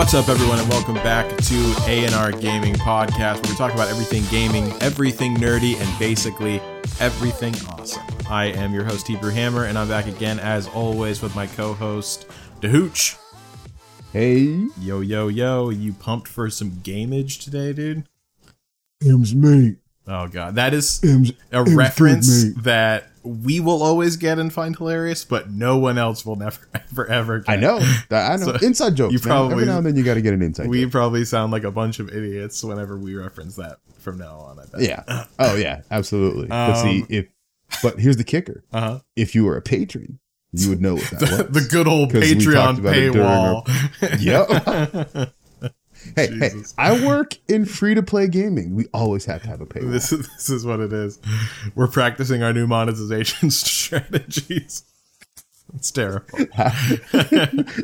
What's 0.00 0.14
up, 0.14 0.30
everyone, 0.30 0.58
and 0.58 0.68
welcome 0.70 0.94
back 0.94 1.28
to 1.36 1.74
A&R 1.86 2.32
Gaming 2.32 2.72
Podcast, 2.72 3.34
where 3.42 3.52
we 3.52 3.54
talk 3.54 3.74
about 3.74 3.88
everything 3.88 4.24
gaming, 4.30 4.72
everything 4.80 5.36
nerdy, 5.36 5.78
and 5.78 5.98
basically 5.98 6.58
everything 7.00 7.54
awesome. 7.68 8.02
I 8.26 8.46
am 8.46 8.72
your 8.72 8.82
host, 8.82 9.06
Hebrew 9.06 9.30
Hammer, 9.30 9.66
and 9.66 9.76
I'm 9.76 9.88
back 9.88 10.06
again, 10.06 10.38
as 10.40 10.68
always, 10.68 11.20
with 11.20 11.36
my 11.36 11.46
co-host, 11.48 12.26
DeHooch. 12.62 13.18
Hey, 14.10 14.68
Yo, 14.80 15.00
yo, 15.00 15.28
yo, 15.28 15.68
you 15.68 15.92
pumped 15.92 16.28
for 16.28 16.48
some 16.48 16.70
gamage 16.70 17.44
today, 17.44 17.74
dude? 17.74 18.04
M's 19.04 19.34
me. 19.34 19.76
Oh, 20.08 20.28
God. 20.28 20.54
That 20.54 20.72
is 20.72 20.98
M's 21.04 21.32
a 21.52 21.56
M's 21.58 21.74
reference 21.74 22.54
that 22.54 23.09
we 23.22 23.60
will 23.60 23.82
always 23.82 24.16
get 24.16 24.38
and 24.38 24.52
find 24.52 24.76
hilarious, 24.76 25.24
but 25.24 25.50
no 25.50 25.76
one 25.78 25.98
else 25.98 26.24
will 26.24 26.36
never, 26.36 26.58
ever, 26.74 27.06
ever 27.06 27.38
get. 27.40 27.48
I 27.52 27.56
know. 27.56 27.78
I 28.10 28.36
know. 28.36 28.56
So, 28.56 28.66
inside 28.66 28.94
jokes. 28.96 29.12
you 29.12 29.18
man. 29.18 29.26
probably- 29.26 29.52
Every 29.54 29.66
now 29.66 29.76
and 29.78 29.86
then 29.86 29.96
you 29.96 30.02
got 30.04 30.14
to 30.14 30.22
get 30.22 30.32
an 30.34 30.42
inside 30.42 30.64
joke. 30.64 30.70
We 30.70 30.82
joke. 30.82 30.92
probably 30.92 31.24
sound 31.24 31.52
like 31.52 31.64
a 31.64 31.70
bunch 31.70 31.98
of 32.00 32.08
idiots 32.08 32.62
whenever 32.64 32.96
we 32.98 33.14
reference 33.14 33.56
that 33.56 33.78
from 33.98 34.18
now 34.18 34.36
on, 34.38 34.58
I 34.58 34.64
bet. 34.66 34.80
Yeah. 34.80 35.24
Oh 35.38 35.56
yeah. 35.56 35.82
Absolutely. 35.90 36.46
but 36.48 36.74
see 36.80 37.02
Um, 37.02 37.06
if. 37.10 37.26
But 37.82 38.00
here's 38.00 38.16
the 38.16 38.24
kicker. 38.24 38.64
Uh-huh. 38.72 38.98
If 39.14 39.34
you 39.34 39.44
were 39.44 39.56
a 39.56 39.62
patron, 39.62 40.18
you 40.52 40.70
would 40.70 40.80
know 40.80 40.94
what 40.94 41.04
that 41.10 41.20
the, 41.20 41.48
was. 41.52 41.62
the 41.62 41.68
good 41.70 41.86
old 41.86 42.10
Patreon 42.12 42.78
about 42.80 42.96
our- 43.16 43.62
paywall. 43.64 45.30
Hey, 46.16 46.28
hey, 46.38 46.50
I 46.78 47.04
work 47.06 47.36
in 47.48 47.64
free 47.64 47.94
to 47.94 48.02
play 48.02 48.28
gaming. 48.28 48.74
We 48.74 48.86
always 48.92 49.24
have 49.26 49.42
to 49.42 49.48
have 49.48 49.60
a 49.60 49.66
paywall. 49.66 49.92
this 49.92 50.12
is 50.12 50.28
this 50.28 50.50
is 50.50 50.64
what 50.66 50.80
it 50.80 50.92
is. 50.92 51.18
We're 51.74 51.88
practicing 51.88 52.42
our 52.42 52.52
new 52.52 52.66
monetization 52.66 53.50
strategies. 53.50 54.84
It's 55.74 55.92
terrible. 55.92 56.26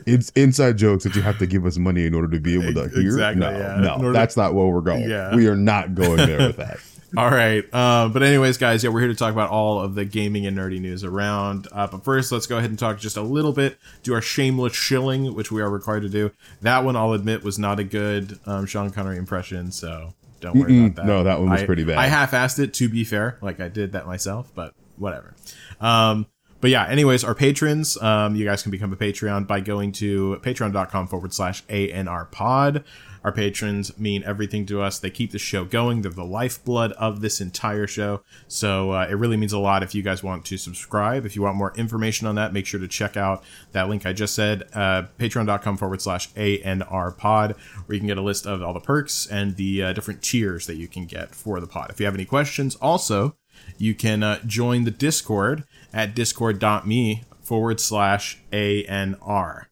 it's 0.06 0.30
inside 0.30 0.76
jokes 0.76 1.04
that 1.04 1.14
you 1.14 1.22
have 1.22 1.38
to 1.38 1.46
give 1.46 1.64
us 1.64 1.78
money 1.78 2.04
in 2.04 2.14
order 2.14 2.28
to 2.28 2.40
be 2.40 2.54
able 2.54 2.74
to 2.74 2.88
hear. 2.88 3.00
Exactly, 3.00 3.40
No, 3.40 3.50
yeah. 3.50 3.96
No, 4.00 4.12
that's 4.12 4.36
not 4.36 4.54
where 4.54 4.66
we're 4.66 4.80
going. 4.80 5.08
Yeah. 5.08 5.34
We 5.36 5.46
are 5.46 5.54
not 5.54 5.94
going 5.94 6.16
there 6.16 6.48
with 6.48 6.56
that. 6.56 6.78
All 7.16 7.30
right. 7.30 7.62
Um, 7.72 8.12
but 8.12 8.22
anyways, 8.22 8.58
guys, 8.58 8.82
yeah, 8.82 8.90
we're 8.90 9.00
here 9.00 9.08
to 9.08 9.14
talk 9.14 9.32
about 9.32 9.50
all 9.50 9.80
of 9.80 9.94
the 9.94 10.04
gaming 10.04 10.44
and 10.46 10.56
nerdy 10.56 10.80
news 10.80 11.04
around. 11.04 11.68
Uh, 11.72 11.86
but 11.86 12.02
first, 12.04 12.32
let's 12.32 12.46
go 12.46 12.58
ahead 12.58 12.70
and 12.70 12.78
talk 12.78 12.98
just 12.98 13.16
a 13.16 13.22
little 13.22 13.52
bit. 13.52 13.78
Do 14.02 14.12
our 14.14 14.20
shameless 14.20 14.74
shilling, 14.74 15.34
which 15.34 15.52
we 15.52 15.62
are 15.62 15.70
required 15.70 16.00
to 16.02 16.08
do. 16.08 16.32
That 16.62 16.84
one, 16.84 16.96
I'll 16.96 17.12
admit, 17.12 17.44
was 17.44 17.58
not 17.58 17.78
a 17.78 17.84
good 17.84 18.38
um, 18.46 18.66
Sean 18.66 18.90
Connery 18.90 19.18
impression. 19.18 19.70
So 19.70 20.14
don't 20.40 20.58
worry 20.58 20.72
Mm-mm. 20.72 20.86
about 20.88 20.96
that. 20.96 21.06
No, 21.06 21.22
that 21.24 21.38
one 21.38 21.50
was 21.50 21.62
I- 21.62 21.66
pretty 21.66 21.84
bad. 21.84 21.98
I 21.98 22.06
half-assed 22.06 22.58
it. 22.58 22.74
To 22.74 22.88
be 22.88 23.04
fair, 23.04 23.38
like 23.40 23.60
I 23.60 23.68
did 23.68 23.92
that 23.92 24.06
myself, 24.06 24.50
but 24.54 24.74
whatever. 24.96 25.34
Um, 25.80 26.26
but 26.60 26.70
yeah, 26.70 26.86
anyways, 26.88 27.22
our 27.22 27.34
patrons, 27.34 28.00
um, 28.02 28.34
you 28.34 28.44
guys 28.44 28.62
can 28.62 28.70
become 28.70 28.92
a 28.92 28.96
Patreon 28.96 29.46
by 29.46 29.60
going 29.60 29.92
to 29.92 30.40
patreon.com 30.42 31.06
forward 31.06 31.32
slash 31.32 31.62
ANR 31.66 32.30
pod. 32.30 32.82
Our 33.26 33.32
patrons 33.32 33.98
mean 33.98 34.22
everything 34.22 34.66
to 34.66 34.80
us. 34.80 35.00
They 35.00 35.10
keep 35.10 35.32
the 35.32 35.38
show 35.40 35.64
going. 35.64 36.02
They're 36.02 36.12
the 36.12 36.24
lifeblood 36.24 36.92
of 36.92 37.22
this 37.22 37.40
entire 37.40 37.88
show. 37.88 38.22
So 38.46 38.92
uh, 38.92 39.08
it 39.10 39.14
really 39.14 39.36
means 39.36 39.52
a 39.52 39.58
lot 39.58 39.82
if 39.82 39.96
you 39.96 40.02
guys 40.04 40.22
want 40.22 40.44
to 40.44 40.56
subscribe. 40.56 41.26
If 41.26 41.34
you 41.34 41.42
want 41.42 41.56
more 41.56 41.74
information 41.74 42.28
on 42.28 42.36
that, 42.36 42.52
make 42.52 42.66
sure 42.66 42.78
to 42.78 42.86
check 42.86 43.16
out 43.16 43.42
that 43.72 43.88
link 43.88 44.06
I 44.06 44.12
just 44.12 44.32
said, 44.36 44.68
uh, 44.74 45.06
patreon.com 45.18 45.76
forward 45.76 46.00
slash 46.00 46.32
ANR 46.34 47.18
pod, 47.18 47.56
where 47.86 47.94
you 47.94 47.98
can 47.98 48.06
get 48.06 48.16
a 48.16 48.22
list 48.22 48.46
of 48.46 48.62
all 48.62 48.72
the 48.72 48.78
perks 48.78 49.26
and 49.26 49.56
the 49.56 49.82
uh, 49.82 49.92
different 49.92 50.22
tiers 50.22 50.66
that 50.68 50.76
you 50.76 50.86
can 50.86 51.06
get 51.06 51.34
for 51.34 51.58
the 51.58 51.66
pod. 51.66 51.90
If 51.90 51.98
you 51.98 52.06
have 52.06 52.14
any 52.14 52.26
questions, 52.26 52.76
also, 52.76 53.36
you 53.76 53.96
can 53.96 54.22
uh, 54.22 54.38
join 54.46 54.84
the 54.84 54.92
Discord 54.92 55.64
at 55.92 56.14
discord.me 56.14 57.24
forward 57.42 57.80
slash 57.80 58.38
ANR. 58.52 59.66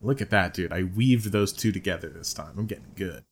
Look 0.00 0.20
at 0.20 0.30
that, 0.30 0.54
dude. 0.54 0.72
I 0.72 0.84
weaved 0.84 1.30
those 1.32 1.52
two 1.52 1.72
together 1.72 2.08
this 2.08 2.32
time. 2.32 2.54
I'm 2.56 2.66
getting 2.66 2.92
good. 2.94 3.24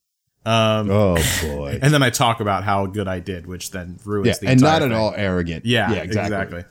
Um, 0.45 0.91
Oh 0.91 1.17
boy. 1.43 1.79
and 1.81 1.93
then 1.93 2.03
I 2.03 2.11
talk 2.11 2.41
about 2.41 2.65
how 2.65 2.87
good 2.87 3.09
I 3.09 3.21
did, 3.21 3.47
which 3.47 3.71
then 3.71 3.99
ruins 4.05 4.29
yeah, 4.29 4.35
the 4.41 4.49
and 4.49 4.61
not 4.61 4.83
at 4.83 4.93
all 4.93 5.13
arrogant. 5.17 5.65
Yeah, 5.67 5.93
exactly. 5.93 6.65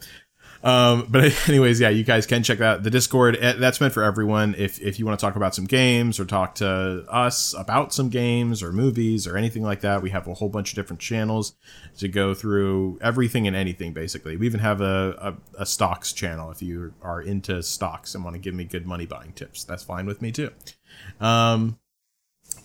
Um, 0.63 1.07
but 1.09 1.33
anyways, 1.49 1.79
yeah, 1.79 1.89
you 1.89 2.03
guys 2.03 2.25
can 2.25 2.43
check 2.43 2.59
out. 2.61 2.83
the 2.83 2.89
Discord. 2.89 3.37
eh, 3.39 3.53
That's 3.53 3.79
meant 3.79 3.93
for 3.93 4.03
everyone. 4.03 4.55
If 4.57 4.81
if 4.81 4.99
you 4.99 5.05
want 5.05 5.19
to 5.19 5.25
talk 5.25 5.35
about 5.35 5.53
some 5.55 5.65
games 5.65 6.19
or 6.19 6.25
talk 6.25 6.55
to 6.55 7.05
us 7.09 7.53
about 7.57 7.93
some 7.93 8.09
games 8.09 8.63
or 8.63 8.71
movies 8.73 9.27
or 9.27 9.37
anything 9.37 9.63
like 9.63 9.81
that, 9.81 10.01
we 10.01 10.09
have 10.09 10.27
a 10.27 10.33
whole 10.33 10.49
bunch 10.49 10.71
of 10.71 10.75
different 10.75 10.99
channels 10.99 11.55
to 11.99 12.07
go 12.07 12.33
through 12.33 12.97
everything 13.01 13.47
and 13.47 13.55
anything. 13.55 13.93
Basically, 13.93 14.35
we 14.37 14.45
even 14.45 14.59
have 14.59 14.81
a 14.81 15.35
a, 15.57 15.61
a 15.61 15.65
stocks 15.65 16.11
channel 16.13 16.51
if 16.51 16.61
you 16.61 16.93
are 17.01 17.21
into 17.21 17.61
stocks 17.63 18.15
and 18.15 18.23
want 18.23 18.33
to 18.35 18.39
give 18.39 18.53
me 18.55 18.63
good 18.63 18.85
money 18.85 19.05
buying 19.05 19.33
tips. 19.33 19.63
That's 19.63 19.83
fine 19.83 20.05
with 20.05 20.21
me 20.21 20.31
too. 20.31 20.51
Um, 21.19 21.77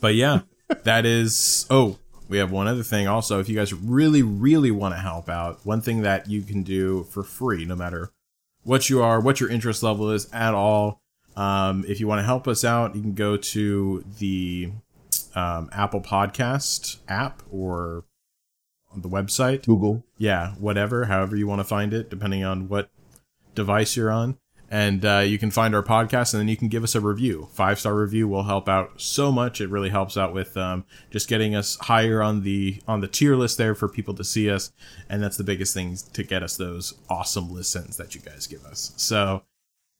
but 0.00 0.14
yeah, 0.14 0.40
that 0.84 1.04
is. 1.04 1.66
Oh, 1.70 1.98
we 2.32 2.38
have 2.38 2.50
one 2.50 2.66
other 2.66 2.82
thing 2.82 3.06
also. 3.06 3.40
If 3.40 3.50
you 3.50 3.54
guys 3.54 3.74
really, 3.74 4.22
really 4.22 4.70
want 4.70 4.94
to 4.94 5.00
help 5.00 5.28
out, 5.28 5.60
one 5.64 5.82
thing 5.82 6.00
that 6.00 6.30
you 6.30 6.40
can 6.40 6.62
do 6.62 7.04
for 7.04 7.22
free, 7.22 7.66
no 7.66 7.76
matter 7.76 8.10
what 8.62 8.88
you 8.88 9.02
are, 9.02 9.20
what 9.20 9.38
your 9.38 9.50
interest 9.50 9.82
level 9.82 10.10
is 10.10 10.32
at 10.32 10.54
all. 10.54 11.02
Um, 11.36 11.84
if 11.86 12.00
you 12.00 12.08
want 12.08 12.20
to 12.20 12.24
help 12.24 12.48
us 12.48 12.64
out, 12.64 12.96
you 12.96 13.02
can 13.02 13.12
go 13.12 13.36
to 13.36 14.02
the 14.18 14.72
um, 15.34 15.68
Apple 15.72 16.00
Podcast 16.00 17.00
app 17.06 17.42
or 17.50 18.04
on 18.90 19.02
the 19.02 19.10
website. 19.10 19.66
Google. 19.66 20.02
Yeah, 20.16 20.52
whatever, 20.52 21.04
however 21.04 21.36
you 21.36 21.46
want 21.46 21.60
to 21.60 21.64
find 21.64 21.92
it, 21.92 22.08
depending 22.08 22.44
on 22.44 22.66
what 22.66 22.88
device 23.54 23.94
you're 23.94 24.10
on. 24.10 24.38
And 24.72 25.04
uh, 25.04 25.18
you 25.18 25.36
can 25.38 25.50
find 25.50 25.74
our 25.74 25.82
podcast, 25.82 26.32
and 26.32 26.40
then 26.40 26.48
you 26.48 26.56
can 26.56 26.68
give 26.68 26.82
us 26.82 26.94
a 26.94 27.00
review. 27.02 27.46
Five 27.52 27.78
star 27.78 27.94
review 27.94 28.26
will 28.26 28.44
help 28.44 28.70
out 28.70 29.02
so 29.02 29.30
much. 29.30 29.60
It 29.60 29.68
really 29.68 29.90
helps 29.90 30.16
out 30.16 30.32
with 30.32 30.56
um, 30.56 30.86
just 31.10 31.28
getting 31.28 31.54
us 31.54 31.76
higher 31.76 32.22
on 32.22 32.42
the 32.42 32.80
on 32.88 33.00
the 33.00 33.06
tier 33.06 33.36
list 33.36 33.58
there 33.58 33.74
for 33.74 33.86
people 33.86 34.14
to 34.14 34.24
see 34.24 34.48
us, 34.48 34.72
and 35.10 35.22
that's 35.22 35.36
the 35.36 35.44
biggest 35.44 35.74
thing 35.74 35.94
to 36.14 36.22
get 36.22 36.42
us 36.42 36.56
those 36.56 36.94
awesome 37.10 37.52
listens 37.52 37.98
that 37.98 38.14
you 38.14 38.22
guys 38.22 38.46
give 38.46 38.64
us. 38.64 38.94
So, 38.96 39.42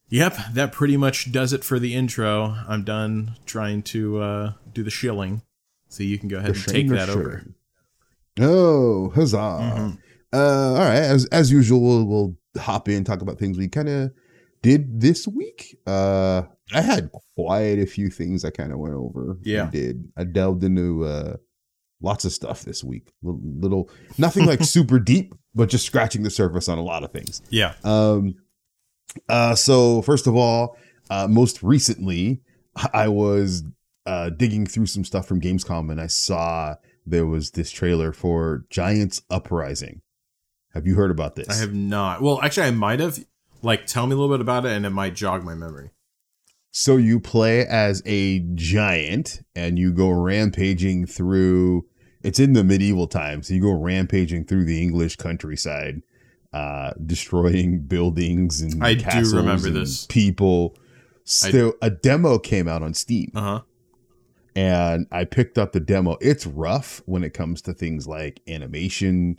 yep, 0.09 0.35
that 0.53 0.71
pretty 0.71 0.97
much 0.97 1.31
does 1.31 1.53
it 1.53 1.63
for 1.63 1.77
the 1.77 1.93
intro. 1.93 2.55
I'm 2.67 2.83
done 2.83 3.35
trying 3.45 3.83
to 3.83 4.21
uh, 4.23 4.53
do 4.73 4.81
the 4.81 4.89
shilling, 4.89 5.43
so 5.87 6.01
you 6.01 6.17
can 6.17 6.29
go 6.29 6.37
ahead 6.39 6.55
and 6.55 6.65
take 6.65 6.87
Shame 6.87 6.93
or 6.93 6.95
that 6.95 7.09
over. 7.09 7.45
Oh, 8.39 9.11
huzzah! 9.11 9.37
Mhm. 9.37 9.97
Uh, 10.33 10.71
all 10.71 10.79
right. 10.79 10.95
As 10.95 11.25
as 11.27 11.51
usual, 11.51 11.79
we'll, 11.79 12.05
we'll 12.05 12.35
hop 12.57 12.89
in 12.89 13.03
talk 13.03 13.21
about 13.21 13.37
things 13.37 13.55
we 13.55 13.67
kind 13.67 13.87
of 13.87 14.11
did 14.63 14.99
this 14.99 15.27
week. 15.27 15.77
Uh, 15.85 16.43
I 16.73 16.81
had 16.81 17.11
quite 17.35 17.77
a 17.77 17.85
few 17.85 18.09
things 18.09 18.43
I 18.43 18.49
kind 18.49 18.71
of 18.71 18.79
went 18.79 18.95
over. 18.95 19.37
Yeah. 19.43 19.67
I 19.67 19.69
did. 19.69 20.07
I 20.17 20.23
delved 20.23 20.63
into 20.63 21.05
uh 21.05 21.37
lots 22.01 22.25
of 22.25 22.31
stuff 22.31 22.63
this 22.63 22.83
week. 22.83 23.13
Little, 23.21 23.41
little 23.43 23.89
nothing 24.17 24.45
like 24.45 24.63
super 24.63 24.99
deep, 24.99 25.35
but 25.53 25.69
just 25.69 25.85
scratching 25.85 26.23
the 26.23 26.31
surface 26.31 26.67
on 26.67 26.79
a 26.79 26.83
lot 26.83 27.03
of 27.03 27.11
things. 27.11 27.41
Yeah. 27.49 27.73
Um, 27.83 28.35
uh, 29.29 29.53
so 29.53 30.01
first 30.01 30.25
of 30.25 30.35
all, 30.35 30.77
uh, 31.09 31.27
most 31.27 31.61
recently, 31.61 32.41
I 32.93 33.09
was 33.09 33.63
uh, 34.05 34.29
digging 34.31 34.65
through 34.65 34.87
some 34.87 35.05
stuff 35.05 35.27
from 35.27 35.39
Gamescom 35.39 35.91
and 35.91 36.01
I 36.01 36.07
saw 36.07 36.75
there 37.05 37.25
was 37.25 37.51
this 37.51 37.69
trailer 37.69 38.13
for 38.13 38.65
Giants 38.69 39.21
Uprising. 39.29 40.01
Have 40.73 40.87
you 40.87 40.95
heard 40.95 41.11
about 41.11 41.35
this? 41.35 41.49
I 41.49 41.55
have 41.55 41.73
not. 41.73 42.21
Well, 42.21 42.41
actually, 42.41 42.67
I 42.67 42.71
might 42.71 42.99
have. 42.99 43.23
Like, 43.63 43.85
tell 43.87 44.05
me 44.05 44.13
a 44.13 44.17
little 44.17 44.33
bit 44.33 44.41
about 44.41 44.65
it, 44.65 44.71
and 44.73 44.85
it 44.85 44.89
might 44.91 45.15
jog 45.15 45.43
my 45.43 45.55
memory. 45.55 45.89
So 46.71 46.97
you 46.97 47.19
play 47.19 47.65
as 47.65 48.01
a 48.05 48.39
giant 48.55 49.41
and 49.55 49.77
you 49.77 49.93
go 49.93 50.09
rampaging 50.09 51.05
through. 51.05 51.85
It's 52.23 52.39
in 52.39 52.53
the 52.53 52.63
medieval 52.63 53.05
times. 53.07 53.47
So 53.47 53.53
you 53.53 53.61
go 53.61 53.73
rampaging 53.73 54.45
through 54.45 54.65
the 54.65 54.81
English 54.81 55.17
countryside, 55.17 56.01
uh, 56.51 56.93
destroying 57.05 57.81
buildings 57.81 58.61
and 58.61 58.83
I 58.83 58.95
do 58.95 59.35
remember 59.35 59.69
this. 59.69 60.07
people. 60.07 60.75
So 61.25 61.75
a 61.81 61.89
demo 61.91 62.39
came 62.39 62.67
out 62.67 62.81
on 62.81 62.93
Steam, 62.95 63.31
Uh 63.35 63.41
huh. 63.41 63.61
and 64.55 65.05
I 65.11 65.25
picked 65.25 65.57
up 65.59 65.73
the 65.73 65.79
demo. 65.79 66.17
It's 66.21 66.47
rough 66.47 67.01
when 67.05 67.23
it 67.23 67.33
comes 67.35 67.61
to 67.63 67.73
things 67.73 68.07
like 68.07 68.41
animation, 68.47 69.37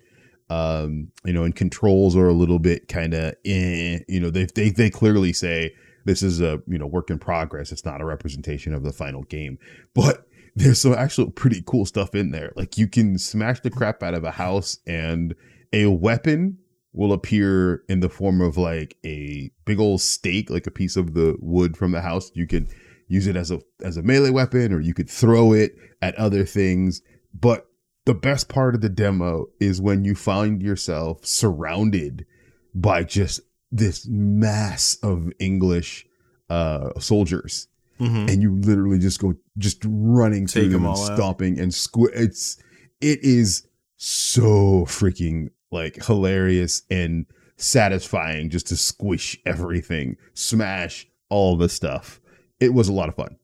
um, 0.55 1.09
you 1.25 1.33
know, 1.33 1.43
and 1.43 1.57
controls 1.57 2.15
are 2.15 2.29
a 2.29 2.33
little 2.33 2.61
bit 2.61 2.87
kind 2.87 3.13
of, 3.13 3.35
eh, 3.45 3.99
you 4.07 4.21
know, 4.21 4.31
they, 4.31 4.47
they 4.55 4.71
they 4.71 4.89
clearly 4.89 5.33
say 5.33 5.75
this 6.05 6.23
is 6.23 6.41
a 6.41 6.63
you 6.69 6.79
know 6.79 6.87
work 6.87 7.11
in 7.11 7.19
progress. 7.19 7.73
It's 7.73 7.85
not 7.85 8.01
a 8.01 8.05
representation 8.05 8.73
of 8.73 8.85
the 8.85 8.93
final 8.93 9.25
game, 9.25 9.59
but 9.95 10.29
there's 10.55 10.81
some 10.81 10.95
actual 10.95 11.31
pretty 11.31 11.63
cool 11.67 11.87
stuff 11.87 12.15
in 12.15 12.31
there. 12.31 12.53
Like 12.55 12.79
you 12.79 12.87
can 12.87 13.19
smash 13.19 13.61
the 13.61 13.71
crap 13.71 14.03
out 14.03 14.15
of 14.15 14.23
a 14.23 14.31
house, 14.31 14.79
and 14.87 15.35
a 15.73 15.87
weapon 15.87 16.59
will 16.93 17.13
appear 17.13 17.83
in 17.89 17.99
the 17.99 18.09
form 18.09 18.41
of 18.41 18.57
like 18.57 18.97
a 19.05 19.51
big 19.65 19.81
old 19.81 20.03
stake, 20.03 20.51
like 20.51 20.69
a 20.69 20.71
piece 20.71 20.97
of 20.97 21.15
the 21.15 21.37
wood 21.41 21.77
from 21.77 21.91
the 21.91 22.01
house. 22.01 22.31
You 22.35 22.47
could 22.47 22.69
use 23.09 23.27
it 23.27 23.35
as 23.35 23.51
a 23.51 23.61
as 23.83 23.97
a 23.97 24.03
melee 24.03 24.31
weapon, 24.31 24.73
or 24.73 24.79
you 24.79 24.95
could 24.95 25.11
throw 25.11 25.53
it 25.53 25.75
at 26.01 26.15
other 26.15 26.45
things. 26.45 27.03
But 27.35 27.67
the 28.07 28.15
best 28.15 28.49
part 28.49 28.75
of 28.75 28.81
the 28.81 28.89
demo 28.89 29.47
is 29.61 29.81
when 29.81 30.05
you 30.05 30.15
find 30.15 30.63
yourself 30.63 31.25
surrounded 31.25 32.27
by 32.75 33.03
just 33.05 33.41
this 33.73 34.07
mass 34.07 34.97
of 35.03 35.33
English 35.39 36.07
uh, 36.51 36.91
soldiers, 37.01 37.69
Mhm. 38.01 38.31
and 38.31 38.43
you 38.43 38.55
literally 38.57 38.99
just 38.99 39.19
go 39.21 39.35
just 39.57 39.83
running 39.87 40.47
through 40.47 40.63
Take 40.65 40.73
them 40.73 40.83
them 40.83 40.91
and 40.91 40.99
all 40.99 41.11
out. 41.11 41.17
stomping 41.17 41.59
and 41.59 41.73
squ- 41.73 42.11
it's 42.15 42.57
it 43.01 43.21
is 43.23 43.67
so 43.97 44.85
freaking 44.87 45.49
like 45.73 46.05
hilarious 46.05 46.83
and 46.91 47.27
satisfying 47.57 48.51
just 48.51 48.67
to 48.69 48.77
squish 48.77 49.39
everything 49.47 50.17
smash 50.35 51.07
all 51.31 51.57
the 51.57 51.69
stuff 51.69 52.21
it 52.61 52.75
was 52.75 52.89
a 52.89 52.93
lot 52.93 53.09
of 53.09 53.15
fun 53.15 53.37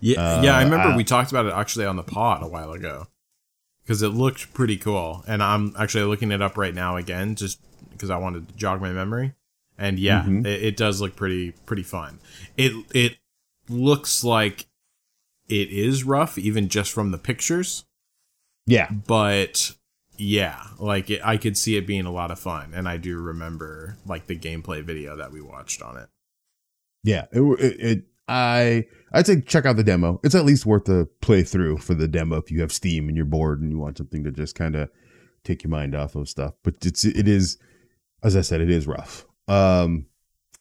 Yeah, 0.00 0.20
Uh, 0.20 0.42
yeah. 0.42 0.56
I 0.56 0.62
remember 0.62 0.88
I- 0.88 0.96
we 0.96 1.04
talked 1.04 1.30
about 1.30 1.46
it 1.46 1.52
actually 1.52 1.84
on 1.86 1.96
the 1.96 2.02
pod 2.04 2.42
a 2.42 2.48
while 2.48 2.72
ago 2.72 3.06
because 3.88 4.02
it 4.02 4.08
looked 4.10 4.52
pretty 4.52 4.76
cool, 4.76 5.24
and 5.26 5.42
I'm 5.42 5.74
actually 5.78 6.04
looking 6.04 6.30
it 6.30 6.42
up 6.42 6.58
right 6.58 6.74
now 6.74 6.96
again 6.96 7.34
just 7.36 7.58
because 7.90 8.10
I 8.10 8.18
wanted 8.18 8.46
to 8.46 8.54
jog 8.54 8.82
my 8.82 8.92
memory. 8.92 9.32
And 9.78 9.98
yeah, 9.98 10.24
Mhm. 10.24 10.44
it, 10.46 10.62
it 10.62 10.76
does 10.76 11.00
look 11.00 11.16
pretty 11.16 11.52
pretty 11.64 11.84
fun. 11.84 12.18
It 12.58 12.72
it 12.94 13.16
looks 13.70 14.22
like 14.22 14.66
it 15.48 15.70
is 15.70 16.04
rough, 16.04 16.36
even 16.36 16.68
just 16.68 16.92
from 16.92 17.12
the 17.12 17.18
pictures. 17.18 17.86
yeah 18.66 18.90
But 18.90 19.72
yeah, 20.18 20.64
like 20.78 21.08
it, 21.08 21.22
I 21.24 21.38
could 21.38 21.56
see 21.56 21.78
it 21.78 21.86
being 21.86 22.04
a 22.04 22.12
lot 22.12 22.30
of 22.30 22.38
fun, 22.38 22.72
and 22.74 22.86
I 22.86 22.98
do 22.98 23.18
remember 23.18 23.96
like 24.04 24.26
the 24.26 24.36
gameplay 24.38 24.82
video 24.82 25.16
that 25.16 25.32
we 25.32 25.40
watched 25.40 25.80
on 25.80 25.96
it. 25.96 26.10
yeah 27.04 27.24
it, 27.32 27.40
it, 27.40 27.80
it 27.80 28.04
i 28.28 28.84
i'd 29.14 29.26
say 29.26 29.40
check 29.40 29.64
out 29.66 29.76
the 29.76 29.84
demo 29.84 30.20
it's 30.22 30.34
at 30.34 30.44
least 30.44 30.66
worth 30.66 30.88
a 30.88 31.08
playthrough 31.20 31.80
for 31.82 31.94
the 31.94 32.08
demo 32.08 32.36
if 32.36 32.50
you 32.50 32.60
have 32.60 32.72
steam 32.72 33.08
and 33.08 33.16
you're 33.16 33.26
bored 33.26 33.60
and 33.60 33.70
you 33.72 33.78
want 33.78 33.96
something 33.98 34.22
to 34.24 34.30
just 34.30 34.54
kind 34.54 34.76
of 34.76 34.88
take 35.44 35.62
your 35.64 35.70
mind 35.70 35.94
off 35.94 36.14
of 36.14 36.28
stuff 36.28 36.54
but 36.62 36.74
it's 36.84 37.04
it 37.04 37.26
is 37.28 37.58
as 38.22 38.36
i 38.36 38.40
said 38.40 38.60
it 38.60 38.70
is 38.70 38.86
rough 38.86 39.24
um 39.48 40.06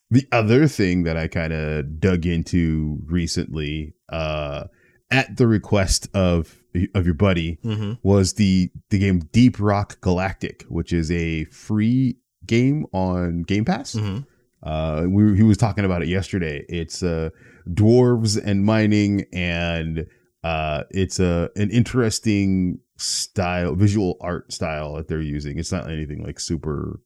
the 0.09 0.25
other 0.31 0.67
thing 0.67 1.03
that 1.03 1.17
i 1.17 1.27
kind 1.27 1.51
of 1.51 1.99
dug 1.99 2.25
into 2.25 2.99
recently 3.05 3.93
uh 4.09 4.63
at 5.11 5.35
the 5.37 5.47
request 5.47 6.07
of 6.13 6.57
of 6.93 7.05
your 7.05 7.15
buddy 7.15 7.57
Mm-hmm. 7.63 7.93
was 8.03 8.33
the 8.35 8.69
the 8.89 8.99
game 8.99 9.19
deep 9.31 9.59
rock 9.59 9.99
galactic 10.01 10.63
which 10.69 10.93
is 10.93 11.09
a 11.11 11.45
free 11.45 12.17
game 12.45 12.85
on 12.93 13.41
game 13.43 13.65
pass 13.65 13.95
Mm-hmm. 13.95 14.19
uh, 14.63 15.03
we, 15.09 15.35
he 15.35 15.43
was 15.43 15.57
talking 15.57 15.85
about 15.85 16.01
it 16.01 16.07
yesterday. 16.07 16.65
It's 16.69 17.03
uh, 17.03 17.29
dwarves 17.73 18.41
and 18.43 18.63
mining, 18.63 19.25
and 19.33 20.07
uh, 20.43 20.83
it's 20.91 21.19
a 21.19 21.49
an 21.55 21.69
interesting 21.71 22.79
style, 22.97 23.75
visual 23.75 24.17
art 24.21 24.51
style 24.51 24.95
that 24.95 25.07
they're 25.07 25.21
using. 25.21 25.59
It's 25.59 25.71
not 25.71 25.89
anything 25.89 26.23
like 26.23 26.39
super, 26.39 26.99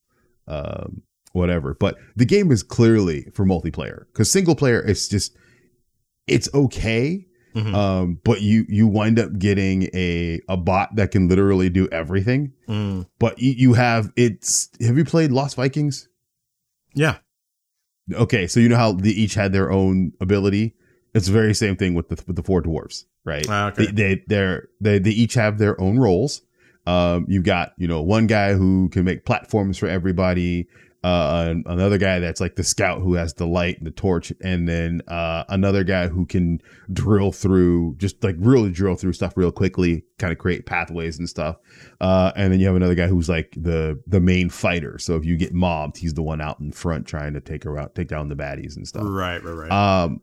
um, 0.47 1.01
whatever. 1.33 1.75
But 1.79 1.97
the 2.15 2.25
game 2.25 2.51
is 2.51 2.63
clearly 2.63 3.27
for 3.33 3.45
multiplayer 3.45 4.05
because 4.07 4.31
single 4.31 4.55
player, 4.55 4.79
it's 4.81 5.07
just 5.07 5.35
it's 6.27 6.53
okay. 6.53 7.25
Mhm. 7.55 7.73
Um, 7.73 8.19
but 8.23 8.41
you 8.41 8.65
you 8.69 8.87
wind 8.87 9.19
up 9.19 9.37
getting 9.37 9.89
a 9.93 10.39
a 10.47 10.55
bot 10.55 10.95
that 10.95 11.11
can 11.11 11.27
literally 11.27 11.69
do 11.69 11.89
everything. 11.91 12.53
Mm. 12.69 13.07
But 13.19 13.39
you, 13.39 13.51
you 13.51 13.73
have 13.73 14.11
it's. 14.15 14.69
Have 14.79 14.97
you 14.97 15.03
played 15.03 15.31
Lost 15.31 15.57
Vikings? 15.57 16.07
Yeah. 16.93 17.17
Okay, 18.13 18.47
so 18.47 18.59
you 18.59 18.69
know 18.69 18.77
how 18.77 18.93
they 18.93 19.09
each 19.09 19.33
had 19.33 19.53
their 19.53 19.71
own 19.71 20.13
ability. 20.19 20.75
It's 21.13 21.27
the 21.27 21.33
very 21.33 21.53
same 21.53 21.75
thing 21.75 21.93
with 21.93 22.09
the 22.09 22.21
with 22.27 22.35
the 22.35 22.43
four 22.43 22.61
dwarves, 22.61 23.05
right? 23.25 23.45
Ah, 23.49 23.67
okay. 23.69 23.87
They 23.87 23.91
they 23.91 24.23
they're, 24.27 24.69
they 24.79 24.99
they 24.99 25.11
each 25.11 25.33
have 25.33 25.57
their 25.57 25.79
own 25.79 25.99
roles. 25.99 26.41
Um, 26.87 27.25
you've 27.27 27.43
got 27.43 27.73
you 27.77 27.87
know 27.87 28.01
one 28.01 28.27
guy 28.27 28.53
who 28.53 28.89
can 28.89 29.03
make 29.05 29.25
platforms 29.25 29.77
for 29.77 29.87
everybody. 29.87 30.67
Uh, 31.03 31.55
another 31.65 31.97
guy 31.97 32.19
that's 32.19 32.39
like 32.39 32.55
the 32.55 32.63
scout 32.63 33.01
who 33.01 33.15
has 33.15 33.33
the 33.33 33.47
light 33.47 33.75
and 33.79 33.87
the 33.87 33.91
torch, 33.91 34.31
and 34.41 34.69
then 34.69 35.01
uh, 35.07 35.43
another 35.49 35.83
guy 35.83 36.07
who 36.07 36.27
can 36.27 36.61
drill 36.93 37.31
through, 37.31 37.95
just 37.97 38.23
like 38.23 38.35
really 38.37 38.71
drill 38.71 38.95
through 38.95 39.13
stuff 39.13 39.35
real 39.35 39.51
quickly, 39.51 40.03
kind 40.19 40.31
of 40.31 40.37
create 40.37 40.67
pathways 40.67 41.17
and 41.17 41.27
stuff. 41.27 41.57
Uh, 41.99 42.31
and 42.35 42.53
then 42.53 42.59
you 42.59 42.67
have 42.67 42.75
another 42.75 42.93
guy 42.93 43.07
who's 43.07 43.27
like 43.27 43.51
the 43.57 43.99
the 44.05 44.19
main 44.19 44.47
fighter. 44.47 44.99
So 44.99 45.15
if 45.15 45.25
you 45.25 45.37
get 45.37 45.53
mobbed, 45.53 45.97
he's 45.97 46.13
the 46.13 46.21
one 46.21 46.39
out 46.39 46.59
in 46.59 46.71
front 46.71 47.07
trying 47.07 47.33
to 47.33 47.41
take 47.41 47.63
her 47.63 47.79
out, 47.79 47.95
take 47.95 48.07
down 48.07 48.29
the 48.29 48.35
baddies 48.35 48.75
and 48.77 48.87
stuff. 48.87 49.03
Right, 49.05 49.43
right, 49.43 49.69
right. 49.69 49.71
Um, 49.71 50.21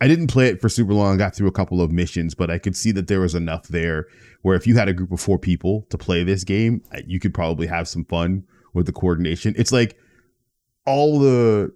I 0.00 0.08
didn't 0.08 0.28
play 0.28 0.48
it 0.48 0.60
for 0.60 0.70
super 0.70 0.94
long. 0.94 1.14
I 1.14 1.18
got 1.18 1.34
through 1.34 1.48
a 1.48 1.52
couple 1.52 1.82
of 1.82 1.92
missions, 1.92 2.34
but 2.34 2.50
I 2.50 2.58
could 2.58 2.76
see 2.76 2.92
that 2.92 3.08
there 3.08 3.20
was 3.20 3.34
enough 3.34 3.68
there 3.68 4.06
where 4.42 4.56
if 4.56 4.66
you 4.66 4.74
had 4.76 4.88
a 4.88 4.94
group 4.94 5.12
of 5.12 5.20
four 5.20 5.38
people 5.38 5.86
to 5.90 5.98
play 5.98 6.24
this 6.24 6.44
game, 6.44 6.82
you 7.06 7.20
could 7.20 7.34
probably 7.34 7.66
have 7.66 7.88
some 7.88 8.04
fun 8.06 8.44
with 8.72 8.86
the 8.86 8.92
coordination. 8.92 9.54
It's 9.56 9.70
like 9.72 9.96
all 10.86 11.18
the 11.18 11.72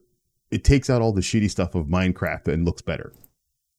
it 0.50 0.64
takes 0.64 0.88
out 0.88 1.02
all 1.02 1.12
the 1.12 1.20
shitty 1.20 1.50
stuff 1.50 1.74
of 1.74 1.86
Minecraft 1.86 2.48
and 2.48 2.64
looks 2.64 2.82
better. 2.82 3.12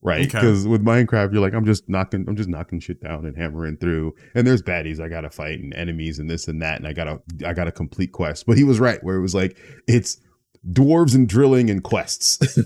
Right? 0.01 0.27
Okay. 0.27 0.39
Because 0.39 0.65
with 0.65 0.83
Minecraft, 0.83 1.33
you're 1.33 1.41
like, 1.41 1.53
I'm 1.53 1.65
just 1.65 1.89
knocking, 1.89 2.25
I'm 2.29 2.37
just 2.37 2.47
knocking 2.47 2.79
shit 2.79 3.01
down 3.01 3.25
and 3.25 3.35
hammering 3.35 3.77
through. 3.77 4.15
And 4.33 4.47
there's 4.47 4.61
baddies 4.61 5.01
I 5.01 5.09
gotta 5.09 5.29
fight 5.29 5.59
and 5.59 5.73
enemies 5.73 6.19
and 6.19 6.29
this 6.29 6.47
and 6.47 6.61
that, 6.61 6.77
and 6.77 6.87
I 6.87 6.93
gotta, 6.93 7.21
I 7.45 7.53
gotta 7.53 7.71
complete 7.71 8.13
quests. 8.13 8.45
But 8.45 8.57
he 8.57 8.63
was 8.63 8.79
right, 8.79 9.03
where 9.03 9.17
it 9.17 9.21
was 9.21 9.35
like, 9.35 9.57
it's 9.87 10.17
dwarves 10.71 11.15
and 11.15 11.27
drilling 11.27 11.69
and 11.69 11.83
quests. 11.83 12.57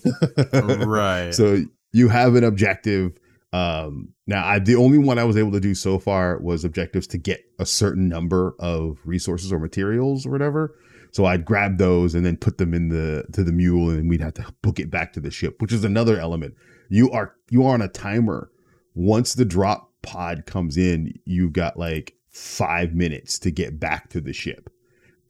right. 0.54 1.33
So 1.33 1.63
you 1.92 2.10
have 2.10 2.36
an 2.36 2.44
objective. 2.44 3.18
Um, 3.51 4.10
now, 4.27 4.45
I, 4.45 4.60
the 4.60 4.75
only 4.75 5.00
one 5.00 5.18
I 5.18 5.24
was 5.24 5.38
able 5.38 5.51
to 5.54 5.60
do 5.60 5.74
so 5.74 5.98
far 5.98 6.39
was 6.39 6.63
objectives 6.63 7.07
to 7.07 7.18
get 7.18 7.42
a 7.57 7.65
certain 7.65 8.07
number 8.07 8.56
of 8.60 9.00
resources 9.06 9.51
or 9.51 9.57
materials 9.57 10.25
or 10.25 10.30
whatever. 10.30 10.75
So 11.13 11.25
I'd 11.25 11.45
grab 11.45 11.77
those 11.77 12.15
and 12.15 12.25
then 12.25 12.38
put 12.38 12.57
them 12.57 12.74
in 12.74 12.89
the 12.89 13.25
to 13.33 13.44
the 13.44 13.51
mule, 13.51 13.89
and 13.92 14.10
we'd 14.10 14.21
have 14.21 14.33
to 14.33 14.45
book 14.63 14.80
it 14.80 14.89
back 14.89 15.13
to 15.13 15.19
the 15.19 15.31
ship, 15.31 15.62
which 15.62 15.71
is 15.71 15.83
another 15.83 16.19
element. 16.19 16.56
You 16.89 17.12
are 17.12 17.36
you 17.50 17.65
are 17.65 17.75
on 17.75 17.81
a 17.81 17.88
timer. 17.88 18.50
Once 18.95 19.36
the 19.36 19.45
drop 19.45 19.92
pod 20.01 20.45
comes 20.45 20.75
in, 20.75 21.13
you've 21.25 21.54
got 21.54 21.77
like 21.77 22.15
five 22.33 22.94
minutes 22.94 23.38
to 23.39 23.51
get 23.51 23.80
back 23.80 24.10
to 24.10 24.21
the 24.21 24.33
ship. 24.33 24.69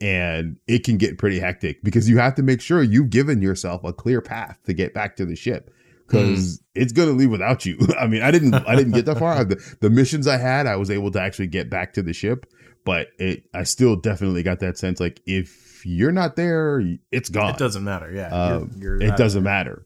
And 0.02 0.58
it 0.68 0.84
can 0.84 0.98
get 0.98 1.18
pretty 1.18 1.40
hectic 1.40 1.84
because 1.84 2.10
you 2.10 2.18
have 2.18 2.36
to 2.36 2.44
make 2.44 2.62
sure 2.62 2.82
you've 2.82 3.10
given 3.10 3.42
yourself 3.42 3.84
a 3.84 3.94
clear 3.94 4.22
path 4.22 4.58
to 4.66 4.74
get 4.74 4.94
back 4.94 5.16
to 5.18 5.26
the 5.26 5.36
ship 5.36 5.70
hmm. 6.10 6.18
because 6.18 6.62
it's 6.76 6.92
going 6.92 7.10
to 7.10 7.16
leave 7.16 7.30
without 7.30 7.66
you. 7.66 7.78
I 8.00 8.08
mean, 8.08 8.22
I 8.22 8.32
didn't, 8.32 8.54
I 8.54 8.76
didn't 8.76 8.94
get 8.94 9.06
that 9.06 9.20
far. 9.20 9.44
The, 9.46 9.76
the 9.80 9.90
missions 9.90 10.28
I 10.28 10.38
had, 10.38 10.66
I 10.66 10.76
was 10.76 10.90
able 10.90 11.12
to 11.12 11.22
actually 11.22 11.48
get 11.48 11.70
back 11.70 11.94
to 11.94 12.02
the 12.02 12.14
ship, 12.14 12.46
but 12.84 13.10
it, 13.18 13.44
I 13.54 13.64
still 13.64 13.96
definitely 13.96 14.44
got 14.44 14.60
that 14.60 14.78
sense 14.78 15.00
like 15.00 15.22
if 15.26 15.63
you're 15.86 16.12
not 16.12 16.36
there, 16.36 16.82
it's 17.12 17.30
gone. 17.30 17.50
it 17.52 17.58
doesn't 17.58 17.84
matter. 17.84 18.12
Yeah. 18.14 18.30
Um, 18.30 18.72
you're, 18.78 19.02
you're 19.02 19.14
it 19.14 19.18
doesn't 19.18 19.44
there. 19.44 19.54
matter. 19.54 19.86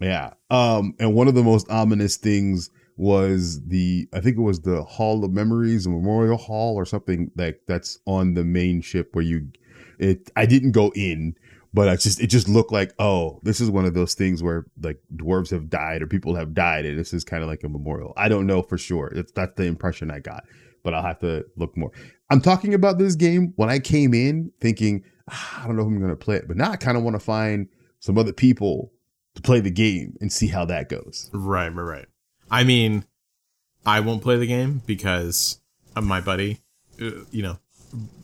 Yeah. 0.00 0.34
Um, 0.50 0.94
and 0.98 1.14
one 1.14 1.28
of 1.28 1.34
the 1.34 1.42
most 1.42 1.70
ominous 1.70 2.16
things 2.16 2.70
was 2.96 3.62
the 3.66 4.08
I 4.12 4.20
think 4.20 4.36
it 4.36 4.42
was 4.42 4.60
the 4.60 4.82
Hall 4.82 5.24
of 5.24 5.30
Memories, 5.30 5.86
Memorial 5.86 6.38
Hall, 6.38 6.76
or 6.76 6.84
something 6.84 7.30
like 7.36 7.60
that's 7.66 7.98
on 8.06 8.34
the 8.34 8.44
main 8.44 8.80
ship 8.80 9.10
where 9.14 9.24
you 9.24 9.48
it 9.98 10.30
I 10.36 10.46
didn't 10.46 10.72
go 10.72 10.92
in, 10.94 11.34
but 11.74 11.88
I 11.88 11.96
just 11.96 12.20
it 12.20 12.28
just 12.28 12.48
looked 12.48 12.72
like, 12.72 12.94
oh, 12.98 13.40
this 13.42 13.60
is 13.60 13.70
one 13.70 13.84
of 13.84 13.94
those 13.94 14.14
things 14.14 14.42
where 14.42 14.66
like 14.82 14.98
dwarves 15.14 15.50
have 15.50 15.68
died 15.68 16.02
or 16.02 16.06
people 16.06 16.34
have 16.34 16.54
died, 16.54 16.86
and 16.86 16.98
this 16.98 17.12
is 17.12 17.24
kind 17.24 17.42
of 17.42 17.48
like 17.48 17.64
a 17.64 17.68
memorial. 17.68 18.14
I 18.16 18.28
don't 18.28 18.46
know 18.46 18.62
for 18.62 18.78
sure. 18.78 19.12
It's 19.14 19.32
that's 19.32 19.54
the 19.56 19.64
impression 19.64 20.10
I 20.10 20.20
got, 20.20 20.44
but 20.82 20.94
I'll 20.94 21.02
have 21.02 21.20
to 21.20 21.44
look 21.56 21.76
more. 21.76 21.92
I'm 22.30 22.40
talking 22.40 22.74
about 22.74 22.98
this 22.98 23.14
game 23.14 23.52
when 23.56 23.68
I 23.68 23.78
came 23.78 24.14
in 24.14 24.52
thinking, 24.60 25.04
I 25.28 25.64
don't 25.66 25.76
know 25.76 25.82
if 25.82 25.88
I'm 25.88 26.00
gonna 26.00 26.16
play 26.16 26.36
it, 26.36 26.46
but 26.48 26.56
now 26.56 26.70
I 26.70 26.76
kind 26.76 26.96
of 26.96 27.02
want 27.02 27.14
to 27.14 27.20
find 27.20 27.68
some 28.00 28.16
other 28.18 28.32
people 28.32 28.92
to 29.34 29.42
play 29.42 29.60
the 29.60 29.70
game 29.70 30.16
and 30.20 30.32
see 30.32 30.46
how 30.48 30.64
that 30.66 30.88
goes. 30.88 31.30
Right, 31.32 31.68
right, 31.68 31.82
right. 31.82 32.06
I 32.50 32.64
mean, 32.64 33.04
I 33.84 34.00
won't 34.00 34.22
play 34.22 34.36
the 34.36 34.46
game 34.46 34.82
because 34.86 35.60
uh, 35.96 36.00
my 36.00 36.20
buddy, 36.20 36.60
uh, 37.02 37.10
you 37.30 37.42
know, 37.42 37.58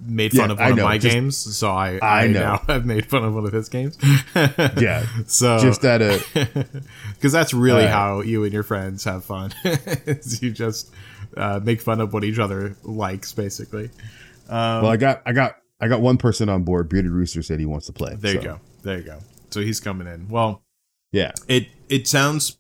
made 0.05 0.33
fun 0.33 0.49
Yeah, 0.49 0.53
of 0.53 0.59
one 0.59 0.73
of 0.73 0.79
my 0.79 0.99
Just- 0.99 1.15
games. 1.15 1.37
So 1.37 1.71
I, 1.71 1.99
I 2.03 2.25
I, 2.25 2.27
know. 2.29 2.41
now 2.41 2.57
have 2.69 2.87
made 2.87 3.07
fun 3.07 3.25
of 3.25 3.35
one 3.35 3.45
of 3.47 3.53
his 3.53 3.69
games. 3.69 3.99
Yeah, 4.35 5.05
So 5.27 5.59
just 5.59 5.85
at 5.85 6.03
a 6.03 6.21
because 7.15 7.33
that's 7.33 7.53
really 7.53 7.85
Uh, 7.85 7.91
how 7.91 8.21
you 8.21 8.45
and 8.45 8.53
your 8.53 8.63
friends 8.63 9.05
have 9.05 9.25
fun. 9.25 9.53
you 10.41 10.51
just 10.53 10.91
uh, 11.37 11.61
make 11.63 11.81
fun 11.81 12.01
of 12.01 12.13
what 12.13 12.23
each 12.25 12.39
other 12.39 12.77
likes, 12.85 13.33
basically. 13.33 13.87
Um, 14.49 14.83
well, 14.83 14.89
I 14.89 14.97
got 14.97 15.23
I 15.27 15.33
got 15.33 15.57
I 15.83 15.89
got 15.89 16.01
one 16.01 16.17
person 16.17 16.49
on 16.49 16.63
board. 16.63 16.89
Bearded 16.89 17.11
Rooster 17.11 17.43
said 17.43 17.59
he 17.61 17.67
wants 17.67 17.87
to 17.87 17.93
play. 17.93 18.15
there 18.17 18.35
you 18.35 18.41
go. 18.43 18.61
There 18.83 18.97
you 18.99 19.03
go. 19.05 19.19
So 19.51 19.61
he's 19.61 19.81
coming 19.81 20.07
in. 20.07 20.29
Well, 20.29 20.63
Yeah, 21.11 21.33
it 21.49 21.69
it 21.91 22.09
sounds 22.09 22.59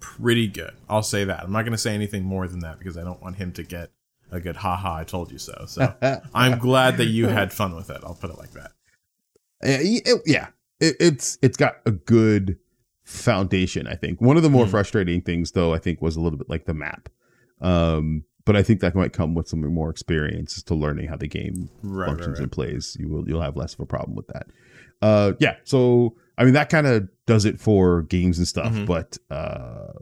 pretty 0.00 0.46
good. 0.48 0.72
I'll 0.88 1.02
say 1.02 1.24
that. 1.24 1.42
I'm 1.44 1.52
not 1.52 1.62
going 1.62 1.72
to 1.72 1.78
say 1.78 1.94
anything 1.94 2.24
more 2.24 2.46
than 2.48 2.60
that 2.60 2.78
because 2.78 2.96
I 2.96 3.02
don't 3.04 3.20
want 3.20 3.36
him 3.36 3.52
to 3.52 3.62
get 3.62 3.90
a 4.30 4.40
good 4.40 4.56
haha. 4.56 4.96
I 4.98 5.04
told 5.04 5.30
you 5.32 5.38
so. 5.38 5.64
So 5.66 5.94
I'm 6.34 6.58
glad 6.58 6.96
that 6.98 7.06
you 7.06 7.26
had 7.28 7.52
fun 7.52 7.74
with 7.76 7.90
it. 7.90 7.98
I'll 8.04 8.14
put 8.14 8.30
it 8.30 8.38
like 8.38 8.52
that. 8.52 8.72
Yeah, 9.62 9.78
it- 9.80 10.22
yeah. 10.26 10.46
It, 10.80 10.96
it's 11.00 11.38
it's 11.42 11.56
got 11.56 11.76
a 11.86 11.90
good 11.92 12.58
foundation. 13.04 13.86
I 13.86 13.94
think 13.94 14.20
one 14.20 14.36
of 14.36 14.42
the 14.42 14.50
more 14.50 14.64
Hmm. 14.64 14.70
frustrating 14.72 15.20
things, 15.22 15.52
though, 15.52 15.72
I 15.74 15.78
think 15.78 16.00
was 16.02 16.16
a 16.16 16.20
little 16.20 16.38
bit 16.38 16.48
like 16.50 16.64
the 16.66 16.74
map. 16.74 17.08
Um, 17.60 18.24
but 18.44 18.56
I 18.56 18.62
think 18.62 18.80
that 18.80 18.94
might 18.94 19.12
come 19.12 19.34
with 19.34 19.48
some 19.48 19.60
more 19.72 19.90
experience 19.90 20.56
as 20.58 20.62
to 20.64 20.74
learning 20.74 21.08
how 21.08 21.16
the 21.16 21.28
game 21.28 21.68
Right, 21.82 22.00
right, 22.00 22.06
functions 22.08 22.38
right. 22.38 22.42
and 22.44 22.52
plays. 22.52 22.96
You 23.00 23.08
will 23.08 23.28
you'll 23.28 23.40
have 23.42 23.56
less 23.56 23.74
of 23.74 23.80
a 23.80 23.86
problem 23.86 24.16
with 24.16 24.26
that. 24.28 24.46
Uh, 25.02 25.32
yeah. 25.40 25.56
So 25.64 26.16
I 26.36 26.44
mean, 26.44 26.54
that 26.54 26.68
kind 26.70 26.86
of 26.86 27.08
does 27.26 27.44
it 27.44 27.60
for 27.60 28.02
games 28.02 28.38
and 28.38 28.46
stuff. 28.48 28.72
Mhm. 28.72 28.86
But 28.86 29.18
uh, 29.30 29.92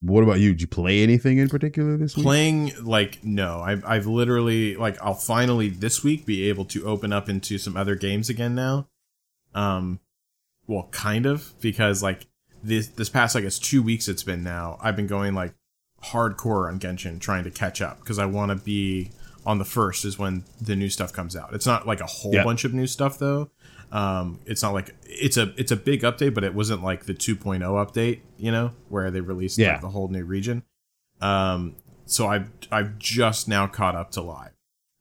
what 0.00 0.22
about 0.24 0.40
you? 0.40 0.50
Did 0.52 0.62
you 0.62 0.66
play 0.66 1.02
anything 1.02 1.38
in 1.38 1.48
particular 1.48 1.96
this 1.96 2.16
week? 2.16 2.24
Playing 2.24 2.72
like 2.82 3.22
no, 3.24 3.60
I've 3.60 3.84
I've 3.84 4.06
literally 4.06 4.74
like 4.76 5.00
I'll 5.02 5.14
finally 5.14 5.68
this 5.68 6.02
week 6.02 6.26
be 6.26 6.48
able 6.48 6.64
to 6.66 6.84
open 6.86 7.12
up 7.12 7.28
into 7.28 7.56
some 7.58 7.76
other 7.76 7.94
games 7.94 8.28
again 8.28 8.54
now. 8.54 8.88
Um, 9.54 10.00
well, 10.66 10.88
kind 10.92 11.26
of 11.26 11.52
because 11.60 12.02
like 12.02 12.26
this 12.64 12.86
this 12.88 13.08
past 13.08 13.36
I 13.36 13.40
guess 13.42 13.58
two 13.58 13.82
weeks 13.82 14.08
it's 14.08 14.22
been 14.22 14.42
now. 14.42 14.78
I've 14.80 14.96
been 14.96 15.06
going 15.06 15.34
like 15.34 15.54
hardcore 16.04 16.68
on 16.68 16.78
Genshin 16.78 17.20
trying 17.20 17.44
to 17.44 17.50
catch 17.50 17.80
up 17.80 18.00
because 18.00 18.18
I 18.18 18.26
want 18.26 18.50
to 18.50 18.56
be 18.56 19.10
on 19.44 19.58
the 19.58 19.64
first 19.64 20.04
is 20.04 20.18
when 20.18 20.44
the 20.60 20.76
new 20.76 20.88
stuff 20.88 21.12
comes 21.12 21.34
out. 21.36 21.52
It's 21.52 21.66
not 21.66 21.86
like 21.86 22.00
a 22.00 22.06
whole 22.06 22.34
Yeah. 22.34 22.44
bunch 22.44 22.64
of 22.64 22.72
new 22.74 22.86
stuff 22.86 23.18
though. 23.18 23.50
Um, 23.90 24.40
it's 24.46 24.62
not 24.62 24.72
like 24.72 24.94
it's 25.04 25.36
a 25.36 25.52
it's 25.58 25.70
a 25.70 25.76
big 25.76 26.02
update, 26.02 26.32
but 26.34 26.44
it 26.44 26.54
wasn't 26.54 26.82
like 26.82 27.04
the 27.04 27.12
2.0 27.14 27.60
update, 27.60 28.20
you 28.38 28.50
know, 28.50 28.72
where 28.88 29.10
they 29.10 29.20
released 29.20 29.58
like, 29.58 29.80
the 29.80 29.88
whole 29.90 30.08
new 30.08 30.24
region. 30.24 30.62
Um, 31.20 31.76
so 32.06 32.26
I've 32.26 32.50
I've 32.70 32.98
just 32.98 33.48
now 33.48 33.66
caught 33.66 33.94
up 33.94 34.10
to 34.12 34.22
live. 34.22 34.52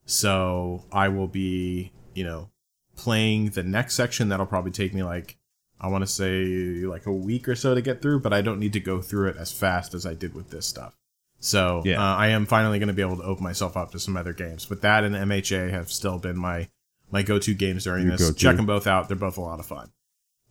So 0.06 0.86
I 0.92 1.08
will 1.08 1.28
be, 1.28 1.92
you 2.14 2.24
know, 2.24 2.50
playing 2.96 3.52
the 3.52 3.64
next 3.64 3.96
section. 3.96 4.30
That'll 4.30 4.46
probably 4.46 4.72
take 4.72 4.94
me 4.94 5.04
like 5.04 5.38
I 5.84 5.88
want 5.88 6.04
to 6.04 6.08
say 6.08 6.46
like 6.86 7.08
a 7.08 7.12
week 7.12 7.50
or 7.50 7.56
so 7.56 7.74
to 7.74 7.82
get 7.82 8.02
through, 8.02 8.20
but 8.20 8.32
I 8.34 8.42
don't 8.42 8.60
need 8.60 8.74
to 8.74 8.80
go 8.80 9.02
through 9.02 9.30
it 9.30 9.38
as 9.38 9.52
fast 9.52 9.94
as 9.96 10.06
I 10.06 10.14
did 10.14 10.36
with 10.36 10.52
this 10.52 10.68
stuff. 10.68 10.96
So 11.40 11.82
Yeah. 11.84 12.00
uh, 12.00 12.16
I 12.16 12.28
am 12.28 12.46
finally 12.46 12.78
going 12.78 12.88
to 12.88 12.94
be 12.94 13.02
able 13.02 13.18
to 13.18 13.24
open 13.24 13.44
myself 13.44 13.76
up 13.76 13.92
to 13.94 14.00
some 14.00 14.16
other 14.16 14.32
games. 14.32 14.66
But 14.68 14.82
that 14.84 15.04
and 15.04 15.16
MHA 15.16 15.72
have 15.72 15.92
still 15.92 16.20
been 16.20 16.38
my 16.38 16.70
my 17.12 17.24
go-to 17.24 17.54
games 17.56 17.84
during 17.84 18.04
Your 18.08 18.12
this. 18.16 18.28
go-to. 18.28 18.40
Check 18.40 18.56
them 18.58 18.66
both 18.68 18.86
out; 18.88 19.08
they're 19.10 19.18
both 19.18 19.38
a 19.38 19.42
lot 19.42 19.60
of 19.60 19.66
fun. 19.66 19.90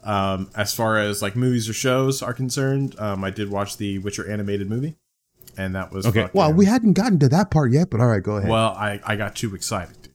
Um, 0.02 0.50
as 0.56 0.74
far 0.74 0.98
as 0.98 1.22
like 1.22 1.36
movies 1.36 1.68
or 1.68 1.74
shows 1.74 2.22
are 2.22 2.32
concerned, 2.34 2.98
um, 2.98 3.22
I 3.22 3.30
did 3.30 3.50
watch 3.50 3.76
the 3.76 3.98
Witcher 3.98 4.28
animated 4.30 4.68
movie, 4.68 4.96
and 5.56 5.74
that 5.76 5.92
was 5.92 6.06
Okay. 6.06 6.28
Well, 6.32 6.52
we 6.52 6.64
hadn't 6.66 6.94
gotten 6.94 7.18
to 7.20 7.28
that 7.28 7.50
part 7.50 7.70
yet, 7.70 7.88
but 7.90 8.00
all 8.00 8.06
right, 8.08 8.22
go 8.22 8.36
ahead. 8.38 8.50
well, 8.50 8.70
I 8.70 9.00
I 9.06 9.16
got 9.16 9.36
too 9.36 9.54
excited 9.54 10.08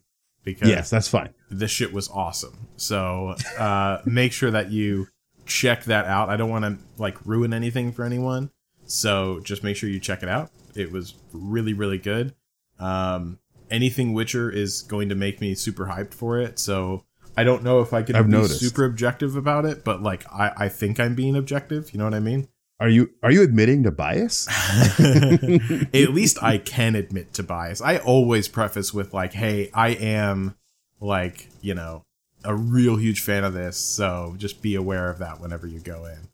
because 0.44 0.68
yes, 0.68 0.90
that's 0.90 1.08
fine. 1.08 1.30
This 1.50 1.72
shit 1.72 1.94
was 1.94 2.10
awesome. 2.10 2.68
So 2.78 3.36
uh, 3.58 4.02
make 4.06 4.32
sure 4.32 4.52
that 4.52 4.72
you 4.72 5.08
check 5.46 5.84
that 5.86 6.06
out. 6.06 6.30
I 6.30 6.38
don't 6.38 6.50
want 6.50 6.66
to 6.66 6.78
like 6.98 7.18
ruin 7.26 7.54
anything 7.54 7.92
for 7.92 8.04
anyone, 8.04 8.52
so 8.86 9.40
just 9.42 9.64
make 9.64 9.76
sure 9.78 9.90
you 9.90 10.00
check 10.00 10.24
it 10.24 10.30
out. 10.30 10.52
It 10.76 10.92
was 10.92 11.14
really 11.34 11.74
really 11.74 11.98
good. 11.98 12.36
Um, 12.80 13.40
anything 13.72 14.14
Witcher 14.14 14.50
is 14.50 14.82
going 14.82 15.10
to 15.10 15.16
make 15.16 15.42
me 15.42 15.56
super 15.56 15.86
hyped 15.86 16.14
for 16.14 16.40
it. 16.40 16.60
So 16.60 17.04
I 17.38 17.44
don't 17.44 17.64
know 17.64 17.82
if 17.82 17.94
I 17.94 18.02
can 18.02 18.16
I've 18.16 18.26
be 18.26 18.32
noticed. 18.32 18.60
super 18.60 18.86
objective 18.86 19.36
about 19.36 19.66
it, 19.66 19.84
but 19.84 20.02
like 20.02 20.26
I 20.32 20.52
I 20.58 20.70
think 20.70 21.00
I'm 21.00 21.16
being 21.16 21.36
objective. 21.36 21.94
You 21.94 22.00
know 22.00 22.06
what 22.06 22.14
I 22.14 22.20
mean? 22.20 22.48
Are 22.80 22.90
you 22.90 23.12
are 23.24 23.32
you 23.32 23.42
admitting 23.42 23.84
to 23.84 23.92
bias? 23.92 24.48
At 25.00 26.14
least 26.14 26.42
I 26.44 26.58
can 26.58 26.96
admit 26.96 27.34
to 27.34 27.44
bias. 27.44 27.82
I 27.82 27.98
always 27.98 28.48
preface 28.48 28.94
with 28.94 29.14
like, 29.14 29.34
"Hey, 29.34 29.70
I 29.74 29.90
am 29.90 30.56
like, 31.06 31.50
you 31.62 31.74
know, 31.74 32.04
a 32.44 32.56
real 32.56 32.96
huge 32.98 33.22
fan 33.22 33.44
of 33.44 33.54
this, 33.54 33.78
so 33.78 34.36
just 34.38 34.62
be 34.62 34.76
aware 34.76 35.10
of 35.10 35.20
that 35.20 35.40
whenever 35.40 35.68
you 35.68 35.80
go 35.80 36.06
in." 36.06 36.30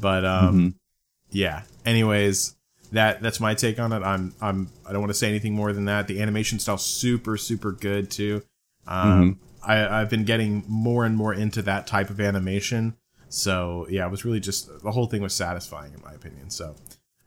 But 0.00 0.24
um 0.24 0.56
Mhm. 0.56 0.74
yeah. 1.30 1.62
Anyways, 1.84 2.56
that 2.92 3.22
that's 3.22 3.40
my 3.40 3.54
take 3.54 3.78
on 3.78 3.92
it. 3.92 4.02
I'm 4.02 4.34
I'm 4.40 4.68
I 4.86 4.92
don't 4.92 5.00
want 5.00 5.10
to 5.10 5.18
say 5.18 5.28
anything 5.28 5.54
more 5.54 5.72
than 5.72 5.84
that. 5.86 6.06
The 6.08 6.20
animation 6.22 6.58
style 6.58 6.78
super 6.78 7.36
super 7.36 7.72
good 7.72 8.10
too. 8.10 8.42
Um 8.86 9.38
I 9.62 10.00
I've 10.00 10.10
been 10.10 10.24
getting 10.24 10.64
more 10.66 11.04
and 11.04 11.16
more 11.16 11.32
into 11.32 11.62
that 11.62 11.86
type 11.86 12.10
of 12.10 12.20
animation. 12.20 12.96
So, 13.28 13.86
yeah, 13.88 14.04
it 14.04 14.10
was 14.10 14.26
really 14.26 14.40
just 14.40 14.82
the 14.82 14.90
whole 14.90 15.06
thing 15.06 15.22
was 15.22 15.32
satisfying 15.32 15.94
in 15.94 16.02
my 16.02 16.12
opinion. 16.12 16.50
So, 16.50 16.74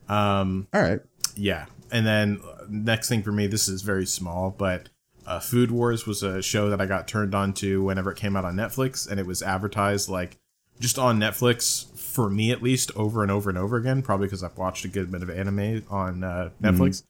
um 0.08 0.68
All 0.74 0.82
right. 0.82 1.00
yeah 1.34 1.66
and 1.90 2.06
then 2.06 2.40
uh, 2.44 2.64
next 2.68 3.08
thing 3.08 3.22
for 3.22 3.32
me 3.32 3.46
this 3.46 3.68
is 3.68 3.82
very 3.82 4.06
small 4.06 4.50
but 4.50 4.88
uh, 5.26 5.40
food 5.40 5.70
wars 5.70 6.06
was 6.06 6.22
a 6.22 6.40
show 6.40 6.70
that 6.70 6.80
i 6.80 6.86
got 6.86 7.08
turned 7.08 7.34
on 7.34 7.52
to 7.52 7.82
whenever 7.82 8.10
it 8.10 8.16
came 8.16 8.36
out 8.36 8.44
on 8.44 8.54
netflix 8.54 9.08
and 9.10 9.18
it 9.18 9.26
was 9.26 9.42
advertised 9.42 10.08
like 10.08 10.38
just 10.80 10.98
on 10.98 11.18
netflix 11.18 11.90
for 11.98 12.30
me 12.30 12.50
at 12.50 12.62
least 12.62 12.90
over 12.96 13.22
and 13.22 13.30
over 13.30 13.50
and 13.50 13.58
over 13.58 13.76
again 13.76 14.02
probably 14.02 14.26
because 14.26 14.42
i've 14.42 14.56
watched 14.56 14.84
a 14.84 14.88
good 14.88 15.10
bit 15.10 15.22
of 15.22 15.30
anime 15.30 15.84
on 15.90 16.22
uh, 16.22 16.50
netflix 16.62 17.02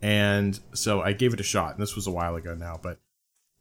and 0.00 0.60
so 0.72 1.00
i 1.00 1.12
gave 1.12 1.32
it 1.32 1.40
a 1.40 1.44
shot 1.44 1.72
and 1.72 1.82
this 1.82 1.96
was 1.96 2.06
a 2.06 2.10
while 2.10 2.36
ago 2.36 2.54
now 2.54 2.78
but 2.82 2.98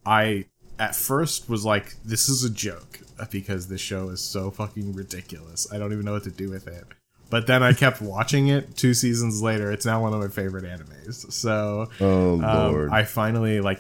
i 0.06 0.46
at 0.80 0.96
first 0.96 1.50
was 1.50 1.64
like 1.64 1.96
this 2.04 2.28
is 2.28 2.44
a 2.44 2.50
joke 2.50 3.00
because 3.30 3.68
this 3.68 3.82
show 3.82 4.10
is 4.10 4.20
so 4.20 4.50
fucking 4.52 4.94
ridiculous 4.94 5.68
i 5.72 5.78
don't 5.78 5.94
even 5.94 6.04
know 6.04 6.14
what 6.14 6.24
to 6.24 6.32
do 6.32 6.50
with 6.50 6.68
it 6.68 6.86
but 7.32 7.48
then 7.48 7.64
I 7.64 7.72
kept 7.72 8.02
watching 8.02 8.50
it. 8.50 8.76
Two 8.76 8.94
seasons 8.94 9.42
later, 9.42 9.72
it's 9.72 9.86
now 9.86 10.02
one 10.02 10.14
of 10.14 10.20
my 10.20 10.28
favorite 10.28 10.66
animes. 10.66 11.32
So 11.32 11.90
Oh 12.00 12.34
um, 12.34 12.74
lord. 12.74 12.92
I 12.92 13.06
finally 13.06 13.62
like 13.62 13.80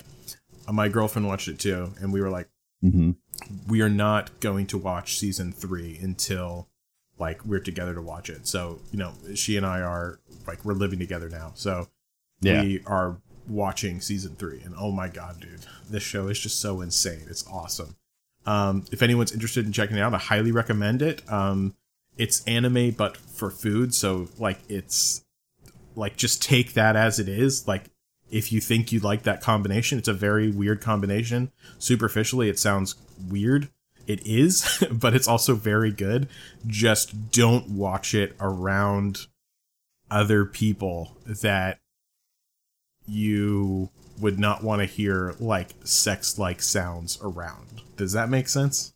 my 0.71 0.89
girlfriend 0.89 1.27
watched 1.27 1.47
it 1.47 1.59
too, 1.59 1.93
and 2.01 2.11
we 2.13 2.21
were 2.21 2.29
like, 2.29 2.49
hmm 2.81 3.11
we 3.67 3.81
are 3.81 3.89
not 3.89 4.39
going 4.39 4.67
to 4.67 4.77
watch 4.77 5.17
season 5.17 5.51
three 5.51 5.97
until 6.01 6.67
like 7.17 7.43
we're 7.45 7.59
together 7.59 7.93
to 7.95 8.01
watch 8.01 8.29
it. 8.29 8.45
So 8.47 8.79
you 8.91 8.99
know, 8.99 9.13
she 9.35 9.57
and 9.57 9.65
I 9.65 9.81
are 9.81 10.19
like 10.47 10.63
we're 10.65 10.73
living 10.73 10.99
together 10.99 11.29
now, 11.29 11.51
so 11.55 11.87
Yeah. 12.41 12.61
we 12.61 12.81
are 12.85 13.17
watching 13.47 13.99
season 14.01 14.35
three, 14.35 14.61
and 14.61 14.75
oh 14.77 14.91
my 14.91 15.07
god, 15.07 15.39
dude, 15.39 15.65
this 15.89 16.03
show 16.03 16.27
is 16.27 16.39
just 16.39 16.59
so 16.59 16.81
insane. 16.81 17.23
It's 17.29 17.45
awesome. 17.47 17.95
Um, 18.45 18.85
if 18.91 19.01
anyone's 19.01 19.31
interested 19.31 19.65
in 19.65 19.71
checking 19.71 19.97
it 19.97 20.01
out, 20.01 20.13
I 20.13 20.17
highly 20.17 20.51
recommend 20.51 21.01
it. 21.01 21.21
Um, 21.31 21.75
it's 22.17 22.43
anime 22.45 22.91
but 22.91 23.17
for 23.17 23.49
food, 23.51 23.93
so 23.93 24.27
like 24.37 24.59
it's 24.69 25.23
like 25.95 26.15
just 26.17 26.41
take 26.43 26.73
that 26.73 26.95
as 26.95 27.19
it 27.19 27.27
is. 27.29 27.67
Like 27.67 27.85
if 28.31 28.51
you 28.51 28.61
think 28.61 28.91
you 28.91 28.99
like 28.99 29.23
that 29.23 29.41
combination, 29.41 29.97
it's 29.97 30.07
a 30.07 30.13
very 30.13 30.49
weird 30.49 30.81
combination. 30.81 31.51
Superficially, 31.77 32.49
it 32.49 32.57
sounds 32.57 32.95
weird. 33.29 33.69
It 34.07 34.25
is, 34.25 34.83
but 34.91 35.13
it's 35.13 35.27
also 35.27 35.53
very 35.55 35.91
good. 35.91 36.27
Just 36.65 37.31
don't 37.31 37.69
watch 37.69 38.13
it 38.15 38.35
around 38.39 39.27
other 40.09 40.45
people 40.45 41.17
that 41.25 41.77
you 43.07 43.89
would 44.19 44.39
not 44.39 44.63
want 44.63 44.81
to 44.81 44.85
hear 44.85 45.35
like 45.39 45.69
sex 45.83 46.37
like 46.37 46.61
sounds 46.61 47.19
around. 47.21 47.81
Does 47.97 48.13
that 48.13 48.29
make 48.29 48.47
sense? 48.47 48.93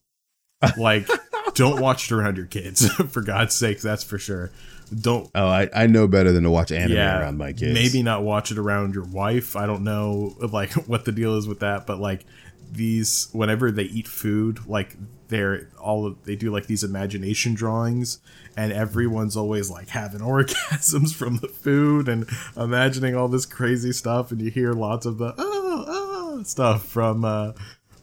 Like, 0.78 1.08
don't 1.54 1.80
watch 1.80 2.12
it 2.12 2.16
around 2.16 2.38
your 2.38 2.48
kids, 2.48 2.90
for 3.12 3.22
God's 3.22 3.54
sake, 3.54 3.82
that's 3.82 4.04
for 4.04 4.18
sure. 4.18 4.52
Don't 4.94 5.30
Oh, 5.34 5.48
I, 5.48 5.70
I 5.74 5.88
know 5.88 6.08
better 6.08 6.32
than 6.32 6.44
to 6.44 6.52
watch 6.52 6.72
anime 6.72 6.98
yeah, 6.98 7.20
around 7.20 7.38
my 7.38 7.54
kids. 7.54 7.74
Maybe 7.74 8.04
not 8.04 8.24
watch 8.24 8.52
it 8.52 8.58
around 8.58 8.94
your 8.94 9.06
wife. 9.06 9.56
I 9.56 9.66
don't 9.66 9.84
know 9.84 10.36
like 10.52 10.74
what 10.88 11.06
the 11.06 11.12
deal 11.12 11.36
is 11.38 11.48
with 11.48 11.60
that, 11.60 11.86
but 11.86 12.00
like 12.00 12.26
these 12.72 13.30
whenever 13.32 13.72
they 13.72 13.84
eat 13.84 14.08
food, 14.08 14.66
like 14.68 14.96
they're 15.28 15.70
all 15.80 16.16
they 16.26 16.36
do 16.36 16.52
like 16.52 16.68
these 16.68 16.84
imagination 16.84 17.54
drawings 17.54 18.20
and 18.56 18.72
everyone's 18.72 19.36
always 19.36 19.70
like 19.70 19.90
having 19.90 20.20
orgasms 20.22 21.14
from 21.14 21.38
the 21.38 21.48
food 21.48 22.08
and 22.08 22.30
imagining 22.56 23.16
all 23.16 23.28
this 23.28 23.46
crazy 23.46 23.92
stuff 23.92 24.32
and 24.32 24.42
you 24.42 24.52
hear 24.52 24.74
lots 24.74 25.06
of 25.06 25.18
the 25.18 25.34
oh, 25.38 25.86
oh 25.88 26.44
stuff 26.44 26.86
from 26.86 27.26
uh 27.26 27.54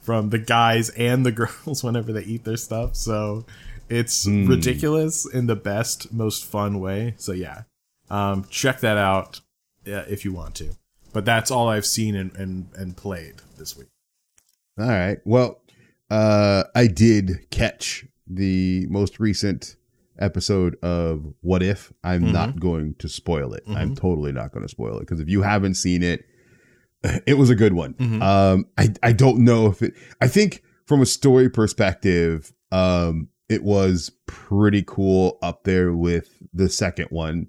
from 0.01 0.29
the 0.29 0.37
guys 0.37 0.89
and 0.89 1.25
the 1.25 1.31
girls 1.65 1.83
whenever 1.83 2.11
they 2.11 2.23
eat 2.23 2.43
their 2.43 2.57
stuff. 2.57 2.95
So 2.95 3.45
it's 3.93 4.25
Hmm. 4.25 4.47
ridiculous 4.47 5.25
in 5.25 5.47
the 5.47 5.55
best, 5.55 6.11
most 6.13 6.45
fun 6.45 6.79
way. 6.79 7.13
So 7.17 7.31
yeah, 7.31 7.63
um, 8.09 8.45
check 8.49 8.79
that 8.81 8.97
out 8.97 9.41
uh, 9.87 10.03
if 10.07 10.25
you 10.25 10.33
want 10.33 10.55
to. 10.55 10.71
But 11.13 11.25
that's 11.25 11.51
all 11.51 11.67
I've 11.69 11.85
seen 11.85 12.15
and, 12.15 12.35
and, 12.35 12.67
and 12.75 12.97
played 12.97 13.35
this 13.57 13.77
week. 13.77 13.87
All 14.79 14.87
right. 14.87 15.19
Well, 15.25 15.61
uh, 16.09 16.63
I 16.75 16.87
did 16.87 17.49
catch 17.51 18.05
the 18.27 18.87
most 18.89 19.19
recent 19.19 19.75
episode 20.17 20.75
of 20.83 21.33
What 21.41 21.61
If. 21.61 21.93
I'm 22.03 22.23
Mhm. 22.23 22.31
not 22.33 22.59
going 22.59 22.95
to 22.99 23.07
spoil 23.07 23.53
it. 23.53 23.63
I'm 23.67 23.91
Mhm. 23.91 23.97
totally 23.99 24.31
not 24.31 24.51
going 24.51 24.63
to 24.63 24.69
spoil 24.69 24.97
it 24.97 25.01
because 25.01 25.19
if 25.19 25.29
you 25.29 25.41
haven't 25.43 25.75
seen 25.75 26.01
it, 26.01 26.25
it 27.27 27.37
was 27.37 27.49
a 27.49 27.55
good 27.55 27.73
one. 27.73 27.93
Mhm. 27.95 28.21
Um, 28.21 28.65
I 28.77 28.89
I 29.03 29.11
don't 29.11 29.39
know 29.43 29.67
if 29.67 29.81
it. 29.83 29.93
I 30.21 30.27
think 30.27 30.63
from 30.85 31.01
a 31.01 31.05
story 31.05 31.49
perspective, 31.49 32.53
um, 32.71 33.27
it 33.49 33.63
was 33.63 34.11
pretty 34.25 34.83
cool 34.85 35.37
up 35.41 35.63
there 35.63 35.93
with 35.93 36.41
the 36.53 36.69
second 36.69 37.07
one. 37.09 37.47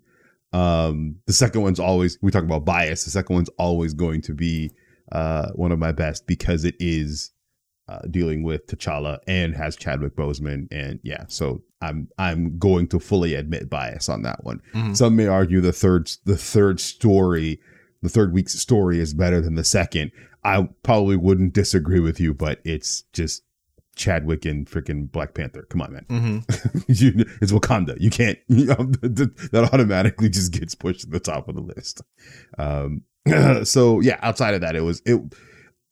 Um, 0.53 1.17
the 1.27 1.33
second 1.33 1.63
one's 1.63 1.81
always 1.81 2.19
we 2.23 2.31
talk 2.31 2.45
about 2.45 2.65
bias. 2.65 3.05
The 3.05 3.11
second 3.11 3.35
one's 3.35 3.51
always 3.59 3.95
going 3.95 4.23
to 4.23 4.35
be 4.35 4.73
uh 5.13 5.51
one 5.55 5.73
of 5.73 5.79
my 5.79 5.93
best 5.93 6.27
because 6.27 6.65
it 6.65 6.75
is 6.79 7.31
uh, 7.87 7.99
dealing 8.11 8.43
with 8.43 8.67
T'Challa 8.67 9.19
and 9.27 9.55
has 9.55 9.77
Chadwick 9.77 10.17
Boseman, 10.17 10.69
and 10.71 11.01
yeah, 11.03 11.25
so 11.29 11.63
I'm 11.83 12.09
I'm 12.19 12.59
going 12.59 12.87
to 12.89 13.01
fully 13.01 13.35
admit 13.35 13.69
bias 13.69 14.09
on 14.09 14.23
that 14.23 14.43
one. 14.45 14.63
Mhm. 14.75 14.97
Some 14.97 15.17
may 15.17 15.27
argue 15.27 15.61
the 15.61 15.73
third 15.73 16.11
the 16.25 16.37
third 16.39 16.81
story, 16.81 17.61
the 18.01 18.09
third 18.09 18.33
week's 18.33 18.59
story 18.59 19.01
is 19.01 19.13
better 19.13 19.41
than 19.41 19.55
the 19.57 19.65
second. 19.65 20.13
I 20.45 20.69
probably 20.83 21.17
wouldn't 21.17 21.53
disagree 21.53 22.01
with 22.01 22.19
you, 22.21 22.33
but 22.33 22.61
it's 22.65 23.03
just 23.13 23.43
Chadwick 23.95 24.45
and 24.45 24.67
freaking 24.67 25.11
Black 25.11 25.35
Panther. 25.35 25.67
Come 25.71 25.83
on, 25.83 25.93
man. 25.93 26.07
Mm-hmm. 26.09 26.79
you, 26.89 27.25
it's 27.41 27.53
Wakanda. 27.53 27.97
You 28.01 28.11
can't. 28.11 28.39
You 28.49 28.67
know, 28.67 28.75
that 29.03 29.71
automatically 29.73 30.29
just 30.29 30.53
gets 30.53 30.75
pushed 30.75 31.01
to 31.01 31.07
the 31.09 31.21
top 31.21 31.49
of 31.49 31.55
the 31.57 31.61
list. 31.61 32.03
Um, 32.57 33.03
so 33.65 34.01
yeah, 34.01 34.19
outside 34.23 34.55
of 34.55 34.61
that, 34.61 34.77
it 34.77 34.83
was 34.83 35.03
it. 35.05 35.21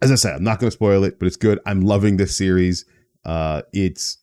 As 0.00 0.10
I 0.10 0.16
said, 0.16 0.36
I'm 0.36 0.44
not 0.44 0.58
going 0.58 0.68
to 0.68 0.74
spoil 0.74 1.04
it, 1.04 1.18
but 1.18 1.26
it's 1.26 1.36
good. 1.36 1.58
I'm 1.66 1.80
loving 1.80 2.16
this 2.16 2.36
series. 2.36 2.84
Uh, 3.24 3.62
it's 3.72 4.18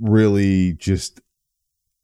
really 0.00 0.74
just 0.74 1.20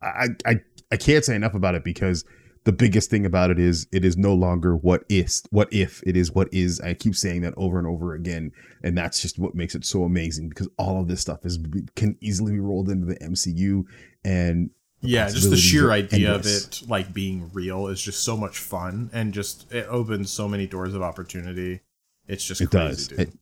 I 0.02 0.28
I 0.46 0.60
I 0.90 0.96
can't 0.96 1.24
say 1.24 1.34
enough 1.34 1.54
about 1.54 1.74
it 1.74 1.84
because 1.84 2.24
the 2.68 2.72
biggest 2.72 3.08
thing 3.08 3.24
about 3.24 3.50
it 3.50 3.58
is 3.58 3.86
it 3.92 4.04
is 4.04 4.18
no 4.18 4.34
longer 4.34 4.76
what 4.76 5.02
is 5.08 5.42
what 5.48 5.72
if. 5.72 6.02
It 6.06 6.18
is 6.18 6.32
what 6.32 6.52
is. 6.52 6.82
I 6.82 6.92
keep 6.92 7.16
saying 7.16 7.40
that 7.40 7.54
over 7.56 7.78
and 7.78 7.88
over 7.88 8.12
again 8.12 8.52
and 8.82 8.96
that's 8.96 9.22
just 9.22 9.38
what 9.38 9.54
makes 9.54 9.74
it 9.74 9.86
so 9.86 10.04
amazing 10.04 10.50
because 10.50 10.68
all 10.76 11.00
of 11.00 11.08
this 11.08 11.22
stuff 11.22 11.46
is 11.46 11.58
can 11.96 12.18
easily 12.20 12.52
be 12.52 12.60
rolled 12.60 12.90
into 12.90 13.06
the 13.06 13.16
mcu 13.20 13.84
and 14.22 14.68
yeah 15.00 15.30
just 15.30 15.48
the 15.48 15.56
sheer 15.56 15.92
idea 15.92 16.34
of 16.34 16.44
it 16.44 16.82
like 16.86 17.14
being 17.14 17.50
real 17.54 17.86
is 17.86 18.02
just 18.02 18.22
so 18.22 18.36
much 18.36 18.58
fun 18.58 19.08
and 19.14 19.32
just 19.32 19.72
it 19.72 19.86
opens 19.88 20.30
so 20.30 20.46
many 20.46 20.66
doors 20.66 20.92
of 20.92 21.00
opportunity. 21.00 21.80
It's 22.26 22.44
just 22.44 22.60
it 22.60 22.70
crazy, 22.70 22.88
does. 22.88 23.08
dude. 23.08 23.20
it, 23.20 23.32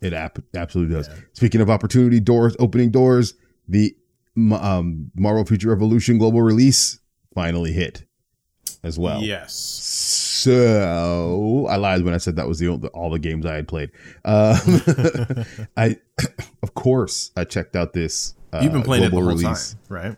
it 0.00 0.12
ap- 0.14 0.38
absolutely 0.54 0.94
does. 0.94 1.08
Yeah. 1.08 1.16
speaking 1.34 1.60
of 1.60 1.68
opportunity 1.68 2.18
doors 2.18 2.56
opening 2.58 2.90
doors 2.90 3.34
the 3.68 3.94
um, 4.54 5.10
marvel 5.14 5.44
future 5.44 5.68
revolution 5.68 6.16
global 6.16 6.40
release 6.40 6.98
finally 7.34 7.72
hit 7.72 8.06
as 8.82 8.98
well 8.98 9.22
yes 9.22 9.52
So 9.54 11.66
I 11.68 11.76
lied 11.76 12.02
when 12.02 12.14
I 12.14 12.18
said 12.18 12.36
that 12.36 12.48
was 12.48 12.58
the 12.58 12.68
only, 12.68 12.88
all 12.88 13.10
the 13.10 13.18
games 13.18 13.44
I 13.44 13.56
had 13.56 13.68
played. 13.68 13.90
Um, 14.24 14.56
I, 15.76 15.96
of 16.62 16.74
course, 16.74 17.30
I 17.36 17.44
checked 17.44 17.76
out 17.76 17.92
this. 17.92 18.34
Uh, 18.52 18.60
you've 18.62 18.72
been 18.72 18.82
playing 18.82 19.04
it 19.04 19.10
the 19.10 19.16
whole 19.16 19.24
release. 19.24 19.74
time 19.74 19.80
right 19.88 20.16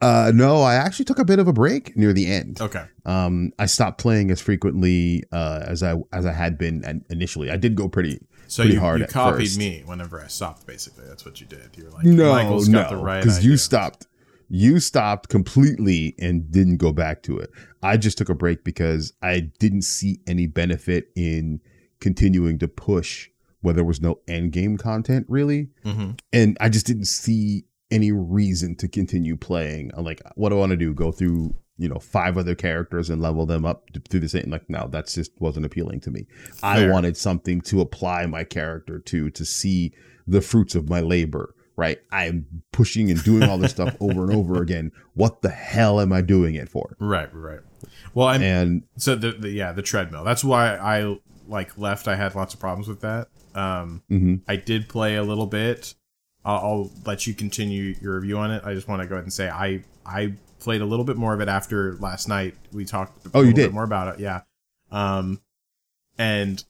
Uh, 0.00 0.32
no, 0.34 0.62
I 0.62 0.74
actually 0.76 1.04
took 1.04 1.18
a 1.18 1.24
bit 1.24 1.38
of 1.38 1.48
a 1.48 1.52
break 1.52 1.96
near 1.96 2.12
the 2.12 2.26
end. 2.26 2.60
okay 2.60 2.84
Um, 3.04 3.52
I 3.58 3.66
stopped 3.66 4.00
playing 4.00 4.30
as 4.30 4.40
frequently 4.40 5.24
uh, 5.32 5.60
as 5.66 5.82
I 5.82 5.96
as 6.12 6.24
I 6.24 6.32
had 6.32 6.56
been 6.58 7.04
initially. 7.10 7.50
I 7.50 7.56
did 7.56 7.74
go 7.74 7.88
pretty. 7.88 8.20
so 8.46 8.62
Pretty 8.62 8.74
you, 8.74 8.80
hard 8.80 9.00
you 9.00 9.06
copied 9.06 9.46
first. 9.48 9.58
me 9.58 9.82
whenever 9.84 10.22
i 10.24 10.26
stopped 10.26 10.66
basically 10.66 11.04
that's 11.06 11.24
what 11.26 11.38
you 11.40 11.46
did 11.46 11.76
you 11.76 11.84
were 11.84 11.90
like 11.90 12.04
No, 12.04 12.32
michael's 12.32 12.66
the 12.66 12.72
no, 12.72 13.02
right 13.02 13.22
because 13.22 13.44
you 13.44 13.56
stopped. 13.58 14.06
You 14.48 14.80
stopped 14.80 15.28
completely 15.28 16.14
and 16.18 16.50
didn't 16.50 16.78
go 16.78 16.92
back 16.92 17.22
to 17.24 17.38
it. 17.38 17.50
I 17.82 17.96
just 17.96 18.16
took 18.18 18.28
a 18.28 18.34
break 18.34 18.64
because 18.64 19.12
I 19.22 19.50
didn't 19.58 19.82
see 19.82 20.20
any 20.26 20.46
benefit 20.46 21.10
in 21.14 21.60
continuing 22.00 22.58
to 22.60 22.68
push 22.68 23.28
where 23.60 23.74
there 23.74 23.84
was 23.84 24.00
no 24.00 24.20
end 24.28 24.52
game 24.52 24.76
content 24.78 25.26
really, 25.28 25.68
Mhm. 25.84 26.18
and 26.32 26.56
I 26.60 26.68
just 26.68 26.86
didn't 26.86 27.06
see 27.06 27.64
any 27.90 28.12
reason 28.12 28.74
to 28.76 28.86
continue 28.88 29.36
playing. 29.36 29.90
I'm 29.94 30.04
like, 30.04 30.22
what 30.36 30.50
do 30.50 30.56
I 30.56 30.58
want 30.60 30.70
to 30.70 30.76
do? 30.76 30.94
Go 30.94 31.10
through 31.12 31.54
you 31.80 31.88
know 31.88 31.98
five 32.00 32.36
other 32.36 32.56
characters 32.56 33.08
and 33.08 33.22
level 33.22 33.46
them 33.46 33.64
up 33.64 33.88
through 34.08 34.18
the 34.20 34.28
same? 34.28 34.50
Like, 34.50 34.68
no, 34.68 34.88
that's 34.90 35.14
just 35.14 35.30
wasn't 35.40 35.64
appealing 35.66 36.00
to 36.00 36.10
me. 36.10 36.26
I 36.62 36.88
wanted 36.88 37.16
something 37.16 37.60
to 37.62 37.80
apply 37.80 38.26
my 38.26 38.44
character 38.44 38.98
to 39.00 39.30
to 39.30 39.44
see 39.44 39.92
the 40.26 40.40
fruits 40.40 40.74
of 40.74 40.88
my 40.88 41.00
labor. 41.00 41.54
Right, 41.78 42.00
I'm 42.10 42.44
pushing 42.72 43.08
and 43.08 43.22
doing 43.22 43.44
all 43.48 43.56
this 43.56 43.70
stuff 43.70 43.94
over 44.00 44.24
and 44.24 44.34
over 44.34 44.60
again. 44.62 44.90
What 45.14 45.42
the 45.42 45.48
hell 45.48 46.00
am 46.00 46.12
I 46.12 46.22
doing 46.22 46.56
it 46.56 46.68
for? 46.68 46.96
right 46.98 47.32
right. 47.32 47.60
Well 48.14 48.26
i'm 48.26 48.42
And 48.42 48.82
so 48.96 49.14
the, 49.14 49.30
the 49.30 49.48
yeah 49.50 49.70
the 49.70 49.80
treadmill. 49.82 50.24
That's 50.24 50.42
why 50.42 50.74
i 50.76 51.16
like 51.46 51.78
left. 51.78 52.08
I 52.08 52.16
had 52.16 52.34
lots 52.34 52.52
of 52.52 52.58
problems 52.58 52.88
with 52.88 53.00
that. 53.02 53.28
Um 53.54 54.02
mhm. 54.10 54.40
i 54.48 54.56
did 54.56 54.88
play 54.88 55.14
a 55.14 55.22
little 55.22 55.46
bit. 55.46 55.94
I'll, 56.44 56.56
I'll 56.58 56.90
let 57.06 57.28
you 57.28 57.34
continue 57.34 57.94
your 58.02 58.16
review 58.16 58.38
on 58.38 58.50
it. 58.50 58.62
I 58.64 58.74
just 58.74 58.88
want 58.88 59.00
to 59.02 59.06
go 59.08 59.14
ahead 59.14 59.24
and 59.24 59.32
say 59.32 59.48
i 59.48 59.84
i 60.04 60.34
played 60.58 60.80
a 60.80 60.84
little 60.84 61.04
bit 61.04 61.16
more 61.16 61.32
of 61.32 61.40
it 61.40 61.46
after 61.48 61.94
last 61.98 62.26
night. 62.28 62.56
We 62.72 62.84
talked 62.86 63.24
a 63.26 63.30
Oh, 63.34 63.42
you 63.42 63.52
did? 63.52 63.66
bit 63.68 63.72
more 63.72 63.84
about 63.84 64.14
it 64.16 64.20
yeah. 64.20 64.40
Um 64.90 65.40
and 66.18 66.64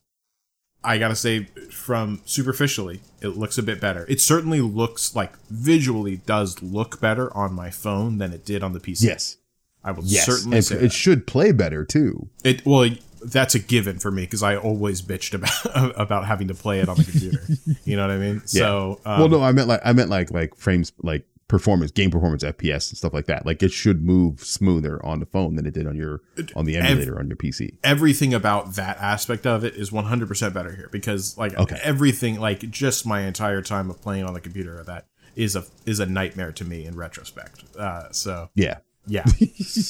i 0.83 0.97
gotta 0.97 1.15
say 1.15 1.45
from 1.71 2.21
superficially 2.25 3.01
it 3.21 3.29
looks 3.29 3.57
a 3.57 3.63
bit 3.63 3.79
better 3.81 4.05
it 4.07 4.21
certainly 4.21 4.61
looks 4.61 5.15
like 5.15 5.37
visually 5.49 6.17
does 6.17 6.61
look 6.61 6.99
better 7.01 7.35
on 7.35 7.53
my 7.53 7.69
phone 7.69 8.17
than 8.17 8.31
it 8.33 8.45
did 8.45 8.63
on 8.63 8.73
the 8.73 8.79
pc 8.79 9.03
yes, 9.03 9.37
i 9.83 9.91
will 9.91 10.03
yes, 10.03 10.25
certainly 10.25 10.57
and 10.57 10.65
say 10.65 10.75
it 10.75 10.81
that. 10.81 10.91
should 10.91 11.27
play 11.27 11.51
better 11.51 11.85
too. 11.85 12.29
It 12.43 12.65
well, 12.65 12.89
that's 13.21 13.55
a 13.55 13.59
given 13.59 13.99
for 13.99 14.11
me 14.11 14.23
because 14.23 14.43
I 14.43 14.55
always 14.55 15.01
bitched 15.01 15.33
about 15.33 15.95
about 15.99 16.25
having 16.25 16.47
to 16.47 16.53
play 16.53 16.79
it 16.79 16.89
on 16.89 16.97
the 16.97 17.03
computer. 17.03 17.43
you 17.85 17.95
know 17.95 18.07
what 18.07 18.11
I 18.11 18.17
mean? 18.17 18.41
So 18.45 18.99
um, 19.05 19.19
well, 19.19 19.29
no, 19.29 19.43
I 19.43 19.51
meant 19.51 19.67
like 19.67 19.81
I 19.83 19.93
meant 19.93 20.09
like 20.09 20.31
like 20.31 20.55
frames 20.55 20.91
like 21.01 21.25
performance, 21.49 21.91
game 21.91 22.09
performance, 22.11 22.43
FPS 22.43 22.89
and 22.89 22.97
stuff 22.97 23.13
like 23.13 23.25
that. 23.25 23.45
Like 23.45 23.61
it 23.61 23.71
should 23.73 24.01
move 24.03 24.39
smoother 24.39 25.05
on 25.05 25.19
the 25.19 25.25
phone 25.25 25.55
than 25.55 25.65
it 25.65 25.73
did 25.73 25.85
on 25.87 25.95
your 25.97 26.21
on 26.55 26.63
the 26.63 26.77
emulator 26.77 27.19
on 27.19 27.27
your 27.27 27.35
PC. 27.35 27.71
everything 27.83 28.33
about 28.33 28.75
that 28.75 28.97
aspect 28.99 29.45
of 29.45 29.65
it 29.65 29.75
is 29.75 29.89
100% 29.89 30.53
better 30.53 30.71
here 30.73 30.87
because 30.91 31.37
like 31.37 31.57
Okay. 31.57 31.77
everything 31.83 32.39
like 32.39 32.69
just 32.71 33.05
my 33.05 33.21
entire 33.21 33.61
time 33.61 33.89
of 33.89 34.01
playing 34.01 34.23
on 34.23 34.33
the 34.33 34.39
computer 34.41 34.81
that 34.85 35.07
is 35.35 35.55
a 35.55 35.63
is 35.85 35.99
a 35.99 36.05
nightmare 36.05 36.51
to 36.51 36.63
me 36.65 36.85
in 36.85 36.95
retrospect. 36.95 37.63
Uh, 37.77 38.11
so 38.11 38.49
Yeah, 38.55 38.77
yeah. 39.09 39.25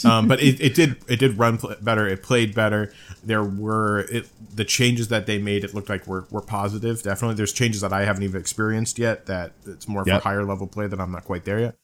Um, 0.06 0.28
but 0.28 0.42
it, 0.42 0.60
it 0.62 0.74
did 0.74 0.96
it 1.08 1.20
did 1.20 1.38
run 1.38 1.58
pl- 1.58 1.76
better. 1.82 2.08
It 2.08 2.24
played 2.24 2.56
better. 2.56 2.92
There 3.24 3.44
were 3.44 4.00
it 4.10 4.28
the 4.56 4.66
changes 4.66 5.10
that 5.10 5.26
they 5.28 5.38
made 5.38 5.64
it 5.64 5.74
looked 5.76 5.90
like 5.90 6.08
were, 6.08 6.26
were 6.32 6.42
positive 6.42 7.04
definitely. 7.04 7.36
There's 7.36 7.54
changes 7.54 7.82
that 7.82 7.94
i 7.94 8.04
haven't 8.06 8.24
even 8.24 8.40
experienced 8.40 8.98
yet 8.98 9.26
that 9.28 9.52
it's 9.68 9.88
more 9.88 10.04
Yep. 10.08 10.22
for 10.22 10.28
higher 10.30 10.44
level 10.46 10.68
play 10.68 10.88
that 10.88 11.00
i'm 11.00 11.12
not 11.12 11.26
quite 11.26 11.44
there 11.46 11.60
yet. 11.60 11.76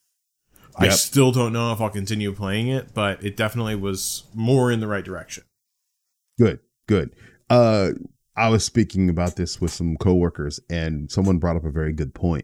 I 0.77 0.89
still 0.89 1.31
don't 1.31 1.53
know 1.53 1.71
if 1.71 1.79
i'll 1.81 1.89
continue 1.89 2.33
playing 2.33 2.67
it 2.69 2.93
but 2.93 3.23
it 3.23 3.37
definitely 3.37 3.75
was 3.75 4.23
more 4.33 4.71
in 4.71 4.79
the 4.79 4.87
right 4.87 5.03
direction. 5.05 5.43
Good, 6.37 6.59
good. 6.87 7.15
Uh, 7.49 7.91
I 8.35 8.49
was 8.49 8.65
speaking 8.65 9.09
about 9.09 9.35
this 9.37 9.61
with 9.61 9.71
some 9.71 9.95
coworkers, 9.95 10.59
and 10.69 11.09
someone 11.09 11.37
brought 11.37 11.55
up 11.55 11.63
a 11.63 11.71
very 11.71 11.93
good 11.93 12.13
point. 12.13 12.43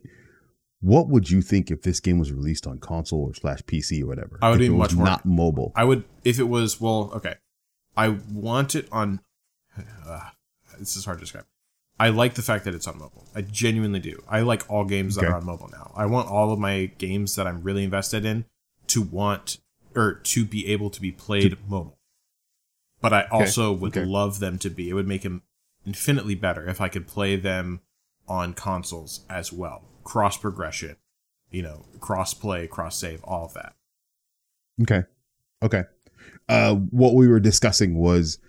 What 0.81 1.07
would 1.09 1.29
you 1.29 1.41
think 1.41 1.69
if 1.69 1.83
this 1.83 1.99
game 1.99 2.17
was 2.17 2.31
released 2.31 2.65
on 2.67 2.79
console 2.79 3.21
or 3.29 3.33
slash 3.35 3.61
PC 3.63 4.01
or 4.03 4.07
whatever? 4.07 4.39
I 4.41 4.49
would 4.49 4.59
be 4.59 4.69
much 4.69 4.93
more- 4.95 5.05
not 5.05 5.25
mobile. 5.25 5.71
i 5.75 5.83
would 5.83 6.03
if 6.23 6.39
it 6.39 6.49
was 6.49 6.81
well 6.81 7.11
okay 7.15 7.35
i 7.95 8.09
want 8.31 8.75
it 8.75 8.87
on 8.91 9.21
uh, 10.07 10.29
this 10.79 10.95
is 10.95 11.05
hard 11.05 11.19
to 11.19 11.23
describe 11.23 11.45
I 11.99 12.09
like 12.09 12.33
the 12.33 12.41
fact 12.41 12.65
that 12.65 12.73
it's 12.73 12.87
on 12.87 12.97
mobile. 12.97 13.27
I 13.35 13.41
genuinely 13.41 13.99
do. 13.99 14.23
I 14.27 14.41
like 14.41 14.67
all 14.67 14.85
games 14.85 15.13
that 15.15 15.23
Okay. 15.23 15.31
are 15.31 15.35
on 15.37 15.45
mobile 15.45 15.69
now. 15.71 15.91
I 15.95 16.07
want 16.07 16.27
all 16.29 16.51
of 16.51 16.57
my 16.57 16.85
games 16.97 17.35
that 17.35 17.45
I'm 17.45 17.61
really 17.61 17.83
invested 17.83 18.25
in 18.25 18.45
to 18.87 19.03
want 19.03 19.59
or 19.95 20.15
to 20.15 20.43
be 20.43 20.65
able 20.65 20.89
to 20.89 20.99
be 20.99 21.11
played 21.11 21.59
mobile. 21.69 21.99
But 23.01 23.13
I 23.13 23.27
also 23.29 23.71
would 23.71 23.95
okay. 23.95 24.03
love 24.03 24.39
them 24.39 24.57
to 24.59 24.69
be. 24.71 24.89
It 24.89 24.93
would 24.93 25.07
make 25.07 25.21
them 25.21 25.43
infinitely 25.85 26.33
better 26.33 26.67
if 26.67 26.81
I 26.81 26.87
could 26.89 27.05
play 27.07 27.35
them 27.35 27.81
on 28.27 28.55
consoles 28.55 29.23
as 29.29 29.53
well. 29.53 29.83
Cross 30.03 30.37
progression, 30.37 30.95
you 31.51 31.61
know, 31.61 31.85
cross 31.99 32.33
play, 32.33 32.67
cross 32.67 32.97
save, 32.97 33.23
all 33.23 33.45
of 33.45 33.53
that. 33.53 33.73
Okay. 34.81 35.03
Okay. 35.63 35.83
Uh, 36.49 36.75
what 36.75 37.13
we 37.13 37.27
were 37.27 37.39
discussing 37.39 37.95
was 37.95 38.39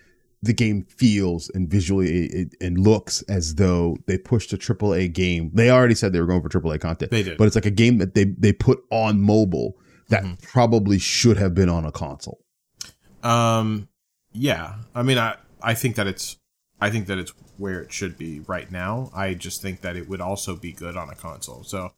the 0.43 0.53
game 0.53 0.83
feels 0.83 1.49
and 1.55 1.69
visually 1.69 2.27
it, 2.27 2.55
and 2.61 2.79
looks 2.79 3.23
as 3.23 3.55
though 3.57 3.97
they 4.07 4.19
pushed 4.19 4.53
a 4.53 4.57
AAA 4.57 5.13
game. 5.13 5.51
They 5.55 5.71
already 5.71 5.95
said 5.95 6.13
they 6.13 6.21
were 6.21 6.27
going 6.27 6.43
for 6.43 6.49
AAA 6.49 6.81
content. 6.81 7.11
They 7.11 7.23
did. 7.23 7.39
But 7.39 7.47
it's 7.47 7.55
like 7.55 7.67
a 7.67 7.71
game 7.71 7.99
that 7.99 8.15
they, 8.15 8.25
they 8.25 8.53
put 8.53 8.83
on 8.91 9.21
mobile 9.21 9.77
that 10.09 10.25
Mhm. 10.25 10.43
probably 10.43 10.99
should 10.99 11.37
have 11.37 11.55
been 11.55 11.69
on 11.69 11.85
a 11.85 11.93
console. 11.93 12.41
Um, 13.23 13.89
yeah. 14.33 14.75
I 14.95 15.03
mean, 15.03 15.19
I 15.19 15.37
I 15.63 15.75
think 15.75 15.95
that 15.97 16.07
it's 16.09 16.37
I 16.83 16.91
think 16.91 17.07
that 17.07 17.17
it's 17.19 17.33
where 17.59 17.81
it 17.81 17.93
should 17.93 18.19
be 18.19 18.41
right 18.41 18.69
now. 18.71 19.11
I 19.15 19.35
just 19.35 19.63
think 19.63 19.83
that 19.83 19.95
it 19.95 20.09
would 20.09 20.21
also 20.21 20.57
be 20.57 20.73
good 20.73 20.97
on 20.97 21.09
a 21.09 21.15
console. 21.15 21.63
So, 21.63 21.93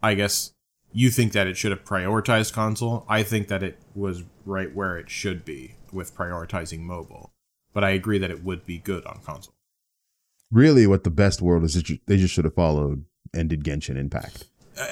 I 0.00 0.14
guess 0.14 0.52
you 0.92 1.10
think 1.10 1.32
that 1.32 1.48
it 1.48 1.56
should 1.56 1.72
have 1.72 1.82
prioritized 1.84 2.52
console. 2.52 3.04
I 3.08 3.24
think 3.24 3.48
that 3.48 3.64
it 3.64 3.80
was 3.96 4.22
right 4.46 4.72
where 4.72 4.96
it 4.96 5.10
should 5.10 5.44
be 5.44 5.74
with 5.92 6.14
prioritizing 6.14 6.80
mobile. 6.82 7.32
But 7.72 7.82
I 7.82 7.90
agree 7.90 8.18
that 8.18 8.30
it 8.30 8.44
would 8.44 8.64
be 8.64 8.78
good 8.78 9.04
on 9.06 9.20
console. 9.24 9.54
Really, 10.52 10.86
what 10.86 11.02
the 11.02 11.10
best 11.10 11.42
world 11.42 11.64
is, 11.64 11.74
that 11.74 11.88
you- 11.88 11.98
they 12.06 12.16
just 12.16 12.32
should 12.32 12.44
have 12.44 12.54
followed 12.54 13.04
and 13.34 13.48
did 13.48 13.64
Genshin 13.64 13.96
Impact. 13.96 14.44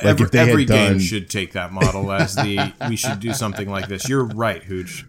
every 0.03 0.27
if 0.27 0.33
they 0.33 0.39
had 0.39 0.49
every 0.49 0.65
game 0.65 0.95
done- 0.95 0.99
should 0.99 1.31
take 1.31 1.53
that 1.53 1.73
model 1.73 2.11
as 2.11 2.35
the 2.35 2.75
we 2.89 2.97
should 2.97 3.21
do 3.21 3.33
something 3.33 3.71
like 3.71 3.87
this. 3.87 4.09
You're 4.09 4.25
right, 4.25 4.65
Hooch. 4.65 5.07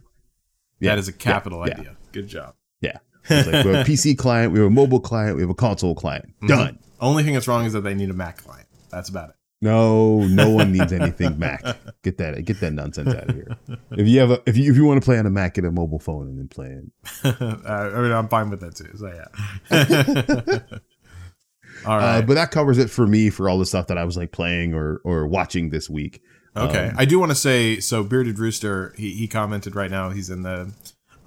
Yeah, 0.79 0.91
that 0.91 0.99
is 0.99 1.07
a 1.07 1.13
capital 1.13 1.67
yeah. 1.67 1.73
idea. 1.79 1.97
Good 2.11 2.27
job. 2.27 2.53
Yeah. 2.81 2.99
Like 3.29 3.45
we 3.45 3.51
have 3.51 3.65
a 3.65 3.83
PC 3.83 4.17
client, 4.17 4.53
we 4.53 4.59
have 4.59 4.67
a 4.67 4.71
mobile 4.71 4.99
client, 4.99 5.35
we 5.35 5.41
have 5.41 5.49
a 5.49 5.55
console 5.55 5.95
client. 5.95 6.33
Mhm. 6.41 6.47
Done. 6.47 6.79
Only 6.99 7.23
thing 7.23 7.33
that's 7.33 7.47
wrong 7.47 7.65
is 7.65 7.73
that 7.73 7.81
they 7.81 7.93
need 7.93 8.09
a 8.09 8.13
Mac 8.13 8.37
client. 8.37 8.67
That's 8.89 9.09
about 9.09 9.29
it. 9.29 9.35
No, 9.59 10.19
no 10.27 10.49
one 10.51 10.71
needs 10.71 10.93
anything 10.93 11.39
Mac. 11.39 11.63
Get 12.03 12.19
that 12.19 12.45
get 12.45 12.59
that 12.59 12.73
nonsense 12.73 13.09
out 13.09 13.29
of 13.29 13.35
here. 13.35 13.57
If 13.91 14.07
you 14.07 14.19
have 14.19 14.29
a 14.31 14.41
if 14.45 14.55
you 14.55 14.69
if 14.71 14.77
you 14.77 14.85
want 14.85 15.01
to 15.01 15.05
play 15.05 15.17
on 15.17 15.25
a 15.25 15.31
Mac, 15.31 15.55
get 15.55 15.65
a 15.65 15.71
mobile 15.71 15.97
phone 15.99 16.27
and 16.27 16.37
then 16.37 16.47
play 16.47 16.67
it. 16.67 17.41
uh, 17.41 17.69
I 17.69 18.01
mean, 18.01 18.11
I'm 18.11 18.27
fine 18.27 18.49
with 18.51 18.59
that 18.61 18.75
too. 18.75 18.91
So 18.95 19.07
yeah. 19.07 20.59
all 21.87 21.97
right. 21.97 22.17
Uh, 22.17 22.21
but 22.21 22.35
that 22.35 22.51
covers 22.51 22.77
it 22.77 22.89
for 22.89 23.07
me 23.07 23.29
for 23.29 23.49
all 23.49 23.57
the 23.57 23.65
stuff 23.65 23.87
that 23.87 23.97
I 23.97 24.03
was 24.05 24.15
like 24.15 24.31
playing 24.31 24.73
or 24.73 25.01
or 25.03 25.27
watching 25.27 25.69
this 25.71 25.89
week. 25.89 26.21
Okay, 26.55 26.87
Um, 26.87 26.95
I 26.97 27.05
do 27.05 27.19
want 27.19 27.31
to 27.31 27.35
say 27.35 27.79
so. 27.79 28.03
Bearded 28.03 28.39
Rooster, 28.39 28.93
he, 28.97 29.11
he 29.13 29.27
commented 29.27 29.75
right 29.75 29.91
now. 29.91 30.09
He's 30.09 30.29
in 30.29 30.41
the 30.41 30.71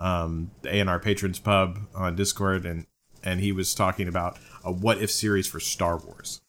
um, 0.01 0.51
the 0.63 0.75
A 0.75 0.81
and 0.81 0.91
R 0.91 0.99
Patrons 0.99 1.39
Pub 1.39 1.79
on 1.95 2.17
Discord, 2.17 2.67
and 2.67 2.87
and 3.23 3.39
he 3.41 3.53
was 3.53 3.75
talking 3.75 4.09
about 4.09 4.39
a 4.65 4.73
what 4.73 4.99
if 5.01 5.11
series 5.11 5.47
for 5.47 5.61
Star 5.61 5.99
Wars. 5.99 6.41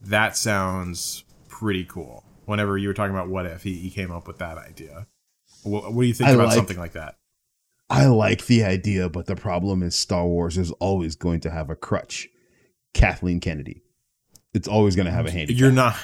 That 0.00 0.36
sounds 0.36 1.24
pretty 1.48 1.84
cool. 1.84 2.24
Whenever 2.46 2.78
you 2.78 2.88
were 2.88 2.94
talking 2.94 3.14
about 3.14 3.28
what 3.28 3.44
if, 3.44 3.64
he, 3.64 3.74
he 3.74 3.90
came 3.90 4.10
up 4.10 4.26
with 4.26 4.38
that 4.38 4.56
idea. 4.56 5.06
What, 5.62 5.92
what 5.92 6.02
do 6.02 6.08
you 6.08 6.14
think 6.14 6.30
I 6.30 6.32
about 6.32 6.46
like- 6.46 6.56
something 6.56 6.78
like 6.78 6.92
that? 6.92 7.16
I 7.90 8.06
like 8.06 8.46
the 8.46 8.62
idea, 8.62 9.08
but 9.08 9.26
the 9.26 9.34
problem 9.34 9.82
is 9.82 9.96
Star 9.96 10.24
Wars 10.24 10.56
is 10.56 10.70
always 10.72 11.16
going 11.16 11.40
to 11.40 11.50
have 11.50 11.70
a 11.70 11.74
crutch. 11.74 12.28
Kathleen 12.94 13.40
Kennedy. 13.40 13.82
It's 14.54 14.68
always 14.68 14.94
going 14.94 15.06
to 15.06 15.12
have 15.12 15.26
a 15.26 15.30
handicap. 15.30 15.60
You're 15.60 15.72
not. 15.72 15.96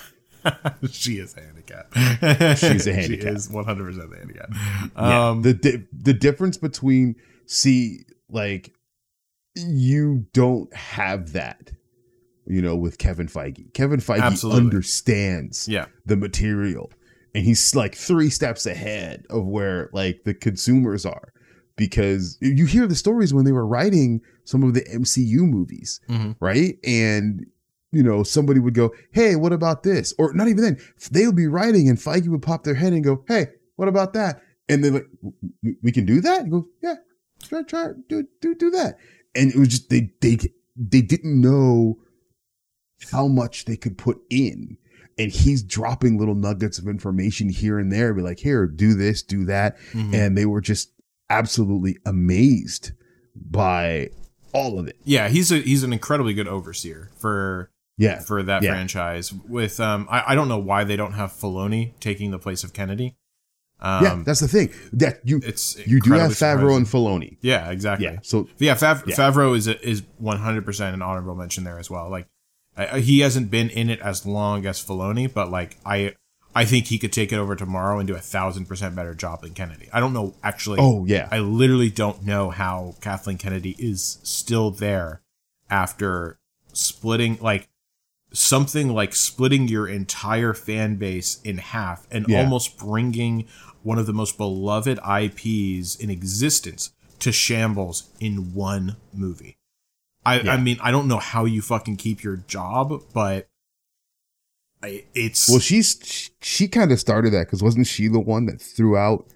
she 0.90 1.18
is 1.18 1.36
a 1.36 1.40
handicap. 1.68 2.56
She's 2.58 2.86
a 2.86 2.92
handicap. 2.94 3.22
She 3.22 3.34
is 3.34 3.50
100 3.50 3.84
percent 3.84 4.10
the 4.10 4.16
handicap. 4.16 4.48
Yeah. 4.96 5.28
Um, 5.30 5.42
the 5.42 5.54
di- 5.54 5.84
the 5.92 6.14
difference 6.14 6.56
between 6.56 7.16
see 7.46 8.00
like 8.28 8.72
you 9.54 10.26
don't 10.32 10.72
have 10.74 11.32
that 11.32 11.72
you 12.46 12.60
know 12.62 12.76
with 12.76 12.98
Kevin 12.98 13.26
Feige. 13.28 13.72
Kevin 13.74 14.00
Feige 14.00 14.20
Absolutely. 14.20 14.60
understands 14.60 15.66
yeah, 15.68 15.86
the 16.04 16.16
material 16.16 16.90
and 17.34 17.44
he's 17.44 17.74
like 17.74 17.94
3 17.94 18.30
steps 18.30 18.66
ahead 18.66 19.26
of 19.30 19.46
where 19.46 19.90
like 19.92 20.22
the 20.24 20.34
consumers 20.34 21.04
are 21.04 21.32
because 21.76 22.38
you 22.40 22.64
hear 22.64 22.86
the 22.86 22.94
stories 22.94 23.34
when 23.34 23.44
they 23.44 23.52
were 23.52 23.66
writing 23.66 24.22
some 24.44 24.62
of 24.62 24.72
the 24.72 24.80
MCU 24.82 25.40
movies, 25.46 26.00
Mhm. 26.08 26.36
right? 26.40 26.78
And 26.84 27.44
you 27.96 28.02
know, 28.02 28.22
somebody 28.22 28.60
would 28.60 28.74
go, 28.74 28.92
"Hey, 29.12 29.36
what 29.36 29.52
about 29.52 29.82
this?" 29.82 30.12
Or 30.18 30.32
not 30.34 30.48
even 30.48 30.62
then. 30.62 30.76
They 31.10 31.26
would 31.26 31.36
be 31.36 31.46
writing, 31.46 31.88
and 31.88 31.98
Feige 31.98 32.28
would 32.28 32.42
pop 32.42 32.64
their 32.64 32.74
head 32.74 32.92
and 32.92 33.02
go, 33.04 33.24
"Hey, 33.28 33.46
what 33.76 33.88
about 33.88 34.12
that?" 34.14 34.40
And 34.68 34.82
they're 34.84 34.92
like, 34.92 35.06
"We- 35.62 35.76
"We 35.82 35.92
can 35.92 36.04
do 36.06 36.20
that." 36.20 36.42
And 36.42 36.50
go, 36.50 36.68
"Yeah, 36.82 36.96
try, 37.42 37.62
try, 37.62 37.88
do, 38.08 38.26
do, 38.40 38.54
do 38.54 38.70
that." 38.70 38.96
And 39.34 39.50
it 39.52 39.56
was 39.58 39.68
just 39.68 39.88
they, 39.90 40.10
they, 40.20 40.38
they 40.76 41.02
didn't 41.02 41.40
know 41.40 41.98
how 43.12 43.26
much 43.28 43.64
they 43.66 43.76
could 43.76 43.98
put 43.98 44.18
in. 44.30 44.76
And 45.18 45.30
he's 45.32 45.62
dropping 45.62 46.18
little 46.18 46.34
nuggets 46.34 46.78
of 46.78 46.86
information 46.88 47.48
here 47.48 47.78
and 47.78 47.90
there, 47.90 48.12
be 48.12 48.22
like, 48.22 48.38
"Here, 48.40 48.66
do 48.66 48.94
this, 48.94 49.22
do 49.22 49.44
that," 49.46 49.76
Mhm. 49.92 50.12
and 50.14 50.36
they 50.36 50.44
were 50.46 50.60
just 50.60 50.92
absolutely 51.30 51.96
amazed 52.04 52.92
by 53.34 54.10
all 54.52 54.78
of 54.78 54.86
it. 54.88 54.96
yeah. 55.04 55.28
He's 55.28 55.50
a 55.52 55.58
he's 55.58 55.82
an 55.82 55.92
incredibly 55.92 56.32
good 56.32 56.48
overseer 56.48 57.10
for 57.18 57.70
Yeah, 57.98 58.20
for 58.20 58.42
that 58.42 58.62
Yeah. 58.62 58.72
franchise. 58.72 59.32
With 59.32 59.80
um, 59.80 60.06
I, 60.10 60.32
I 60.32 60.34
don't 60.34 60.48
know 60.48 60.58
why 60.58 60.84
they 60.84 60.96
don't 60.96 61.12
have 61.12 61.32
Filoni 61.32 61.92
taking 62.00 62.30
the 62.30 62.38
place 62.38 62.62
of 62.64 62.72
Kennedy. 62.72 63.16
Um, 63.80 64.04
yeah, 64.04 64.22
that's 64.24 64.40
the 64.40 64.48
thing. 64.48 64.70
That 64.94 65.20
you 65.24 65.40
it's 65.44 65.76
you 65.86 66.00
do 66.00 66.12
have 66.12 66.30
Favreau 66.32 66.76
and 66.76 66.86
surprising. 66.86 66.86
Filoni. 66.86 67.36
yeah, 67.42 67.70
exactly. 67.70 68.06
Yeah, 68.06 68.18
so 68.22 68.48
yeah, 68.58 68.74
Fav- 68.74 69.06
Yeah. 69.06 69.16
Favreau 69.16 69.54
is 69.56 69.66
a, 69.68 69.86
is 69.86 70.02
one 70.18 70.38
hundred 70.38 70.64
percent 70.64 70.94
an 70.94 71.02
honorable 71.02 71.34
mention 71.34 71.64
there 71.64 71.78
as 71.78 71.90
well. 71.90 72.08
Like 72.10 72.26
I, 72.76 73.00
he 73.00 73.20
hasn't 73.20 73.50
been 73.50 73.68
in 73.70 73.90
it 73.90 74.00
as 74.00 74.24
long 74.26 74.64
as 74.66 74.82
Filoni, 74.82 75.32
but 75.32 75.50
like 75.50 75.76
I 75.84 76.14
I 76.54 76.64
think 76.64 76.86
he 76.86 76.98
could 76.98 77.12
take 77.12 77.32
it 77.34 77.36
over 77.36 77.54
tomorrow 77.54 77.98
and 77.98 78.06
do 78.06 78.14
a 78.14 78.18
thousand 78.18 78.64
percent 78.64 78.94
better 78.96 79.14
job 79.14 79.42
than 79.42 79.52
Kennedy. 79.52 79.88
I 79.92 80.00
don't 80.00 80.14
know 80.14 80.34
actually. 80.42 80.78
oh 80.80 81.04
yeah, 81.06 81.28
I 81.30 81.40
literally 81.40 81.90
don't 81.90 82.22
know 82.24 82.48
how 82.50 82.94
Kathleen 83.02 83.36
Kennedy 83.36 83.76
is 83.78 84.18
still 84.22 84.70
there 84.70 85.20
after 85.68 86.38
splitting 86.72 87.38
like 87.40 87.68
something 88.32 88.88
like 88.92 89.14
splitting 89.14 89.68
your 89.68 89.88
entire 89.88 90.52
fan 90.52 90.96
base 90.96 91.40
in 91.44 91.58
half 91.58 92.06
and 92.10 92.26
Yeah. 92.28 92.40
almost 92.42 92.78
bringing 92.78 93.46
one 93.82 93.98
of 93.98 94.06
the 94.06 94.12
most 94.12 94.36
beloved 94.36 94.98
IPs 94.98 95.94
in 95.96 96.10
existence 96.10 96.90
to 97.20 97.32
shambles 97.32 98.10
in 98.20 98.52
one 98.52 98.96
movie. 99.14 99.56
I, 100.24 100.40
Yeah. 100.40 100.52
I 100.54 100.56
mean, 100.56 100.76
I 100.82 100.90
don't 100.90 101.06
know 101.08 101.18
how 101.18 101.44
you 101.44 101.62
fucking 101.62 101.96
keep 101.96 102.22
your 102.22 102.36
job, 102.36 103.02
but 103.14 103.48
I, 104.82 105.04
it's 105.14 105.48
Well, 105.48 105.60
she's 105.60 105.98
she, 106.04 106.30
she 106.42 106.68
kind 106.68 106.92
of 106.92 107.00
started 107.00 107.32
that 107.32 107.46
because 107.46 107.62
wasn't 107.62 107.86
she 107.86 108.08
the 108.08 108.20
one 108.20 108.46
that 108.46 108.60
threw 108.60 108.96
out 108.96 109.26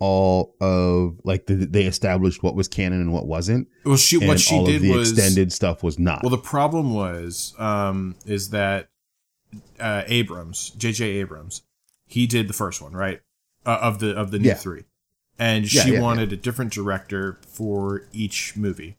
all 0.00 0.56
of 0.60 1.20
like 1.24 1.46
the, 1.46 1.54
they 1.54 1.84
established 1.84 2.42
what 2.42 2.54
was 2.56 2.66
canon 2.66 3.00
and 3.00 3.12
what 3.12 3.26
wasn't, 3.26 3.68
well, 3.84 3.96
she 3.96 4.16
what 4.18 4.40
she 4.40 4.64
did 4.64 4.82
the 4.82 4.90
was 4.90 5.12
extended 5.12 5.52
stuff 5.52 5.82
was 5.82 5.98
not. 5.98 6.22
Well, 6.22 6.30
the 6.30 6.38
problem 6.38 6.94
was 6.94 7.54
um, 7.58 8.16
is 8.26 8.50
that 8.50 8.88
uh, 9.78 10.02
Abrams, 10.06 10.70
J.J. 10.70 11.04
Abrams, 11.04 11.62
he 12.06 12.26
did 12.26 12.48
the 12.48 12.52
first 12.54 12.80
one, 12.82 12.92
right? 12.92 13.20
Uh, 13.64 13.78
of 13.82 13.98
the 13.98 14.16
of 14.16 14.30
the 14.30 14.38
new 14.38 14.48
Yeah. 14.48 14.54
three, 14.54 14.84
and 15.38 15.70
Yeah, 15.72 15.82
she 15.82 15.92
yeah, 15.92 16.00
wanted 16.00 16.32
a 16.32 16.36
different 16.36 16.72
director 16.72 17.38
for 17.46 18.06
each 18.12 18.56
movie, 18.56 18.96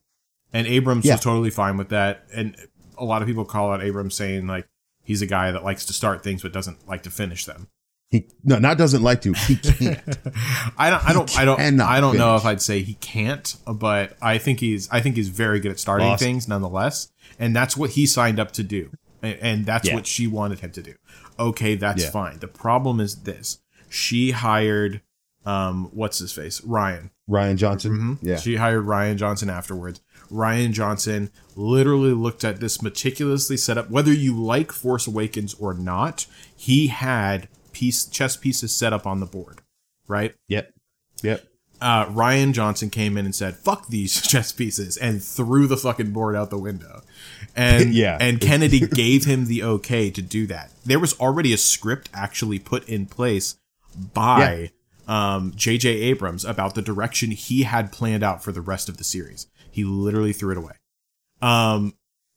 and 0.53 0.67
Abrams 0.67 1.05
was 1.05 1.19
totally 1.19 1.49
fine 1.49 1.77
with 1.77 1.89
that. 1.89 2.25
And 2.33 2.55
a 2.97 3.03
lot 3.05 3.23
of 3.23 3.27
people 3.27 3.43
call 3.43 3.71
out 3.71 3.81
Abrams 3.83 4.13
saying 4.13 4.45
like 4.45 4.67
he's 5.03 5.23
a 5.23 5.25
guy 5.25 5.49
that 5.51 5.63
likes 5.63 5.83
to 5.87 5.93
start 5.93 6.23
things 6.23 6.43
but 6.43 6.53
doesn't 6.53 6.87
like 6.87 7.01
to 7.03 7.09
finish 7.09 7.45
them. 7.45 7.69
He 8.11 8.27
no, 8.43 8.59
not 8.59 8.77
doesn't 8.77 9.01
like 9.01 9.21
to. 9.21 9.31
He 9.33 9.55
can't. 9.61 9.99
I 10.77 10.89
don't. 10.89 11.03
I 11.09 11.13
don't. 11.13 11.37
I 11.39 11.45
don't. 11.45 11.57
cannot 11.57 11.89
I 11.89 12.01
don't 12.01 12.17
know 12.17 12.31
finish. 12.37 12.41
if 12.41 12.45
I'd 12.45 12.61
say 12.61 12.81
he 12.81 12.95
can't, 12.95 13.55
but 13.65 14.17
I 14.21 14.37
think 14.37 14.59
he's. 14.59 14.89
I 14.91 14.99
think 14.99 15.15
he's 15.15 15.29
very 15.29 15.61
good 15.61 15.71
at 15.71 15.79
starting 15.79 16.07
Lost. 16.07 16.21
things, 16.21 16.45
nonetheless, 16.47 17.07
and 17.39 17.55
that's 17.55 17.77
what 17.77 17.91
he 17.91 18.05
signed 18.05 18.37
up 18.37 18.51
to 18.53 18.63
do, 18.63 18.91
and, 19.21 19.37
and 19.41 19.65
that's 19.65 19.87
Yeah. 19.87 19.95
what 19.95 20.05
she 20.07 20.27
wanted 20.27 20.59
him 20.59 20.71
to 20.73 20.81
do. 20.81 20.93
Okay, 21.39 21.75
that's 21.75 22.03
Yeah. 22.03 22.09
fine. 22.11 22.39
The 22.39 22.49
problem 22.49 22.99
is 22.99 23.21
this: 23.23 23.59
she 23.89 24.31
hired, 24.31 25.01
um, 25.45 25.89
what's 25.93 26.19
his 26.19 26.33
face, 26.33 26.59
Rian. 26.61 27.11
Rian 27.29 27.55
Johnson. 27.55 28.17
Mhm. 28.21 28.27
Yeah, 28.27 28.35
She 28.35 28.57
hired 28.57 28.85
Rian 28.85 29.15
Johnson 29.15 29.49
afterwards. 29.49 30.01
Rian 30.29 30.73
Johnson 30.73 31.29
literally 31.55 32.11
looked 32.13 32.43
at 32.43 32.59
this 32.59 32.81
meticulously 32.81 33.55
set 33.55 33.77
up. 33.77 33.89
Whether 33.89 34.11
you 34.11 34.37
like 34.37 34.73
Force 34.73 35.07
Awakens 35.07 35.53
or 35.53 35.73
not, 35.73 36.25
he 36.57 36.87
had 36.87 37.47
piece 37.81 38.05
chess 38.05 38.37
pieces 38.37 38.71
set 38.71 38.93
up 38.93 39.07
on 39.07 39.19
the 39.19 39.25
board, 39.25 39.61
right? 40.07 40.35
yep, 40.47 40.71
yep. 41.23 41.43
uh, 41.81 42.05
Rian 42.05 42.53
Johnson 42.53 42.91
came 42.91 43.17
in 43.17 43.25
and 43.25 43.33
said, 43.33 43.55
"Fuck 43.55 43.87
these 43.87 44.21
chess 44.27 44.51
pieces," 44.51 44.97
and 44.97 45.23
threw 45.23 45.65
the 45.65 45.77
fucking 45.77 46.11
board 46.11 46.35
out 46.35 46.51
the 46.51 46.59
window. 46.59 47.01
And 47.55 47.93
Yeah. 48.03 48.17
and 48.21 48.39
Kennedy 48.39 48.81
gave 48.85 49.25
him 49.25 49.47
the 49.47 49.63
okay 49.63 50.11
to 50.11 50.21
do 50.21 50.45
that. 50.47 50.69
There 50.85 50.99
was 50.99 51.19
already 51.19 51.53
a 51.53 51.57
script 51.57 52.07
actually 52.13 52.59
put 52.59 52.87
in 52.87 53.07
place 53.07 53.55
by 54.13 54.69
um, 55.07 55.53
J.J. 55.55 55.89
Abrams 55.89 56.45
about 56.45 56.75
the 56.75 56.81
direction 56.83 57.31
he 57.31 57.63
had 57.63 57.91
planned 57.91 58.23
out 58.23 58.43
for 58.43 58.51
the 58.51 58.61
rest 58.61 58.89
of 58.89 58.97
the 58.97 59.03
series. 59.03 59.47
He 59.71 59.83
literally 59.83 60.33
threw 60.33 60.51
it 60.51 60.57
away. 60.57 60.73
Um, 61.41 61.95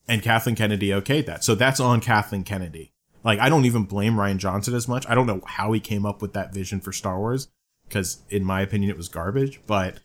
and 0.08 0.22
Kathleen 0.22 0.56
Kennedy 0.56 0.88
okayed 0.88 1.26
that. 1.26 1.44
So 1.44 1.54
that's 1.54 1.80
on 1.80 2.00
Kathleen 2.00 2.44
Kennedy. 2.44 2.93
Like, 3.24 3.40
I 3.40 3.48
don't 3.48 3.64
even 3.64 3.84
blame 3.84 4.14
Rian 4.14 4.36
Johnson 4.36 4.74
as 4.74 4.86
much. 4.86 5.08
I 5.08 5.14
don't 5.14 5.26
know 5.26 5.40
how 5.46 5.72
he 5.72 5.80
came 5.80 6.04
up 6.04 6.20
with 6.20 6.34
that 6.34 6.52
vision 6.52 6.80
for 6.80 6.92
Star 6.92 7.18
Wars, 7.18 7.48
because 7.88 8.22
in 8.28 8.44
my 8.44 8.60
opinion, 8.60 8.90
it 8.90 8.96
was 8.96 9.08
garbage. 9.08 9.60
But 9.66 9.98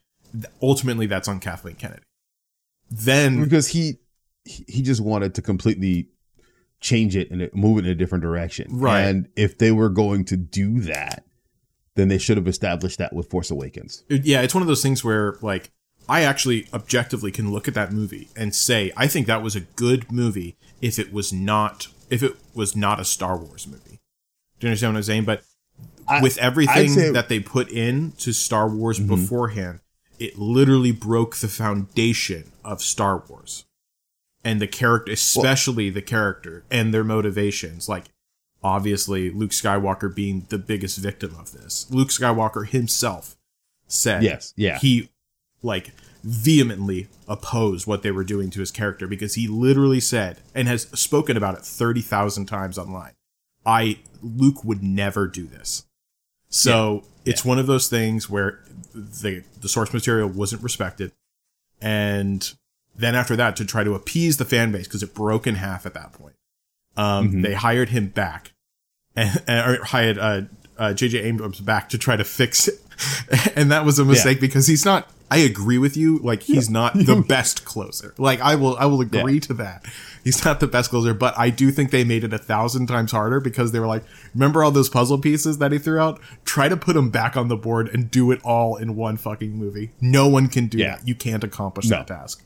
ultimately, 0.61 1.05
that's 1.05 1.27
on 1.27 1.39
Kathleen 1.39 1.75
Kennedy. 1.75 2.03
Then, 2.89 3.43
because 3.43 3.67
he 3.67 3.99
he 4.45 4.65
he 4.67 4.81
just 4.81 5.01
wanted 5.01 5.35
to 5.35 5.41
completely 5.41 6.07
change 6.79 7.15
it 7.15 7.29
and 7.29 7.47
move 7.53 7.77
it 7.77 7.85
in 7.85 7.91
a 7.91 7.95
different 7.95 8.23
direction. 8.23 8.67
Right. 8.71 9.01
And 9.01 9.27
if 9.35 9.57
they 9.57 9.71
were 9.71 9.89
going 9.89 10.25
to 10.25 10.37
do 10.37 10.79
that, 10.81 11.25
then 11.95 12.07
they 12.07 12.17
should 12.17 12.37
have 12.37 12.47
established 12.47 12.97
that 12.99 13.11
with 13.13 13.29
Force 13.29 13.51
Awakens. 13.51 14.05
yeah, 14.07 14.41
it's 14.41 14.55
one 14.55 14.61
of 14.61 14.67
those 14.67 14.81
things 14.81 15.03
where, 15.03 15.35
like, 15.41 15.71
I 16.07 16.21
actually 16.21 16.67
objectively 16.73 17.31
can 17.31 17.51
look 17.51 17.67
at 17.67 17.73
that 17.73 17.91
movie 17.91 18.29
and 18.35 18.55
say, 18.55 18.91
I 18.95 19.07
think 19.07 19.27
that 19.27 19.43
was 19.43 19.55
a 19.55 19.61
good 19.61 20.11
movie 20.11 20.57
if 20.81 20.97
it 20.97 21.11
was 21.11 21.33
not 21.33 21.87
if 22.09 22.23
it 22.23 22.35
was 22.53 22.75
not 22.75 22.99
a 22.99 23.05
Star 23.05 23.37
Wars 23.37 23.67
movie. 23.67 23.99
Do 24.59 24.67
you 24.67 24.69
understand 24.69 24.93
what 24.93 24.99
I'm 24.99 25.03
saying? 25.03 25.25
But 25.25 25.43
I- 26.07 26.21
with 26.21 26.37
everything 26.37 26.89
say- 26.89 27.11
that 27.11 27.29
they 27.29 27.39
put 27.39 27.69
in 27.69 28.13
to 28.19 28.33
Star 28.33 28.67
Wars 28.67 28.99
Mhm. 28.99 29.07
beforehand, 29.07 29.79
it 30.17 30.37
literally 30.37 30.91
broke 30.91 31.37
the 31.37 31.47
foundation 31.47 32.51
of 32.63 32.81
Star 32.81 33.23
Wars. 33.27 33.65
And 34.43 34.61
the 34.61 34.67
character, 34.67 35.11
especially 35.11 35.89
the 35.89 36.01
character 36.01 36.63
and 36.71 36.93
their 36.93 37.03
motivations. 37.03 37.87
Like, 37.89 38.05
obviously, 38.63 39.29
Luke 39.29 39.51
Skywalker 39.51 40.13
being 40.13 40.45
the 40.49 40.57
biggest 40.57 40.97
victim 40.97 41.35
of 41.37 41.51
this. 41.51 41.85
Luke 41.89 42.09
Skywalker 42.09 42.67
himself 42.67 43.37
said 43.87 44.23
Yes, 44.23 44.53
yeah. 44.55 44.79
he, 44.79 45.09
like, 45.61 45.91
vehemently 46.23 47.07
opposed 47.27 47.87
what 47.87 48.03
they 48.03 48.11
were 48.11 48.23
doing 48.23 48.49
to 48.51 48.59
his 48.59 48.71
character 48.71 49.07
because 49.07 49.35
he 49.35 49.47
literally 49.47 49.99
said 49.99 50.39
and 50.53 50.67
has 50.67 50.83
spoken 50.99 51.37
about 51.37 51.55
it 51.55 51.61
30,000 51.65 52.45
times 52.45 52.77
online. 52.77 53.13
I 53.65 53.99
Luke 54.21 54.63
would 54.63 54.81
never 54.83 55.27
do 55.27 55.45
this. 55.45 55.83
So 56.49 57.03
it's 57.25 57.45
one 57.45 57.59
of 57.59 57.67
those 57.67 57.87
things 57.87 58.29
where 58.29 58.59
the 58.93 59.43
the 59.61 59.69
source 59.69 59.93
material 59.93 60.27
wasn't 60.29 60.63
respected, 60.63 61.11
and 61.81 62.51
Then 62.95 63.15
after 63.15 63.37
that, 63.37 63.55
to 63.55 63.63
try 63.65 63.85
to 63.85 63.93
appease 63.93 64.35
the 64.37 64.43
fan 64.45 64.73
base 64.73 64.85
because 64.85 65.03
it 65.03 65.13
broke 65.13 65.47
in 65.47 65.55
half 65.55 65.85
at 65.85 65.93
that 65.93 66.11
point, 66.11 66.35
um, 66.97 67.31
Mhm. 67.31 67.43
they 67.43 67.53
hired 67.53 67.89
him 67.89 68.07
back 68.07 68.51
and, 69.15 69.41
and 69.47 69.77
or 69.79 69.83
hired 69.85 70.17
uh, 70.17 70.41
uh, 70.77 70.93
J.J. 70.93 71.19
Abrams 71.19 71.61
back 71.61 71.87
to 71.89 71.97
try 71.97 72.17
to 72.17 72.25
fix 72.25 72.67
it, 72.67 72.81
and 73.55 73.71
that 73.71 73.85
was 73.85 73.99
a 73.99 74.05
mistake 74.05 74.39
because 74.39 74.67
he's 74.67 74.85
not. 74.85 75.09
I 75.31 75.37
agree 75.37 75.77
with 75.77 75.95
you. 75.95 76.17
Like 76.19 76.41
he's 76.41 76.69
not 76.71 76.93
the 76.95 77.23
best 77.27 77.63
closer. 77.63 78.15
Like 78.17 78.41
I 78.41 78.55
will, 78.55 78.75
I 78.77 78.85
will 78.87 78.99
agree 79.01 79.35
Yeah. 79.35 79.39
to 79.41 79.53
that. 79.55 79.85
He's 80.23 80.43
not 80.43 80.59
the 80.59 80.67
best 80.67 80.89
closer, 80.89 81.13
but 81.13 81.37
I 81.37 81.49
do 81.51 81.69
think 81.71 81.91
they 81.91 82.03
made 82.03 82.23
it 82.23 82.33
a 82.33 82.37
thousand 82.39 82.87
times 82.87 83.11
harder 83.11 83.39
because 83.39 83.71
they 83.71 83.79
were 83.79 83.87
like, 83.87 84.03
remember 84.33 84.63
all 84.63 84.71
those 84.71 84.89
puzzle 84.89 85.19
pieces 85.19 85.59
that 85.59 85.71
he 85.71 85.77
threw 85.77 85.99
out? 85.99 86.19
Try 86.45 86.67
to 86.67 86.75
put 86.75 86.93
them 86.95 87.09
back 87.11 87.37
on 87.37 87.47
the 87.47 87.55
board 87.55 87.89
and 87.93 88.09
do 88.09 88.31
it 88.31 88.41
all 88.43 88.75
in 88.75 88.95
one 88.95 89.17
fucking 89.17 89.51
movie. 89.55 89.91
No 90.01 90.27
one 90.27 90.47
can 90.47 90.65
do 90.67 90.79
Yeah. 90.79 90.95
that. 90.97 91.07
You 91.07 91.13
can't 91.15 91.43
accomplish 91.43 91.85
No. 91.89 91.97
that 91.97 92.07
task. 92.07 92.43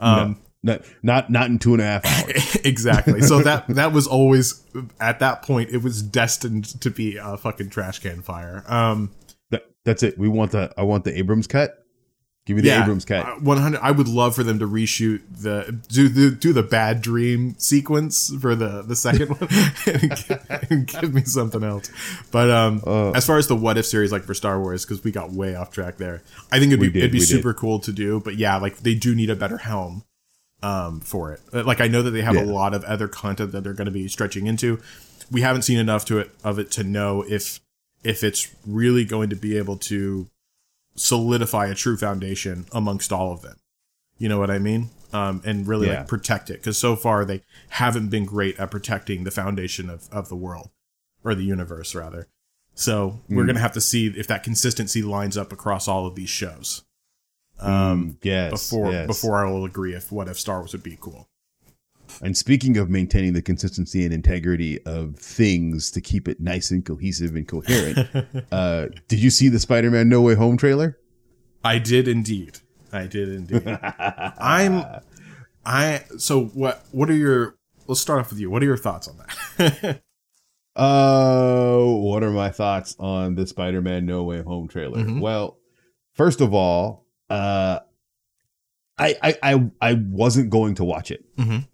Um, 0.00 0.38
Not, 0.62 0.80
not 1.02 1.28
not 1.30 1.50
in 1.50 1.58
two 1.58 1.74
and 1.74 1.82
a 1.82 1.84
half 1.84 2.06
hours. 2.06 2.56
exactly. 2.64 3.20
So 3.20 3.42
that 3.42 3.66
that 3.68 3.92
was 3.92 4.06
always 4.06 4.62
at 4.98 5.18
that 5.18 5.42
point 5.42 5.68
it 5.70 5.82
was 5.82 6.00
destined 6.02 6.80
to 6.80 6.90
be 6.90 7.18
a 7.18 7.36
fucking 7.36 7.68
trash 7.68 7.98
can 7.98 8.22
fire. 8.22 8.64
Um, 8.66 9.10
that's 9.84 10.02
it. 10.02 10.18
We 10.18 10.28
want 10.28 10.52
the 10.52 10.72
I 10.76 10.82
want 10.82 11.04
the 11.04 11.16
Abrams 11.18 11.46
cut. 11.46 11.80
Give 12.46 12.56
me 12.56 12.62
the 12.62 12.78
Abrams 12.78 13.06
cut. 13.06 13.24
uh, 13.26 13.36
100 13.36 13.80
I 13.80 13.90
would 13.90 14.06
love 14.06 14.34
for 14.34 14.42
them 14.42 14.58
to 14.58 14.68
reshoot 14.68 15.22
the 15.30 15.80
do 15.88 16.10
the 16.10 16.30
do 16.30 16.52
the 16.52 16.62
bad 16.62 17.00
dream 17.00 17.54
sequence 17.56 18.30
for 18.38 18.54
the 18.54 18.82
the 18.82 18.94
second 18.94 19.28
one 19.30 19.48
and, 19.86 20.14
gi- 20.16 20.34
and 20.70 20.86
give 20.86 21.14
me 21.14 21.22
something 21.24 21.64
else. 21.64 21.90
But 22.30 22.50
um 22.50 22.82
Uh. 22.86 23.12
as 23.12 23.24
far 23.24 23.38
as 23.38 23.46
the 23.46 23.56
what 23.56 23.78
if 23.78 23.86
series 23.86 24.12
like 24.12 24.24
for 24.24 24.34
Star 24.34 24.60
Wars 24.60 24.84
cuz 24.84 25.02
we 25.02 25.10
got 25.10 25.32
way 25.32 25.54
off 25.54 25.70
track 25.70 25.96
there. 25.96 26.22
I 26.52 26.58
think 26.58 26.70
it'd 26.72 26.80
be 26.80 26.90
did, 26.90 26.96
it'd 26.98 27.12
be 27.12 27.16
we 27.20 27.24
did. 27.24 27.28
super 27.28 27.54
cool 27.54 27.78
to 27.80 27.92
do, 27.92 28.20
but 28.22 28.36
yeah, 28.36 28.56
like 28.58 28.78
they 28.78 28.94
do 28.94 29.14
need 29.14 29.30
a 29.30 29.36
better 29.36 29.56
helm 29.58 30.04
um 30.62 31.00
for 31.00 31.32
it. 31.32 31.40
Uh, 31.50 31.62
Like 31.64 31.80
I 31.80 31.88
know 31.88 32.02
that 32.02 32.10
they 32.10 32.20
have 32.22 32.36
a 32.36 32.44
lot 32.44 32.74
of 32.74 32.84
other 32.84 33.08
content 33.08 33.52
that 33.52 33.64
they're 33.64 33.72
going 33.72 33.86
to 33.86 33.90
be 33.90 34.06
stretching 34.08 34.46
into. 34.46 34.80
We 35.30 35.40
haven't 35.40 35.62
seen 35.62 35.78
enough 35.78 36.04
to 36.06 36.18
it 36.18 36.30
of 36.44 36.58
it 36.58 36.70
to 36.72 36.84
know 36.84 37.22
if 37.26 37.60
if 38.04 38.22
it's 38.22 38.54
really 38.66 39.04
going 39.04 39.30
to 39.30 39.36
be 39.36 39.56
able 39.56 39.76
to 39.78 40.28
solidify 40.94 41.66
a 41.66 41.74
true 41.74 41.96
foundation 41.96 42.66
amongst 42.72 43.12
all 43.12 43.32
of 43.32 43.42
them. 43.42 43.56
You 44.18 44.28
know 44.28 44.38
what 44.38 44.50
I 44.50 44.58
mean? 44.58 44.90
Um, 45.12 45.42
and 45.44 45.66
really 45.66 45.88
Yeah. 45.88 45.98
like 46.00 46.08
protect 46.08 46.50
it 46.50 46.54
because 46.54 46.78
so 46.78 46.96
far 46.96 47.24
they 47.24 47.42
haven't 47.70 48.08
been 48.08 48.24
great 48.24 48.58
at 48.58 48.70
protecting 48.70 49.24
the 49.24 49.30
foundation 49.30 49.88
of, 49.90 50.08
of 50.12 50.28
the 50.28 50.36
world 50.36 50.70
or 51.24 51.34
the 51.34 51.44
universe 51.44 51.94
rather. 51.94 52.28
So 52.74 53.20
we're 53.28 53.44
Mm. 53.44 53.48
gonna 53.48 53.60
have 53.60 53.72
to 53.72 53.80
see 53.80 54.06
if 54.08 54.26
that 54.26 54.42
consistency 54.42 55.02
lines 55.02 55.36
up 55.36 55.52
across 55.52 55.86
all 55.88 56.06
of 56.06 56.14
these 56.16 56.30
shows. 56.30 56.82
Um, 57.60 57.70
Um, 57.72 58.18
yes. 58.22 58.50
before 58.50 58.90
yes. 58.92 59.06
before 59.06 59.44
I 59.44 59.50
will 59.50 59.64
agree 59.64 59.94
if 59.94 60.10
what 60.10 60.28
if 60.28 60.38
Star 60.38 60.58
Wars 60.58 60.72
would 60.72 60.82
be 60.82 60.98
cool. 61.00 61.28
And 62.22 62.36
speaking 62.36 62.76
of 62.76 62.88
maintaining 62.90 63.32
the 63.32 63.42
consistency 63.42 64.04
and 64.04 64.12
integrity 64.14 64.80
of 64.84 65.16
things 65.16 65.90
to 65.92 66.00
keep 66.00 66.28
it 66.28 66.40
nice 66.40 66.70
and 66.70 66.84
cohesive 66.84 67.34
and 67.34 67.46
coherent, 67.46 68.08
uh, 68.52 68.86
did 69.08 69.18
you 69.20 69.30
see 69.30 69.48
the 69.48 69.58
Spider-Man 69.58 70.08
No 70.08 70.20
Way 70.20 70.34
Home 70.34 70.56
trailer? 70.56 70.98
I 71.64 71.78
did 71.78 72.06
indeed. 72.08 72.58
I 72.92 73.06
did 73.06 73.28
indeed. 73.30 73.66
I'm 74.38 74.84
I 75.66 76.04
so 76.18 76.44
what 76.46 76.84
what 76.92 77.10
are 77.10 77.14
your 77.16 77.56
let's 77.86 78.00
start 78.00 78.20
off 78.20 78.30
with 78.30 78.38
you. 78.38 78.50
What 78.50 78.62
are 78.62 78.66
your 78.66 78.76
thoughts 78.76 79.08
on 79.08 79.18
that? 79.18 80.00
Uh, 80.76 81.84
what 81.84 82.24
are 82.24 82.32
my 82.32 82.50
thoughts 82.50 82.96
on 82.98 83.36
the 83.36 83.46
Spider-Man 83.46 84.04
No 84.06 84.24
Way 84.24 84.42
Home 84.42 84.66
trailer? 84.66 84.98
Mhm. 84.98 85.20
Well, 85.20 85.56
first 86.14 86.40
of 86.40 86.52
all, 86.52 87.06
uh, 87.30 87.78
I 88.98 89.14
I 89.22 89.34
I, 89.42 89.70
I 89.80 89.92
wasn't 89.94 90.50
going 90.50 90.74
to 90.76 90.84
watch 90.84 91.12
it. 91.12 91.24
Mhm. 91.36 91.68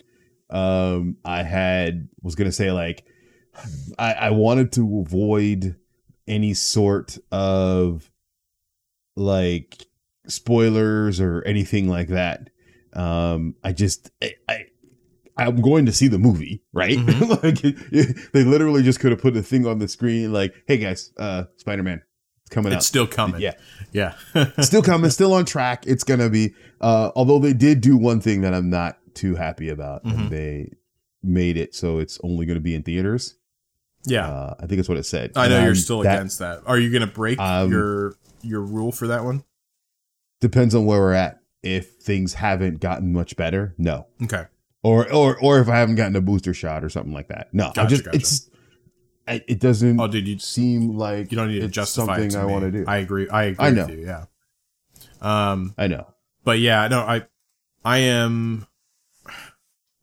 Um, 0.51 1.17
I 1.25 1.43
had 1.43 2.09
was 2.23 2.35
gonna 2.35 2.53
say 2.53 2.71
like, 2.73 3.05
I 3.99 4.13
I 4.15 4.31
wanted 4.31 4.73
to 4.73 5.01
avoid 5.07 5.77
any 6.27 6.55
sort 6.55 7.19
of 7.33 8.11
like 9.17 9.87
spoilers 10.27 11.21
or 11.21 11.43
anything 11.43 11.89
like 11.89 12.09
that. 12.09 12.51
Um, 12.93 13.55
I 13.63 13.73
just 13.73 14.11
I. 14.23 14.35
I 14.49 14.65
I'm 15.37 15.63
going 15.63 15.87
to 15.87 15.93
see 15.93 16.07
the 16.09 16.19
movie, 16.19 16.63
right? 16.75 16.99
Mhm. 16.99 17.43
like 17.95 18.33
they 18.33 18.45
literally 18.45 18.83
just 18.83 19.01
could 19.01 19.11
have 19.11 19.23
put 19.23 19.35
a 19.39 19.43
thing 19.43 19.67
on 19.67 19.79
the 19.79 19.89
screen, 19.89 20.35
like, 20.35 20.53
"Hey 20.67 20.77
guys, 20.77 21.13
uh, 21.17 21.45
Spider-Man, 21.57 22.03
it's 22.43 22.51
coming 22.55 22.73
it's 22.73 22.79
out." 22.79 22.83
still 22.85 23.07
coming. 23.07 23.41
Yeah, 23.41 23.55
Yeah. 23.93 24.17
still 24.61 24.83
coming, 24.83 25.11
still 25.13 25.33
on 25.33 25.47
track. 25.47 25.87
It's 25.87 26.05
gonna 26.05 26.29
be. 26.29 26.53
Uh, 26.83 27.13
although 27.17 27.39
they 27.39 27.55
did 27.55 27.81
do 27.81 27.97
one 27.97 28.21
thing 28.21 28.43
that 28.43 28.53
I'm 28.53 28.69
not 28.69 28.99
too 29.15 29.35
happy 29.35 29.69
about, 29.69 30.05
Mhm. 30.05 30.15
and 30.19 30.31
they 30.31 30.73
made 31.23 31.57
it 31.57 31.75
so 31.75 31.99
it's 31.99 32.19
only 32.23 32.47
going 32.47 32.57
to 32.57 32.61
be 32.63 32.75
in 32.75 32.83
theaters. 32.83 33.35
yeah. 34.05 34.27
Uh, 34.27 34.55
I 34.59 34.67
think 34.67 34.79
that's 34.79 34.89
what 34.89 34.97
it 34.99 35.05
said. 35.05 35.33
I 35.37 35.49
know 35.49 35.57
And 35.57 35.67
you're 35.67 35.75
still 35.75 36.03
that 36.03 36.15
against 36.17 36.39
that. 36.39 36.63
Are 36.67 36.79
you 36.79 36.91
going 36.91 37.07
to 37.07 37.13
break 37.15 37.39
Um, 37.39 37.71
your 37.71 38.15
your 38.43 38.63
rule 38.63 38.91
for 38.93 39.09
that 39.09 39.23
one? 39.25 39.45
Depends 40.41 40.75
on 40.75 40.87
where 40.87 40.99
we're 41.01 41.13
at. 41.13 41.41
If 41.63 41.97
things 41.97 42.33
haven't 42.35 42.81
gotten 42.81 43.13
much 43.13 43.37
better, 43.37 43.75
no. 43.77 44.07
Okay. 44.23 44.47
Or 44.83 45.13
or 45.13 45.37
or 45.39 45.61
if 45.61 45.69
I 45.69 45.77
haven't 45.79 45.97
gotten 45.97 46.17
a 46.17 46.23
booster 46.23 46.55
shot 46.55 46.83
or 46.83 46.89
something 46.89 47.13
like 47.13 47.29
that, 47.29 47.53
no. 47.53 47.67
I 47.69 47.73
Gotcha, 47.75 47.89
just 47.91 48.05
gotcha. 48.07 48.17
it's 48.17 48.49
I, 49.29 49.45
it 49.47 49.61
doesn't 49.61 50.01
Oh, 50.01 50.09
dude, 50.09 50.27
you 50.27 50.39
seem 50.39 50.97
like 50.97 51.31
you 51.31 51.37
don't 51.37 51.49
need 51.49 51.61
to 51.61 51.69
justify 51.69 52.15
something 52.15 52.31
to 52.31 52.39
I 52.41 52.45
want 52.47 52.65
to 52.65 52.71
do. 52.71 52.85
I 52.89 52.97
agree. 52.97 53.29
I 53.29 53.43
agree 53.45 53.67
I 53.67 53.71
know. 53.71 53.85
with 53.87 53.99
you. 53.99 54.07
Yeah. 54.07 54.25
Um, 55.21 55.75
I 55.77 55.87
know. 55.87 56.07
but 56.45 56.59
yeah, 56.59 56.89
no, 56.89 57.01
I, 57.01 57.27
I 57.85 57.99
am, 57.99 58.67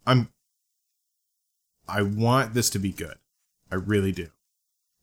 I'm, 0.08 0.30
I 1.88 2.02
want 2.02 2.54
this 2.54 2.70
to 2.72 2.80
be 2.80 2.92
good. 2.92 3.16
I 3.72 3.76
really 3.76 4.12
do, 4.12 4.30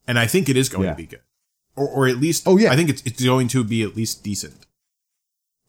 and 0.07 0.19
I 0.19 0.27
think 0.27 0.49
it 0.49 0.57
is 0.57 0.69
going 0.69 0.85
Yeah. 0.85 0.91
to 0.93 0.97
be 0.97 1.07
good, 1.07 1.23
or 1.77 1.89
or 1.89 2.09
at 2.09 2.17
least. 2.17 2.45
Oh, 2.47 2.57
yeah. 2.57 2.73
I 2.73 2.77
think 2.77 2.89
it's 2.91 3.03
it's 3.05 3.23
going 3.23 3.49
to 3.49 3.63
be 3.63 3.83
at 3.83 3.95
least 3.95 4.23
decent. 4.25 4.67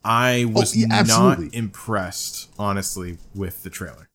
I 0.04 0.46
was 0.46 0.76
Oh, 0.76 0.80
yeah, 0.80 1.02
not 1.04 1.40
impressed, 1.54 2.50
honestly, 2.60 3.18
with 3.34 3.64
the 3.64 3.70
trailer. 3.70 4.10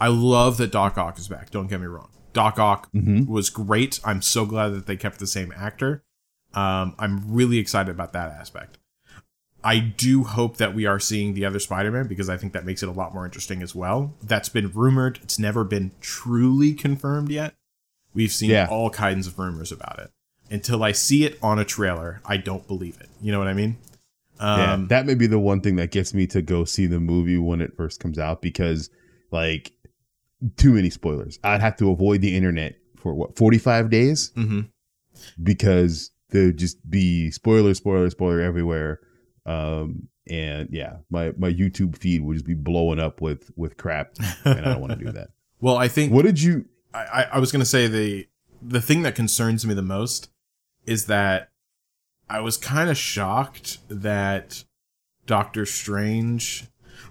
I 0.00 0.08
love 0.08 0.58
that 0.58 0.70
Doc 0.70 0.96
Ock 0.98 1.18
is 1.18 1.28
back. 1.28 1.50
Don't 1.50 1.66
get 1.66 1.80
me 1.80 1.86
wrong. 1.86 2.10
Doc 2.34 2.58
Ock 2.58 2.92
Mhm. 2.92 3.26
was 3.26 3.48
great. 3.50 3.98
I'm 4.04 4.20
so 4.22 4.44
glad 4.46 4.68
that 4.68 4.86
they 4.86 4.96
kept 4.96 5.18
the 5.18 5.26
same 5.26 5.52
actor. 5.56 6.04
Um, 6.54 6.94
I'm 6.98 7.32
really 7.32 7.58
excited 7.58 7.90
about 7.90 8.12
that 8.12 8.30
aspect. 8.30 8.78
I 9.68 9.80
do 9.80 10.24
hope 10.24 10.56
that 10.56 10.74
we 10.74 10.86
are 10.86 10.98
seeing 10.98 11.34
the 11.34 11.44
other 11.44 11.58
Spider-Man 11.58 12.06
because 12.06 12.30
I 12.30 12.38
think 12.38 12.54
that 12.54 12.64
makes 12.64 12.82
it 12.82 12.88
a 12.88 12.92
lot 12.92 13.12
more 13.12 13.26
interesting 13.26 13.60
as 13.60 13.74
well. 13.74 14.14
That's 14.22 14.48
been 14.48 14.70
rumored. 14.72 15.18
It's 15.22 15.38
never 15.38 15.62
been 15.62 15.90
truly 16.00 16.72
confirmed 16.72 17.30
yet. 17.30 17.52
We've 18.14 18.32
seen 18.32 18.48
Yeah. 18.48 18.66
all 18.70 18.88
kinds 18.88 19.26
of 19.26 19.38
rumors 19.38 19.70
about 19.70 19.98
it. 19.98 20.10
Until 20.50 20.82
I 20.82 20.92
see 20.92 21.24
it 21.24 21.38
on 21.42 21.58
a 21.58 21.66
trailer, 21.66 22.22
I 22.24 22.38
don't 22.38 22.66
believe 22.66 22.96
it. 22.98 23.10
You 23.20 23.30
know 23.30 23.38
what 23.38 23.48
I 23.48 23.52
mean? 23.52 23.76
yeah, 24.40 24.72
Um, 24.72 24.88
that 24.88 25.04
may 25.04 25.14
be 25.14 25.26
the 25.26 25.38
one 25.38 25.60
thing 25.60 25.76
that 25.76 25.90
gets 25.90 26.14
me 26.14 26.26
to 26.28 26.40
go 26.40 26.64
see 26.64 26.86
the 26.86 26.98
movie 27.00 27.36
when 27.36 27.60
it 27.60 27.76
first 27.76 28.00
comes 28.00 28.18
out 28.18 28.40
because 28.40 28.88
like 29.30 29.72
too 30.56 30.72
many 30.72 30.88
spoilers. 30.88 31.38
I'd 31.44 31.60
have 31.60 31.76
to 31.76 31.90
avoid 31.90 32.22
the 32.22 32.34
internet 32.34 32.76
for 32.96 33.12
what 33.12 33.36
45 33.36 33.90
days 33.90 34.32
mhm. 34.34 34.70
because 35.42 36.10
there'd 36.30 36.56
just 36.56 36.88
be 36.88 37.30
spoiler, 37.30 37.74
spoiler, 37.74 38.08
spoiler 38.08 38.40
everywhere. 38.40 39.00
Um, 39.46 40.08
and 40.28 40.68
yeah, 40.70 40.98
my 41.10 41.32
my 41.38 41.52
YouTube 41.52 41.96
feed 41.96 42.22
would 42.22 42.34
just 42.34 42.46
be 42.46 42.54
blowing 42.54 43.00
up 43.00 43.20
with 43.20 43.50
with 43.56 43.76
crap, 43.76 44.14
and 44.44 44.60
I 44.60 44.72
don't 44.72 44.80
want 44.80 44.98
to 44.98 45.04
do 45.04 45.10
that. 45.12 45.28
Well, 45.60 45.76
I 45.76 45.88
think 45.88 46.12
What 46.12 46.24
did 46.24 46.40
you? 46.40 46.66
I, 46.94 47.26
I, 47.32 47.38
was 47.38 47.52
gonna 47.52 47.64
say 47.64 47.86
the 47.86 48.26
the 48.62 48.80
thing 48.80 49.02
that 49.02 49.14
concerns 49.14 49.64
me 49.66 49.74
the 49.74 49.82
most 49.82 50.30
is 50.86 51.06
that 51.06 51.50
I 52.28 52.40
was 52.40 52.56
kind 52.56 52.90
of 52.90 52.96
shocked 52.96 53.78
that 53.88 54.64
Doctor 55.26 55.66
Strange, 55.66 56.64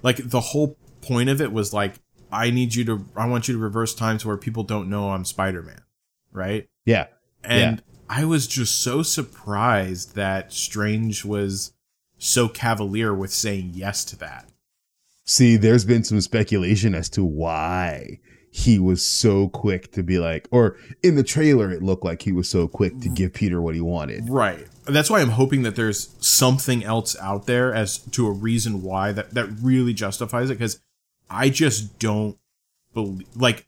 like 0.04 0.18
the 0.30 0.40
whole 0.40 0.78
point 1.02 1.30
of 1.30 1.42
it 1.42 1.52
was 1.52 1.74
like, 1.74 1.96
I 2.32 2.50
need 2.50 2.76
you 2.76 2.84
to, 2.86 3.06
I 3.16 3.28
want 3.28 3.48
you 3.48 3.54
to 3.54 3.60
reverse 3.60 3.96
time 3.96 4.18
to 4.20 4.28
where 4.28 4.38
people 4.38 4.64
don't 4.64 4.90
know 4.90 5.12
I'm 5.12 5.26
Spider 5.26 5.62
Man, 5.62 5.82
right? 6.32 6.68
Yeah, 6.86 7.08
And 7.44 7.84
I 8.10 8.26
was 8.26 8.48
just 8.48 8.82
so 8.82 9.04
surprised 9.04 10.16
that 10.16 10.52
Strange 10.52 11.24
was 11.24 11.74
so 12.18 12.48
cavalier 12.48 13.14
with 13.14 13.32
saying 13.32 13.72
yes 13.74 14.04
to 14.06 14.18
that. 14.18 14.50
See, 15.26 15.58
there's 15.58 15.86
been 15.86 16.04
some 16.04 16.22
speculation 16.22 16.96
as 16.96 17.10
to 17.10 17.24
why 17.24 18.20
he 18.50 18.80
was 18.80 19.06
so 19.06 19.50
quick 19.50 19.92
to 19.92 20.02
be 20.02 20.18
like, 20.20 20.48
or 20.52 20.78
in 21.04 21.16
the 21.16 21.24
trailer, 21.24 21.70
it 21.70 21.84
looked 21.84 22.04
like 22.04 22.22
he 22.22 22.32
was 22.32 22.50
so 22.50 22.68
quick 22.68 23.00
to 23.02 23.10
give 23.10 23.34
Peter 23.34 23.62
what 23.62 23.76
he 23.76 23.82
wanted. 23.82 24.30
Right. 24.30 24.66
That's 24.86 25.10
why 25.10 25.20
I'm 25.20 25.30
hoping 25.30 25.64
that 25.64 25.76
there's 25.76 26.16
something 26.20 26.84
else 26.84 27.16
out 27.20 27.46
there 27.46 27.74
as 27.74 27.98
to 28.00 28.26
a 28.26 28.32
reason 28.32 28.82
why 28.82 29.12
that 29.12 29.32
that 29.36 29.48
really 29.62 29.94
justifies 29.94 30.50
it 30.50 30.56
because 30.56 30.80
I 31.30 31.50
just 31.50 32.00
don't 32.00 32.38
believe 32.94 33.28
like 33.36 33.68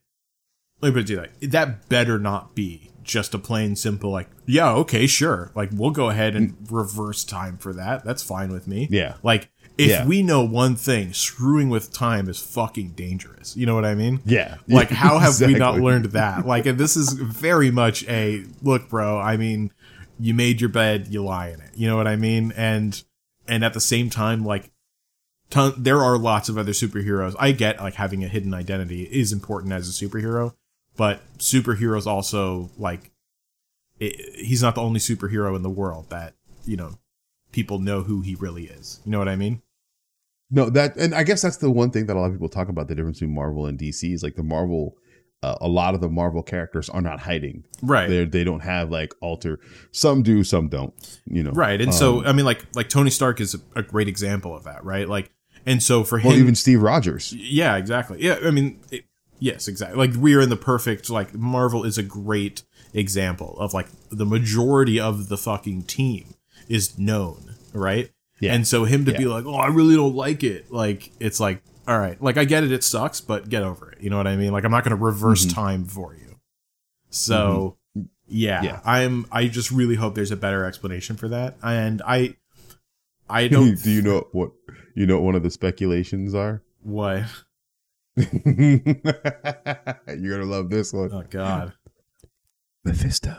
let 0.81 0.89
me 0.89 0.93
put 0.93 1.01
it 1.01 1.07
to 1.07 1.13
you 1.13 1.19
like 1.19 1.39
that 1.51 1.89
better 1.89 2.17
not 2.17 2.55
be 2.55 2.89
just 3.03 3.33
a 3.33 3.39
plain 3.39 3.75
simple 3.75 4.11
like 4.11 4.29
yeah 4.45 4.71
okay 4.71 5.07
sure 5.07 5.51
like 5.55 5.69
we'll 5.73 5.89
go 5.91 6.09
ahead 6.09 6.35
and 6.35 6.51
mm. 6.51 6.71
reverse 6.71 7.23
time 7.23 7.57
for 7.57 7.73
that 7.73 8.03
that's 8.03 8.21
fine 8.23 8.51
with 8.51 8.67
me 8.67 8.87
Yeah. 8.91 9.15
like 9.23 9.49
if 9.79 9.89
Yeah. 9.89 10.05
we 10.05 10.21
know 10.23 10.43
one 10.43 10.75
thing, 10.75 11.13
screwing 11.13 11.69
with 11.69 11.93
time 11.93 12.27
is 12.27 12.37
fucking 12.37 12.89
dangerous. 12.97 13.55
You 13.55 13.65
know 13.65 13.75
what 13.75 13.85
I 13.85 13.95
mean? 13.95 14.19
Yeah. 14.25 14.57
Like, 14.67 14.89
how 14.89 15.19
have 15.19 15.39
we 15.39 15.53
not 15.53 15.79
learned 15.79 16.05
that? 16.07 16.45
Like, 16.45 16.65
and 16.65 16.77
this 16.77 16.97
is 16.97 17.13
very 17.13 17.71
much 17.71 18.05
a 18.09 18.43
look, 18.61 18.89
bro. 18.89 19.17
I 19.17 19.37
mean, 19.37 19.71
you 20.19 20.33
made 20.33 20.59
your 20.59 20.69
bed, 20.69 21.07
you 21.07 21.23
lie 21.23 21.47
in 21.47 21.61
it. 21.61 21.69
You 21.75 21.87
know 21.87 21.95
what 21.95 22.07
I 22.07 22.17
mean? 22.17 22.51
And 22.57 23.01
and 23.47 23.63
at 23.63 23.73
the 23.73 23.79
same 23.79 24.09
time, 24.09 24.43
like, 24.43 24.69
ton, 25.49 25.73
there 25.77 25.99
are 26.03 26.17
lots 26.17 26.49
of 26.49 26.57
other 26.57 26.73
superheroes. 26.73 27.35
I 27.39 27.53
get 27.53 27.79
like 27.79 27.93
having 27.93 28.21
a 28.21 28.27
hidden 28.27 28.53
identity 28.53 29.03
is 29.03 29.31
important 29.31 29.71
as 29.71 29.87
a 29.87 30.05
superhero, 30.05 30.55
but 30.99 31.21
superheroes 31.37 32.05
also 32.05 32.69
like, 32.77 33.11
it, 34.01 34.35
he's 34.35 34.61
not 34.61 34.75
the 34.75 34.81
only 34.81 34.99
superhero 34.99 35.55
in 35.55 35.61
the 35.61 35.69
world 35.69 36.09
that 36.09 36.33
you 36.65 36.75
know 36.75 36.99
people 37.53 37.79
know 37.79 38.01
who 38.01 38.19
he 38.19 38.35
really 38.35 38.65
is. 38.65 38.99
You 39.05 39.13
know 39.13 39.19
what 39.19 39.29
I 39.29 39.37
mean? 39.37 39.61
No, 40.51 40.69
that 40.71 40.97
and 40.97 41.15
I 41.15 41.23
guess 41.23 41.41
that's 41.41 41.55
the 41.55 41.71
one 41.71 41.91
thing 41.91 42.07
that 42.07 42.17
a 42.17 42.19
lot 42.19 42.25
of 42.25 42.33
people 42.33 42.49
talk 42.49 42.67
about 42.67 42.89
the 42.89 42.95
difference 42.95 43.19
between 43.19 43.33
Marvel 43.33 43.65
and 43.65 43.79
DC 43.79 44.13
is 44.13 44.21
like 44.23 44.35
the 44.35 44.43
Marvel. 44.43 44.97
Uh, 45.41 45.55
a 45.61 45.69
lot 45.69 45.95
of 45.95 46.01
the 46.01 46.09
Marvel 46.09 46.43
characters 46.43 46.89
are 46.89 46.99
not 46.99 47.21
hiding. 47.21 47.63
Right. 47.81 48.09
They 48.09 48.25
they 48.25 48.43
don't 48.43 48.59
have 48.59 48.91
like 48.91 49.13
alter. 49.21 49.61
Some 49.91 50.21
do, 50.21 50.43
some 50.43 50.67
don't. 50.67 50.93
You 51.25 51.43
know. 51.43 51.51
Right. 51.51 51.79
And 51.79 51.91
Um, 51.91 51.97
so 51.97 52.25
I 52.25 52.33
mean 52.33 52.43
like 52.43 52.65
like 52.75 52.89
Tony 52.89 53.09
Stark 53.09 53.39
is 53.39 53.55
a, 53.55 53.59
a 53.79 53.83
great 53.83 54.09
example 54.09 54.53
of 54.53 54.65
that, 54.65 54.83
right? 54.83 55.07
Like 55.07 55.31
and 55.65 55.81
so 55.81 56.03
for 56.03 56.17
him 56.17 56.31
Well, 56.31 56.37
even 56.37 56.55
Steve 56.55 56.81
Rogers. 56.81 57.31
Yeah, 57.31 57.77
exactly. 57.77 58.21
Yeah, 58.21 58.39
I 58.43 58.51
mean 58.51 58.81
it, 58.91 59.05
yes, 59.39 59.67
exactly. 59.67 59.97
Like 59.97 60.19
we 60.19 60.35
are 60.35 60.41
in 60.41 60.49
the 60.49 60.57
perfect 60.57 61.09
like 61.09 61.33
Marvel 61.33 61.83
is 61.83 61.97
a 61.97 62.03
great 62.03 62.63
example 62.93 63.57
of 63.59 63.73
like 63.73 63.87
the 64.09 64.25
majority 64.25 64.99
of 64.99 65.29
the 65.29 65.37
fucking 65.37 65.83
team 65.83 66.35
is 66.67 66.97
known, 66.97 67.55
right? 67.73 68.11
Yeah. 68.39 68.53
And 68.53 68.67
so 68.67 68.85
him 68.85 69.05
to 69.05 69.13
be 69.13 69.25
like, 69.25 69.45
"Oh, 69.45 69.55
I 69.55 69.67
really 69.67 69.95
don't 69.95 70.15
like 70.15 70.43
it." 70.43 70.71
Like 70.71 71.11
it's 71.19 71.39
like, 71.39 71.61
"All 71.87 71.99
right, 71.99 72.21
like 72.21 72.37
I 72.37 72.45
get 72.45 72.63
it 72.63 72.71
it 72.71 72.83
sucks, 72.83 73.19
but 73.19 73.49
get 73.49 73.63
over 73.63 73.91
it." 73.91 74.01
You 74.01 74.09
know 74.09 74.17
what 74.17 74.27
I 74.27 74.37
mean? 74.37 74.51
Like 74.51 74.63
I'm 74.63 74.71
not 74.71 74.83
going 74.83 74.97
to 74.97 75.03
reverse 75.03 75.45
mm-hmm. 75.45 75.55
time 75.55 75.85
for 75.85 76.15
you. 76.15 76.39
So, 77.09 77.77
mm-hmm. 77.97 78.07
yeah, 78.27 78.61
Yeah. 78.63 78.79
I'm 78.85 79.25
I 79.31 79.47
just 79.47 79.71
really 79.71 79.95
hope 79.95 80.15
there's 80.15 80.31
a 80.31 80.37
better 80.37 80.63
explanation 80.63 81.17
for 81.17 81.27
that. 81.29 81.57
And 81.61 82.01
I 82.05 82.37
I 83.29 83.47
don't 83.49 83.81
do 83.81 83.91
you 83.91 84.01
know 84.01 84.27
what 84.31 84.51
you 84.95 85.05
know 85.05 85.15
what 85.15 85.23
one 85.23 85.35
of 85.35 85.43
the 85.43 85.51
speculations 85.51 86.33
are? 86.33 86.63
what 86.81 87.23
You're 90.07 90.37
gonna 90.37 90.45
love 90.49 90.69
this 90.69 90.91
one. 90.93 91.11
Oh 91.13 91.23
god. 91.29 91.73
Mephisto. 92.83 93.35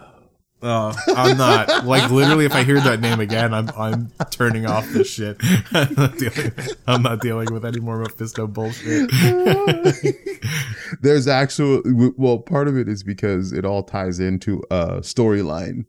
Oh, 0.63 0.95
I'm 1.17 1.39
not 1.39 1.87
like 1.87 2.11
literally. 2.11 2.45
If 2.45 2.53
I 2.55 2.65
hear 2.65 2.79
that 2.81 3.01
name 3.01 3.19
again, 3.21 3.55
I'm 3.55 3.71
I'm 3.71 4.13
turning 4.31 4.67
off 4.67 4.87
this 4.91 5.09
shit. 5.09 5.39
I'm 5.73 5.95
not 5.95 6.19
dealing. 6.19 6.53
I'm 6.87 7.03
not 7.03 7.21
dealing 7.21 7.53
with 7.53 7.65
any 7.65 7.81
more 7.81 7.99
Mephisto 7.99 8.47
bullshit. 8.47 9.11
There's 11.01 11.27
actual 11.27 11.83
well, 12.17 12.39
part 12.39 12.69
of 12.69 12.77
it 12.77 12.89
is 12.89 13.03
because 13.03 13.53
it 13.53 13.65
all 13.65 13.83
ties 13.83 14.21
into 14.21 14.63
a 14.71 14.99
storyline 15.01 15.87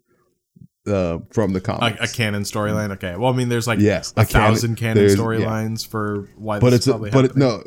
uh, 0.88 1.20
from 1.32 1.52
the 1.52 1.60
A, 1.60 1.62
comics. 1.62 2.14
a 2.14 2.16
canon 2.16 2.44
storyline. 2.44 2.92
Okay. 2.92 3.18
Well, 3.18 3.34
I 3.34 3.36
mean, 3.36 3.50
there's 3.50 3.68
like 3.68 3.80
Yes, 3.80 4.14
a, 4.16 4.22
a 4.22 4.26
canon- 4.26 4.52
thousand 4.54 4.76
canon 4.78 5.06
storylines 5.08 5.86
for 5.86 6.30
why. 6.38 6.60
but 6.60 6.70
this 6.70 6.88
it's 6.88 6.88
a, 6.88 6.98
but 6.98 7.26
it, 7.26 7.36
no, 7.36 7.62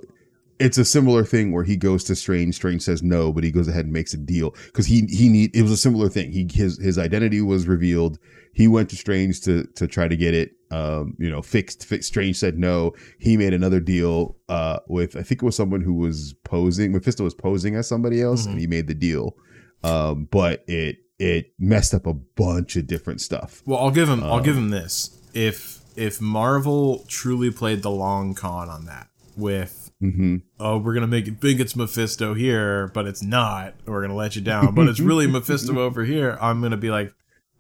it's 0.59 0.79
a 0.79 0.85
similar 0.85 1.25
thing 1.25 1.53
where 1.53 1.65
he 1.65 1.77
goes 1.77 2.05
to 2.05 2.15
Strange. 2.17 2.55
Strange 2.55 2.83
says 2.83 3.03
no, 3.03 3.33
but 3.33 3.45
he 3.45 3.51
goes 3.51 3.69
ahead 3.69 3.85
and 3.87 3.93
makes 3.93 4.15
a 4.15 4.17
deal 4.17 4.51
because 4.67 4.87
he 4.87 5.07
he 5.11 5.29
need. 5.29 5.55
It 5.55 5.63
was 5.63 5.71
a 5.73 5.77
similar 5.77 6.09
thing. 6.09 6.33
He 6.33 6.49
his 6.53 6.79
his 6.79 6.99
identity 6.99 7.41
was 7.41 7.67
revealed. 7.67 8.19
He 8.53 8.69
went 8.69 8.89
to 8.91 8.97
Strange 8.97 9.41
to 9.43 9.65
to 9.75 9.89
try 9.89 10.07
to 10.07 10.17
get 10.17 10.33
it, 10.33 10.53
um, 10.71 11.17
you 11.19 11.29
know, 11.31 11.43
fixed. 11.43 11.85
fixed. 11.85 12.09
Strange 12.09 12.37
said 12.37 12.57
no. 12.57 12.93
He 13.19 13.37
made 13.37 13.53
another 13.53 13.81
deal 13.81 14.37
uh, 14.49 14.79
with 14.87 15.17
I 15.17 15.23
think 15.23 15.43
it 15.43 15.45
was 15.45 15.57
someone 15.57 15.81
who 15.81 15.95
was 15.95 16.35
posing. 16.45 16.93
Mephisto 16.93 17.25
was 17.25 17.35
posing 17.35 17.75
as 17.75 17.89
somebody 17.89 18.23
else, 18.23 18.43
Mm-hmm. 18.43 18.51
and 18.53 18.61
he 18.61 18.67
made 18.69 18.87
the 18.87 18.95
deal. 18.95 19.37
Um, 19.83 20.29
but 20.31 20.63
it 20.69 20.99
it 21.19 21.53
messed 21.59 21.95
up 21.95 22.07
a 22.07 22.15
bunch 22.15 22.77
of 22.77 22.87
different 22.87 23.21
stuff. 23.21 23.63
Well, 23.67 23.79
I'll 23.81 23.91
give 23.91 24.09
him. 24.09 24.23
I'll 24.23 24.35
Um, 24.35 24.43
give 24.45 24.57
him 24.57 24.71
this. 24.71 25.19
If 25.35 25.81
if 25.97 26.21
Marvel 26.21 27.05
truly 27.09 27.51
played 27.51 27.83
the 27.83 27.91
long 27.91 28.35
con 28.35 28.69
on 28.69 28.85
that 28.87 29.09
with. 29.37 29.84
Hmm 30.11 30.37
Oh, 30.61 30.79
we're 30.79 30.95
gonna 30.95 31.07
make 31.07 31.27
it 31.27 31.41
think 31.41 31.61
it's 31.61 31.75
Mephisto 31.77 32.35
here, 32.35 32.89
but 32.89 33.07
it's 33.07 33.23
not. 33.23 33.75
We're 33.87 34.03
gonna 34.03 34.15
let 34.15 34.37
you 34.37 34.43
down, 34.43 34.75
but 34.75 34.89
it's 34.89 35.01
really 35.01 35.27
Mephisto 35.31 35.79
over 35.79 36.05
here. 36.05 36.37
I'm 36.41 36.61
gonna 36.61 36.77
be 36.77 36.91
like, 36.91 37.13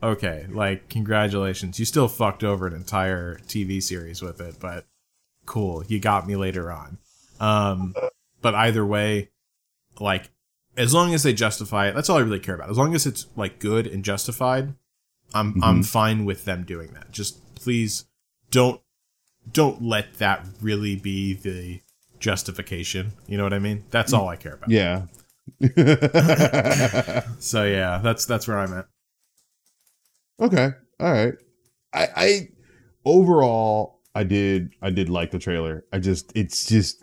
okay, 0.02 0.46
like 0.50 0.88
congratulations, 0.88 1.78
you 1.78 1.84
still 1.84 2.08
fucked 2.08 2.44
over 2.44 2.66
an 2.66 2.74
entire 2.74 3.36
TV 3.46 3.82
series 3.82 4.20
with 4.22 4.40
it, 4.40 4.56
but 4.60 4.86
cool, 5.46 5.84
you 5.86 5.98
got 5.98 6.26
me 6.26 6.36
later 6.36 6.70
on. 6.70 6.98
Um, 7.40 7.94
but 8.42 8.54
either 8.54 8.84
way, 8.84 9.30
like 9.98 10.30
as 10.76 10.92
long 10.92 11.14
as 11.14 11.22
they 11.22 11.32
justify 11.32 11.88
it, 11.88 11.94
that's 11.94 12.10
all 12.10 12.18
I 12.18 12.22
really 12.22 12.40
care 12.40 12.54
about. 12.54 12.70
As 12.70 12.76
long 12.78 12.94
as 12.94 13.06
it's 13.06 13.26
like 13.36 13.58
good 13.58 13.86
and 13.86 14.04
justified, 14.04 14.74
I'm 15.32 15.62
I'm 15.62 15.82
fine 15.82 16.24
with 16.24 16.44
them 16.44 16.64
doing 16.64 16.92
that. 16.94 17.10
Just 17.10 17.54
please 17.54 18.04
don't 18.50 18.80
don't 19.50 19.82
let 19.82 20.14
that 20.14 20.46
really 20.60 20.96
be 20.96 21.34
the 21.34 21.80
justification. 22.20 23.12
You 23.26 23.36
know 23.38 23.44
what 23.44 23.52
I 23.54 23.58
mean? 23.58 23.84
That's 23.90 24.12
all 24.12 24.28
I 24.28 24.36
care 24.36 24.54
about. 24.54 24.70
Yeah. 24.70 25.02
So 27.38 27.64
yeah, 27.64 28.00
that's 28.02 28.24
that's 28.26 28.48
where 28.48 28.58
I'm 28.58 28.72
at. 28.72 28.86
Okay. 30.40 30.70
All 31.00 31.12
right. 31.12 31.34
I 31.92 32.08
I 32.16 32.48
overall 33.04 34.00
I 34.14 34.24
did 34.24 34.70
I 34.82 34.90
did 34.90 35.08
like 35.10 35.30
the 35.30 35.38
trailer. 35.38 35.84
I 35.92 35.98
just 35.98 36.32
it's 36.34 36.66
just 36.66 37.02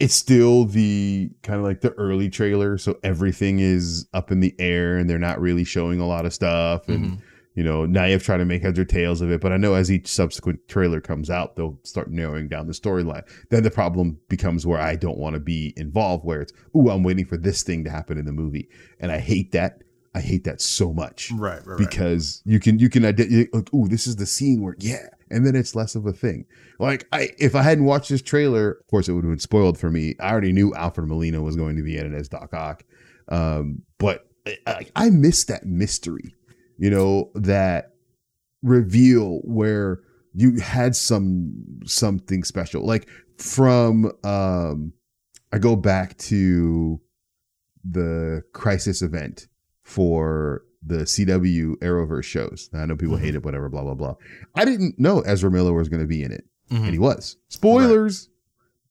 it's 0.00 0.14
still 0.14 0.64
the 0.64 1.30
kind 1.42 1.58
of 1.58 1.64
like 1.64 1.80
the 1.80 1.92
early 1.92 2.28
trailer, 2.30 2.78
so 2.78 2.98
everything 3.02 3.58
is 3.60 4.06
up 4.14 4.30
in 4.30 4.40
the 4.40 4.54
air 4.58 4.96
and 4.96 5.08
they're 5.10 5.18
not 5.18 5.40
really 5.40 5.64
showing 5.64 6.00
a 6.00 6.06
lot 6.06 6.26
of 6.26 6.32
stuff 6.34 6.88
and 6.88 7.12
Mhm. 7.12 7.18
You 7.58 7.64
know, 7.64 7.86
Naive 7.86 8.22
trying 8.22 8.38
to 8.38 8.44
make 8.44 8.62
heads 8.62 8.78
or 8.78 8.84
tails 8.84 9.20
of 9.20 9.32
it, 9.32 9.40
but 9.40 9.50
I 9.50 9.56
know 9.56 9.74
as 9.74 9.90
each 9.90 10.06
subsequent 10.06 10.68
trailer 10.68 11.00
comes 11.00 11.28
out, 11.28 11.56
they'll 11.56 11.76
start 11.82 12.08
narrowing 12.08 12.46
down 12.46 12.68
the 12.68 12.72
storyline. 12.72 13.28
Then 13.50 13.64
the 13.64 13.70
problem 13.72 14.16
becomes 14.28 14.64
where 14.64 14.78
I 14.78 14.94
don't 14.94 15.18
want 15.18 15.34
to 15.34 15.40
be 15.40 15.74
involved, 15.76 16.24
where 16.24 16.40
it's, 16.40 16.52
ooh, 16.76 16.88
I'm 16.88 17.02
waiting 17.02 17.26
for 17.26 17.36
this 17.36 17.64
thing 17.64 17.82
to 17.82 17.90
happen 17.90 18.16
in 18.16 18.26
the 18.26 18.32
movie. 18.32 18.68
And 19.00 19.10
I 19.10 19.18
hate 19.18 19.50
that. 19.52 19.82
I 20.14 20.20
hate 20.20 20.44
that 20.44 20.60
so 20.60 20.92
much 20.92 21.32
Right, 21.32 21.58
right, 21.66 21.66
right. 21.66 21.78
because 21.78 22.42
you 22.44 22.60
can 22.60 22.78
you 22.78 22.88
can 22.88 23.04
identify 23.04 23.44
like 23.52 23.68
oh 23.72 23.86
this 23.88 24.06
is 24.06 24.16
the 24.16 24.26
scene 24.26 24.62
where 24.62 24.74
yeah 24.78 25.06
and 25.30 25.44
then 25.46 25.54
it's 25.54 25.74
less 25.76 25.94
of 25.94 26.06
a 26.06 26.12
thing 26.12 26.46
like 26.80 27.06
i 27.12 27.28
if 27.38 27.54
i 27.54 27.62
hadn't 27.62 27.84
watched 27.84 28.08
this 28.08 28.22
trailer 28.22 28.78
of 28.80 28.86
course 28.88 29.08
it 29.08 29.12
would 29.12 29.22
have 29.22 29.30
been 29.30 29.38
spoiled 29.38 29.78
for 29.78 29.90
me 29.90 30.16
i 30.18 30.30
already 30.32 30.50
knew 30.50 30.74
alfred 30.74 31.06
molina 31.06 31.42
was 31.42 31.56
going 31.56 31.76
to 31.76 31.82
be 31.82 31.96
in 31.96 32.12
it 32.12 32.16
as 32.18 32.26
doc 32.28 32.52
ock 32.54 32.84
um 33.28 33.82
but 33.98 34.26
I, 34.46 34.56
I, 34.66 34.86
I 34.96 35.10
miss 35.10 35.44
that 35.44 35.66
mystery 35.66 36.34
you 36.78 36.88
know 36.90 37.30
that 37.34 37.92
reveal 38.62 39.40
where 39.44 40.00
you 40.34 40.58
had 40.60 40.96
some 40.96 41.52
something 41.84 42.42
special 42.44 42.84
like 42.84 43.08
from 43.38 44.10
um 44.24 44.92
i 45.52 45.58
go 45.58 45.76
back 45.76 46.16
to 46.18 47.00
the 47.84 48.42
crisis 48.52 49.02
event 49.02 49.46
for 49.82 50.62
the 50.84 50.98
CW 50.98 51.76
Arrowverse 51.78 52.24
shows. 52.24 52.70
I 52.72 52.86
know 52.86 52.94
people 52.96 53.16
hate 53.16 53.34
it, 53.34 53.44
whatever, 53.44 53.68
blah 53.68 53.82
blah 53.82 53.94
blah. 53.94 54.14
I 54.54 54.64
didn't 54.64 54.98
know 54.98 55.20
Ezra 55.22 55.50
Miller 55.50 55.72
was 55.72 55.88
going 55.88 56.00
to 56.02 56.06
be 56.06 56.22
in 56.22 56.30
it, 56.32 56.44
Mhm. 56.70 56.84
and 56.84 56.92
he 56.92 56.98
was. 56.98 57.36
Spoilers. 57.48 58.28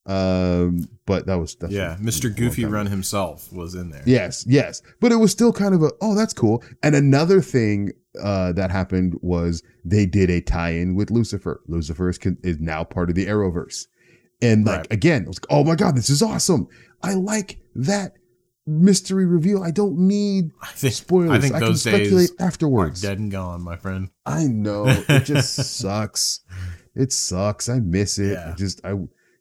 Um, 0.08 0.88
but 1.06 1.26
that 1.26 1.34
was 1.38 1.56
yeah, 1.68 1.96
Mr. 2.00 2.34
Goofy 2.34 2.64
Run 2.64 2.86
ago. 2.86 2.90
himself 2.90 3.52
was 3.52 3.74
in 3.74 3.90
there. 3.90 4.02
Yes, 4.06 4.44
yes, 4.48 4.80
but 5.00 5.12
it 5.12 5.16
was 5.16 5.30
still 5.30 5.52
kind 5.52 5.74
of 5.74 5.82
a 5.82 5.90
oh 6.00 6.14
that's 6.14 6.32
cool. 6.32 6.64
And 6.82 6.94
another 6.94 7.42
thing 7.42 7.92
uh, 8.22 8.52
that 8.52 8.70
happened 8.70 9.18
was 9.20 9.62
they 9.84 10.06
did 10.06 10.30
a 10.30 10.40
tie-in 10.40 10.94
with 10.94 11.10
Lucifer. 11.10 11.60
Lucifer 11.68 12.08
is, 12.08 12.16
con- 12.18 12.38
is 12.42 12.58
now 12.58 12.84
part 12.84 13.10
of 13.10 13.16
the 13.16 13.26
Arrowverse, 13.26 13.86
and 14.40 14.64
like 14.64 14.78
Right. 14.78 14.86
again, 14.92 15.22
it 15.22 15.28
was 15.28 15.38
like 15.42 15.46
oh 15.50 15.62
my 15.62 15.74
god, 15.74 15.94
this 15.94 16.08
is 16.08 16.22
awesome. 16.22 16.68
I 17.02 17.12
like 17.14 17.58
that 17.74 18.14
mystery 18.66 19.26
reveal. 19.26 19.62
I 19.62 19.70
don't 19.70 19.98
need 19.98 20.52
I 20.62 20.68
think 20.68 20.94
spoilers. 20.94 21.30
I 21.32 21.38
think 21.38 21.52
can 21.54 21.62
those 21.62 21.82
speculate 21.82 22.30
days 22.30 22.32
are 22.40 22.46
afterwards. 22.46 23.02
dead 23.02 23.18
and 23.18 23.30
gone, 23.30 23.62
my 23.62 23.76
friend. 23.76 24.08
I 24.24 24.44
know 24.44 24.86
it 24.88 25.24
just 25.24 25.54
sucks. 25.78 26.40
It 26.94 27.12
sucks. 27.12 27.68
I 27.68 27.80
miss 27.80 28.18
it. 28.18 28.32
Yeah. 28.32 28.52
I 28.52 28.56
just 28.56 28.80
I 28.84 28.94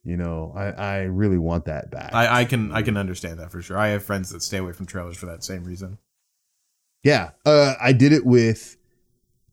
you 0.08 0.16
know 0.16 0.54
I 0.56 0.66
I 0.72 0.98
really 1.04 1.38
want 1.38 1.66
that 1.66 1.92
back. 1.92 2.14
I, 2.14 2.42
I 2.42 2.46
can 2.46 2.72
I 2.72 2.82
can 2.82 2.96
understand 2.96 3.40
that 3.40 3.52
for 3.52 3.62
sure. 3.62 3.78
I 3.78 3.90
have 3.90 4.04
friends 4.04 4.30
that 4.30 4.42
stay 4.42 4.58
away 4.58 4.72
from 4.72 4.86
trailers 4.86 5.18
for 5.18 5.26
that 5.26 5.44
same 5.44 5.66
reason. 5.66 5.98
Yeah, 7.04 7.32
uh, 7.46 7.76
I 7.82 7.92
did 7.92 8.14
it 8.14 8.26
with 8.26 8.78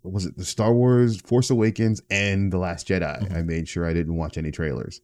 what 0.02 0.14
was 0.14 0.26
it 0.26 0.36
the 0.36 0.44
Star 0.44 0.72
Wars 0.72 1.20
Force 1.20 1.50
Awakens 1.50 2.00
and 2.08 2.52
the 2.52 2.58
Last 2.58 2.86
Jedi. 2.86 3.20
Mm-hmm. 3.20 3.36
I 3.36 3.42
made 3.42 3.68
sure 3.68 3.84
I 3.84 3.92
didn't 3.92 4.14
watch 4.14 4.38
any 4.38 4.52
trailers. 4.52 5.00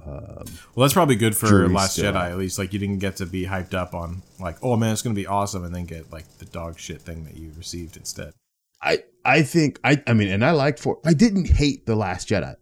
Um, 0.00 0.44
Well, 0.74 0.84
that's 0.84 0.94
probably 0.94 1.16
good 1.16 1.36
for 1.36 1.68
Last 1.68 1.94
still 1.94 2.12
Jedi. 2.12 2.30
At 2.30 2.38
least, 2.38 2.60
like 2.60 2.72
you 2.72 2.78
didn't 2.78 2.98
get 2.98 3.16
to 3.16 3.26
be 3.26 3.46
hyped 3.46 3.74
up 3.74 3.94
on 3.94 4.22
like, 4.38 4.58
oh 4.62 4.76
man, 4.76 4.92
it's 4.92 5.02
gonna 5.02 5.14
be 5.16 5.26
awesome, 5.26 5.64
and 5.64 5.74
then 5.74 5.86
get 5.86 6.12
like 6.12 6.38
the 6.38 6.46
dog 6.46 6.78
shit 6.78 7.02
thing 7.02 7.24
that 7.24 7.36
you 7.36 7.50
received 7.58 7.96
instead. 7.96 8.32
I 8.80 9.02
I 9.24 9.42
think 9.42 9.80
I 9.82 10.00
I 10.06 10.12
mean, 10.12 10.28
and 10.28 10.44
I 10.44 10.52
liked 10.52 10.78
for 10.78 11.00
I 11.04 11.14
didn't 11.14 11.48
hate 11.48 11.84
the 11.84 11.96
Last 11.96 12.28
Jedi. 12.28 12.54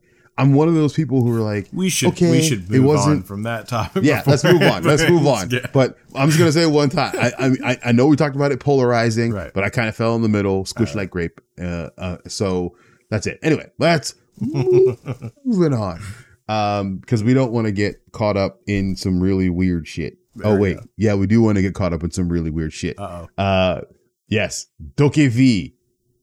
I'm 0.42 0.54
one 0.54 0.68
of 0.68 0.74
those 0.74 0.92
people 0.92 1.22
who 1.22 1.34
are 1.36 1.40
like, 1.40 1.68
we 1.72 1.88
should 1.88 2.08
okay, 2.14 2.30
we 2.30 2.42
should 2.42 2.64
it 2.64 2.70
move 2.70 2.80
on 2.80 2.86
wasn't- 2.96 3.26
from 3.26 3.42
that 3.44 3.68
topic. 3.68 4.02
yeah, 4.04 4.22
let's 4.26 4.42
move 4.44 4.60
on. 4.62 4.82
Let's 4.82 5.02
move 5.08 5.26
on. 5.26 5.50
Yeah. 5.50 5.66
But 5.72 5.96
I'm 6.14 6.28
just 6.28 6.38
gonna 6.38 6.52
say 6.52 6.66
one 6.66 6.88
time. 6.90 7.14
I 7.16 7.32
I, 7.64 7.78
I- 7.84 7.92
know 7.92 8.06
we 8.06 8.16
talked 8.16 8.34
about 8.36 8.50
it 8.52 8.60
polarizing, 8.60 9.32
Right. 9.32 9.52
but 9.54 9.62
I 9.64 9.70
kind 9.70 9.88
of 9.88 9.94
fell 9.96 10.14
in 10.16 10.22
the 10.22 10.28
middle, 10.28 10.64
squished 10.64 10.94
like 10.94 11.10
grape. 11.10 11.40
Uh, 11.60 11.90
uh, 11.96 12.16
so 12.28 12.76
that's 13.10 13.26
it. 13.26 13.38
Anyway, 13.42 13.70
let's 13.78 14.14
moving 14.40 15.74
on. 15.74 16.00
Um, 16.48 16.96
because 16.98 17.22
we 17.22 17.34
don't 17.34 17.52
want 17.52 17.66
to 17.66 17.72
get 17.72 18.00
caught 18.12 18.36
up 18.36 18.60
in 18.66 18.96
some 18.96 19.20
really 19.20 19.48
weird 19.48 19.86
shit. 19.86 20.18
There 20.34 20.52
oh 20.52 20.56
wait, 20.58 20.78
yeah, 20.96 21.14
we 21.14 21.26
do 21.26 21.40
want 21.42 21.56
to 21.56 21.62
get 21.62 21.74
caught 21.74 21.92
up 21.92 22.02
in 22.02 22.10
some 22.10 22.28
really 22.28 22.50
weird 22.50 22.72
shit. 22.72 22.98
Uh-oh. 22.98 23.28
Uh, 23.42 23.80
yes, 24.28 24.66
Doke 24.96 25.14
V, 25.14 25.74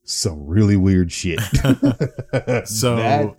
some 0.03 0.45
really 0.47 0.75
weird 0.77 1.11
shit. 1.11 1.39
So 2.65 2.95
That- 2.97 3.35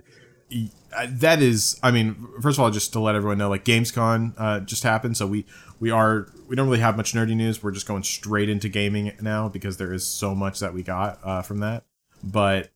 that 1.09 1.43
is, 1.43 1.79
I 1.83 1.91
mean, 1.91 2.27
first 2.41 2.59
of 2.59 2.65
all, 2.65 2.71
just 2.71 2.93
to 2.95 3.01
let 3.01 3.15
everyone 3.15 3.39
know, 3.39 3.49
like 3.49 3.65
GamesCon 3.65 4.35
uh, 4.37 4.61
just 4.61 4.83
happened, 4.83 5.17
so 5.17 5.27
we 5.27 5.47
we 5.79 5.91
are 5.91 6.29
we 6.49 6.57
don't 6.57 6.67
really 6.67 6.81
have 6.81 6.97
much 6.97 7.13
nerdy 7.13 7.37
news. 7.37 7.63
We're 7.63 7.71
just 7.71 7.87
going 7.87 8.03
straight 8.03 8.49
into 8.49 8.69
gaming 8.69 9.13
now 9.21 9.49
because 9.49 9.77
there 9.77 9.93
is 9.93 10.07
so 10.07 10.35
much 10.35 10.61
that 10.61 10.75
we 10.75 10.83
got 10.83 11.19
uh, 11.23 11.43
from 11.43 11.59
that. 11.61 11.85
But 12.23 12.71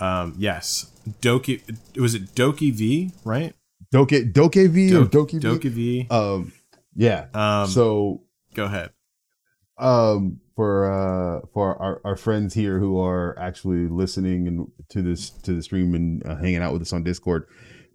um, 0.00 0.34
yes, 0.38 0.90
Doki 1.20 1.62
was 1.96 2.14
it 2.14 2.34
Doki 2.34 2.72
V 2.72 3.12
right? 3.24 3.54
doki 3.92 4.32
doki 4.32 4.68
V 4.68 4.96
or 4.96 5.04
doki 5.04 5.40
V? 5.40 5.40
Doki 5.40 5.70
V. 5.70 6.06
Um, 6.10 6.52
yeah. 6.96 7.26
Um, 7.34 7.68
so 7.68 8.22
go 8.54 8.64
ahead. 8.64 8.90
Um 9.78 10.38
for 10.54 10.90
uh 10.90 11.46
for 11.52 11.80
our, 11.80 12.00
our 12.04 12.16
friends 12.16 12.52
here 12.54 12.78
who 12.78 13.00
are 13.00 13.38
actually 13.38 13.88
listening 13.88 14.46
and 14.46 14.66
to 14.90 15.02
this 15.02 15.30
to 15.30 15.52
the 15.54 15.62
stream 15.62 15.94
and 15.94 16.24
uh, 16.26 16.36
hanging 16.36 16.56
out 16.62 16.72
with 16.72 16.82
us 16.82 16.92
on 16.92 17.02
discord. 17.02 17.46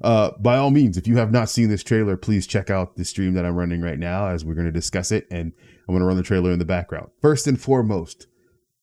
Uh 0.01 0.31
by 0.39 0.57
all 0.57 0.71
means 0.71 0.97
if 0.97 1.07
you 1.07 1.17
have 1.17 1.31
not 1.31 1.49
seen 1.49 1.69
this 1.69 1.83
trailer 1.83 2.17
please 2.17 2.45
check 2.47 2.69
out 2.69 2.95
the 2.97 3.05
stream 3.05 3.33
that 3.33 3.45
i'm 3.45 3.55
running 3.55 3.81
right 3.81 3.97
now 3.99 4.27
as 4.27 4.43
we're 4.45 4.53
going 4.55 4.65
to 4.67 4.71
discuss 4.71 5.11
it 5.11 5.25
and 5.31 5.53
i'm 5.87 5.93
going 5.93 5.99
to 6.01 6.05
run 6.05 6.17
the 6.17 6.23
trailer 6.23 6.51
in 6.51 6.59
the 6.59 6.65
background. 6.65 7.09
First 7.21 7.47
and 7.47 7.59
foremost 7.59 8.27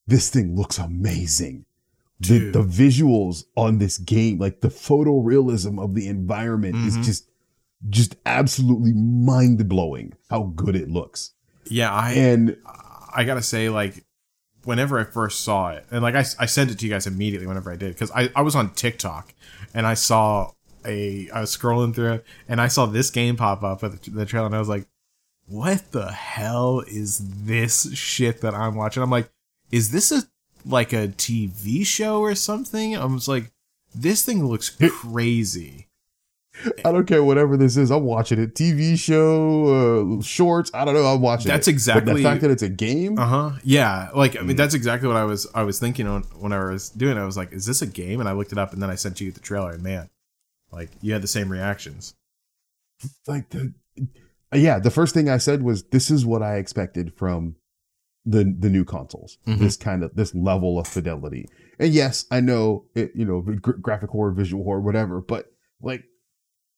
this 0.07 0.29
thing 0.31 0.55
looks 0.57 0.79
amazing. 0.79 1.65
The, 2.21 2.51
the 2.51 2.63
visuals 2.63 3.45
on 3.57 3.79
this 3.79 3.99
game 3.99 4.39
like 4.39 4.61
the 4.61 4.69
photorealism 4.69 5.83
of 5.83 5.95
the 5.95 6.07
environment 6.09 6.77
Mhm. 6.77 6.87
is 6.87 6.97
just 7.07 7.29
just 7.91 8.17
absolutely 8.25 8.93
mind-blowing 8.95 10.15
how 10.31 10.45
good 10.57 10.75
it 10.75 10.89
looks 10.89 11.33
Yeah, 11.67 11.93
I 11.93 12.13
and 12.13 12.57
I 13.15 13.25
gotta 13.25 13.43
say, 13.43 13.69
like, 13.69 14.05
whenever 14.65 14.99
I 14.99 15.05
first 15.05 15.41
saw 15.41 15.71
it, 15.71 15.87
and 15.91 16.03
like 16.03 16.15
I, 16.15 16.25
I 16.39 16.47
sent 16.47 16.71
it 16.71 16.79
to 16.79 16.87
you 16.87 16.93
guys 16.93 17.07
immediately 17.07 17.47
whenever 17.47 17.71
I 17.71 17.77
did, 17.77 17.95
because 17.95 18.11
I, 18.13 18.31
I 18.35 18.43
was 18.43 18.55
on 18.55 18.71
TikTok 18.71 19.35
and 19.73 19.87
I 19.87 19.95
saw 19.95 20.53
a, 20.87 21.29
I 21.31 21.41
was 21.41 21.57
scrolling 21.57 21.95
through 21.95 22.15
it 22.15 22.25
and 22.49 22.61
I 22.61 22.69
saw 22.69 22.87
this 22.87 23.11
game 23.11 23.37
pop 23.37 23.63
up 23.63 23.83
with 23.83 24.03
the 24.03 24.27
trailer 24.27 24.47
and 24.47 24.55
I 24.55 24.59
was 24.59 24.69
like, 24.69 24.87
what 25.47 25.93
the 25.93 26.11
hell 26.11 26.81
is 26.87 27.19
this 27.45 27.93
shit 27.95 28.41
that 28.41 28.55
I'm 28.55 28.75
watching? 28.75 29.03
I'm 29.03 29.11
like, 29.11 29.31
is 29.71 29.91
this 29.91 30.13
a, 30.13 30.23
like 30.67 30.93
a 30.93 31.09
TV 31.09 31.85
show 31.85 32.21
or 32.21 32.35
something? 32.35 32.97
I 32.97 33.05
was 33.05 33.29
like, 33.29 33.51
this 33.95 34.25
thing 34.25 34.47
looks 34.47 34.71
crazy. 34.71 35.89
I 36.85 36.93
don't 36.93 37.07
care 37.07 37.23
whatever 37.25 37.57
this 37.57 37.77
is. 37.77 37.91
I'm 37.91 38.05
watching 38.05 38.39
it. 38.41 38.55
TV 38.55 38.97
show, 38.99 40.19
uh, 40.19 40.23
shorts. 40.23 40.71
I 40.73 40.85
don't 40.85 40.95
know. 40.95 41.05
I'm 41.05 41.21
watching. 41.21 41.49
That's 41.49 41.67
it. 41.69 41.73
exactly- 41.73 42.13
But 42.13 42.17
the 42.19 42.23
fact 42.23 42.43
that 42.43 42.51
it's 42.51 42.63
a 42.63 42.69
game. 42.69 43.19
Uh 43.19 43.27
huh. 43.27 43.51
Yeah. 43.65 44.11
Like 44.15 44.37
I 44.37 44.41
Mm. 44.41 44.47
mean, 44.47 44.57
that's 44.57 44.75
exactly 44.75 45.09
what 45.09 45.17
I 45.17 45.25
was 45.25 45.47
I 45.55 45.63
was 45.65 45.79
thinking 45.81 46.07
on 46.07 46.23
when 46.39 46.53
I 46.53 46.65
was 46.65 46.91
doing. 46.91 47.17
it. 47.17 47.21
I 47.21 47.25
was 47.25 47.37
like, 47.37 47.53
is 47.53 47.67
this 47.67 47.83
a 47.83 47.87
game? 47.87 48.21
And 48.21 48.29
I 48.29 48.33
looked 48.33 48.53
it 48.53 48.59
up, 48.59 48.73
and 48.73 48.81
then 48.83 48.89
I 48.91 48.95
sent 48.95 49.21
you 49.21 49.33
the 49.33 49.41
trailer, 49.41 49.73
and 49.73 49.83
man, 49.83 50.11
like 50.71 50.91
you 51.03 51.13
had 51.13 51.23
the 51.23 51.29
same 51.29 51.51
reactions. 51.51 52.15
like 53.27 53.51
the, 53.51 53.75
yeah. 54.55 54.79
The 54.79 54.91
first 54.91 55.13
thing 55.15 55.29
I 55.29 55.39
said 55.39 55.63
was, 55.63 55.83
"This 55.85 56.11
is 56.11 56.25
what 56.25 56.43
I 56.43 56.57
expected 56.57 57.13
from 57.17 57.57
the 58.25 58.45
the 58.59 58.71
new 58.71 58.85
consoles. 58.85 59.39
Mhm. 59.47 59.59
This 59.59 59.77
kind 59.77 60.03
of 60.05 60.15
this 60.15 60.35
level 60.35 60.79
of 60.79 60.87
fidelity." 60.87 61.49
And 61.79 61.93
yes, 61.93 62.25
I 62.31 62.41
know 62.41 62.85
it. 62.95 63.11
You 63.17 63.25
know, 63.25 63.41
gra- 63.41 63.79
graphic 63.79 64.11
horror, 64.11 64.31
visual 64.31 64.63
horror, 64.65 64.81
whatever. 64.81 65.21
But 65.21 65.47
like, 65.83 66.05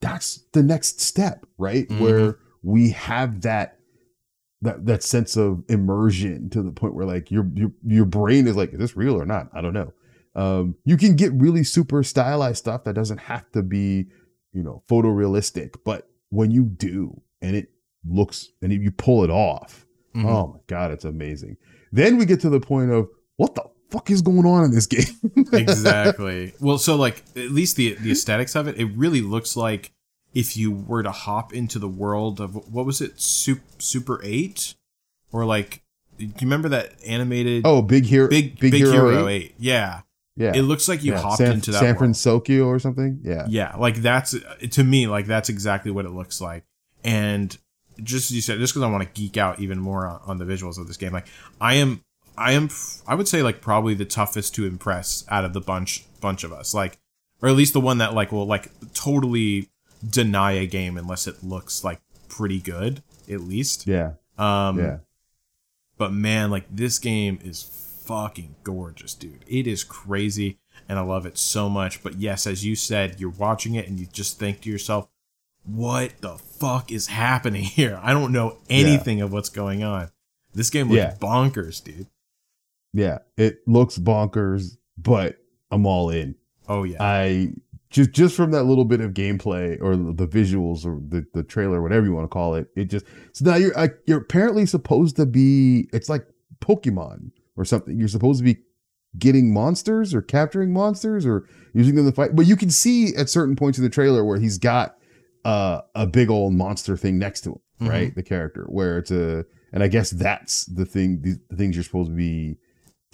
that's 0.01 0.45
the 0.53 0.63
next 0.63 1.01
step, 1.01 1.47
right? 1.59 1.89
Mhm. 1.89 2.01
Where 2.01 2.39
we 2.63 2.91
have 2.91 3.43
that 3.43 3.79
that 4.63 4.87
that 4.87 5.03
sense 5.03 5.37
of 5.37 5.63
immersion 5.69 6.49
to 6.51 6.63
the 6.63 6.73
point 6.73 6.95
where 6.95 7.07
like 7.07 7.31
your 7.31 7.49
your 7.55 7.71
your 7.87 8.05
brain 8.05 8.47
is 8.47 8.57
like, 8.57 8.73
is 8.73 8.79
this 8.79 8.97
real 8.97 9.15
or 9.21 9.27
not? 9.27 9.49
I 9.53 9.61
don't 9.61 9.75
know. 9.75 9.93
Um, 10.35 10.75
you 10.85 10.97
can 10.97 11.17
get 11.17 11.33
really 11.33 11.65
super 11.65 12.03
stylized 12.03 12.59
stuff 12.59 12.85
that 12.85 12.95
doesn't 12.95 13.19
have 13.19 13.51
to 13.53 13.63
be, 13.63 14.07
you 14.53 14.63
know, 14.63 14.83
photorealistic, 14.89 15.77
but 15.85 16.09
when 16.31 16.51
you 16.51 16.65
do 16.65 17.21
and 17.41 17.57
it 17.57 17.69
looks 18.07 18.51
and 18.61 18.73
you 18.73 18.91
pull 18.91 19.25
it 19.25 19.31
off, 19.31 19.87
Mhm. 20.15 20.25
oh 20.27 20.47
my 20.55 20.61
god, 20.67 20.91
it's 20.91 21.05
amazing. 21.05 21.57
Then 21.93 22.19
we 22.19 22.27
get 22.27 22.41
to 22.41 22.51
the 22.51 22.61
point 22.61 22.91
of 22.91 23.09
what 23.37 23.55
the 23.55 23.65
fuck 23.97 24.11
is 24.11 24.23
going 24.23 24.45
on 24.45 24.65
in 24.65 24.71
this 24.71 24.87
game? 24.87 25.05
exactly. 25.53 26.53
Well, 26.61 26.79
so 26.79 26.97
like 26.97 27.23
at 27.35 27.51
least 27.51 27.77
the 27.77 27.95
the 27.95 28.13
aesthetics 28.13 28.55
of 28.55 28.69
it, 28.69 28.79
it 28.79 28.87
really 28.87 29.21
looks 29.21 29.57
like 29.57 29.93
if 30.35 30.57
you 30.57 30.71
were 30.71 31.03
to 31.03 31.11
hop 31.11 31.55
into 31.55 31.79
the 31.79 31.89
world 31.89 32.41
of 32.41 32.73
what 32.73 32.85
was 32.85 33.01
it, 33.01 33.21
Super 33.21 33.63
Super 33.79 34.21
Eight, 34.23 34.75
or 35.33 35.45
like, 35.45 35.83
do 36.19 36.27
you 36.27 36.33
remember 36.43 36.69
that 36.71 36.93
animated 37.07 37.63
oh, 37.65 37.83
Big 37.83 38.05
Hero, 38.05 38.29
Big 38.29 38.59
Big, 38.59 38.75
Hero, 38.75 38.93
Hero, 38.93 39.29
8? 39.29 39.35
Eight? 39.35 39.55
Yeah, 39.59 40.03
Yeah, 40.37 40.53
it 40.55 40.63
looks 40.63 40.89
like 40.89 41.03
you 41.03 41.13
yeah. 41.13 41.21
hopped 41.21 41.39
San, 41.39 41.53
into 41.53 41.71
that 41.71 41.81
San. 41.81 41.97
Francisco 41.97 42.67
or 42.67 42.79
something. 42.79 43.21
Yeah, 43.23 43.47
Yeah, 43.49 43.77
like 43.77 43.97
that's 43.97 44.35
to 44.71 44.85
me, 44.85 45.07
like 45.07 45.27
that's 45.27 45.49
exactly 45.49 45.91
what 45.91 46.05
it 46.05 46.11
looks 46.11 46.41
like. 46.41 46.65
And 47.03 47.57
just 48.03 48.31
as 48.31 48.37
you 48.37 48.43
said, 48.43 48.59
just 48.59 48.75
because 48.75 48.83
I 48.83 48.91
want 48.91 49.05
to 49.05 49.21
geek 49.21 49.37
out 49.37 49.61
even 49.61 49.79
more 49.79 50.07
on, 50.07 50.21
on 50.27 50.39
the 50.39 50.45
visuals 50.45 50.79
of 50.79 50.87
this 50.87 50.97
game, 50.97 51.13
like 51.13 51.29
I 51.61 51.77
am, 51.77 52.03
I 52.39 52.53
am, 52.53 52.69
I 53.07 53.15
would 53.15 53.29
say 53.29 53.43
like 53.43 53.61
probably 53.61 53.95
the 53.95 54.05
toughest 54.05 54.55
to 54.57 54.67
impress 54.67 55.25
out 55.29 55.45
of 55.45 55.53
the 55.53 55.61
bunch 55.61 56.05
bunch 56.21 56.45
of 56.45 56.53
us, 56.53 56.75
like, 56.75 56.99
or 57.43 57.49
at 57.49 57.55
least 57.57 57.73
the 57.73 57.81
one 57.81 57.99
that 57.99 58.15
like 58.15 58.33
will 58.33 58.47
like 58.47 58.71
totally 58.95 59.69
deny 60.09 60.53
a 60.53 60.67
game 60.67 60.97
unless 60.97 61.27
it 61.27 61.43
looks 61.43 61.83
like 61.85 62.01
pretty 62.29 62.61
good, 62.61 63.03
at 63.31 63.41
least. 63.41 63.87
yeah, 63.87 64.13
Um, 64.39 64.79
yeah. 64.79 64.99
but 65.99 66.13
man, 66.13 66.51
like 66.51 66.67
this 66.71 66.99
game 66.99 67.39
is 67.43 67.63
fucking 68.05 68.57
gorgeous, 68.63 69.15
dude. 69.15 69.45
It 69.47 69.67
is 69.67 69.83
crazy 69.85 70.59
and 70.89 70.99
I 70.99 71.03
love 71.03 71.27
it 71.27 71.39
so 71.39 71.69
much. 71.69 72.03
But 72.03 72.17
yes, 72.17 72.47
as 72.47 72.65
you 72.65 72.77
said, 72.77 73.19
you're 73.19 73.31
watching 73.31 73.75
it 73.75 73.89
and 73.89 73.99
you 73.99 74.07
just 74.07 74.39
think 74.39 74.61
to 74.63 74.71
yourself, 74.71 75.09
what 75.65 76.13
the 76.21 76.37
fuck 76.39 76.93
is 76.93 77.09
happening 77.09 77.63
here? 77.65 77.99
I 78.03 78.13
don't 78.13 78.33
know 78.33 78.59
anything 78.71 79.21
of 79.21 79.33
what's 79.33 79.49
going 79.49 79.83
on. 79.83 80.11
This 80.55 80.71
game 80.71 80.89
looks 80.89 80.99
Yeah. 80.99 81.15
bonkers, 81.21 81.83
dude. 81.83 82.07
Yeah, 82.97 83.19
it 83.37 83.59
looks 83.67 83.99
bonkers, 83.99 84.77
but 84.97 85.37
I'm 85.71 85.85
all 85.87 86.09
in. 86.11 86.35
Oh 86.69 86.83
yeah. 86.85 86.97
I 87.01 87.51
just 87.91 88.13
just 88.13 88.35
from 88.35 88.51
that 88.53 88.65
little 88.65 88.85
bit 88.87 89.01
of 89.01 89.13
gameplay 89.13 89.81
or 89.83 89.97
the 89.97 90.27
visuals 90.27 90.85
or 90.87 91.01
the, 91.07 91.27
the 91.35 91.43
trailer, 91.43 91.83
whatever 91.83 92.07
you 92.07 92.13
want 92.15 92.25
to 92.25 92.29
call 92.29 92.55
it, 92.55 92.69
it 92.75 92.87
just 92.87 93.05
so 93.33 93.45
now 93.45 93.57
you're 93.57 93.79
I, 93.79 93.91
you're 94.07 94.21
apparently 94.21 94.65
supposed 94.67 95.17
to 95.17 95.27
be. 95.27 95.89
It's 95.93 96.09
like 96.09 96.27
Pokemon 96.61 97.33
or 97.57 97.65
something. 97.67 97.99
You're 97.99 98.09
supposed 98.09 98.39
to 98.41 98.45
be 98.45 98.61
getting 99.19 99.53
monsters 99.53 100.15
or 100.15 100.23
capturing 100.23 100.73
monsters 100.73 101.27
or 101.27 101.47
using 101.75 101.95
them 101.97 102.07
to 102.07 102.13
fight. 102.13 102.35
But 102.35 102.47
you 102.47 102.57
can 102.57 102.71
see 102.71 103.15
at 103.15 103.29
certain 103.29 103.57
points 103.57 103.77
in 103.79 103.85
the 103.85 103.91
trailer 103.91 104.25
where 104.25 104.39
he's 104.39 104.59
got 104.59 104.97
uh, 105.45 105.83
a 105.95 106.07
big 106.07 106.31
old 106.31 106.55
monster 106.55 106.97
thing 106.97 107.19
next 107.19 107.43
to 107.43 107.51
him, 107.53 107.61
Mhm. 107.83 107.89
right? 107.89 108.15
The 108.15 108.23
character 108.23 108.65
where 108.69 108.99
it's 108.99 109.11
a, 109.11 109.45
and 109.73 109.83
I 109.83 109.89
guess 109.89 110.11
that's 110.11 110.65
the 110.65 110.85
thing. 110.87 111.21
The, 111.23 111.37
the 111.51 111.57
things 111.57 111.77
you're 111.77 111.85
supposed 111.85 112.11
to 112.11 112.17
be 112.17 112.57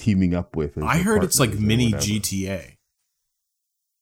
teaming 0.02 0.34
up 0.34 0.56
with. 0.56 0.76
I 0.82 0.98
heard 0.98 1.22
it's 1.24 1.38
like 1.40 1.54
mini 1.54 1.92
whatever. 1.92 2.02
GTA. 2.02 2.76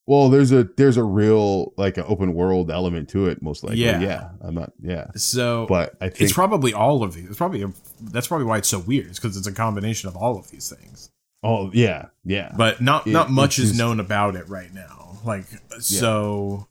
Well, 0.07 0.29
there's 0.29 0.51
a 0.51 0.65
there's 0.77 0.97
a 0.97 1.05
real 1.05 1.73
like 1.77 1.97
an 1.97 2.05
open 2.09 2.35
world 2.35 2.71
element 2.71 3.09
to 3.11 3.27
it, 3.27 3.43
most 3.43 3.63
likely. 3.63 3.79
Yeah. 3.79 4.01
Yeah, 4.01 4.31
I'm 4.41 4.55
not. 4.55 4.73
Yeah, 4.83 5.07
So 5.15 5.67
but 5.69 5.95
I 6.01 6.09
think 6.09 6.23
it's 6.23 6.33
probably 6.33 6.75
all 6.75 7.03
of 7.05 7.15
these. 7.15 7.27
It's 7.27 7.37
probably 7.37 7.63
a, 7.63 7.73
that's 8.01 8.27
probably 8.27 8.47
why 8.47 8.59
it's 8.59 8.69
so 8.69 8.81
weird. 8.81 9.07
It's 9.07 9.21
because 9.21 9.37
it's 9.37 9.47
a 9.47 9.53
combination 9.53 10.09
of 10.09 10.17
all 10.17 10.37
of 10.37 10.51
these 10.51 10.69
things. 10.69 11.11
oh 11.45 11.71
yeah, 11.73 12.07
yeah, 12.25 12.53
but 12.57 12.81
not 12.81 13.07
It- 13.07 13.11
not 13.11 13.31
much 13.31 13.59
is 13.61 13.69
just- 13.69 13.79
known 13.79 14.01
about 14.01 14.35
it 14.37 14.49
right 14.49 14.73
now 14.75 15.19
like 15.25 15.45
so 15.81 16.67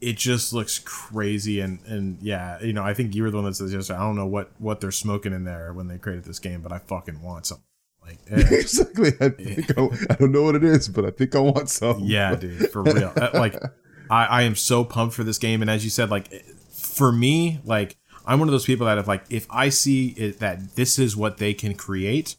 it 0.00 0.16
just 0.16 0.52
looks 0.52 0.78
crazy 0.78 1.58
and 1.60 1.80
and 1.86 2.16
yeah 2.22 2.60
you 2.62 2.72
know 2.72 2.84
i 2.84 2.94
think 2.94 3.12
you 3.12 3.24
were 3.24 3.30
the 3.32 3.36
one 3.36 3.44
that 3.44 3.54
says 3.56 3.72
yesterday 3.72 3.98
i 3.98 4.02
don't 4.02 4.14
know 4.14 4.24
what 4.24 4.52
what 4.58 4.80
they're 4.80 4.92
smoking 4.92 5.32
in 5.32 5.42
there 5.42 5.72
when 5.72 5.88
they 5.88 5.98
created 5.98 6.22
this 6.22 6.38
game 6.38 6.60
but 6.60 6.70
i 6.70 6.78
fucking 6.78 7.20
want 7.22 7.44
some 7.44 7.58
like 8.04 8.18
eh, 8.30 8.42
exactly. 8.50 9.12
I, 9.20 9.28
think 9.30 9.78
I, 9.78 9.88
I 10.10 10.14
don't 10.14 10.32
know 10.32 10.42
what 10.42 10.54
it 10.54 10.64
is, 10.64 10.88
but 10.88 11.04
I 11.04 11.10
think 11.10 11.34
I 11.34 11.40
want 11.40 11.68
some. 11.70 12.00
yeah 12.00 12.34
dude 12.40 12.70
for 12.70 12.82
real 12.82 13.12
Uh, 13.16 13.30
like 13.34 13.56
I, 14.10 14.24
I 14.26 14.42
am 14.42 14.54
so 14.54 14.84
pumped 14.84 15.14
for 15.14 15.24
this 15.24 15.38
game 15.38 15.62
and 15.62 15.70
as 15.70 15.84
you 15.84 15.90
said 15.90 16.10
like 16.10 16.32
eh, 16.32 16.40
for 16.72 17.12
me 17.12 17.60
like 17.64 17.96
i'm 18.26 18.38
one 18.38 18.48
of 18.48 18.52
those 18.52 18.66
people 18.66 18.86
that 18.86 18.98
if 18.98 19.06
like 19.06 19.24
if 19.30 19.46
i 19.50 19.68
see 19.68 20.08
it, 20.10 20.38
that 20.40 20.76
this 20.76 20.98
is 20.98 21.16
what 21.16 21.38
they 21.38 21.54
can 21.54 21.74
create 21.74 22.36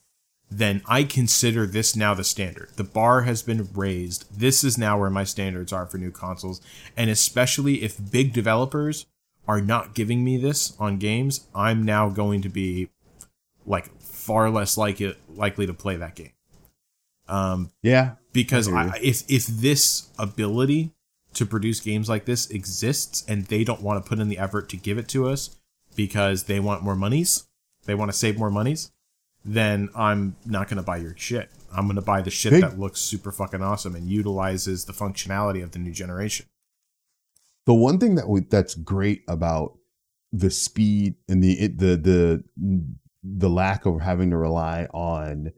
then 0.51 0.82
I 0.88 1.03
consider 1.03 1.66
this 1.68 1.95
now 1.95 2.14
the 2.14 2.24
standard. 2.24 2.70
The 2.76 2.84
bar 2.84 3.22
has 3.22 3.43
been 3.43 3.70
raised. 3.74 4.39
This 4.39 4.64
is 4.64 4.78
now 4.78 4.99
where 4.99 5.10
my 5.10 5.24
standards 5.24 5.72
are 5.72 5.86
for 5.86 5.97
new 5.97 6.12
consoles. 6.12 6.60
And 6.97 7.10
especially 7.10 7.84
if 7.84 8.12
big 8.12 8.34
developers 8.34 9.05
are 9.47 9.62
not 9.62 9.93
giving 9.93 10.24
me 10.24 10.38
this 10.38 10.76
on 10.80 10.97
games, 10.97 11.47
I'm 11.53 11.84
now 11.84 12.10
going 12.10 12.41
to 12.41 12.49
be 12.49 12.89
like 13.66 13.91
far 14.30 14.50
less 14.52 14.78
like 14.78 15.02
it, 15.02 15.18
likely 15.44 15.66
to 15.66 15.74
play 15.74 15.96
that 15.98 16.16
game. 16.16 16.34
Um, 17.28 17.72
Yeah. 17.82 18.16
because 18.32 18.68
I 18.68 18.84
I, 18.96 19.00
if 19.02 19.24
if 19.28 19.46
this 19.48 20.08
ability 20.20 20.92
to 21.34 21.46
produce 21.46 21.80
games 21.80 22.08
like 22.10 22.26
this 22.26 22.50
exists 22.50 23.24
and 23.28 23.46
they 23.46 23.64
don't 23.64 23.82
want 23.82 24.04
to 24.04 24.08
put 24.10 24.20
in 24.20 24.30
the 24.30 24.38
effort 24.38 24.70
to 24.70 24.78
give 24.78 24.98
it 24.98 25.08
to 25.10 25.28
us 25.28 25.56
because 25.96 26.44
they 26.44 26.60
want 26.60 26.84
more 26.84 26.96
monies, 26.96 27.46
they 27.86 27.96
want 27.96 28.12
to 28.12 28.18
save 28.18 28.38
more 28.38 28.50
monies, 28.52 28.92
then 29.46 29.90
I'm 29.96 30.36
not 30.46 30.68
going 30.70 30.78
to 30.78 30.84
buy 30.84 30.98
your 30.98 31.16
shit. 31.18 31.50
I'm 31.72 31.86
going 31.86 31.96
to 31.98 32.02
buy 32.14 32.22
the 32.22 32.32
shit 32.32 32.52
Big- 32.52 32.62
that 32.62 32.80
looks 32.80 33.00
super 33.00 33.32
fucking 33.32 33.62
awesome 33.62 33.96
and 33.96 34.08
utilizes 34.10 34.86
the 34.86 34.94
functionality 34.94 35.62
of 35.64 35.72
the 35.72 35.80
new 35.80 35.92
generation. 35.92 36.46
The 37.66 37.74
one 37.76 38.00
thing 38.00 38.16
that 38.16 38.28
we, 38.28 38.40
that's 38.42 38.74
great 38.76 39.24
about 39.28 39.78
the 40.32 40.50
speed 40.52 41.16
and 41.28 41.44
the 41.44 41.54
it, 41.60 41.78
the 41.80 41.96
the 41.96 42.44
the 43.24 43.49
lack 43.49 43.86
of 43.86 44.01
having 44.01 44.30
to 44.30 44.38
rely 44.38 44.86
on 44.93 45.51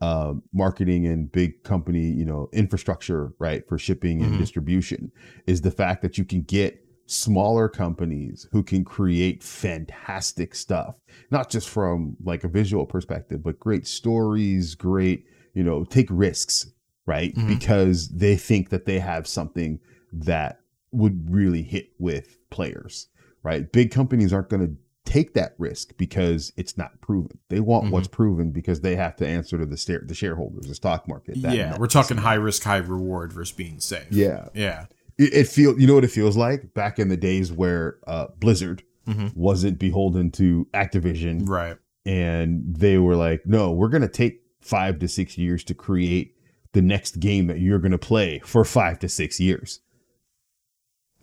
um, 0.00 0.42
marketing 0.52 1.06
and 1.06 1.30
big 1.32 1.64
company, 1.64 2.06
you 2.06 2.24
know, 2.24 2.48
infrastructure, 2.52 3.32
right, 3.40 3.68
for 3.68 3.78
shipping 3.78 4.22
and 4.22 4.34
Mhm. 4.34 4.38
distribution, 4.38 5.10
is 5.46 5.62
the 5.62 5.72
fact 5.72 6.02
that 6.02 6.16
you 6.16 6.24
can 6.24 6.42
get 6.42 6.84
smaller 7.06 7.68
companies 7.68 8.46
who 8.52 8.62
can 8.62 8.84
create 8.84 9.42
fantastic 9.42 10.54
stuff, 10.54 10.94
not 11.30 11.50
just 11.50 11.68
from 11.68 12.16
like 12.22 12.44
a 12.44 12.48
visual 12.48 12.86
perspective, 12.86 13.42
but 13.42 13.58
great 13.58 13.86
stories, 13.86 14.74
great, 14.76 15.24
you 15.54 15.64
know, 15.64 15.82
take 15.84 16.06
risks, 16.10 16.70
right, 17.06 17.34
Mhm. 17.34 17.48
because 17.48 18.08
they 18.10 18.36
think 18.36 18.68
that 18.68 18.84
they 18.84 19.00
have 19.00 19.26
something 19.26 19.80
that 20.12 20.60
would 20.92 21.28
really 21.28 21.62
hit 21.62 21.90
with 21.98 22.38
players, 22.50 23.08
right? 23.42 23.72
Big 23.72 23.90
companies 23.90 24.32
aren't 24.32 24.48
going 24.48 24.66
to 24.66 24.76
take 25.08 25.34
that 25.34 25.54
risk 25.58 25.96
because 25.96 26.52
it's 26.56 26.76
not 26.76 27.00
proven. 27.00 27.38
They 27.48 27.60
want 27.60 27.86
Mhm. 27.86 27.90
what's 27.92 28.08
proven 28.08 28.50
because 28.50 28.80
they 28.82 28.94
have 28.96 29.16
to 29.16 29.26
answer 29.26 29.56
to 29.58 29.64
the 29.66 29.76
sta- 29.76 30.04
the 30.06 30.14
shareholders, 30.14 30.66
the 30.68 30.74
stock 30.74 31.08
market. 31.08 31.40
that- 31.42 31.56
yeah, 31.56 31.70
that- 31.70 31.80
we're 31.80 31.86
talking 31.86 32.18
high 32.18 32.34
risk, 32.34 32.62
high 32.62 32.76
reward 32.76 33.32
versus 33.32 33.54
being 33.56 33.80
safe. 33.80 34.06
Yeah, 34.10 34.48
Yeah. 34.54 34.86
it, 35.18 35.32
it 35.34 35.48
feel 35.48 35.78
you 35.80 35.86
know 35.86 35.94
what 35.94 36.04
it 36.04 36.10
feels 36.10 36.36
like 36.36 36.74
back 36.74 36.98
in 36.98 37.08
the 37.08 37.16
days 37.16 37.50
where 37.50 37.96
uh, 38.06 38.26
Blizzard 38.38 38.82
Mhm. 39.08 39.34
wasn't 39.34 39.78
beholden 39.78 40.30
to 40.32 40.66
Activision, 40.74 41.48
Right. 41.48 41.76
and 42.04 42.62
they 42.76 42.98
were 42.98 43.16
like, 43.16 43.46
"No, 43.46 43.72
we're 43.72 43.88
going 43.88 44.02
to 44.02 44.08
take 44.08 44.42
five 44.60 44.98
to 44.98 45.08
six 45.08 45.38
years 45.38 45.64
to 45.64 45.74
create 45.74 46.34
the 46.72 46.82
next 46.82 47.18
game 47.20 47.46
that 47.46 47.58
you're 47.60 47.78
going 47.78 47.92
to 47.92 47.98
play 47.98 48.40
for 48.44 48.64
five 48.64 48.98
to 48.98 49.08
six 49.08 49.40
years." 49.40 49.80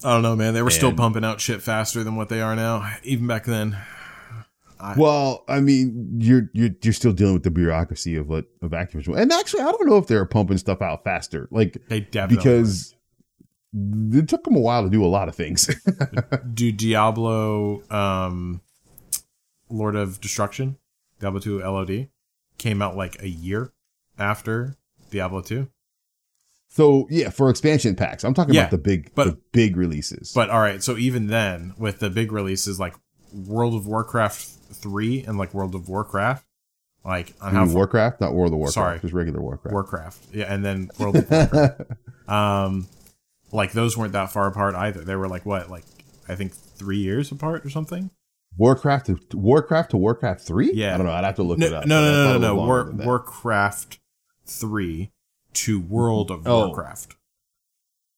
I 0.04 0.14
don't 0.14 0.22
know, 0.24 0.36
man. 0.36 0.54
They 0.54 0.62
were 0.62 0.70
still 0.72 0.94
pumping 0.94 1.24
out 1.24 1.40
shit 1.40 1.62
faster 1.62 2.04
than 2.04 2.16
what 2.16 2.30
they 2.30 2.42
are 2.42 2.56
now, 2.56 2.90
even 3.04 3.28
back 3.28 3.46
then. 3.46 3.78
I- 4.80 4.96
Well, 4.98 5.46
I 5.48 5.62
mean, 5.62 6.18
you're 6.20 6.50
you're 6.54 6.72
you're 6.82 6.94
still 6.94 7.14
dealing 7.14 7.34
with 7.34 7.44
the 7.44 7.52
bureaucracy 7.52 8.18
of 8.18 8.28
what 8.28 8.46
of 8.62 8.72
Activision, 8.72 9.18
and 9.18 9.32
actually, 9.32 9.62
I 9.62 9.72
don't 9.72 9.88
know 9.88 9.98
if 9.98 10.08
they're 10.08 10.26
pumping 10.26 10.58
stuff 10.58 10.82
out 10.82 11.04
faster, 11.06 11.48
like 11.50 11.78
They 11.88 12.02
definitely 12.02 12.36
because 12.38 12.94
it 13.74 14.28
took 14.28 14.44
them 14.44 14.56
a 14.56 14.60
while 14.60 14.84
to 14.84 14.90
do 14.90 15.04
a 15.04 15.08
lot 15.08 15.30
of 15.30 15.36
things. 15.36 15.70
do 16.54 16.72
Diablo 16.74 17.82
um 17.90 18.62
Lord 19.70 19.96
of 19.96 20.20
Destruction, 20.22 20.78
Diablo 21.20 21.40
2 21.40 21.60
LOD 21.60 22.10
came 22.58 22.82
out 22.82 22.96
like 22.98 23.22
a 23.22 23.28
year 23.30 23.72
after 24.20 24.78
Diablo 25.10 25.42
2. 25.42 25.68
So 26.76 27.08
yeah, 27.10 27.30
for 27.30 27.50
expansion 27.50 27.96
packs, 27.96 28.24
I'm 28.26 28.34
talking 28.34 28.54
Yeah, 28.54 28.62
about 28.64 28.72
the 28.72 28.78
big 28.78 29.12
but- 29.16 29.26
the 29.28 29.38
big 29.54 29.78
releases. 29.78 30.34
But 30.34 30.50
all 30.50 30.60
right, 30.60 30.84
so 30.84 30.98
even 30.98 31.28
then 31.28 31.74
with 31.78 32.00
the 32.00 32.10
big 32.10 32.32
releases 32.34 32.80
like 32.80 32.96
World 33.34 33.74
of 33.74 33.88
Warcraft 33.88 34.44
3 34.74 35.24
and 35.24 35.38
like 35.38 35.54
World 35.54 35.74
of 35.76 35.88
Warcraft 35.88 36.46
like 37.06 37.34
on 37.42 37.54
how 37.54 37.66
Warcraft, 37.68 38.20
not 38.20 38.34
World 38.34 38.52
of 38.52 38.58
Warcraft, 38.60 38.74
Sorry. 38.74 39.00
just 39.00 39.14
regular 39.14 39.40
Warcraft. 39.42 39.72
Warcraft. 39.74 40.18
Yeah, 40.34 40.54
and 40.54 40.66
then 40.66 40.90
World 41.00 41.16
of 41.18 41.30
Warcraft. 41.32 41.82
um 42.28 42.88
like 43.52 43.72
those 43.72 43.96
weren't 43.98 44.14
that 44.14 44.32
far 44.32 44.48
apart 44.48 44.76
either. 44.76 45.02
They 45.02 45.16
were 45.16 45.28
like 45.30 45.46
what? 45.46 45.70
Like 45.70 45.84
I 46.28 46.36
think 46.36 46.54
3 46.54 46.98
years 46.98 47.32
apart 47.32 47.66
or 47.66 47.70
something. 47.70 48.10
Warcraft 48.58 49.06
to 49.08 49.38
Warcraft 49.38 49.92
to 49.92 49.98
Warcraft 49.98 50.42
three. 50.42 50.72
Yeah. 50.74 50.94
I 50.96 50.98
don't 50.98 51.06
know. 51.06 51.12
I'd 51.14 51.26
have 51.26 51.36
to 51.36 51.44
look 51.44 51.60
No, 51.60 51.68
it 51.68 51.74
up. 51.74 51.86
no, 51.86 52.02
no, 52.02 52.12
no, 52.12 52.34
no, 52.34 52.40
no. 52.40 52.56
War. 52.56 52.90
Warcraft 52.92 54.00
3 54.48 55.12
to 55.56 55.80
World 55.80 56.32
of 56.32 56.48
Oh. 56.48 56.68
Warcraft. 56.68 57.16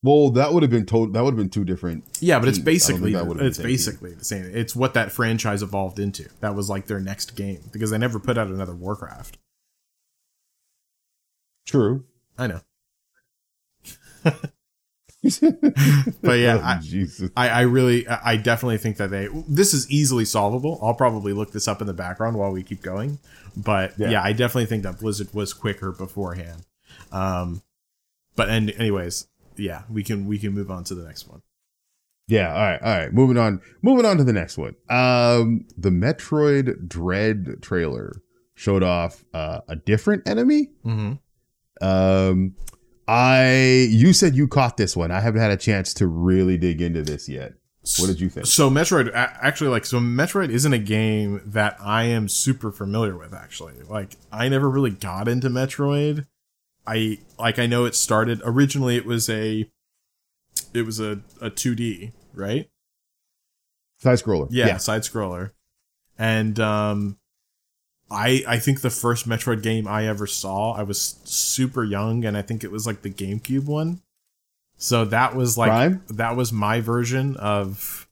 Well, 0.03 0.29
that 0.31 0.53
would 0.53 0.61
have 0.63 0.69
been 0.69 0.85
told. 0.85 1.13
That 1.13 1.23
would 1.23 1.31
have 1.31 1.37
been 1.37 1.49
two 1.49 1.65
different. 1.65 2.05
Yeah, 2.21 2.37
but 2.39 2.47
it's 2.49 2.57
teams. 2.59 2.67
I 2.67 2.71
basically 2.71 3.13
that 3.13 3.25
would 3.25 3.37
have 3.37 3.39
been 3.39 3.47
it's 3.47 3.57
same 3.57 3.63
team. 3.65 3.73
basically 3.73 4.13
the 4.13 4.23
same. 4.25 4.45
It's 4.53 4.75
what 4.75 4.93
that 4.93 5.11
franchise 5.11 5.63
evolved 5.63 5.99
into. 5.99 6.29
That 6.39 6.53
was 6.55 6.69
like 6.69 6.85
their 6.85 6.99
next 6.99 7.35
game 7.35 7.61
because 7.73 7.89
they 7.89 7.97
never 7.97 8.19
put 8.19 8.37
out 8.37 8.47
another 8.47 8.75
Warcraft. 8.75 9.37
True. 11.65 12.05
I 12.37 12.47
know. 12.47 12.59
But 16.21 16.33
yeah, 16.39 16.57
Oh, 16.57 16.63
I- 16.63 16.79
Jesus. 16.81 17.29
I, 17.35 17.49
I 17.49 17.61
really, 17.61 18.07
I 18.07 18.33
I 18.33 18.37
definitely 18.37 18.77
think 18.77 18.97
that 18.97 19.09
they. 19.09 19.27
This 19.47 19.73
is 19.73 19.89
easily 19.91 20.23
solvable. 20.25 20.79
I'll 20.81 20.93
probably 20.93 21.33
look 21.33 21.51
this 21.51 21.67
up 21.67 21.81
in 21.81 21.87
the 21.87 21.93
background 21.93 22.37
while 22.37 22.51
we 22.51 22.63
keep 22.63 22.81
going. 22.81 23.19
But 23.57 23.93
yeah, 23.97 24.11
Yeah. 24.11 24.23
I 24.23 24.31
definitely 24.31 24.67
think 24.67 24.83
that 24.83 24.99
Blizzard 24.99 25.33
was 25.33 25.53
quicker 25.53 25.91
beforehand. 25.91 26.63
Um, 27.11 27.61
but 28.35 28.49
and 28.49 28.71
anyways, 28.71 29.27
yeah, 29.55 29.83
we 29.89 30.03
can 30.03 30.27
we 30.27 30.37
can 30.37 30.53
move 30.53 30.71
on 30.71 30.83
to 30.85 30.95
the 30.95 31.03
next 31.03 31.27
one. 31.27 31.41
Yeah. 32.27 32.53
All 32.53 32.61
right. 32.61 32.81
All 32.81 32.97
right. 32.99 33.13
Moving 33.13 33.37
on. 33.37 33.61
Moving 33.81 34.05
on 34.05 34.17
to 34.17 34.23
the 34.23 34.33
next 34.33 34.57
one. 34.57 34.75
Um, 34.89 35.65
the 35.77 35.89
Metroid 35.89 36.87
Dread 36.87 37.61
trailer 37.61 38.21
showed 38.55 38.83
off 38.83 39.23
uh, 39.33 39.61
a 39.67 39.75
different 39.75 40.27
enemy. 40.27 40.69
Mm-hmm. 40.85 41.13
Um, 41.85 42.55
I 43.07 43.87
you 43.89 44.11
said 44.13 44.35
you 44.35 44.47
caught 44.47 44.77
this 44.77 44.97
one. 44.97 45.11
I 45.11 45.21
haven't 45.21 45.41
had 45.41 45.51
a 45.51 45.57
chance 45.57 45.93
to 45.95 46.07
really 46.07 46.57
dig 46.57 46.81
into 46.81 47.01
this 47.01 47.29
yet. 47.29 47.53
What 47.99 48.07
did 48.07 48.19
you 48.19 48.29
think? 48.29 48.47
So 48.47 48.69
Metroid, 48.69 49.09
actually, 49.13 49.69
like, 49.69 49.85
so 49.85 49.99
Metroid 49.99 50.49
isn't 50.49 50.73
a 50.73 50.79
game 50.79 51.41
that 51.45 51.77
I 51.79 52.03
am 52.03 52.27
super 52.27 52.71
familiar 52.71 53.17
with. 53.17 53.33
Actually, 53.33 53.75
like, 53.87 54.17
I 54.29 54.49
never 54.49 54.69
really 54.69 54.91
got 54.91 55.29
into 55.29 55.49
Metroid. 55.49 56.27
I 56.87 57.19
like, 57.37 57.59
I 57.59 57.67
know 57.67 57.85
it 57.85 57.95
started 57.95 58.41
originally. 58.45 58.95
It 58.95 59.05
was 59.05 59.29
a, 59.29 59.69
it 60.73 60.85
was 60.85 60.99
a 60.99 61.21
a 61.41 61.49
two 61.49 61.75
D, 61.75 62.13
right? 62.33 62.69
Side 63.99 64.19
scroller. 64.19 64.47
Yeah, 64.49 64.77
side 64.77 65.01
scroller, 65.01 65.51
and 66.17 66.59
um, 66.59 67.17
I 68.09 68.43
I 68.47 68.59
think 68.59 68.81
the 68.81 68.89
first 68.89 69.27
Metroid 69.27 69.61
game 69.61 69.87
I 69.87 70.07
ever 70.07 70.27
saw, 70.27 70.73
I 70.73 70.83
was 70.83 71.19
super 71.25 71.83
young, 71.83 72.23
and 72.25 72.37
I 72.37 72.41
think 72.41 72.63
it 72.63 72.71
was 72.71 72.87
like 72.87 73.01
the 73.01 73.09
GameCube 73.09 73.65
one. 73.65 74.01
So 74.77 75.05
that 75.05 75.35
was 75.35 75.57
like 75.57 75.69
Prime? 75.69 76.03
that 76.09 76.35
was 76.35 76.53
my 76.53 76.79
version 76.79 77.35
of 77.37 78.07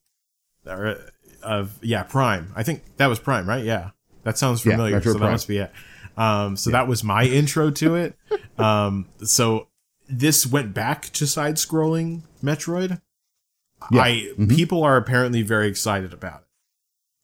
of 1.44 1.78
yeah 1.82 2.04
Prime. 2.04 2.52
I 2.56 2.64
think 2.64 2.84
that 2.98 3.08
was 3.08 3.20
Prime, 3.20 3.48
right? 3.48 3.64
Yeah, 3.64 3.92
that 4.24 4.38
sounds 4.38 4.62
familiar. 4.62 5.00
Metroid 5.00 5.04
so 5.04 5.14
that 5.14 5.20
Prime. 5.20 5.32
must 5.32 5.48
be 5.48 5.58
it. 5.58 5.72
Um, 6.18 6.55
so 6.55 6.70
that 6.72 6.88
was 6.88 7.03
my 7.03 7.24
intro 7.26 7.70
to 7.72 7.95
it. 7.95 8.18
Um, 8.57 9.07
so 9.24 9.68
this 10.07 10.45
went 10.47 10.74
back 10.74 11.03
to 11.13 11.28
side 11.28 11.55
scrolling 11.55 12.24
Metroid. 12.43 13.01
Yeah. 13.91 14.01
I 14.01 14.32
Mhm. 14.38 14.49
people 14.55 14.84
are 14.84 14.97
apparently 14.97 15.41
very 15.41 15.68
excited 15.68 16.13
about 16.13 16.43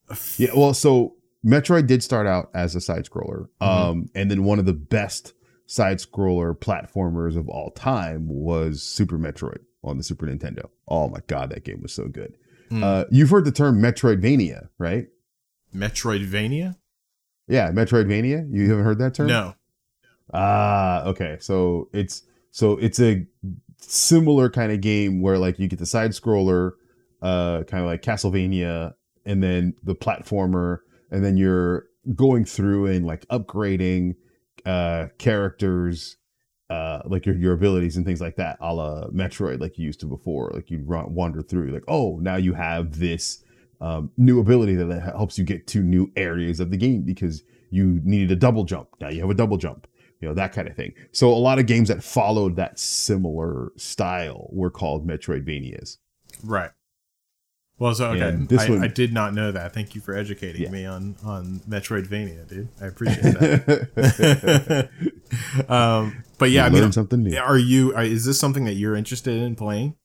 it. 0.09 0.17
Yeah, 0.37 0.49
well, 0.55 0.73
so 0.73 1.15
Metroid 1.45 1.87
did 1.87 2.03
start 2.03 2.27
out 2.27 2.49
as 2.53 2.75
a 2.75 2.81
side 2.81 3.05
scroller, 3.05 3.47
Mm-hmm. 3.61 3.63
um, 3.63 4.09
and 4.13 4.29
then 4.29 4.43
one 4.43 4.59
of 4.59 4.65
the 4.65 4.73
best 4.73 5.33
side 5.65 5.99
scroller 5.99 6.53
platformers 6.57 7.37
of 7.37 7.47
all 7.47 7.71
time 7.71 8.27
was 8.27 8.83
Super 8.83 9.17
Metroid 9.17 9.59
on 9.83 9.97
the 9.97 10.03
Super 10.03 10.27
Nintendo. 10.27 10.69
Oh 10.87 11.07
my 11.07 11.19
god, 11.27 11.49
that 11.51 11.63
game 11.63 11.81
was 11.81 11.93
so 11.93 12.07
good. 12.09 12.35
Mm. 12.69 12.83
Uh, 12.83 13.05
you've 13.09 13.29
heard 13.29 13.45
the 13.45 13.51
term 13.53 13.81
Metroidvania, 13.81 14.67
right? 14.77 15.07
Metroidvania? 15.73 16.75
Yeah, 17.51 17.69
Metroidvania. 17.71 18.47
You 18.49 18.69
haven't 18.69 18.85
heard 18.85 18.99
that 18.99 19.13
term? 19.13 19.27
No. 19.27 19.55
Ah, 20.33 21.03
okay. 21.03 21.37
So 21.41 21.89
it's 21.91 22.23
so 22.51 22.77
it's 22.77 22.99
a 23.01 23.25
similar 23.77 24.49
kind 24.49 24.71
of 24.71 24.79
game 24.79 25.21
where 25.21 25.37
like 25.37 25.59
you 25.59 25.67
get 25.67 25.77
the 25.77 25.85
side 25.85 26.11
scroller, 26.11 26.71
uh, 27.21 27.63
kind 27.63 27.83
of 27.83 27.87
like 27.89 28.03
Castlevania, 28.03 28.93
and 29.25 29.43
then 29.43 29.73
the 29.83 29.93
platformer, 29.93 30.77
and 31.11 31.25
then 31.25 31.35
you're 31.35 31.87
going 32.15 32.45
through 32.45 32.87
and 32.87 33.05
like 33.05 33.27
upgrading 33.27 34.15
uh 34.65 35.07
characters, 35.17 36.15
uh, 36.69 37.01
like 37.05 37.25
your 37.25 37.35
your 37.35 37.51
abilities 37.53 37.97
and 37.97 38.05
things 38.05 38.21
like 38.21 38.37
that, 38.37 38.55
a 38.61 38.73
la 38.73 39.07
Metroid, 39.09 39.59
like 39.59 39.77
you 39.77 39.85
used 39.85 39.99
to 39.99 40.05
before. 40.05 40.51
Like 40.53 40.71
you 40.71 40.81
run 40.85 41.13
wander 41.13 41.41
through, 41.41 41.71
like 41.71 41.83
oh 41.89 42.17
now 42.21 42.37
you 42.37 42.53
have 42.53 42.97
this 42.97 43.43
um, 43.81 44.11
new 44.15 44.39
ability 44.39 44.75
that 44.75 45.01
helps 45.01 45.37
you 45.37 45.43
get 45.43 45.67
to 45.67 45.81
new 45.81 46.11
areas 46.15 46.59
of 46.59 46.71
the 46.71 46.77
game 46.77 47.01
because 47.01 47.43
you 47.71 47.99
needed 48.03 48.31
a 48.31 48.35
double 48.35 48.63
jump. 48.63 48.89
Now 49.01 49.09
you 49.09 49.21
have 49.21 49.29
a 49.29 49.33
double 49.33 49.57
jump. 49.57 49.87
You 50.19 50.27
know 50.27 50.33
that 50.35 50.53
kind 50.53 50.67
of 50.67 50.75
thing. 50.75 50.93
So 51.11 51.29
a 51.29 51.33
lot 51.33 51.57
of 51.57 51.65
games 51.65 51.87
that 51.89 52.03
followed 52.03 52.55
that 52.57 52.77
similar 52.77 53.71
style 53.75 54.47
were 54.51 54.69
called 54.69 55.07
Metroidvanias. 55.07 55.97
Right. 56.43 56.69
Well, 57.79 57.95
so 57.95 58.11
okay, 58.11 58.37
this 58.45 58.61
I, 58.61 58.69
one- 58.69 58.83
I 58.83 58.87
did 58.87 59.11
not 59.11 59.33
know 59.33 59.51
that. 59.51 59.73
Thank 59.73 59.95
you 59.95 60.01
for 60.01 60.15
educating 60.15 60.61
Yeah. 60.61 60.69
me 60.69 60.85
on 60.85 61.15
on 61.25 61.61
Metroidvania, 61.67 62.47
dude. 62.47 62.67
I 62.79 62.85
appreciate 62.85 63.23
that. 63.23 64.89
um, 65.67 66.23
but 66.37 66.51
yeah, 66.51 66.65
I 66.67 66.69
mean, 66.69 66.91
something 66.91 67.23
new. 67.23 67.35
are 67.35 67.57
you? 67.57 67.95
Are, 67.95 68.03
is 68.03 68.25
this 68.25 68.39
something 68.39 68.65
that 68.65 68.73
you're 68.73 68.95
interested 68.95 69.41
in 69.41 69.55
playing? 69.55 69.95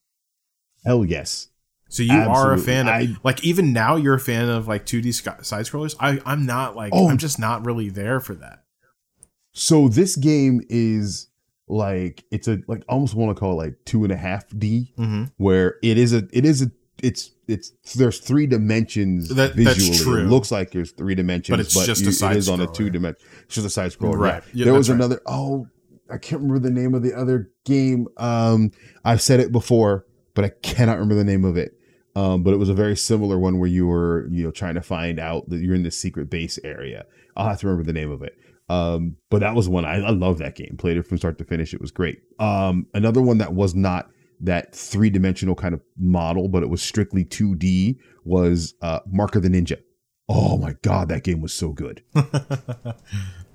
Hell 0.86 1.04
yes. 1.04 1.48
So 1.88 2.02
you 2.02 2.12
are 2.12 2.52
a 2.52 2.58
fan 2.58 2.88
of 2.88 2.94
I- 2.94 3.16
like 3.22 3.44
even 3.44 3.72
now 3.72 3.96
you're 3.96 4.14
a 4.14 4.20
fan 4.20 4.48
of 4.48 4.66
like 4.68 4.84
2D 4.86 5.12
side 5.44 5.64
scrollers. 5.66 5.94
I 6.00 6.20
I'm 6.26 6.44
not 6.46 6.74
like 6.76 6.92
Oh. 6.94 7.08
I'm 7.08 7.18
just 7.18 7.38
not 7.38 7.64
really 7.64 7.88
there 7.90 8.18
for 8.20 8.34
that. 8.36 8.64
So 9.52 9.88
this 9.88 10.16
game 10.16 10.60
is 10.68 11.28
like 11.68 12.24
it's 12.30 12.48
a 12.48 12.58
like 12.68 12.84
almost 12.88 13.14
want 13.14 13.34
to 13.36 13.40
call 13.40 13.52
it 13.60 13.64
like 13.64 13.76
two 13.84 14.04
and 14.04 14.12
a 14.12 14.16
half 14.16 14.44
D, 14.56 14.92
Mm-hmm. 14.98 15.24
where 15.36 15.76
it 15.82 15.96
is 15.98 16.12
a 16.12 16.28
it 16.32 16.44
is 16.44 16.62
a 16.62 16.70
it's 17.02 17.30
it's 17.48 17.70
there's 17.94 18.18
three 18.18 18.46
dimensions 18.46 19.28
That- 19.28 19.54
that's 19.56 19.76
visually. 19.78 19.98
true. 19.98 20.24
It 20.26 20.28
looks 20.28 20.50
like 20.50 20.72
there's 20.72 20.90
three 20.92 21.14
dimensions, 21.14 21.52
But 21.56 21.60
it's 21.60 21.86
just 21.86 22.02
a 22.02 22.06
you- 22.06 22.12
side 22.12 22.36
it 22.36 22.40
is 22.40 22.48
on 22.48 22.60
a 22.60 22.66
two 22.66 22.90
dimension. 22.90 23.24
It's 23.44 23.54
just 23.54 23.66
a 23.66 23.70
side 23.70 23.92
scroller, 23.92 24.18
Right. 24.18 24.42
Yeah. 24.52 24.64
There 24.66 24.74
was 24.74 24.88
that's 24.88 24.98
right. 24.98 25.04
another. 25.04 25.20
Oh, 25.26 25.68
I 26.10 26.18
can't 26.18 26.42
remember 26.42 26.60
the 26.60 26.70
name 26.74 26.94
of 26.94 27.02
the 27.02 27.14
other 27.14 27.50
game. 27.64 28.06
Um, 28.16 28.70
I've 29.04 29.20
said 29.22 29.40
it 29.40 29.50
before, 29.52 30.04
but 30.36 30.44
I 30.44 30.50
cannot 30.62 30.98
remember 30.98 31.16
the 31.16 31.24
name 31.24 31.44
of 31.44 31.56
it. 31.56 31.72
Um, 32.14 32.44
but 32.44 32.54
it 32.54 32.58
was 32.58 32.68
a 32.68 32.74
very 32.74 32.96
similar 32.96 33.38
one 33.38 33.58
where 33.58 33.68
you 33.68 33.86
were, 33.86 34.28
you 34.30 34.44
know, 34.44 34.50
trying 34.50 34.74
to 34.74 34.82
find 34.82 35.18
out 35.18 35.48
that 35.48 35.58
you're 35.58 35.74
in 35.74 35.82
the 35.82 35.90
secret 35.90 36.30
base 36.30 36.58
area. 36.62 37.04
I'll 37.36 37.48
have 37.48 37.60
to 37.60 37.66
remember 37.66 37.84
the 37.84 37.98
name 37.98 38.10
of 38.10 38.22
it. 38.22 38.38
Um, 38.68 39.16
but 39.30 39.40
that 39.40 39.54
was 39.54 39.68
one 39.68 39.84
I, 39.84 39.96
I 39.96 40.10
love 40.10 40.38
that 40.38 40.54
game. 40.54 40.76
Played 40.78 40.98
it 40.98 41.06
from 41.06 41.18
start 41.18 41.38
to 41.38 41.44
finish. 41.44 41.74
It 41.74 41.80
was 41.80 41.90
great. 41.90 42.20
Um, 42.38 42.86
another 42.94 43.22
one 43.22 43.38
that 43.38 43.54
was 43.54 43.74
not 43.74 44.10
that 44.40 44.74
three 44.74 45.10
dimensional 45.10 45.54
kind 45.54 45.74
of 45.74 45.80
model, 45.98 46.48
but 46.48 46.62
it 46.62 46.68
was 46.68 46.82
strictly 46.82 47.24
2D 47.24 47.98
was 48.24 48.74
uh, 48.82 49.00
Mark 49.06 49.34
of 49.36 49.42
the 49.42 49.48
Ninja. 49.48 49.78
Oh 50.28 50.58
my 50.58 50.74
god, 50.82 51.08
that 51.08 51.22
game 51.22 51.40
was 51.40 51.52
so 51.52 51.70
good. 51.72 52.02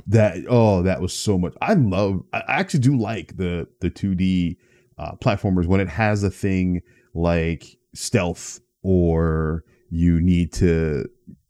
that 0.08 0.46
oh, 0.48 0.82
that 0.84 1.02
was 1.02 1.14
so 1.14 1.38
much. 1.38 1.54
I 1.62 1.74
love. 1.74 2.24
I 2.32 2.44
actually 2.48 2.80
do 2.80 2.98
like 2.98 3.38
the 3.38 3.68
the 3.82 3.92
2D 3.92 4.58
uh, 5.02 5.14
platformers 5.16 5.66
when 5.66 5.82
it 5.82 5.90
has 5.90 6.24
a 6.24 6.30
thing 6.30 6.82
like 7.14 7.78
stealth 7.94 8.60
or 8.84 9.64
you 9.90 10.22
need 10.22 10.54
to 10.54 11.06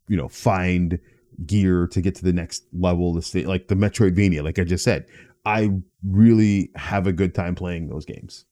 you 0.08 0.16
know 0.16 0.28
find 0.28 0.98
gear 1.46 1.86
to 1.86 2.00
get 2.00 2.14
to 2.14 2.24
the 2.24 2.32
next 2.32 2.64
level 2.72 3.12
the 3.12 3.22
state 3.22 3.46
like 3.46 3.68
the 3.68 3.74
metroidvania 3.74 4.42
like 4.42 4.58
i 4.58 4.64
just 4.64 4.82
said 4.84 5.06
i 5.44 5.70
really 6.06 6.70
have 6.74 7.06
a 7.06 7.12
good 7.12 7.34
time 7.34 7.54
playing 7.54 7.88
those 7.88 8.04
games 8.04 8.44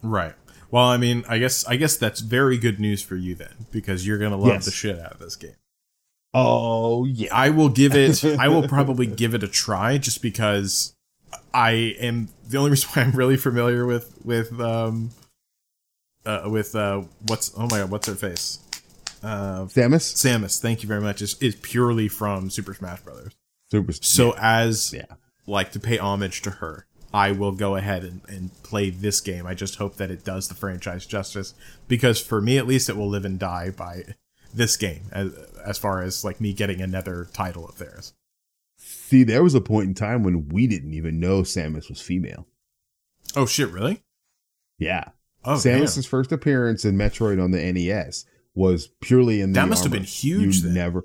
Right. 0.00 0.34
Well, 0.70 0.84
I 0.84 0.96
mean, 0.96 1.24
I 1.28 1.38
guess 1.38 1.66
I 1.66 1.74
guess 1.74 1.96
that's 1.96 2.20
very 2.20 2.56
good 2.56 2.78
news 2.78 3.02
for 3.02 3.16
you 3.16 3.34
then, 3.34 3.66
because 3.72 4.06
you're 4.06 4.18
gonna 4.18 4.36
love 4.36 4.52
Yes. 4.52 4.64
the 4.66 4.70
shit 4.70 4.96
out 5.00 5.10
of 5.10 5.18
this 5.18 5.34
game. 5.34 5.56
oh 6.34 7.04
yeah 7.04 7.34
I 7.34 7.50
will 7.50 7.68
give 7.68 7.94
it. 7.96 8.24
I 8.38 8.46
will 8.48 8.68
probably 8.68 9.06
give 9.06 9.34
it 9.34 9.42
a 9.42 9.48
try, 9.48 9.98
just 9.98 10.22
because 10.22 10.94
I 11.52 11.70
am 12.00 12.28
the 12.48 12.58
only 12.58 12.70
reason 12.70 12.90
why 12.94 13.02
I'm 13.02 13.12
really 13.12 13.36
familiar 13.36 13.86
with 13.86 14.18
with 14.24 14.58
um 14.60 15.10
uh, 16.26 16.48
with 16.50 16.74
uh 16.74 17.02
what's 17.26 17.52
oh 17.56 17.62
my 17.62 17.78
god 17.78 17.90
what's 17.90 18.06
her 18.06 18.14
face 18.14 18.60
uh 19.22 19.64
samus 19.64 20.14
Samus. 20.14 20.60
Thank 20.60 20.82
you 20.82 20.88
very 20.88 21.00
much. 21.00 21.22
Is 21.22 21.36
is 21.40 21.56
purely 21.56 22.08
from 22.08 22.50
Super 22.50 22.74
Smash 22.74 23.00
Brothers. 23.00 23.34
super 23.70 23.92
So 23.92 24.34
as 24.38 24.92
yeah 24.92 25.04
like 25.46 25.72
to 25.72 25.80
pay 25.80 25.98
homage 25.98 26.42
to 26.42 26.50
her, 26.50 26.86
I 27.12 27.32
will 27.32 27.52
go 27.52 27.76
ahead 27.76 28.04
and, 28.04 28.20
and 28.28 28.62
play 28.62 28.90
this 28.90 29.20
game. 29.20 29.46
I 29.46 29.54
just 29.54 29.76
hope 29.76 29.96
that 29.96 30.10
it 30.10 30.24
does 30.24 30.48
the 30.48 30.54
franchise 30.54 31.06
justice 31.06 31.54
because 31.88 32.20
for 32.20 32.40
me 32.40 32.58
at 32.58 32.66
least 32.66 32.88
it 32.88 32.96
will 32.96 33.08
live 33.08 33.24
and 33.24 33.38
die 33.38 33.70
by 33.70 34.02
this 34.52 34.76
game 34.76 35.02
as, 35.12 35.32
as 35.64 35.78
far 35.78 36.02
as 36.02 36.24
like 36.24 36.40
me 36.40 36.52
getting 36.52 36.80
another 36.80 37.28
title 37.32 37.66
of 37.66 37.78
theirs. 37.78 38.12
See 39.08 39.24
there 39.24 39.42
was 39.42 39.54
a 39.54 39.60
point 39.60 39.88
in 39.88 39.94
time 39.94 40.22
when 40.22 40.48
we 40.48 40.66
didn't 40.66 40.94
even 40.94 41.18
know 41.18 41.42
samus 41.42 41.88
was 41.88 42.00
female. 42.00 42.46
Oh 43.36 43.46
shit, 43.46 43.70
really? 43.70 44.02
yeah. 44.78 45.04
Oh, 45.44 45.54
samus's 45.54 46.04
first 46.06 46.32
appearance 46.32 46.84
in 46.84 46.96
metroid 46.96 47.42
on 47.42 47.52
the 47.52 47.72
nes 47.72 48.24
was 48.54 48.88
purely 49.00 49.40
in 49.40 49.52
the 49.52 49.60
That 49.60 49.68
must 49.68 49.84
have 49.84 49.92
been 49.92 50.02
huge 50.02 50.56
you 50.56 50.62
then. 50.62 50.74
never 50.74 51.04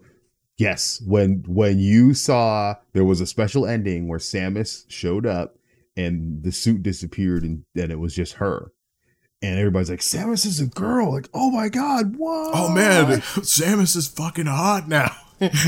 yes 0.57 1.01
when 1.05 1.43
when 1.47 1.79
you 1.79 2.13
saw 2.13 2.75
there 2.93 3.05
was 3.05 3.21
a 3.21 3.25
special 3.27 3.65
ending 3.65 4.07
where 4.07 4.19
samus 4.19 4.85
showed 4.87 5.25
up 5.25 5.55
and 5.95 6.43
the 6.43 6.51
suit 6.51 6.81
disappeared 6.83 7.43
and 7.43 7.63
then 7.75 7.91
it 7.91 7.99
was 7.99 8.15
just 8.15 8.33
her. 8.33 8.71
And 9.41 9.59
everybody's 9.59 9.89
like 9.91 9.99
samus 9.99 10.45
is 10.47 10.59
a 10.59 10.65
girl. 10.65 11.11
Like 11.13 11.29
oh 11.33 11.51
my 11.51 11.69
god 11.69 12.15
what 12.17 12.51
Oh 12.55 12.73
man, 12.73 13.05
Samus 13.21 13.95
is 13.95 14.07
fucking 14.07 14.47
hot 14.47 14.87
now. 14.89 15.15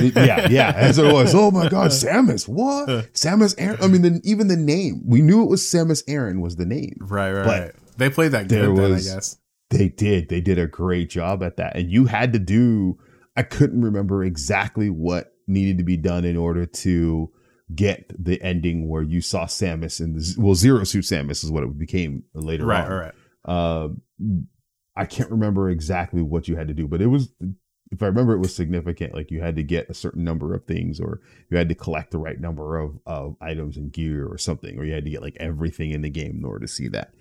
Yeah 0.02 0.48
yeah 0.50 0.72
as 0.76 0.98
it 0.98 1.12
was 1.12 1.34
oh 1.36 1.52
my 1.52 1.68
god 1.70 1.92
samus 1.92 2.48
what 2.48 2.88
samus 3.14 3.56
Aran 3.58 3.78
i 3.82 3.88
mean 3.88 4.02
the, 4.02 4.22
even 4.24 4.48
the 4.48 4.56
name 4.58 5.02
we 5.06 5.22
knew 5.22 5.44
it 5.44 5.50
was 5.50 5.62
samus 5.62 6.04
Aran 6.08 6.42
was 6.42 6.56
the 6.56 6.66
name 6.66 6.96
right, 7.02 7.32
right, 7.32 7.46
But 7.46 7.62
right. 7.62 7.72
They 7.98 8.10
played 8.10 8.32
that 8.34 8.50
good 8.50 8.76
then, 8.76 8.92
I 8.94 8.96
guess. 9.00 9.38
They 9.70 9.88
did. 9.88 10.28
They 10.28 10.42
did 10.42 10.60
a 10.60 10.68
great 10.68 11.10
job 11.10 11.42
at 11.42 11.56
that. 11.58 11.78
And 11.78 11.90
you 11.90 12.06
had 12.08 12.34
to 12.34 12.40
do, 12.40 13.00
I 13.38 13.44
couldn't 13.44 13.82
remember 13.82 14.22
exactly 14.24 14.90
what 14.90 15.34
needed 15.48 15.78
to 15.78 15.86
be 15.86 15.96
done 15.96 16.26
in 16.26 16.36
order 16.36 16.66
to 16.66 17.32
get 17.74 18.12
the 18.22 18.42
ending 18.42 18.90
where 18.90 19.02
you 19.02 19.22
saw 19.22 19.46
Samus 19.46 20.02
in 20.02 20.14
the, 20.14 20.36
well, 20.38 20.56
Zero 20.56 20.84
Suit 20.84 21.06
Samus 21.06 21.42
is 21.44 21.52
what 21.52 21.64
it 21.64 21.78
became 21.78 22.24
later 22.34 22.66
Right, 22.66 22.84
on. 22.84 22.92
right, 22.92 23.14
right. 23.48 23.86
Um, 23.88 24.02
I 24.98 25.06
can't 25.06 25.32
remember 25.32 25.70
exactly 25.70 26.22
what 26.22 26.48
you 26.50 26.58
had 26.58 26.68
to 26.68 26.74
do, 26.74 26.88
but 26.88 27.02
it 27.02 27.08
was, 27.08 27.30
if 27.92 28.02
I 28.02 28.08
remember, 28.08 28.34
it 28.34 28.40
was 28.40 28.56
significant. 28.56 29.14
Like 29.14 29.30
you 29.32 29.42
had 29.42 29.56
to 29.58 29.64
get 29.64 29.90
a 29.90 29.94
certain 29.94 30.24
number 30.24 30.54
of 30.54 30.66
things, 30.66 31.00
or 31.00 31.22
you 31.50 31.58
had 31.58 31.70
to 31.70 31.76
collect 31.76 32.12
the 32.12 32.18
right 32.18 32.40
number 32.40 32.78
of, 32.80 33.00
of 33.06 33.36
items 33.42 33.78
and 33.78 33.92
gear, 33.92 34.28
or 34.28 34.38
something, 34.38 34.78
or 34.78 34.84
you 34.86 34.94
had 34.94 35.06
to 35.06 35.12
get 35.12 35.22
like 35.22 35.38
everything 35.40 35.92
in 35.92 36.02
the 36.02 36.10
game 36.10 36.38
in 36.40 36.46
order 36.46 36.66
to 36.66 36.72
see 36.72 36.88
that. 36.90 37.14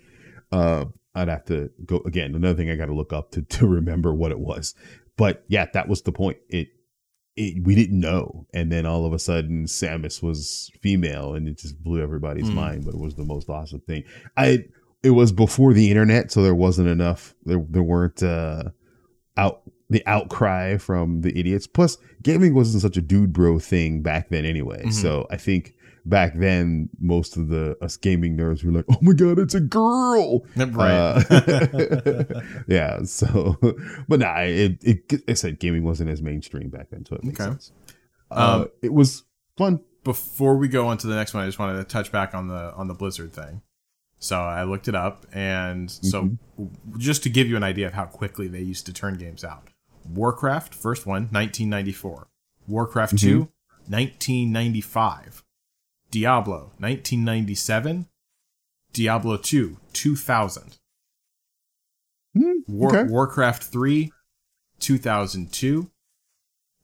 Uh, 0.51 0.85
I'd 1.13 1.27
have 1.29 1.45
to 1.45 1.71
go 1.85 2.01
again. 2.05 2.35
Another 2.35 2.55
thing 2.55 2.69
I 2.69 2.75
got 2.75 2.87
to 2.87 2.93
look 2.95 3.13
up 3.13 3.31
to 3.31 3.41
to 3.57 3.67
remember 3.67 4.13
what 4.13 4.31
it 4.31 4.39
was. 4.39 4.73
But 5.17 5.43
yeah, 5.47 5.67
that 5.73 5.87
was 5.87 6.01
the 6.01 6.11
point. 6.11 6.37
It, 6.49 6.69
it 7.35 7.63
we 7.63 7.75
didn't 7.75 7.99
know, 7.99 8.47
and 8.53 8.71
then 8.71 8.85
all 8.85 9.05
of 9.05 9.13
a 9.13 9.19
sudden 9.19 9.65
Samus 9.65 10.21
was 10.23 10.71
female, 10.81 11.35
and 11.35 11.47
it 11.47 11.57
just 11.59 11.81
blew 11.83 12.01
everybody's 12.01 12.49
Mm. 12.49 12.55
mind. 12.55 12.85
But 12.85 12.95
it 12.95 12.99
was 12.99 13.15
the 13.15 13.23
most 13.23 13.49
awesome 13.49 13.81
thing. 13.81 14.03
I 14.35 14.65
it 15.03 15.11
was 15.11 15.31
before 15.31 15.73
the 15.73 15.89
internet, 15.91 16.31
so 16.31 16.41
there 16.41 16.55
wasn't 16.55 16.87
enough. 16.89 17.35
There 17.45 17.63
there 17.69 17.83
weren't 17.83 18.23
uh, 18.23 18.63
out 19.37 19.61
the 19.89 20.05
outcry 20.07 20.77
from 20.77 21.21
the 21.21 21.37
idiots. 21.37 21.67
Plus, 21.67 21.97
gaming 22.23 22.53
wasn't 22.55 22.81
such 22.81 22.97
a 22.97 23.01
dude 23.01 23.31
bro 23.33 23.59
thing 23.59 24.01
back 24.01 24.29
then 24.29 24.45
anyway. 24.45 24.83
Mhm. 24.85 24.93
So 24.93 25.27
I 25.29 25.37
think 25.37 25.73
back 26.07 26.35
then 26.37 26.89
most 26.99 27.35
of 27.37 27.47
the 27.49 27.75
us 27.81 27.97
gaming 27.97 28.35
nerds 28.37 28.63
were 28.63 28.71
like, 28.71 28.85
"Oh 28.89 28.97
my 29.01 29.13
god, 29.13 29.37
it's 29.39 29.53
a 29.55 29.59
girl!" 29.59 30.43
Right. 30.55 30.91
Uh, 30.91 32.41
yeah. 32.67 33.03
So, 33.03 33.57
but 34.07 34.19
nah, 34.19 34.39
it, 34.41 34.77
it 34.83 35.21
I 35.27 35.33
said 35.33 35.59
gaming 35.59 35.83
wasn't 35.83 36.09
as 36.09 36.21
mainstream 36.21 36.69
back 36.69 36.89
then, 36.89 37.05
so 37.05 37.15
it 37.15 37.23
makes 37.23 37.39
Okay. 37.39 37.49
sense. 37.51 37.71
Uh, 38.31 38.61
Um, 38.63 38.67
it 38.81 38.93
was 38.93 39.23
fun. 39.57 39.79
before 40.03 40.55
we 40.57 40.67
go 40.67 40.87
on 40.87 40.97
to 40.99 41.07
the 41.07 41.15
next 41.15 41.33
one, 41.33 41.43
I 41.43 41.45
just 41.47 41.57
wanted 41.59 41.77
to 41.77 41.83
touch 41.83 42.11
back 42.11 42.33
on 42.33 42.47
the 42.47 42.73
on 42.75 42.87
the 42.87 42.93
Blizzard 42.95 43.33
thing. 43.33 43.61
So 44.17 44.39
I 44.39 44.63
looked 44.63 44.87
it 44.87 44.95
up, 44.95 45.25
and 45.33 45.91
so 45.91 46.31
just 46.97 47.21
to 47.23 47.29
give 47.29 47.47
you 47.47 47.55
an 47.57 47.63
idea 47.63 47.85
of 47.85 47.93
how 47.93 48.05
quickly 48.05 48.47
they 48.47 48.61
used 48.61 48.85
to 48.87 48.93
turn 48.93 49.15
games 49.17 49.43
out, 49.43 49.69
Warcraft 50.07 50.73
first 50.73 51.05
one 51.05 51.23
1994, 51.31 52.27
Warcraft 52.67 53.17
two 53.17 53.39
1995, 53.87 55.43
Diablo 56.11 56.71
1997, 56.79 58.07
Diablo 58.93 59.37
two 59.37 59.77
2000, 59.93 60.77
Hmm, 62.33 62.51
War. 62.67 63.05
Warcraft 63.05 63.63
three 63.63 64.11
2002, 64.79 65.89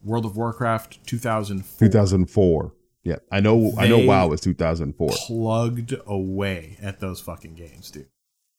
World 0.03 0.25
of 0.25 0.37
Warcraft 0.37 1.05
2004. 1.05 1.87
2004. 1.87 2.73
Yeah, 3.03 3.15
I 3.31 3.39
know. 3.39 3.73
I 3.77 3.87
know. 3.87 3.99
WoW 4.05 4.27
was 4.27 4.41
2004, 4.41 5.09
plugged 5.27 5.95
away 6.05 6.77
at 6.81 6.99
those 6.99 7.19
fucking 7.19 7.55
games, 7.55 7.91
dude. 7.91 8.07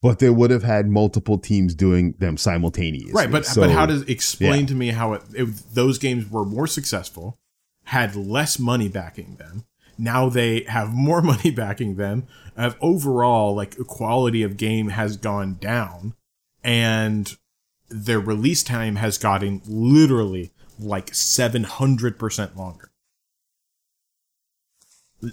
But 0.02 0.18
they 0.18 0.28
would 0.30 0.50
have 0.50 0.64
had 0.64 0.88
multiple 0.88 1.38
teams 1.38 1.74
doing 1.74 2.12
them 2.18 2.36
simultaneously. 2.36 3.12
Right, 3.12 3.30
but 3.30 3.46
So- 3.46 3.60
but 3.62 3.70
how 3.70 3.86
does 3.86 4.02
explain 4.02 4.62
yeah. 4.62 4.66
to 4.66 4.74
me 4.74 4.88
how 4.88 5.14
it, 5.14 5.22
it 5.34 5.44
those 5.74 5.96
games 5.98 6.28
were 6.30 6.44
more 6.44 6.66
successful, 6.66 7.38
had 7.84 8.14
less 8.16 8.58
money 8.58 8.88
backing 8.88 9.36
them. 9.36 9.64
Now 9.98 10.28
they 10.28 10.64
have 10.64 10.92
more 10.92 11.22
money 11.32 11.50
backing 11.50 11.96
them. 11.96 12.26
Have 12.56 12.76
overall 12.80 13.54
like 13.54 13.76
quality 13.86 14.42
of 14.42 14.56
game 14.58 14.88
has 14.90 15.16
gone 15.16 15.54
down, 15.60 16.14
and 16.62 17.34
their 17.88 18.20
release 18.20 18.62
time 18.62 18.96
has 18.96 19.16
gotten 19.18 19.62
literally 19.66 20.50
like 20.78 21.14
seven 21.14 21.64
hundred 21.64 22.18
percent 22.18 22.56
longer. 22.56 22.90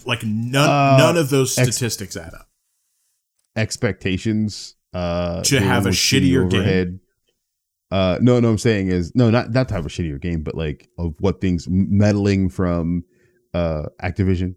Like 0.06 0.24
none 0.24 0.70
Uh, 0.70 0.98
none 0.98 1.18
of 1.18 1.30
those 1.30 1.58
ex- 1.58 1.76
statistics 1.76 2.16
add 2.16 2.34
up. 2.34 2.48
Expectations 3.56 4.76
uh 4.94 5.42
To 5.44 5.60
have 5.60 5.86
a 5.86 5.90
shittier 5.90 6.50
game? 6.50 7.00
uh 7.92 8.18
no 8.22 8.40
no 8.40 8.50
i'm 8.50 8.58
saying 8.58 8.88
is 8.90 9.14
no 9.16 9.30
not 9.30 9.52
not 9.52 9.68
to 9.68 9.74
have 9.74 9.86
a 9.86 9.90
shittier 9.90 10.20
game 10.20 10.42
but 10.44 10.56
like 10.56 10.88
of 10.98 11.14
what 11.20 11.40
things 11.42 11.68
meddling 11.70 12.50
from 12.50 13.04
uh 13.54 13.84
activision 14.02 14.56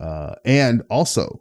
uh 0.00 0.34
and 0.44 0.82
also 0.90 1.40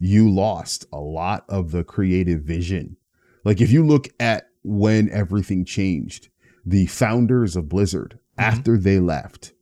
you 0.00 0.30
lost 0.30 0.86
a 0.92 0.98
lot 1.00 1.44
of 1.48 1.70
the 1.72 1.82
creative 1.84 2.42
vision 2.42 2.96
like 3.44 3.60
if 3.60 3.70
you 3.70 3.84
look 3.84 4.08
at 4.20 4.48
when 4.62 5.08
everything 5.10 5.64
changed 5.64 6.28
the 6.64 6.86
founders 6.86 7.56
of 7.56 7.68
blizzard 7.68 8.18
Mhm. 8.38 8.44
after 8.44 8.76
they 8.78 9.00
left 9.00 9.52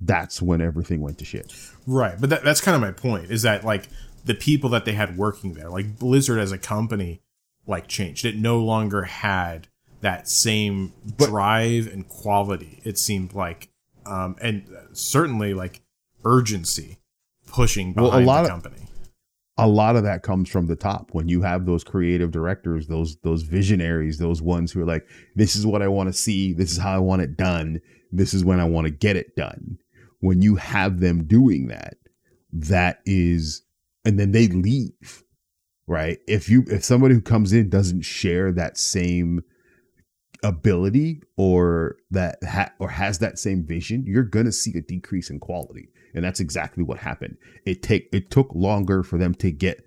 that's 0.00 0.40
when 0.40 0.60
everything 0.60 1.00
went 1.00 1.18
to 1.18 1.24
shit 1.24 1.52
Right, 1.86 2.14
but 2.20 2.30
that, 2.30 2.44
that's 2.44 2.60
kind 2.60 2.76
of 2.76 2.80
my 2.80 2.92
point. 2.92 3.32
Is 3.32 3.42
that 3.42 3.64
like 3.64 3.88
the 4.24 4.34
people 4.34 4.70
that 4.70 4.84
they 4.84 4.92
had 4.92 5.16
working 5.16 5.54
there, 5.54 5.70
like 5.70 5.98
Blizzard 5.98 6.38
as 6.38 6.52
a 6.52 6.58
company, 6.58 7.22
like 7.66 7.86
changed. 7.88 8.24
It 8.24 8.36
no 8.36 8.58
longer 8.58 9.02
had 9.02 9.68
that 10.00 10.28
same 10.28 10.92
drive 11.16 11.86
and 11.86 12.08
quality. 12.08 12.80
It 12.84 12.98
seemed 12.98 13.34
like, 13.34 13.68
um, 14.06 14.36
and 14.40 14.64
certainly 14.92 15.52
like 15.54 15.82
urgency 16.24 16.98
pushing 17.46 17.94
Well, 17.94 18.06
a 18.06 18.08
behind 18.10 18.26
lot 18.26 18.42
the 18.42 18.54
of- 18.54 18.62
company. 18.62 18.86
a 19.58 19.66
lot 19.68 19.96
of 19.96 20.02
that 20.04 20.22
comes 20.22 20.48
from 20.48 20.66
the 20.66 20.76
top 20.76 21.10
when 21.12 21.28
you 21.28 21.42
have 21.42 21.66
those 21.66 21.82
creative 21.82 22.30
directors 22.30 22.86
those 22.86 23.16
those 23.22 23.42
visionaries 23.42 24.18
those 24.18 24.40
ones 24.40 24.70
who 24.72 24.80
are 24.80 24.86
like 24.86 25.04
this 25.34 25.56
is 25.56 25.66
what 25.66 25.82
i 25.82 25.88
want 25.88 26.08
to 26.08 26.12
see 26.12 26.52
this 26.52 26.70
is 26.70 26.78
how 26.78 26.94
i 26.94 26.98
want 26.98 27.20
it 27.22 27.36
done 27.36 27.80
this 28.12 28.32
is 28.34 28.44
when 28.44 28.60
i 28.60 28.64
want 28.64 28.86
to 28.86 28.90
get 28.92 29.16
it 29.16 29.34
done 29.36 29.76
when 30.20 30.40
you 30.42 30.54
have 30.56 31.00
them 31.00 31.24
doing 31.24 31.66
that 31.66 31.94
that 32.52 33.00
is 33.04 33.62
and 34.04 34.18
then 34.18 34.32
they 34.32 34.48
leave 34.48 35.24
right? 35.86 36.18
If 36.28 36.48
you 36.48 36.64
if 36.68 36.84
somebody 36.84 37.14
who 37.16 37.20
comes 37.20 37.52
in 37.52 37.68
doesn't 37.68 38.02
share 38.02 38.52
that 38.52 38.78
same 38.78 39.42
ability 40.42 41.20
or 41.36 41.96
that 42.10 42.38
ha- 42.44 42.70
or 42.78 42.88
has 42.88 43.18
that 43.18 43.38
same 43.38 43.64
vision 43.66 44.04
you're 44.06 44.22
going 44.22 44.46
to 44.46 44.52
see 44.52 44.72
a 44.76 44.80
decrease 44.80 45.28
in 45.30 45.38
quality. 45.38 45.88
And 46.14 46.24
that's 46.24 46.40
exactly 46.40 46.82
what 46.82 46.98
happened. 46.98 47.36
It 47.66 47.82
take 47.82 48.08
it 48.12 48.30
took 48.30 48.54
longer 48.54 49.02
for 49.02 49.18
them 49.18 49.34
to 49.36 49.50
get 49.50 49.82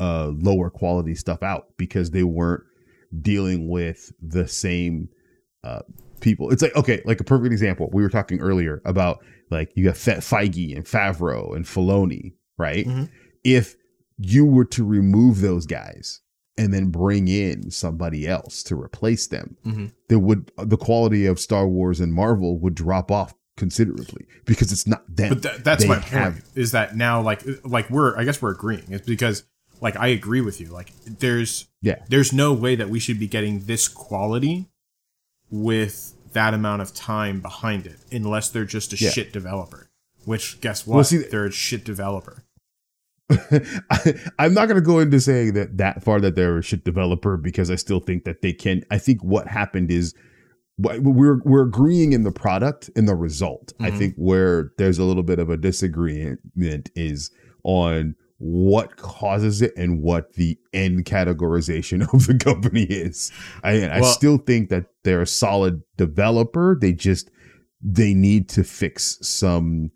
uh 0.00 0.32
lower 0.34 0.70
quality 0.70 1.14
stuff 1.14 1.42
out 1.42 1.66
because 1.76 2.10
they 2.10 2.24
weren't 2.24 2.64
dealing 3.20 3.68
with 3.68 4.12
the 4.20 4.48
same 4.48 5.08
uh 5.64 5.82
people. 6.20 6.50
It's 6.50 6.62
like 6.62 6.74
okay 6.76 7.02
like 7.04 7.20
a 7.20 7.24
perfect 7.24 7.52
example 7.52 7.90
we 7.92 8.02
were 8.02 8.08
talking 8.08 8.40
earlier 8.40 8.82
about 8.84 9.18
like 9.50 9.70
you 9.76 9.92
Fe- 9.92 10.16
Feige 10.16 10.74
and 10.74 10.84
Favreau 10.84 11.54
and 11.54 11.64
Filoni 11.64 12.32
right? 12.58 12.86
Mhm. 12.86 13.10
If 13.54 13.76
you 14.18 14.44
were 14.44 14.64
to 14.64 14.84
remove 14.84 15.40
those 15.40 15.66
guys 15.66 16.20
and 16.58 16.72
then 16.72 16.88
bring 16.90 17.28
in 17.28 17.70
somebody 17.70 18.26
else 18.26 18.62
to 18.62 18.74
replace 18.74 19.26
them 19.26 19.56
Mhm. 19.64 19.92
there 20.08 20.18
would 20.18 20.50
the 20.58 20.76
quality 20.78 21.26
of 21.26 21.38
Star 21.38 21.68
Wars 21.68 22.00
and 22.00 22.12
Marvel 22.14 22.58
would 22.58 22.74
drop 22.74 23.10
off 23.10 23.34
considerably 23.58 24.26
because 24.46 24.72
it's 24.72 24.86
not 24.86 25.02
them 25.14 25.30
But 25.34 25.42
that, 25.42 25.64
that's 25.64 25.82
They 25.84 25.88
my 25.88 25.94
point. 25.96 26.06
have- 26.08 26.44
Is 26.54 26.72
that 26.72 26.96
now 26.96 27.20
like 27.22 27.42
like 27.64 27.88
we're 27.90 28.16
I 28.18 28.24
guess 28.24 28.40
we're 28.42 28.52
agreeing. 28.52 28.84
It's 28.88 29.06
because 29.06 29.44
like 29.82 29.96
I 29.96 30.08
agree 30.08 30.40
with 30.40 30.60
you. 30.60 30.68
Like 30.68 30.92
there's 31.06 31.66
Yeah. 31.82 31.96
there's 32.08 32.32
no 32.32 32.52
way 32.54 32.74
that 32.76 32.88
we 32.90 32.98
should 32.98 33.18
be 33.18 33.26
getting 33.28 33.60
this 33.66 33.86
quality 33.88 34.68
with 35.50 36.14
that 36.32 36.54
amount 36.54 36.82
of 36.82 36.92
time 36.94 37.40
behind 37.40 37.86
it 37.86 37.96
unless 38.12 38.48
they're 38.50 38.64
just 38.64 38.92
a 38.92 38.96
Yeah. 38.96 39.10
shit 39.10 39.32
developer. 39.32 39.90
Which 40.24 40.60
guess 40.60 40.86
what? 40.86 40.94
Well, 40.96 41.04
see- 41.04 41.18
they're 41.18 41.44
a 41.46 41.50
shit 41.52 41.84
developer. 41.84 42.42
I, 43.90 44.14
I'm 44.38 44.54
not 44.54 44.66
going 44.68 44.76
to 44.80 44.86
go 44.86 44.98
into 45.00 45.20
saying 45.20 45.54
that 45.54 45.78
that 45.78 46.04
far 46.04 46.20
that 46.20 46.36
they're 46.36 46.58
a 46.58 46.62
shit 46.62 46.84
developer 46.84 47.36
because 47.36 47.70
I 47.70 47.74
still 47.76 48.00
think 48.00 48.24
that 48.24 48.40
they 48.42 48.52
can. 48.52 48.82
I 48.90 48.98
think 48.98 49.22
what 49.22 49.48
happened 49.48 49.90
is 49.90 50.14
we're 50.78 51.40
we're 51.44 51.62
agreeing 51.62 52.12
in 52.12 52.22
the 52.22 52.30
product 52.32 52.88
in 52.94 53.06
the 53.06 53.14
result. 53.16 53.72
I 53.80 53.90
Mhm. 53.90 53.98
think 53.98 54.14
where 54.16 54.72
there's 54.78 54.98
a 54.98 55.04
little 55.04 55.22
bit 55.22 55.38
of 55.38 55.50
a 55.50 55.56
disagreement 55.56 56.90
is 56.94 57.30
on 57.64 58.14
what 58.38 58.96
causes 58.96 59.62
it 59.62 59.72
and 59.78 60.02
what 60.02 60.34
the 60.34 60.58
end 60.74 61.06
categorization 61.06 62.02
of 62.14 62.26
the 62.26 62.36
company 62.38 62.82
is. 62.84 63.32
I 63.64 63.88
I 63.88 64.00
still 64.02 64.36
think 64.38 64.68
that 64.68 64.84
they're 65.02 65.22
a 65.22 65.26
solid 65.26 65.82
developer. 65.96 66.76
They 66.80 66.92
just 66.92 67.30
they 67.82 68.14
need 68.14 68.48
to 68.50 68.62
fix 68.62 69.18
some 69.22 69.90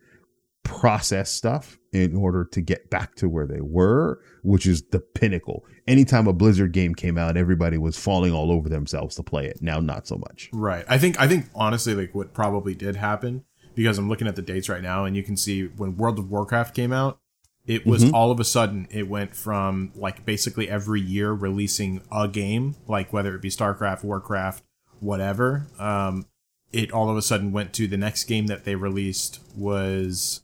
process 0.64 1.30
stuff 1.30 1.78
in 1.92 2.14
order 2.14 2.44
to 2.44 2.60
get 2.60 2.88
back 2.88 3.16
to 3.16 3.28
where 3.28 3.46
they 3.46 3.60
were, 3.60 4.20
which 4.42 4.64
is 4.66 4.82
the 4.92 5.00
pinnacle. 5.00 5.64
Anytime 5.88 6.28
a 6.28 6.32
Blizzard 6.32 6.72
game 6.72 6.94
came 6.94 7.18
out, 7.18 7.36
everybody 7.36 7.78
was 7.78 7.98
falling 7.98 8.32
all 8.32 8.52
over 8.52 8.68
themselves 8.68 9.16
to 9.16 9.22
play 9.24 9.46
it. 9.46 9.60
Now, 9.60 9.80
not 9.80 10.06
so 10.06 10.16
much. 10.16 10.50
Right. 10.52 10.84
I 10.88 10.98
think 10.98 11.18
I 11.20 11.26
think 11.26 11.46
honestly 11.54 11.94
like 11.94 12.14
what 12.14 12.32
probably 12.32 12.74
did 12.74 12.96
happen 12.96 13.44
because 13.74 13.98
I'm 13.98 14.08
looking 14.08 14.28
at 14.28 14.36
the 14.36 14.42
dates 14.42 14.68
right 14.68 14.82
now 14.82 15.04
and 15.04 15.16
you 15.16 15.22
can 15.24 15.36
see 15.36 15.64
when 15.66 15.96
World 15.96 16.18
of 16.20 16.30
Warcraft 16.30 16.74
came 16.76 16.92
out, 16.92 17.18
it 17.66 17.84
was 17.86 18.04
Mhm. 18.04 18.12
all 18.12 18.30
of 18.30 18.38
a 18.38 18.44
sudden 18.44 18.86
it 18.90 19.08
went 19.08 19.34
from 19.34 19.90
like 19.96 20.24
basically 20.24 20.68
every 20.68 21.00
year 21.00 21.32
releasing 21.32 22.02
a 22.12 22.28
game, 22.28 22.76
like 22.86 23.12
whether 23.12 23.34
it 23.34 23.42
be 23.42 23.48
StarCraft, 23.50 24.04
Warcraft, 24.04 24.62
whatever. 25.00 25.66
Um 25.78 26.26
it 26.72 26.92
all 26.92 27.10
of 27.10 27.16
a 27.16 27.22
sudden 27.22 27.50
went 27.50 27.72
to 27.72 27.88
the 27.88 27.96
next 27.96 28.24
game 28.24 28.46
that 28.46 28.64
they 28.64 28.76
released 28.76 29.40
was 29.56 30.42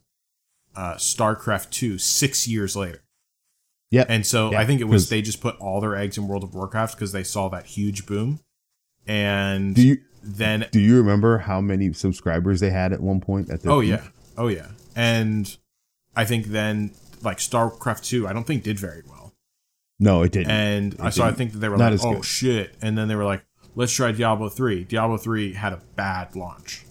uh 0.77 0.93
StarCraft 0.95 1.71
2 1.71 1.97
6 1.97 2.47
years 2.47 2.75
later. 2.75 3.03
Yeah. 3.91 4.05
And 4.07 4.25
so 4.25 4.51
Yeah, 4.51 4.59
I 4.61 4.65
think 4.65 4.79
it 4.81 4.85
was 4.85 5.09
they 5.09 5.21
just 5.21 5.41
put 5.41 5.55
all 5.57 5.81
their 5.81 5.95
eggs 5.95 6.17
in 6.17 6.27
World 6.27 6.43
of 6.43 6.53
Warcraft 6.53 6.95
because 6.95 7.11
they 7.13 7.23
saw 7.23 7.49
that 7.49 7.65
huge 7.65 8.05
boom. 8.05 8.39
And 9.07 9.75
Do 9.75 9.81
you 9.81 9.97
then 10.23 10.65
do 10.71 10.79
you 10.79 10.97
remember 10.97 11.37
how 11.39 11.61
many 11.61 11.93
subscribers 11.93 12.59
they 12.59 12.69
had 12.69 12.91
at 12.91 12.99
one 13.01 13.21
point 13.21 13.49
at 13.49 13.61
the 13.61 13.69
oh 13.71 13.79
peak? 13.81 13.91
yeah 13.91 14.03
oh 14.37 14.49
yeah 14.49 14.67
and 14.95 15.55
i 16.17 16.25
think 16.25 16.47
then 16.47 16.91
like 17.23 17.37
starcraft 17.37 18.03
2 18.03 18.27
i 18.27 18.33
don't 18.33 18.43
think 18.45 18.63
did 18.63 18.77
very 18.77 19.03
well 19.07 19.31
No, 19.99 20.23
it 20.23 20.33
didn't. 20.33 20.51
and 20.51 20.95
i 20.99 21.07
It 21.07 21.13
so 21.13 21.23
i 21.23 21.27
didn't. 21.27 21.37
think 21.37 21.51
that 21.53 21.59
they 21.59 21.69
were 21.69 21.77
Not 21.77 21.93
like 21.93 22.03
oh 22.03 22.15
good. 22.15 22.25
shit 22.25 22.75
and 22.81 22.97
then 22.97 23.07
they 23.07 23.15
were 23.15 23.23
like 23.23 23.45
let's 23.75 23.93
try 23.93 24.11
diablo 24.11 24.49
3 24.49 24.83
diablo 24.83 25.15
3 25.17 25.53
had 25.53 25.71
a 25.71 25.81
bad 25.95 26.35
launch 26.35 26.83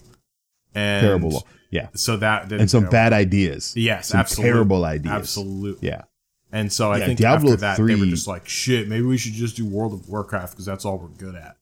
and 0.73 1.03
Terrible. 1.05 1.45
Yeah. 1.69 1.87
so 1.93 2.17
that 2.17 2.51
And 2.51 2.69
some 2.69 2.85
bad 2.89 3.13
ideas. 3.13 3.73
yes 3.75 4.07
some 4.07 4.19
absolutely 4.21 4.51
terrible 4.51 4.85
ideas. 4.85 5.13
absolutely 5.13 5.87
Yeah. 5.89 6.03
and 6.51 6.71
so 6.71 6.91
i 6.91 6.97
Yeah, 6.99 7.05
think 7.07 7.19
Diablo 7.19 7.51
after 7.53 7.61
that 7.61 7.77
they 7.85 7.95
were 7.95 8.05
just 8.05 8.27
like 8.27 8.47
shit 8.47 8.87
maybe 8.87 9.05
we 9.05 9.17
should 9.17 9.33
just 9.33 9.55
do 9.57 9.65
world 9.65 9.93
of 9.93 10.07
warcraft 10.09 10.53
because 10.53 10.65
that's 10.65 10.85
all 10.85 10.97
we're 10.97 11.07
good 11.09 11.35
at 11.35 11.57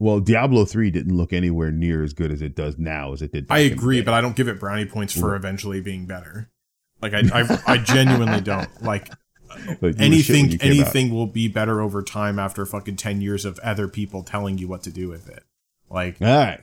Well, 0.00 0.20
Diablo 0.20 0.64
3 0.64 0.90
didn't 0.92 1.16
look 1.16 1.32
anywhere 1.32 1.72
near 1.72 2.02
as 2.04 2.12
good 2.14 2.30
as 2.30 2.40
it 2.42 2.54
does 2.54 2.78
now 2.78 3.12
as 3.12 3.20
it 3.22 3.32
did. 3.32 3.44
I 3.44 3.46
back 3.48 3.58
in 3.60 3.66
the 3.68 3.72
agree, 3.74 4.00
but 4.02 4.14
I 4.14 4.20
don't 4.20 4.36
give 4.36 4.46
it 4.48 4.60
brownie 4.60 4.86
points 4.86 5.12
for 5.18 5.34
eventually 5.34 5.80
being 5.80 6.06
better. 6.06 6.50
Like 7.02 7.14
I, 7.14 7.22
I, 7.34 7.62
I 7.74 7.78
genuinely 7.78 8.40
don't. 8.40 8.68
Like 8.82 9.10
Like, 9.48 9.60
you 9.60 9.66
were 9.70 9.74
shit 9.74 9.80
when 9.82 9.94
anything, 10.02 10.52
out. 10.54 10.62
anything 10.62 11.10
will 11.10 11.26
be 11.26 11.48
better 11.48 11.80
over 11.80 12.02
time 12.02 12.38
after 12.38 12.64
fucking 12.66 12.94
ten 12.96 13.20
years 13.20 13.44
of 13.44 13.58
other 13.60 13.88
people 13.88 14.22
telling 14.22 14.58
you 14.58 14.68
what 14.68 14.82
to 14.84 14.90
do 14.92 15.08
with 15.08 15.28
it. 15.28 15.42
Like, 15.90 16.16
All 16.20 16.28
right. 16.28 16.60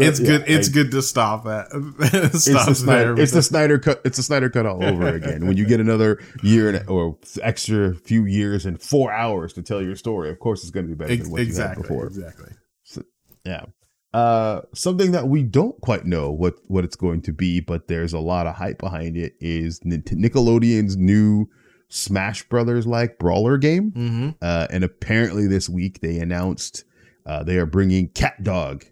It's 0.00 0.20
yeah, 0.20 0.26
good. 0.26 0.44
It's 0.46 0.68
I- 0.68 0.72
good 0.72 0.90
to 0.92 1.02
stop 1.02 1.44
that. 1.44 1.66
it 2.00 2.34
It's 2.34 2.44
the. 2.44 2.74
Snyder, 2.74 3.20
it's 3.20 3.32
the 3.32 3.42
Snyder 3.42 3.78
cut. 3.78 4.00
It's 4.04 4.16
the 4.16 4.22
Snyder 4.22 4.50
cut 4.50 4.66
all 4.66 4.84
over 4.84 5.08
again. 5.08 5.46
When 5.46 5.56
you 5.56 5.66
get 5.66 5.80
another 5.80 6.20
year 6.42 6.68
and, 6.68 6.88
or 6.88 7.16
extra 7.42 7.94
few 7.94 8.24
years 8.24 8.66
and 8.66 8.80
four 8.80 9.12
hours 9.12 9.52
to 9.54 9.62
tell 9.62 9.82
your 9.82 9.96
story, 9.96 10.30
of 10.30 10.38
course 10.38 10.62
it's 10.62 10.70
going 10.70 10.86
to 10.86 10.94
be 10.94 10.96
better 10.96 11.12
Ex- 11.12 11.22
than 11.24 11.32
what 11.32 11.46
you 11.46 11.54
had 11.54 11.76
before. 11.76 12.06
Exactly. 12.06 12.52
Yeah. 13.44 13.64
Uh, 14.12 14.62
something 14.74 15.10
that 15.12 15.26
we 15.28 15.42
don't 15.42 15.80
quite 15.80 16.06
know 16.06 16.30
what 16.30 16.54
what 16.68 16.84
it's 16.84 16.96
going 16.96 17.20
to 17.22 17.32
be, 17.32 17.60
but 17.60 17.88
there's 17.88 18.12
a 18.12 18.20
lot 18.20 18.46
of 18.46 18.54
hype 18.54 18.78
behind 18.78 19.16
it. 19.16 19.34
Is 19.40 19.80
Nickelodeon's 19.80 20.96
new 20.96 21.48
Smash 21.94 22.48
Brothers 22.48 22.86
like 22.86 23.18
brawler 23.18 23.56
game? 23.56 23.92
Mm-hmm. 23.92 24.30
Uh, 24.42 24.66
and 24.70 24.82
apparently 24.84 25.46
this 25.46 25.68
week 25.68 26.00
they 26.00 26.18
announced 26.18 26.84
uh, 27.24 27.42
they 27.44 27.56
are 27.56 27.66
bringing 27.66 28.08
Cat 28.08 28.42
Dog 28.42 28.84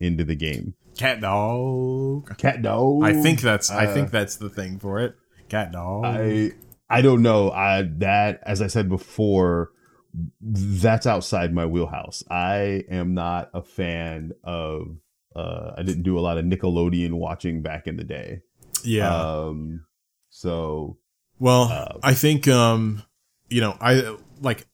into 0.00 0.24
the 0.24 0.34
game. 0.34 0.74
Cat 0.96 1.20
dog. 1.20 2.36
Cat 2.38 2.62
Dog. 2.62 3.04
I 3.04 3.12
think 3.20 3.42
that's. 3.42 3.70
I 3.70 3.84
Uh, 3.86 3.92
think 3.94 4.10
that's 4.10 4.36
the 4.36 4.48
thing 4.48 4.78
for 4.78 4.98
it. 5.00 5.14
Cat 5.50 5.70
dog. 5.72 6.04
I 6.06 6.52
I 6.88 7.02
don't 7.02 7.20
know. 7.22 7.50
I 7.50 7.82
that 7.98 8.40
as 8.44 8.62
I 8.62 8.66
said 8.68 8.88
before, 8.88 9.70
that's 10.40 11.06
outside 11.06 11.52
my 11.52 11.66
wheelhouse. 11.66 12.24
I 12.30 12.84
am 12.90 13.12
not 13.14 13.50
a 13.52 13.62
fan 13.62 14.32
of. 14.42 14.96
Uh, 15.34 15.74
I 15.76 15.82
didn't 15.82 16.02
do 16.04 16.18
a 16.18 16.20
lot 16.20 16.38
of 16.38 16.46
Nickelodeon 16.46 17.12
watching 17.12 17.60
back 17.60 17.86
in 17.86 17.96
the 17.98 18.04
day. 18.04 18.40
yeah. 18.82 19.14
Um. 19.14 19.84
So 20.30 20.96
Well, 21.38 21.64
Uh, 21.64 21.98
I 22.02 22.14
think 22.14 22.48
um, 22.48 23.02
you 23.48 23.60
know, 23.60 23.76
I 23.80 24.16
like 24.40 24.66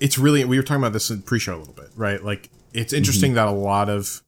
it's 0.00 0.18
really 0.18 0.44
we 0.44 0.56
were 0.56 0.62
talking 0.62 0.82
about 0.82 0.92
this 0.92 1.10
in 1.10 1.22
pre-show 1.22 1.56
a 1.56 1.58
little 1.58 1.74
bit, 1.74 1.90
right? 1.96 2.22
Like 2.22 2.50
it's 2.72 2.92
interesting 2.92 3.30
Mm-hmm. 3.30 3.36
that 3.36 3.48
a 3.48 3.52
lot 3.52 3.88
of 3.88 4.22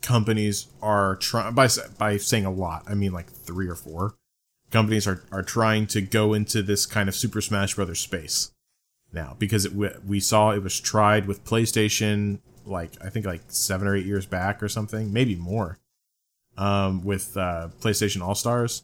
companies 0.00 0.66
are 0.80 1.16
trying 1.16 1.54
by 1.54 1.68
by 1.98 2.16
saying 2.16 2.44
a 2.46 2.50
lot. 2.52 2.84
I 2.86 2.94
mean 2.94 3.12
like 3.12 3.30
three 3.30 3.68
or 3.68 3.74
four 3.74 4.14
companies 4.70 5.06
are 5.06 5.22
are 5.30 5.42
trying 5.42 5.86
to 5.88 6.00
go 6.00 6.34
into 6.34 6.62
this 6.62 6.86
kind 6.86 7.08
of 7.08 7.14
Super 7.14 7.40
Smash 7.40 7.74
Brothers 7.74 8.00
space 8.00 8.52
now 9.12 9.36
because 9.38 9.64
it 9.64 9.72
we 10.06 10.20
saw 10.20 10.50
it 10.50 10.62
was 10.62 10.80
tried 10.80 11.26
with 11.26 11.44
PlayStation 11.44 12.40
like 12.64 12.92
I 13.04 13.10
think 13.10 13.26
like 13.26 13.42
seven 13.48 13.86
or 13.88 13.96
eight 13.96 14.06
years 14.06 14.26
back 14.26 14.62
or 14.62 14.68
something, 14.68 15.12
maybe 15.12 15.36
more. 15.36 15.78
Um, 16.56 17.02
with 17.02 17.34
uh, 17.36 17.68
PlayStation 17.80 18.20
All 18.20 18.34
Stars, 18.34 18.82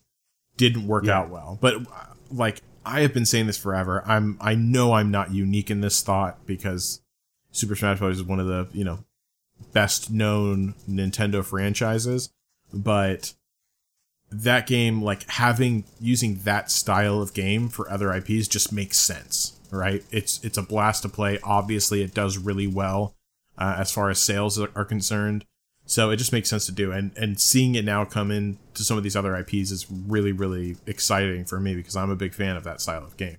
didn't 0.56 0.86
work 0.86 1.04
yeah. 1.04 1.18
out 1.18 1.28
well. 1.28 1.58
But 1.60 1.82
like 2.30 2.62
I 2.84 3.00
have 3.00 3.12
been 3.12 3.26
saying 3.26 3.46
this 3.46 3.58
forever. 3.58 4.02
I'm 4.06 4.38
I 4.40 4.54
know 4.54 4.92
I'm 4.92 5.10
not 5.10 5.32
unique 5.32 5.70
in 5.70 5.80
this 5.80 6.02
thought 6.02 6.46
because 6.46 7.00
Super 7.50 7.76
Smash 7.76 7.98
Bros. 7.98 8.18
is 8.18 8.24
one 8.24 8.40
of 8.40 8.46
the 8.46 8.68
you 8.72 8.84
know 8.84 9.04
best 9.72 10.10
known 10.10 10.74
Nintendo 10.88 11.44
franchises, 11.44 12.30
but 12.72 13.34
that 14.30 14.66
game 14.66 15.02
like 15.02 15.28
having 15.30 15.84
using 16.00 16.36
that 16.44 16.70
style 16.70 17.22
of 17.22 17.34
game 17.34 17.68
for 17.68 17.90
other 17.90 18.12
IPs 18.12 18.48
just 18.48 18.72
makes 18.72 18.98
sense, 18.98 19.58
right? 19.70 20.04
It's 20.10 20.42
it's 20.44 20.58
a 20.58 20.62
blast 20.62 21.02
to 21.02 21.08
play. 21.08 21.38
Obviously, 21.42 22.02
it 22.02 22.14
does 22.14 22.38
really 22.38 22.66
well 22.66 23.14
uh, 23.56 23.76
as 23.78 23.90
far 23.90 24.10
as 24.10 24.18
sales 24.18 24.58
are 24.58 24.84
concerned. 24.84 25.44
So 25.88 26.10
it 26.10 26.16
just 26.16 26.34
makes 26.34 26.50
sense 26.50 26.66
to 26.66 26.72
do, 26.72 26.92
and 26.92 27.16
and 27.16 27.40
seeing 27.40 27.74
it 27.74 27.82
now 27.82 28.04
come 28.04 28.30
in 28.30 28.58
to 28.74 28.84
some 28.84 28.98
of 28.98 29.04
these 29.04 29.16
other 29.16 29.34
IPs 29.34 29.70
is 29.70 29.86
really 29.90 30.32
really 30.32 30.76
exciting 30.86 31.46
for 31.46 31.58
me 31.58 31.74
because 31.74 31.96
I'm 31.96 32.10
a 32.10 32.16
big 32.16 32.34
fan 32.34 32.56
of 32.56 32.64
that 32.64 32.82
style 32.82 33.04
of 33.04 33.16
game. 33.16 33.38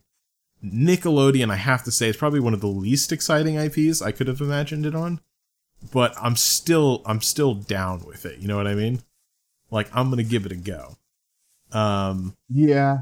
Nickelodeon, 0.65 1.51
I 1.51 1.57
have 1.57 1.83
to 1.83 1.91
say, 1.91 2.09
is 2.09 2.17
probably 2.17 2.39
one 2.39 2.55
of 2.55 2.59
the 2.59 2.67
least 2.67 3.11
exciting 3.11 3.55
IPs 3.55 4.01
I 4.01 4.11
could 4.11 4.27
have 4.27 4.41
imagined 4.41 4.87
it 4.87 4.95
on, 4.95 5.21
but 5.93 6.15
I'm 6.19 6.35
still 6.35 7.03
I'm 7.05 7.21
still 7.21 7.53
down 7.53 8.03
with 8.03 8.25
it. 8.25 8.39
You 8.39 8.47
know 8.47 8.57
what 8.57 8.67
I 8.67 8.73
mean? 8.73 9.03
Like 9.69 9.95
I'm 9.95 10.09
gonna 10.09 10.23
give 10.23 10.47
it 10.47 10.51
a 10.51 10.55
go. 10.55 10.97
Um, 11.71 12.35
yeah. 12.49 13.01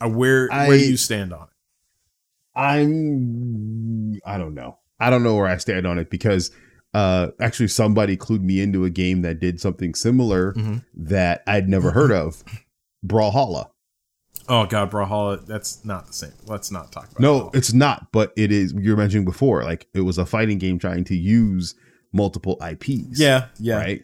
Uh, 0.00 0.08
where 0.08 0.52
I, 0.52 0.66
where 0.66 0.76
do 0.76 0.90
you 0.90 0.96
stand 0.96 1.32
on 1.32 1.44
it? 1.44 2.58
I'm 2.58 4.20
I 4.26 4.38
don't 4.38 4.54
know. 4.54 4.78
I 4.98 5.08
don't 5.08 5.22
know 5.22 5.36
where 5.36 5.46
I 5.46 5.58
stand 5.58 5.86
on 5.86 6.00
it 6.00 6.10
because 6.10 6.50
uh, 6.94 7.28
actually 7.40 7.68
somebody 7.68 8.16
clued 8.16 8.42
me 8.42 8.60
into 8.60 8.84
a 8.84 8.90
game 8.90 9.22
that 9.22 9.40
did 9.40 9.60
something 9.60 9.94
similar 9.94 10.54
mm-hmm. 10.54 10.78
that 10.94 11.42
I'd 11.46 11.68
never 11.68 11.90
heard 11.90 12.12
of, 12.12 12.42
Brawlhalla. 13.06 13.70
Oh 14.48 14.64
God, 14.66 14.90
Brawlhalla. 14.90 15.46
That's 15.46 15.84
not 15.84 16.06
the 16.06 16.12
same. 16.12 16.32
Let's 16.46 16.70
not 16.70 16.90
talk 16.90 17.10
about. 17.10 17.20
No, 17.20 17.50
it's 17.52 17.72
not. 17.72 18.10
But 18.12 18.32
it 18.36 18.50
is. 18.50 18.72
You 18.72 18.92
were 18.92 18.96
mentioning 18.96 19.26
before, 19.26 19.62
like 19.64 19.86
it 19.94 20.00
was 20.00 20.16
a 20.16 20.24
fighting 20.24 20.58
game 20.58 20.78
trying 20.78 21.04
to 21.04 21.16
use 21.16 21.74
multiple 22.12 22.58
IPs. 22.66 23.20
Yeah, 23.20 23.48
yeah. 23.58 23.76
Right. 23.76 24.02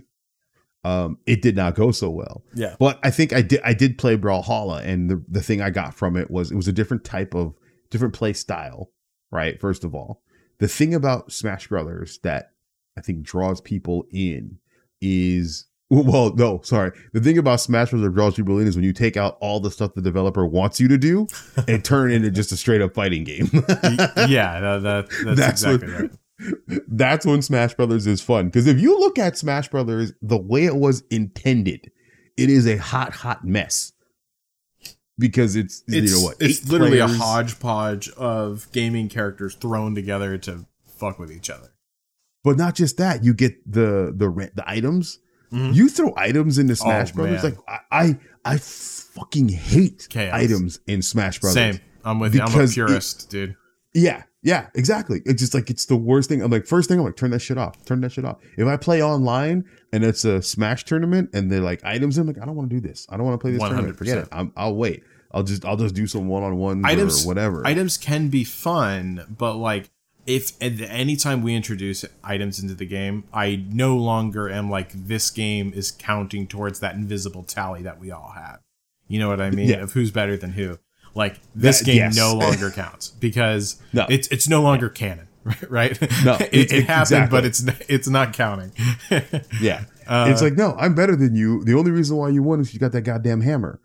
Um, 0.85 1.19
it 1.27 1.41
did 1.41 1.57
not 1.57 1.75
go 1.75 1.93
so 1.93 2.11
well. 2.11 2.45
Yeah. 2.55 2.77
But 2.79 2.99
I 3.03 3.11
think 3.11 3.33
I 3.33 3.41
did. 3.41 3.61
I 3.65 3.73
did 3.73 3.97
play 3.97 4.19
Brawlhalla, 4.19 4.85
and 4.85 5.09
the 5.09 5.25
the 5.29 5.43
thing 5.43 5.63
I 5.63 5.71
got 5.71 5.95
from 5.95 6.17
it 6.17 6.31
was 6.31 6.53
it 6.53 6.57
was 6.57 6.69
a 6.69 6.73
different 6.73 7.05
type 7.05 7.35
of 7.35 7.55
different 7.91 8.13
play 8.13 8.35
style. 8.35 8.91
Right. 9.31 9.59
First 9.59 9.83
of 9.83 9.95
all, 9.95 10.23
the 10.59 10.69
thing 10.69 10.95
about 10.95 11.33
Smash 11.33 11.69
Brothers 11.69 12.19
that 12.23 12.51
I 12.97 13.01
think 13.01 13.23
draws 13.23 13.61
people 13.61 14.07
in 14.11 14.59
is 15.01 15.67
well, 15.91 16.35
no, 16.35 16.61
sorry. 16.63 16.93
The 17.13 17.21
thing 17.21 17.39
about 17.39 17.61
Smash 17.61 17.91
Bros. 17.91 18.03
that 18.03 18.15
draws 18.15 18.35
people 18.35 18.59
in 18.59 18.67
is 18.67 18.75
when 18.75 18.85
you 18.85 18.93
take 18.93 19.17
out 19.17 19.37
all 19.41 19.61
the 19.61 19.71
stuff 19.71 19.95
the 19.95 20.03
developer 20.03 20.47
wants 20.47 20.81
you 20.81 20.89
to 20.89 20.99
do 20.99 21.27
and 21.69 21.85
turn 21.85 22.11
it 22.11 22.15
into 22.15 22.31
just 22.31 22.53
a 22.53 22.57
straight 22.57 22.81
up 22.81 22.95
fighting 22.95 23.25
game. 23.25 23.49
yeah, 23.53 24.61
that, 24.61 24.83
that, 24.83 25.09
that's, 25.25 25.39
that's, 25.39 25.63
exactly 25.63 25.89
right. 25.89 26.11
That's 26.89 27.27
when 27.27 27.43
Smash 27.43 27.75
Brothers 27.75 28.07
is 28.07 28.21
fun. 28.21 28.47
Because 28.47 28.67
if 28.67 28.81
you 28.81 28.99
look 28.99 29.19
at 29.19 29.37
Smash 29.37 29.69
Brothers 29.69 30.13
the 30.23 30.39
way 30.39 30.65
it 30.65 30.77
was 30.77 31.05
intended, 31.11 31.91
it 32.37 32.51
is 32.51 32.67
a 32.67 32.77
hot, 32.77 33.13
hot 33.13 33.45
mess. 33.45 33.93
Because 35.17 35.55
it's, 35.55 35.85
it's 35.87 36.11
you 36.11 36.19
know 36.19 36.25
what? 36.25 36.37
It's 36.41 36.69
literally 36.69 36.99
players. 36.99 37.15
a 37.15 37.19
hodgepodge 37.19 38.09
of 38.11 38.67
gaming 38.73 39.09
characters 39.09 39.55
thrown 39.55 39.95
together 39.95 40.39
to 40.39 40.67
fuck 40.87 41.21
with 41.21 41.31
each 41.31 41.51
other. 41.51 41.74
But 42.45 42.59
not 42.59 42.75
just 42.77 42.99
that, 42.99 43.25
you 43.25 43.35
get 43.35 43.71
the 43.71 44.15
the 44.17 44.29
the 44.55 44.65
items. 44.67 45.19
Mm-hmm. 45.53 45.73
You 45.73 45.89
throw 45.89 46.13
items 46.17 46.59
into 46.59 46.77
Smash 46.77 47.11
oh, 47.13 47.17
Brothers, 47.17 47.43
man. 47.43 47.53
like 47.53 47.83
I, 47.91 48.01
I 48.01 48.19
I 48.45 48.59
fucking 48.59 49.49
hate 49.49 50.07
Chaos. 50.11 50.35
items 50.35 50.81
in 50.87 51.03
Smash 51.03 51.41
Brothers. 51.41 51.55
Same, 51.55 51.81
I'm 52.05 52.21
with 52.21 52.35
you. 52.35 52.43
I'm 52.43 52.49
a 52.49 52.67
purist, 52.69 53.25
it, 53.25 53.31
dude. 53.31 53.57
Yeah, 53.95 54.25
yeah, 54.43 54.67
exactly. 54.75 55.23
It's 55.25 55.41
just 55.41 55.55
like 55.55 55.71
it's 55.71 55.87
the 55.87 55.97
worst 55.97 56.29
thing. 56.29 56.43
I'm 56.43 56.51
like, 56.51 56.67
first 56.67 56.89
thing, 56.89 56.99
I'm 56.99 57.05
like, 57.07 57.17
turn 57.17 57.31
that 57.31 57.41
shit 57.41 57.57
off. 57.57 57.83
Turn 57.87 58.03
that 58.03 58.13
shit 58.13 58.27
off. 58.27 58.39
If 58.59 58.69
I 58.69 58.77
play 58.77 59.03
online 59.03 59.65
and 59.93 60.05
it's 60.05 60.25
a 60.27 60.43
Smash 60.43 60.85
tournament 60.85 61.31
and 61.33 61.51
they're 61.51 61.61
like 61.61 61.83
items, 61.83 62.19
I'm 62.19 62.27
like, 62.27 62.41
I 62.41 62.45
don't 62.45 62.57
want 62.57 62.69
to 62.69 62.77
do 62.77 62.87
this. 62.87 63.07
I 63.09 63.17
don't 63.17 63.25
want 63.25 63.41
to 63.41 63.43
play 63.43 63.53
this 63.53 63.63
100%. 63.63 63.69
tournament. 63.69 63.97
Forget 63.97 64.19
it. 64.19 64.29
I'm, 64.33 64.53
I'll 64.55 64.75
wait. 64.75 65.03
I'll 65.33 65.45
just 65.45 65.65
I'll 65.65 65.77
just 65.77 65.95
do 65.95 66.07
some 66.07 66.29
one 66.29 66.43
on 66.43 66.57
one 66.57 66.85
items 66.85 67.25
or 67.25 67.29
whatever. 67.29 67.67
Items 67.67 67.97
can 67.97 68.29
be 68.29 68.45
fun, 68.45 69.25
but 69.29 69.57
like 69.57 69.91
if 70.27 70.53
at 70.63 70.81
any 70.81 71.17
time 71.17 71.43
we 71.43 71.55
introduce 71.55 72.05
items 72.23 72.61
into 72.61 72.75
the 72.75 72.87
game, 72.87 73.25
I 73.33 73.65
no 73.69 73.97
longer 73.97 74.49
am 74.49 74.71
like 74.71 74.91
this 74.93 75.31
game 75.31 75.73
is 75.75 75.91
counting 75.91 76.47
towards 76.47 76.81
that 76.81 76.95
invisible 76.95 77.43
tally 77.43 77.83
that 77.83 78.01
we 78.01 78.11
all 78.11 78.33
have. 78.35 78.61
You 79.07 79.19
know 79.19 79.29
what 79.29 79.41
I 79.41 79.51
mean? 79.51 79.69
Yeah. 79.69 79.83
Of 79.83 79.93
who's 79.93 80.11
better 80.11 80.37
than 80.37 80.53
who. 80.53 80.79
Like 81.15 81.39
this 81.55 81.81
that, 81.81 81.85
game 81.85 81.97
yes. 81.97 82.17
no 82.17 82.35
longer 82.39 82.71
counts 82.71 83.11
because 83.11 83.81
no. 83.93 84.07
it's 84.09 84.29
it's 84.29 84.49
no 84.49 84.63
longer 84.63 84.89
canon, 84.89 85.29
right? 85.69 86.01
No, 86.25 86.37
it, 86.41 86.73
it, 86.73 86.85
happened, 86.87 87.25
exactly. 87.25 87.39
but 87.39 87.45
it's 87.45 87.65
it's 87.89 88.09
not 88.09 88.33
counting. 88.33 88.73
yeah, 89.61 89.85
uh, 90.09 90.27
it's 90.29 90.43
like 90.43 90.55
no, 90.55 90.75
I'm 90.79 90.95
better 90.95 91.15
than 91.15 91.37
you. 91.37 91.63
The 91.65 91.75
only 91.75 91.93
reason 91.93 92.17
why 92.17 92.31
you 92.31 92.43
won 92.43 92.61
is 92.61 92.75
you 92.75 92.81
got 92.81 92.93
that 92.93 93.03
goddamn 93.03 93.43
hammer. 93.43 93.81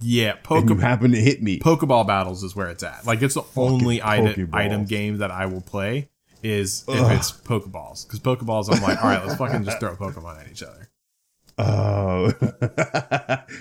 Yeah, 0.00 0.34
Poke- 0.42 0.68
you 0.68 0.76
happen 0.76 1.12
to 1.12 1.20
hit 1.20 1.42
me. 1.42 1.58
Pokeball 1.60 2.06
battles 2.06 2.42
is 2.42 2.54
where 2.54 2.68
it's 2.68 2.82
at. 2.82 3.06
Like 3.06 3.22
it's 3.22 3.34
the 3.34 3.42
Fucking 3.42 3.62
only 3.62 4.02
item, 4.02 4.50
item 4.52 4.84
game 4.84 5.18
that 5.18 5.30
I 5.30 5.46
will 5.46 5.60
play 5.60 6.08
is 6.42 6.84
Ugh. 6.88 6.96
if 6.96 7.18
it's 7.18 7.32
Pokeballs. 7.32 8.06
Because 8.06 8.20
Pokeballs, 8.20 8.74
I'm 8.74 8.82
like, 8.82 9.02
all 9.02 9.10
right, 9.10 9.24
let's 9.24 9.36
fucking 9.38 9.64
just 9.64 9.80
throw 9.80 9.96
Pokemon 9.96 10.40
at 10.40 10.50
each 10.50 10.62
other. 10.62 10.88
Oh, 11.56 12.32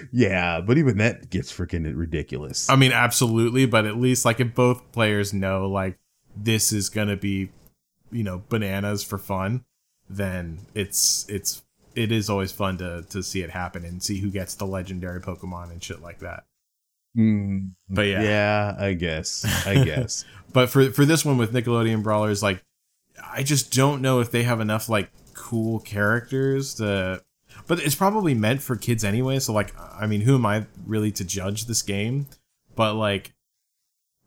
yeah, 0.12 0.62
but 0.62 0.78
even 0.78 0.98
that 0.98 1.30
gets 1.30 1.52
freaking 1.52 1.92
ridiculous. 1.96 2.70
I 2.70 2.76
mean, 2.76 2.92
absolutely, 2.92 3.66
but 3.66 3.86
at 3.86 3.98
least 3.98 4.26
like 4.26 4.40
if 4.40 4.54
both 4.56 4.92
players 4.92 5.34
know 5.34 5.68
like 5.70 5.98
this 6.36 6.74
is 6.74 6.90
gonna 6.90 7.16
be, 7.16 7.50
you 8.12 8.24
know, 8.24 8.44
bananas 8.50 9.04
for 9.04 9.18
fun, 9.18 9.64
then 10.10 10.60
it's 10.74 11.26
it's 11.30 11.63
it 11.96 12.12
is 12.12 12.30
always 12.30 12.52
fun 12.52 12.78
to 12.78 13.04
to 13.10 13.24
see 13.24 13.42
it 13.42 13.50
happen 13.50 13.86
and 13.86 14.02
see 14.02 14.20
who 14.20 14.30
gets 14.30 14.56
the 14.56 14.66
legendary 14.66 15.22
Pokemon 15.22 15.72
and 15.72 15.84
shit 15.84 16.02
like 16.02 16.20
that. 16.20 16.44
Mm, 17.18 17.72
but 17.90 18.04
yeah, 18.04 18.24
yeah, 18.24 18.76
I 18.78 18.94
guess, 18.94 19.46
I 19.68 19.84
guess. 19.84 20.26
but 20.54 20.70
for 20.70 20.92
for 20.92 21.06
this 21.06 21.24
one 21.24 21.38
with 21.38 21.54
Nickelodeon 21.54 22.04
Brawlers, 22.04 22.42
like, 22.42 22.64
I 23.32 23.44
just 23.44 23.74
don't 23.74 24.02
know 24.02 24.20
if 24.20 24.32
they 24.32 24.44
have 24.44 24.60
enough 24.60 24.90
like 24.90 25.12
cool 25.34 25.80
characters 25.80 26.76
to. 26.76 27.22
But 27.68 27.80
it's 27.80 27.96
probably 27.96 28.34
meant 28.34 28.62
for 28.62 28.76
kids 28.76 29.04
anyway. 29.04 29.40
So 29.40 29.54
like, 29.54 29.74
I 29.80 30.08
mean, 30.08 30.22
who 30.22 30.36
am 30.36 30.46
I 30.46 30.66
really 30.86 31.12
to 31.12 31.24
judge 31.24 31.66
this 31.66 31.82
game? 31.84 32.26
But 32.76 32.96
like, 32.96 33.32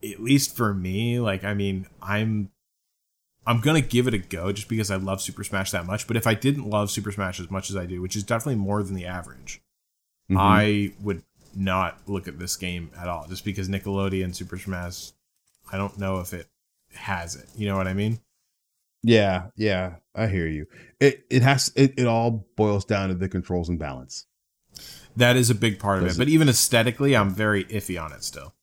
at 0.02 0.22
least 0.22 0.56
for 0.56 0.72
me, 0.72 1.18
like, 1.18 1.42
I 1.44 1.52
mean, 1.52 1.86
I'm 2.00 2.50
I'm 3.46 3.60
gonna 3.60 3.80
give 3.80 4.08
it 4.08 4.14
a 4.14 4.18
go 4.18 4.52
just 4.52 4.68
because 4.68 4.90
I 4.90 4.96
love 4.96 5.20
Super 5.20 5.44
Smash 5.44 5.70
that 5.70 5.86
much. 5.86 6.06
But 6.06 6.16
if 6.16 6.26
I 6.26 6.34
didn't 6.34 6.68
love 6.68 6.90
Super 6.90 7.12
Smash 7.12 7.38
as 7.38 7.50
much 7.50 7.70
as 7.70 7.76
I 7.76 7.86
do, 7.86 8.02
which 8.02 8.16
is 8.16 8.24
definitely 8.24 8.60
more 8.60 8.82
than 8.82 8.94
the 8.94 9.06
average, 9.06 9.62
mm-hmm. 10.30 10.38
I 10.38 10.92
would 11.00 11.22
not 11.54 12.00
look 12.06 12.28
at 12.28 12.38
this 12.38 12.56
game 12.56 12.90
at 12.98 13.08
all. 13.08 13.26
Just 13.28 13.44
because 13.44 13.68
Nickelodeon 13.68 14.34
Super 14.34 14.58
Smash, 14.58 15.12
I 15.72 15.76
don't 15.76 15.98
know 15.98 16.18
if 16.18 16.32
it 16.32 16.48
has 16.94 17.36
it. 17.36 17.48
You 17.56 17.68
know 17.68 17.76
what 17.76 17.86
I 17.86 17.94
mean? 17.94 18.20
Yeah, 19.02 19.48
yeah, 19.56 19.96
I 20.14 20.26
hear 20.26 20.48
you. 20.48 20.66
It 20.98 21.24
it 21.30 21.42
has 21.42 21.72
it, 21.76 21.94
it 21.96 22.06
all 22.06 22.46
boils 22.56 22.84
down 22.84 23.10
to 23.10 23.14
the 23.14 23.28
controls 23.28 23.68
and 23.68 23.78
balance. 23.78 24.26
That 25.16 25.36
is 25.36 25.48
a 25.48 25.54
big 25.54 25.78
part 25.78 26.02
Does 26.02 26.16
of 26.16 26.20
it. 26.20 26.22
it. 26.22 26.26
But 26.26 26.32
even 26.32 26.48
aesthetically, 26.48 27.16
I'm 27.16 27.30
very 27.30 27.64
iffy 27.66 28.02
on 28.02 28.12
it 28.12 28.24
still. 28.24 28.54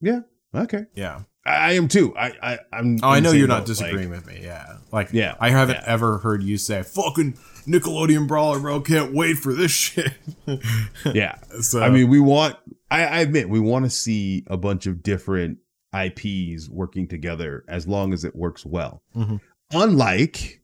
Yeah. 0.00 0.20
Okay. 0.54 0.86
Yeah. 0.94 1.22
I 1.46 1.72
am 1.72 1.88
too. 1.88 2.14
I, 2.16 2.32
I 2.42 2.58
I'm. 2.72 2.98
Oh, 3.02 3.08
I 3.08 3.20
know 3.20 3.32
you're 3.32 3.48
not 3.48 3.64
disagreeing 3.64 4.10
like, 4.10 4.24
with 4.24 4.26
me. 4.26 4.40
Yeah, 4.44 4.76
like 4.92 5.08
yeah, 5.12 5.36
I 5.40 5.50
haven't 5.50 5.76
yeah. 5.76 5.84
ever 5.86 6.18
heard 6.18 6.42
you 6.42 6.58
say 6.58 6.82
"fucking 6.82 7.34
Nickelodeon 7.66 8.28
brawler, 8.28 8.60
bro." 8.60 8.80
Can't 8.80 9.14
wait 9.14 9.38
for 9.38 9.54
this 9.54 9.70
shit. 9.70 10.12
yeah. 11.14 11.36
So 11.60 11.82
I 11.82 11.88
mean, 11.88 12.08
we 12.08 12.20
want. 12.20 12.56
I, 12.90 13.04
I 13.04 13.18
admit 13.20 13.48
we 13.48 13.60
want 13.60 13.86
to 13.86 13.90
see 13.90 14.44
a 14.48 14.56
bunch 14.56 14.86
of 14.86 15.02
different 15.02 15.58
IPs 15.94 16.68
working 16.68 17.08
together 17.08 17.64
as 17.68 17.86
long 17.86 18.12
as 18.12 18.24
it 18.24 18.36
works 18.36 18.66
well. 18.66 19.02
Mm-hmm. 19.16 19.36
Unlike 19.72 20.60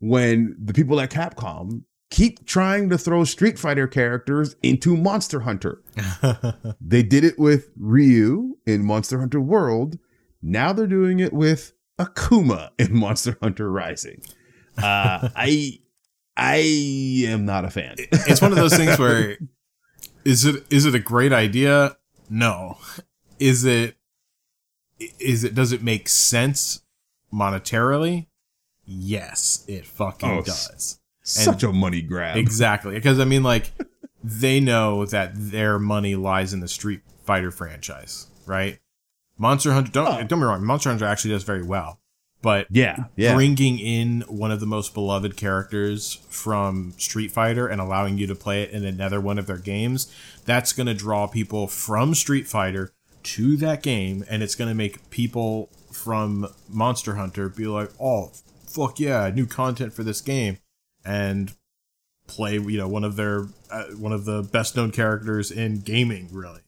when 0.00 0.56
the 0.62 0.74
people 0.74 1.00
at 1.00 1.10
Capcom 1.10 1.84
keep 2.14 2.46
trying 2.46 2.88
to 2.90 2.96
throw 2.96 3.24
Street 3.24 3.58
Fighter 3.58 3.88
characters 3.88 4.54
into 4.62 4.96
Monster 4.96 5.40
Hunter. 5.40 5.82
they 6.80 7.02
did 7.02 7.24
it 7.24 7.38
with 7.40 7.70
Ryu 7.76 8.56
in 8.64 8.84
Monster 8.84 9.18
Hunter 9.18 9.40
World. 9.40 9.98
Now 10.40 10.72
they're 10.72 10.86
doing 10.86 11.18
it 11.18 11.32
with 11.32 11.72
Akuma 11.98 12.70
in 12.78 12.96
Monster 12.96 13.36
Hunter 13.42 13.68
Rising. 13.70 14.22
Uh, 14.78 15.28
I 15.34 15.80
I 16.36 17.24
am 17.26 17.44
not 17.44 17.64
a 17.64 17.70
fan. 17.70 17.96
it's 17.98 18.40
one 18.40 18.52
of 18.52 18.56
those 18.58 18.76
things 18.76 18.96
where 18.98 19.36
is 20.24 20.44
it 20.44 20.64
is 20.70 20.86
it 20.86 20.94
a 20.94 21.00
great 21.00 21.32
idea? 21.32 21.96
No. 22.30 22.78
Is 23.40 23.64
it 23.64 23.96
is 25.18 25.42
it 25.42 25.54
does 25.56 25.72
it 25.72 25.82
make 25.82 26.08
sense 26.08 26.82
monetarily? 27.32 28.26
Yes, 28.84 29.64
it 29.66 29.84
fucking 29.84 30.28
Oh, 30.30 30.42
does. 30.42 31.00
Such 31.24 31.62
a 31.62 31.72
money 31.72 32.02
grab. 32.02 32.36
Exactly. 32.36 32.94
Because 32.94 33.18
I 33.18 33.24
mean 33.24 33.42
like 33.42 33.72
they 34.22 34.60
know 34.60 35.04
that 35.06 35.32
their 35.34 35.78
money 35.78 36.14
lies 36.14 36.52
in 36.52 36.60
the 36.60 36.68
Street 36.68 37.00
Fighter 37.24 37.50
franchise, 37.50 38.26
right? 38.46 38.78
Monster 39.38 39.72
Hunter 39.72 39.90
don't 39.90 40.06
Oh. 40.06 40.22
don't 40.24 40.40
me 40.40 40.46
wrong, 40.46 40.64
Monster 40.64 40.90
Hunter 40.90 41.06
actually 41.06 41.32
does 41.32 41.42
very 41.44 41.62
well. 41.62 41.98
But 42.42 42.66
yeah, 42.70 43.04
yeah. 43.16 43.34
bringing 43.34 43.78
in 43.78 44.20
one 44.28 44.50
of 44.50 44.60
the 44.60 44.66
most 44.66 44.92
beloved 44.92 45.34
characters 45.34 46.18
from 46.28 46.92
Street 46.98 47.32
Fighter 47.32 47.66
and 47.66 47.80
allowing 47.80 48.18
you 48.18 48.26
to 48.26 48.34
play 48.34 48.62
it 48.62 48.70
in 48.70 48.84
another 48.84 49.18
one 49.18 49.38
of 49.38 49.46
their 49.46 49.56
games, 49.56 50.14
that's 50.44 50.74
going 50.74 50.86
to 50.86 50.92
draw 50.92 51.26
people 51.26 51.66
from 51.68 52.14
Street 52.14 52.46
Fighter 52.46 52.92
to 53.22 53.56
that 53.56 53.82
game, 53.82 54.26
and 54.28 54.42
it's 54.42 54.54
going 54.54 54.68
to 54.68 54.74
make 54.74 55.08
people 55.08 55.70
from 55.90 56.46
Monster 56.68 57.14
Hunter 57.14 57.48
be 57.48 57.66
like, 57.66 57.88
"Oh, 57.98 58.32
fuck 58.66 59.00
yeah, 59.00 59.30
new 59.34 59.46
content 59.46 59.94
for 59.94 60.02
this 60.02 60.20
game," 60.20 60.58
and 61.04 61.52
play, 62.26 62.54
you 62.54 62.78
know, 62.78 62.88
one 62.88 63.04
of 63.04 63.16
their 63.16 63.46
uh, 63.70 63.84
one 63.98 64.12
of 64.12 64.24
the 64.24 64.42
best 64.42 64.76
known 64.76 64.90
characters 64.90 65.50
in 65.50 65.80
gaming, 65.80 66.28
really. 66.32 66.60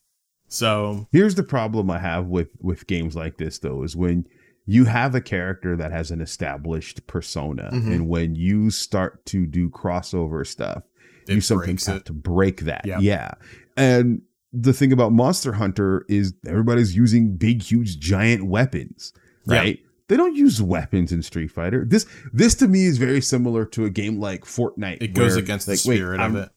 So 0.49 1.09
Here's 1.12 1.34
the 1.34 1.43
problem 1.43 1.91
I 1.91 1.99
have 1.99 2.26
with 2.26 2.49
with 2.61 2.87
games 2.87 3.16
like 3.16 3.37
this 3.39 3.59
though 3.59 3.82
is 3.82 3.97
when 3.97 4.26
you 4.64 4.84
have 4.84 5.14
a 5.14 5.20
character 5.20 5.76
that 5.76 5.93
has 5.93 6.11
an 6.11 6.20
established 6.20 7.07
persona 7.07 7.70
Mhm. 7.72 7.93
and 7.93 8.09
when 8.09 8.34
you 8.34 8.70
start 8.70 9.24
to 9.26 9.47
do 9.47 9.68
crossover 9.70 10.47
stuff 10.47 10.82
you 11.28 11.41
sometimes 11.41 11.87
have 11.87 12.05
to 12.05 12.12
break 12.12 12.61
that 12.62 12.82
Yeah. 12.84 12.99
yeah 13.01 13.30
and 13.76 14.22
the 14.53 14.72
thing 14.72 14.93
about 14.93 15.12
monster 15.12 15.53
hunter 15.53 16.05
is 16.09 16.34
everybody's 16.47 16.95
using 16.97 17.37
big 17.37 17.62
huge 17.62 17.99
giant 17.99 18.47
weapons 18.47 19.12
right 19.47 19.80
they 20.09 20.16
don't 20.16 20.36
use 20.36 20.61
weapons 20.62 21.12
in 21.12 21.22
street 21.22 21.48
fighter 21.48 21.84
this 21.86 22.07
this 22.32 22.54
to 22.54 22.68
me 22.68 22.84
is 22.86 22.98
very 22.98 23.20
similar 23.20 23.64
to 23.64 23.84
a 23.84 23.90
game 23.90 24.18
like 24.18 24.44
fortnite 24.44 24.98
it 25.02 25.14
goes 25.14 25.36
against 25.36 25.66
the 25.66 25.72
like, 25.72 25.84
wait, 25.84 25.96
spirit 25.96 26.20
I'm- 26.20 26.36
of 26.36 26.44
it. 26.44 26.50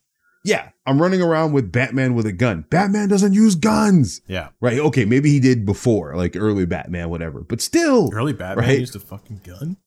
yeah 0.45 0.69
i'm 0.85 1.01
running 1.01 1.21
around 1.21 1.51
with 1.53 1.71
batman 1.71 2.13
with 2.15 2.25
a 2.25 2.31
gun 2.31 2.65
batman 2.69 3.09
doesn't 3.09 3.33
use 3.33 3.55
guns 3.55 4.21
Yeah, 4.27 4.49
Right. 4.61 4.79
Okay. 4.79 5.05
Maybe 5.05 5.29
he 5.31 5.39
did 5.39 5.65
before, 5.65 6.15
like 6.15 6.35
early 6.35 6.65
Batman, 6.65 7.09
whatever. 7.09 7.41
But 7.41 7.61
still, 7.61 8.09
early 8.13 8.33
Batman 8.33 8.67
Right. 8.67 8.79
used 8.79 8.95
a 8.95 8.99
fucking 8.99 9.41
gun. 9.43 9.77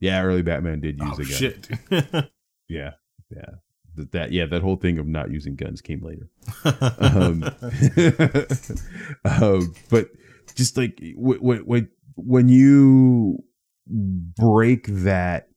yeah, 0.00 0.22
early 0.22 0.42
Batman 0.42 0.80
did 0.80 0.98
use 0.98 1.08
Oh 1.12 1.22
a 1.22 1.24
gun. 1.24 1.26
shit! 1.26 1.68
Yeah. 2.68 2.92
Yeah. 3.30 3.50
That, 3.94 4.12
that 4.12 4.32
yeah, 4.32 4.46
that 4.46 4.60
whole 4.62 4.76
thing 4.76 4.98
of 4.98 5.06
not 5.06 5.30
using 5.30 5.54
guns 5.54 5.80
came 5.80 6.02
later. 6.02 6.28
Um, 6.98 7.44
um, 9.24 9.74
but 9.90 10.08
just 10.54 10.76
like 10.76 10.98
when 11.16 11.60
when 11.66 11.88
when 12.16 12.48
you 12.48 13.42
break 13.86 14.86
that 14.88 15.48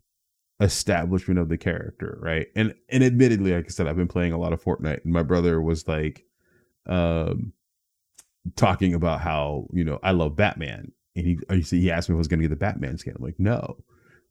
establishment 0.61 1.39
of 1.39 1.49
the 1.49 1.57
character, 1.57 2.17
right? 2.21 2.47
And 2.55 2.73
and 2.89 3.03
admittedly, 3.03 3.53
like 3.53 3.65
I 3.65 3.69
said, 3.69 3.87
I've 3.87 3.95
been 3.95 4.07
playing 4.07 4.33
a 4.33 4.37
lot 4.37 4.53
of 4.53 4.63
Fortnite, 4.63 5.03
and 5.03 5.13
my 5.13 5.23
brother 5.23 5.61
was 5.61 5.87
like, 5.87 6.25
um, 6.87 7.53
talking 8.55 8.93
about 8.93 9.21
how 9.21 9.67
you 9.73 9.83
know 9.83 9.99
I 10.03 10.11
love 10.11 10.35
Batman, 10.35 10.91
and 11.15 11.25
he 11.25 11.39
he 11.49 11.61
he 11.61 11.91
asked 11.91 12.09
me 12.09 12.13
if 12.13 12.17
I 12.17 12.19
was 12.19 12.27
going 12.27 12.39
to 12.39 12.47
get 12.47 12.49
the 12.49 12.55
Batman 12.55 12.97
skin. 12.97 13.15
I'm 13.17 13.23
like, 13.23 13.39
no, 13.39 13.77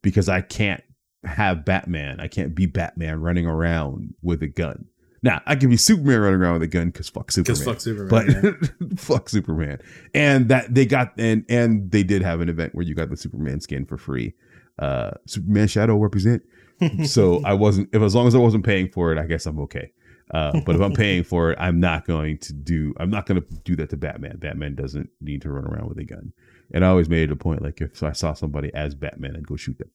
because 0.03 0.29
I 0.29 0.41
can't 0.41 0.83
have 1.25 1.65
Batman. 1.65 2.21
I 2.21 2.29
can't 2.29 2.55
be 2.55 2.67
Batman 2.67 3.21
running 3.21 3.47
around 3.47 4.15
with 4.23 4.43
a 4.43 4.49
gun. 4.49 4.87
Now 5.23 5.41
I 5.47 5.57
can 5.57 5.71
be 5.71 5.77
Superman 5.77 6.21
running 6.21 6.41
around 6.41 6.55
with 6.55 6.63
a 6.63 6.69
gun 6.69 6.89
because 6.89 7.09
fuck 7.09 7.31
Superman. 7.33 7.59
Because 7.59 7.65
fuck 7.65 7.81
Superman. 7.81 8.09
but 8.09 8.81
yeah. 8.81 8.89
fuck 8.97 9.29
Superman. 9.29 9.81
And 10.15 10.49
that 10.49 10.75
they 10.75 10.87
got 10.87 11.13
and 11.19 11.45
and 11.49 11.91
they 11.91 12.03
did 12.03 12.23
have 12.23 12.41
an 12.41 12.49
event 12.49 12.75
where 12.75 12.85
you 12.85 12.95
got 12.95 13.11
the 13.11 13.17
Superman 13.17 13.61
skin 13.61 13.85
for 13.87 13.97
free. 13.97 14.35
Uh 14.79 15.13
Superman 15.27 15.69
Shadow 15.69 15.97
represent. 15.97 16.43
so 17.05 17.43
I 17.45 17.55
wasn't 17.55 17.89
if 17.93 18.03
as 18.03 18.15
long 18.15 18.27
as 18.27 18.35
I 18.35 18.39
wasn't 18.39 18.65
paying 18.65 18.89
for 18.89 19.13
it, 19.13 19.19
I 19.19 19.27
guess 19.27 19.47
I'm 19.47 19.59
okay. 19.61 19.93
Uh, 20.31 20.61
but 20.67 20.75
if 20.75 20.83
I'm 20.83 20.93
paying 20.93 21.25
for 21.25 21.53
it, 21.53 21.59
I'm 21.59 21.81
not 21.81 22.07
going 22.07 22.39
to 22.39 22.53
do. 22.53 22.95
I'm 22.99 23.11
not 23.11 23.27
going 23.27 23.41
to 23.41 23.49
do 23.65 23.77
that 23.77 23.91
to 23.91 23.97
Batman. 23.97 24.37
Batman 24.37 24.75
doesn't 24.75 25.09
need 25.21 25.43
to 25.43 25.51
run 25.51 25.65
around 25.65 25.89
with 25.89 25.99
a 25.99 26.05
gun. 26.05 26.33
And 26.73 26.85
I 26.85 26.89
always 26.89 27.09
made 27.09 27.31
it 27.31 27.33
a 27.33 27.37
point, 27.37 27.63
like 27.63 27.81
if 27.81 28.03
I 28.03 28.13
saw 28.13 28.35
somebody 28.35 28.73
as 28.75 28.95
Batman, 28.95 29.37
I'd 29.37 29.47
go 29.47 29.57
shoot 29.57 29.79
them. 29.79 29.91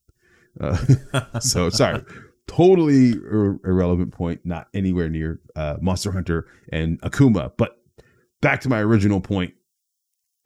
Uh, 0.59 1.39
so 1.39 1.69
sorry, 1.69 2.03
totally 2.47 3.11
ir- 3.11 3.59
irrelevant 3.65 4.11
point. 4.13 4.41
Not 4.45 4.67
anywhere 4.73 5.09
near 5.09 5.39
uh, 5.55 5.77
Monster 5.81 6.11
Hunter 6.11 6.47
and 6.71 7.01
Akuma. 7.01 7.51
But 7.57 7.77
back 8.41 8.61
to 8.61 8.69
my 8.69 8.79
original 8.79 9.21
point, 9.21 9.53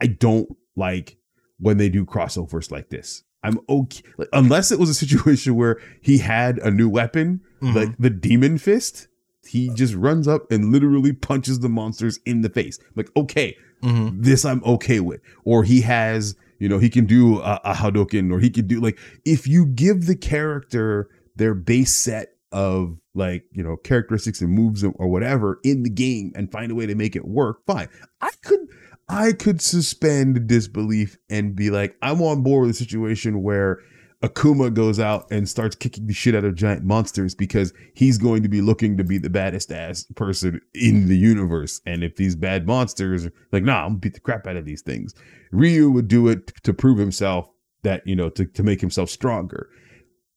I 0.02 0.08
don't 0.08 0.50
like 0.76 1.18
when 1.60 1.78
they 1.78 1.90
do 1.90 2.06
crossovers 2.06 2.72
like 2.72 2.90
this. 2.90 3.24
I'm 3.44 3.60
okay 3.70 4.02
like, 4.18 4.30
unless 4.34 4.72
it 4.72 4.80
was 4.80 4.90
a 4.90 4.94
situation 4.94 5.56
where 5.56 5.80
he 6.02 6.18
had 6.18 6.58
a 6.60 6.72
new 6.72 6.90
weapon, 6.90 7.42
Mhm. 7.62 7.76
like 7.76 7.98
the 7.98 8.10
Demon 8.10 8.58
Fist. 8.58 9.08
He 9.48 9.70
just 9.70 9.94
runs 9.96 10.28
up 10.28 10.52
and 10.52 10.72
literally 10.74 11.14
punches 11.14 11.60
the 11.62 11.70
monsters 11.70 12.20
in 12.26 12.42
the 12.42 12.50
face. 12.50 12.78
Like, 12.96 13.10
okay, 13.16 13.56
Mhm. 13.82 14.22
this 14.22 14.44
I'm 14.44 14.62
okay 14.66 15.00
with. 15.00 15.22
Or 15.46 15.64
he 15.64 15.82
has, 15.82 16.36
you 16.60 16.68
know, 16.68 16.80
he 16.80 16.90
can 16.90 17.06
do 17.06 17.40
a, 17.40 17.62
a 17.64 17.74
Hadouken, 17.74 18.32
or 18.34 18.40
he 18.40 18.50
can 18.50 18.68
do 18.68 18.82
like 18.82 19.00
if 19.24 19.48
you 19.48 19.66
give 19.66 20.06
the 20.08 20.16
character 20.16 21.08
their 21.38 21.54
base 21.54 21.94
set 21.94 22.34
of 22.52 22.98
like 23.14 23.44
you 23.52 23.64
know 23.64 23.78
characteristics 23.78 24.42
and 24.42 24.52
moves 24.52 24.84
or, 24.84 25.08
whatever 25.08 25.60
in 25.64 25.84
the 25.84 25.90
game 25.90 26.32
and 26.36 26.52
find 26.52 26.72
a 26.72 26.76
way 26.76 26.86
to 26.86 26.96
make 26.96 27.16
it 27.16 27.26
work. 27.26 27.66
Fine, 27.66 27.90
I 28.22 28.32
could. 28.44 28.60
I 29.10 29.32
could 29.32 29.62
suspend 29.62 30.48
disbelief 30.48 31.18
and 31.30 31.56
be 31.56 31.70
like, 31.70 31.96
I'm 32.02 32.22
on 32.22 32.44
board 32.44 32.68
with 32.68 32.76
a 32.76 32.78
situation 32.78 33.42
where 33.42 33.80
Akuma 34.24 34.74
goes 34.74 35.00
out 35.00 35.28
and 35.32 35.48
starts 35.48 35.76
kicking 35.76 36.08
the 36.08 36.14
shit 36.14 36.36
out 36.36 36.44
of 36.44 36.56
giant 36.56 36.84
monsters 36.84 37.36
because 37.36 37.72
he's 37.94 38.18
going 38.18 38.44
to 38.44 38.50
be 38.50 38.62
looking 38.62 38.98
to 38.98 39.04
be 39.04 39.18
the 39.18 39.30
baddest 39.30 39.72
ass 39.72 40.06
person 40.16 40.60
in 40.74 41.08
the 41.08 41.18
universe. 41.18 41.80
And 41.86 42.04
if 42.04 42.16
these 42.16 42.36
bad 42.36 42.66
monsters 42.66 43.30
like, 43.52 43.64
nah, 43.64 43.84
I'm 43.84 43.90
gonna 43.90 44.00
beat 44.00 44.16
the 44.16 44.20
crap 44.20 44.48
out 44.48 44.58
of 44.58 44.66
these 44.66 44.82
things. 44.82 45.14
Ryu 45.52 45.92
would 45.92 46.08
do 46.08 46.28
it 46.28 46.52
to 46.64 46.74
prove 46.74 46.98
himself 46.98 47.50
that, 47.84 48.06
you 48.08 48.16
know, 48.16 48.30
to, 48.30 48.46
to 48.46 48.64
make 48.64 48.82
himself 48.82 49.10
stronger. 49.10 49.70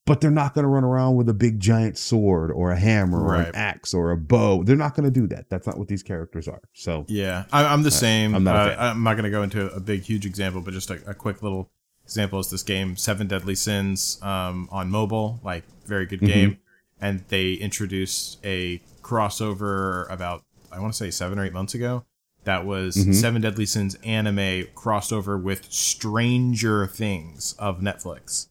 But 0.07 0.21
they're 0.21 0.31
not 0.31 0.55
going 0.55 0.65
to 0.65 0.69
run 0.69 0.83
around 0.83 1.17
with 1.17 1.29
a 1.29 1.35
big 1.35 1.61
giant 1.61 1.97
sword 1.97 2.51
or 2.51 2.73
a 2.73 2.79
hammer 2.79 3.23
or 3.23 3.35
an 3.37 3.55
axe 3.55 3.95
or 3.95 4.11
a 4.11 4.17
bow. 4.17 4.65
They're 4.65 4.75
not 4.75 4.97
going 4.97 5.05
to 5.05 5.11
do 5.11 5.27
that. 5.29 5.49
That's 5.51 5.67
not 5.67 5.79
what 5.79 5.87
these 5.89 6.03
characters 6.03 6.49
are. 6.49 6.61
So, 6.73 7.05
Yeah, 7.07 7.45
I, 7.53 7.65
I'm 7.67 7.83
the 7.85 7.91
same. 7.93 8.35
I'm 8.35 8.43
not 8.43 8.71
uh. 8.71 8.77
I'm 8.79 9.03
not 9.05 9.15
going 9.15 9.25
to 9.25 9.31
go 9.31 9.43
into 9.43 9.73
a 9.73 9.79
big, 9.79 10.03
huge 10.03 10.27
example, 10.27 10.63
but 10.63 10.75
just 10.75 10.91
a, 10.91 11.01
a 11.09 11.15
quick 11.15 11.43
little 11.43 11.71
example 12.05 12.41
is 12.41 12.51
this 12.51 12.65
game, 12.65 12.97
Seven 12.97 13.29
Deadly 13.29 13.55
Sins, 13.55 14.19
um, 14.23 14.69
on 14.73 14.91
mobile. 14.91 15.39
Like, 15.45 15.65
very 15.87 16.07
good 16.07 16.21
Mhm. 16.23 16.27
game. 16.27 16.59
And 17.01 17.23
they 17.29 17.53
introduced 17.53 18.39
a 18.45 18.81
crossover 19.03 20.11
about, 20.11 20.43
I 20.73 20.81
want 20.81 20.93
to 20.93 20.97
say, 20.97 21.11
seven 21.11 21.39
or 21.39 21.45
eight 21.45 21.53
months 21.53 21.75
ago. 21.75 22.05
That 22.45 22.65
was 22.67 22.97
Mhm. 22.97 23.15
Seven 23.15 23.43
Deadly 23.43 23.67
Sins 23.67 23.97
anime 24.03 24.67
crossed 24.75 25.13
over 25.13 25.39
with 25.39 25.71
Stranger 25.71 26.87
Things 26.87 27.55
of 27.59 27.81
Netflix. 27.81 28.49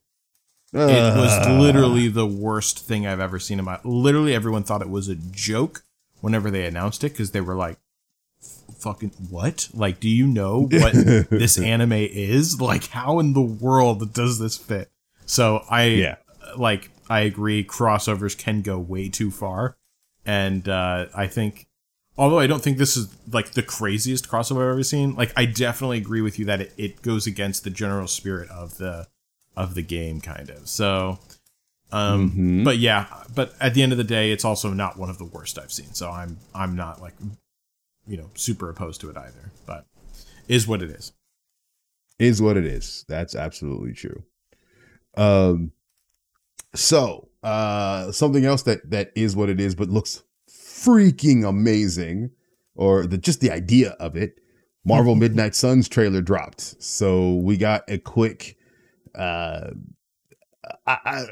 It 0.73 1.17
was 1.17 1.31
Uh, 1.47 1.57
literally 1.59 2.07
the 2.09 2.27
worst 2.27 2.79
thing 2.85 3.07
I've 3.07 3.19
ever 3.19 3.39
seen 3.39 3.57
in 3.59 3.65
my. 3.65 3.79
Literally, 3.83 4.33
everyone 4.35 4.63
thought 4.63 4.81
it 4.81 4.89
was 4.89 5.07
a 5.07 5.15
joke 5.15 5.83
whenever 6.21 6.51
they 6.51 6.65
announced 6.65 7.03
it 7.03 7.13
because 7.13 7.31
they 7.31 7.41
were 7.41 7.55
like, 7.55 7.79
"Fucking 8.79 9.11
what? 9.29 9.69
Like, 9.73 9.99
do 9.99 10.07
you 10.09 10.27
know 10.27 10.67
what 10.71 10.93
this 11.29 11.57
anime 11.57 11.93
is? 11.93 12.61
Like, 12.61 12.87
how 12.87 13.19
in 13.19 13.33
the 13.33 13.41
world 13.41 14.13
does 14.13 14.39
this 14.39 14.57
fit?" 14.57 14.91
So 15.25 15.63
I, 15.69 15.83
Yeah. 15.85 16.15
like, 16.57 16.91
I 17.09 17.21
agree. 17.21 17.63
Crossovers 17.63 18.37
can 18.37 18.61
go 18.61 18.77
way 18.77 19.09
too 19.09 19.31
far, 19.31 19.75
and 20.25 20.69
uh, 20.69 21.07
I 21.15 21.25
think, 21.27 21.67
although 22.17 22.39
I 22.39 22.45
don't 22.47 22.61
think 22.61 22.77
this 22.77 22.95
is 22.95 23.07
like 23.31 23.51
the 23.51 23.63
craziest 23.63 24.29
crossover 24.29 24.57
I've 24.63 24.73
ever 24.73 24.83
seen, 24.83 25.15
like, 25.15 25.33
I 25.35 25.45
definitely 25.45 25.97
agree 25.97 26.21
with 26.21 26.37
you 26.37 26.45
that 26.45 26.61
it, 26.61 26.73
it 26.77 27.01
goes 27.01 27.25
against 27.25 27.63
the 27.63 27.69
general 27.71 28.07
spirit 28.07 28.49
of 28.51 28.77
the 28.77 29.07
of 29.59 29.75
the 29.75 29.81
game, 29.83 30.21
kind 30.21 30.49
of. 30.49 30.67
So, 30.69 31.19
um, 31.91 32.31
Mhm. 32.31 32.63
but 32.63 32.77
yeah, 32.77 33.05
but 33.35 33.53
at 33.59 33.73
the 33.73 33.83
end 33.83 33.91
of 33.91 33.97
the 33.97 34.03
day, 34.03 34.31
it's 34.31 34.45
also 34.45 34.71
not 34.73 34.97
one 34.97 35.09
of 35.09 35.17
the 35.17 35.25
worst 35.25 35.59
I've 35.59 35.71
seen. 35.73 35.93
So 35.93 36.09
I'm 36.09 36.37
I'm 36.55 36.75
not 36.75 37.01
like 37.01 37.13
you 38.07 38.17
know 38.17 38.29
super 38.35 38.69
opposed 38.69 39.01
to 39.01 39.09
it 39.09 39.17
either. 39.17 39.51
But 39.65 39.85
is 40.47 40.67
what 40.67 40.81
it 40.81 40.89
is. 40.89 41.11
is 42.17 42.41
what 42.41 42.57
it 42.57 42.65
is. 42.65 43.05
That's 43.07 43.33
absolutely 43.35 43.93
true. 43.93 44.23
Um, 45.15 45.71
so 46.75 47.29
uh, 47.43 48.11
something 48.11 48.45
else 48.45 48.63
that 48.63 48.89
that 48.91 49.11
is 49.15 49.35
what 49.35 49.49
it 49.49 49.59
is, 49.59 49.75
but 49.75 49.89
looks 49.89 50.23
freaking 50.49 51.47
amazing, 51.47 52.31
or 52.75 53.05
the 53.05 53.17
just 53.17 53.41
the 53.41 53.51
idea 53.51 53.91
of 53.99 54.15
it. 54.15 54.39
Marvel 54.85 55.15
Midnight 55.15 55.55
Suns 55.55 55.87
trailer 55.89 56.21
dropped, 56.21 56.81
so 56.81 57.35
we 57.35 57.57
got 57.57 57.83
a 57.89 57.97
quick. 57.97 58.55
Uh, 59.19 59.71
I, 60.87 60.97
I 61.05 61.25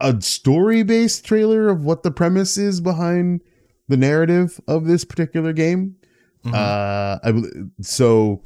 a 0.00 0.20
story 0.22 0.82
based 0.82 1.24
trailer 1.24 1.68
of 1.68 1.84
what 1.84 2.02
the 2.02 2.10
premise 2.10 2.56
is 2.56 2.80
behind 2.80 3.40
the 3.88 3.96
narrative 3.96 4.60
of 4.68 4.86
this 4.86 5.04
particular 5.04 5.52
game. 5.52 5.96
Mhm. 6.44 6.54
Uh, 6.54 7.18
I 7.24 7.82
so 7.82 8.42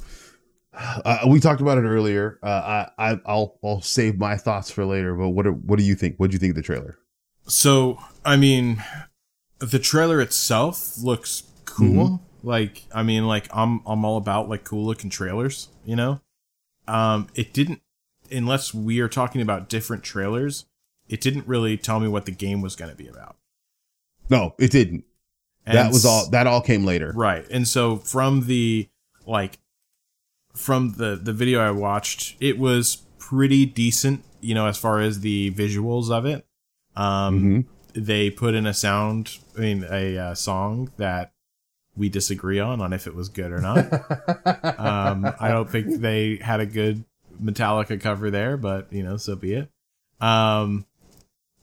uh, 0.73 1.19
we 1.27 1.39
talked 1.39 1.61
about 1.61 1.77
it 1.77 1.83
earlier. 1.83 2.39
Uh, 2.41 2.87
I, 2.97 3.11
I 3.11 3.19
I'll 3.27 3.59
I'll 3.63 3.81
save 3.81 4.17
my 4.17 4.35
thoughts 4.35 4.71
for 4.71 4.83
later. 4.85 5.13
But 5.13 5.29
what 5.29 5.43
do- 5.43 5.51
what 5.51 5.77
do 5.77 5.85
you 5.85 5.93
think? 5.93 6.15
What 6.17 6.31
do 6.31 6.33
you 6.35 6.39
think 6.39 6.51
of 6.51 6.55
the 6.55 6.63
trailer? 6.63 6.97
So, 7.45 7.99
I 8.25 8.35
mean, 8.37 8.81
the 9.59 9.77
trailer 9.77 10.21
itself 10.21 10.97
looks 11.03 11.43
cool. 11.65 12.21
Like, 12.41 12.83
I 12.95 13.03
mean, 13.03 13.27
like 13.27 13.47
I'm 13.53 13.81
I'm 13.85 14.03
all 14.05 14.17
about 14.17 14.49
like 14.49 14.63
cool 14.63 14.85
looking 14.85 15.11
trailers, 15.11 15.69
you 15.85 15.95
know? 15.95 16.19
Um 16.87 17.27
it 17.35 17.53
didn't 17.53 17.81
unless 18.33 18.73
we 18.73 18.99
are 18.99 19.07
talking 19.09 19.41
about 19.41 19.69
different 19.69 20.03
trailers, 20.03 20.65
it 21.07 21.21
didn't 21.21 21.47
really 21.47 21.77
tell 21.77 21.99
me 21.99 22.07
what 22.07 22.25
the 22.25 22.31
game 22.31 22.61
was 22.61 22.75
going 22.75 22.91
to 22.91 22.97
be 22.97 23.07
about. 23.07 23.35
No, 24.29 24.55
it 24.57 24.71
didn't. 24.71 25.03
And 25.65 25.77
that 25.77 25.93
was 25.93 26.05
all. 26.05 26.29
That 26.31 26.47
all 26.47 26.61
came 26.61 26.83
later. 26.85 27.13
Right. 27.15 27.45
And 27.49 27.67
so 27.67 27.97
from 27.97 28.47
the 28.47 28.89
like 29.25 29.59
from 30.55 30.93
the 30.97 31.15
the 31.15 31.33
video 31.33 31.59
I 31.61 31.71
watched, 31.71 32.35
it 32.41 32.57
was 32.59 32.97
pretty 33.17 33.65
decent, 33.65 34.23
you 34.41 34.53
know, 34.53 34.67
as 34.67 34.77
far 34.77 34.99
as 34.99 35.21
the 35.21 35.51
visuals 35.51 36.11
of 36.11 36.25
it. 36.25 36.45
Um 36.95 37.41
Mhm. 37.41 37.65
they 37.93 38.29
put 38.29 38.55
in 38.55 38.65
a 38.65 38.73
sound, 38.73 39.37
I 39.57 39.61
mean 39.61 39.85
a 39.89 40.17
uh, 40.17 40.35
song 40.35 40.91
that 40.97 41.31
we 41.95 42.09
disagree 42.09 42.59
on 42.59 42.81
on 42.81 42.91
if 42.91 43.07
it 43.07 43.15
was 43.15 43.29
good 43.29 43.51
or 43.51 43.59
not. 43.61 43.77
um 44.79 45.33
I 45.39 45.47
don't 45.49 45.69
think 45.69 46.01
they 46.01 46.37
had 46.37 46.59
a 46.59 46.65
good 46.65 47.05
Metallica 47.41 47.99
cover 47.99 48.29
there, 48.31 48.57
but 48.57 48.91
you 48.91 49.03
know, 49.03 49.17
so 49.17 49.35
be 49.35 49.53
it. 49.53 49.69
Um 50.19 50.85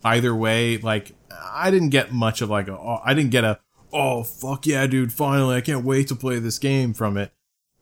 either 0.04 0.34
way, 0.34 0.78
like 0.78 1.12
I 1.52 1.70
didn't 1.70 1.90
get 1.90 2.12
much 2.12 2.40
of 2.40 2.50
like 2.50 2.68
a 2.68 2.78
oh, 2.78 3.00
I 3.04 3.14
didn't 3.14 3.30
get 3.30 3.44
a 3.44 3.60
oh 3.92 4.22
fuck 4.22 4.66
yeah 4.66 4.86
dude 4.86 5.12
finally 5.12 5.56
I 5.56 5.60
can't 5.60 5.84
wait 5.84 6.06
to 6.08 6.14
play 6.14 6.38
this 6.38 6.58
game 6.58 6.94
from 6.94 7.16
it. 7.16 7.32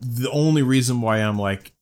The 0.00 0.30
only 0.30 0.62
reason 0.62 1.00
why 1.00 1.18
I'm 1.18 1.38
like 1.38 1.72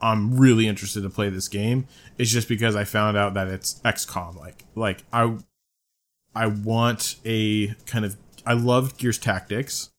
I'm 0.00 0.36
really 0.36 0.68
interested 0.68 1.02
to 1.02 1.10
play 1.10 1.30
this 1.30 1.48
game 1.48 1.86
is 2.18 2.30
just 2.30 2.48
because 2.48 2.76
I 2.76 2.84
found 2.84 3.16
out 3.16 3.34
that 3.34 3.48
it's 3.48 3.80
XCOM 3.84 4.38
like 4.38 4.64
like 4.74 5.04
I 5.12 5.36
I 6.34 6.48
want 6.48 7.16
a 7.24 7.68
kind 7.86 8.04
of 8.04 8.16
I 8.46 8.54
loved 8.54 8.98
Gears 8.98 9.18
Tactics 9.18 9.90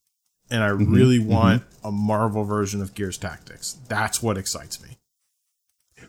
and 0.52 0.64
I 0.64 0.68
really 0.68 1.20
want 1.20 1.64
a 1.84 1.92
Marvel 1.92 2.44
version 2.44 2.82
of 2.82 2.94
Gears 2.94 3.18
Tactics. 3.18 3.80
That's 3.88 4.22
what 4.22 4.38
excites 4.38 4.82
me. 4.82 4.98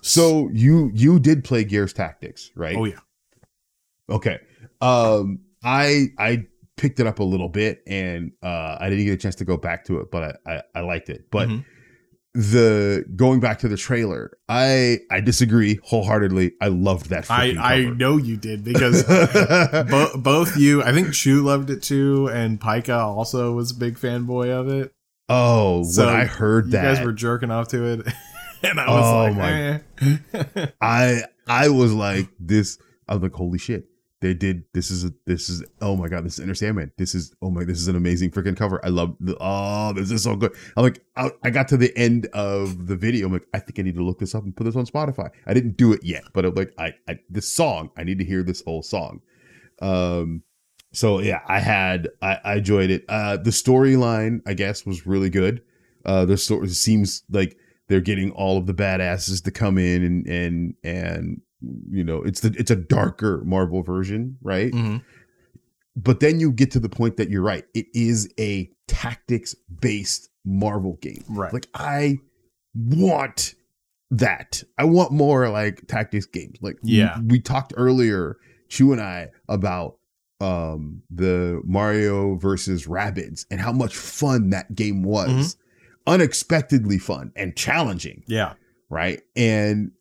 So 0.00 0.48
you 0.52 0.90
you 0.94 1.18
did 1.18 1.44
play 1.44 1.64
Gears 1.64 1.92
Tactics, 1.92 2.50
right? 2.54 2.76
Oh 2.76 2.84
yeah. 2.84 2.98
Okay. 4.10 4.38
Um, 4.80 5.40
I 5.64 6.06
I 6.18 6.46
picked 6.76 7.00
it 7.00 7.06
up 7.06 7.18
a 7.18 7.24
little 7.24 7.48
bit, 7.48 7.82
and 7.86 8.32
uh, 8.42 8.76
I 8.80 8.88
didn't 8.90 9.04
get 9.06 9.12
a 9.12 9.16
chance 9.16 9.34
to 9.36 9.44
go 9.44 9.56
back 9.56 9.84
to 9.86 9.98
it, 10.00 10.10
but 10.10 10.38
I 10.46 10.52
I, 10.56 10.62
I 10.76 10.80
liked 10.80 11.08
it. 11.08 11.30
But 11.30 11.48
Mhm. 11.48 11.64
the 12.34 13.04
going 13.16 13.40
back 13.40 13.58
to 13.60 13.68
the 13.68 13.76
trailer, 13.76 14.36
I 14.48 14.98
I 15.10 15.20
disagree 15.20 15.80
wholeheartedly. 15.82 16.52
I 16.60 16.68
loved 16.68 17.08
that. 17.08 17.30
I 17.30 17.52
freaking 17.52 17.58
I 17.58 17.84
know 17.84 18.16
you 18.18 18.36
did 18.36 18.62
because 18.62 19.02
bo- 19.90 20.16
both 20.18 20.56
you, 20.56 20.82
I 20.82 20.92
think 20.92 21.12
Chu 21.14 21.42
loved 21.42 21.70
it 21.70 21.82
too, 21.82 22.28
and 22.28 22.60
Pika 22.60 22.98
also 22.98 23.52
was 23.52 23.70
a 23.72 23.74
big 23.74 23.96
fanboy 23.98 24.50
of 24.50 24.68
it. 24.68 24.92
oh, 25.28 25.82
So 25.84 26.06
when 26.06 26.14
I 26.14 26.24
heard 26.26 26.66
You 26.66 26.72
that, 26.72 26.96
guys 26.96 27.04
were 27.04 27.12
jerking 27.12 27.50
off 27.50 27.68
to 27.68 27.84
it, 27.84 28.06
and 28.70 28.80
I 28.80 28.90
was 28.90 29.04
Oh 29.04 29.24
like, 29.24 29.36
my- 29.36 30.62
eh. 30.62 30.66
I 30.80 31.22
I 31.46 31.68
was 31.68 31.92
like 31.92 32.28
this. 32.40 32.78
I 33.08 33.14
was 33.14 33.22
like, 33.22 33.32
holy 33.32 33.58
shit! 33.58 33.88
They 34.20 34.34
did. 34.34 34.64
This 34.74 34.90
is 34.90 35.04
a, 35.04 35.12
this 35.26 35.48
is. 35.48 35.62
Oh 35.80 35.94
my 35.96 36.08
god! 36.08 36.24
This 36.24 36.38
is 36.38 36.58
Sandman. 36.58 36.90
This 36.98 37.14
is. 37.14 37.34
Oh 37.42 37.50
my. 37.50 37.64
This 37.64 37.78
is 37.78 37.88
an 37.88 37.96
amazing 37.96 38.30
freaking 38.30 38.56
cover. 38.56 38.84
I 38.84 38.88
love. 38.88 39.14
The, 39.20 39.36
oh, 39.40 39.92
this 39.94 40.10
is 40.10 40.22
so 40.24 40.34
good. 40.36 40.52
I'm 40.76 40.82
like, 40.84 41.02
I, 41.16 41.30
I 41.44 41.50
got 41.50 41.68
to 41.68 41.76
the 41.76 41.96
end 41.96 42.26
of 42.32 42.86
the 42.88 42.96
video. 42.96 43.26
I'm 43.26 43.32
like, 43.32 43.46
I 43.54 43.58
think 43.60 43.78
I 43.78 43.82
need 43.82 43.94
to 43.94 44.02
look 44.04 44.18
this 44.18 44.34
up 44.34 44.42
and 44.44 44.56
put 44.56 44.64
this 44.64 44.74
on 44.76 44.86
Spotify. 44.86 45.30
I 45.46 45.54
didn't 45.54 45.76
do 45.76 45.92
it 45.92 46.02
yet, 46.02 46.24
but 46.32 46.44
I'm 46.44 46.54
like, 46.54 46.72
I, 46.78 46.94
I 47.08 47.18
this 47.30 47.48
song. 47.48 47.90
I 47.96 48.02
need 48.04 48.18
to 48.18 48.24
hear 48.24 48.42
this 48.42 48.62
whole 48.62 48.82
song. 48.82 49.20
Um. 49.80 50.42
So 50.92 51.20
yeah, 51.20 51.40
I 51.46 51.60
had. 51.60 52.08
I, 52.22 52.38
I 52.44 52.54
enjoyed 52.56 52.90
it. 52.90 53.04
Uh, 53.08 53.36
the 53.36 53.50
storyline, 53.50 54.40
I 54.46 54.54
guess, 54.54 54.86
was 54.86 55.06
really 55.06 55.30
good. 55.30 55.62
Uh, 56.04 56.24
the 56.24 56.36
story 56.36 56.68
seems 56.68 57.22
like 57.30 57.56
they're 57.88 58.00
getting 58.00 58.30
all 58.32 58.58
of 58.58 58.66
the 58.66 58.74
badasses 58.74 59.42
to 59.44 59.50
come 59.50 59.78
in 59.78 60.02
and 60.02 60.26
and 60.26 60.74
and 60.84 61.40
you 61.90 62.04
know 62.04 62.22
it's 62.22 62.40
the 62.40 62.54
it's 62.58 62.70
a 62.70 62.76
darker 62.76 63.42
marvel 63.44 63.82
version 63.82 64.36
right 64.42 64.72
Mhm. 64.72 65.02
but 65.96 66.20
then 66.20 66.38
you 66.40 66.52
get 66.52 66.70
to 66.72 66.80
the 66.80 66.88
point 66.88 67.16
that 67.16 67.30
you're 67.30 67.42
right 67.42 67.64
it 67.74 67.86
is 67.94 68.28
a 68.38 68.70
tactics 68.88 69.54
based 69.80 70.28
marvel 70.44 70.98
game 71.00 71.24
right. 71.30 71.52
like 71.52 71.66
i 71.74 72.18
want 72.74 73.54
that 74.10 74.62
i 74.78 74.84
want 74.84 75.10
more 75.12 75.48
like 75.48 75.86
tactics 75.88 76.26
games 76.26 76.56
like 76.60 76.76
we- 76.82 76.92
Yeah. 76.98 77.18
we, 77.26 77.40
talked 77.40 77.72
earlier 77.76 78.36
chu 78.68 78.92
and 78.92 79.00
i 79.00 79.28
about 79.48 79.96
um 80.40 81.02
the 81.10 81.60
mario 81.64 82.36
versus 82.36 82.86
rabbids 82.86 83.46
and 83.50 83.60
how 83.60 83.72
much 83.72 83.96
fun 83.96 84.50
that 84.50 84.74
game 84.74 85.02
was 85.02 85.28
Mm-hmm. 85.56 85.62
Unexpectedly 86.06 86.98
fun 86.98 87.32
and 87.36 87.56
challenging 87.56 88.22
yeah, 88.26 88.54
right? 88.90 89.20
And 89.34 89.92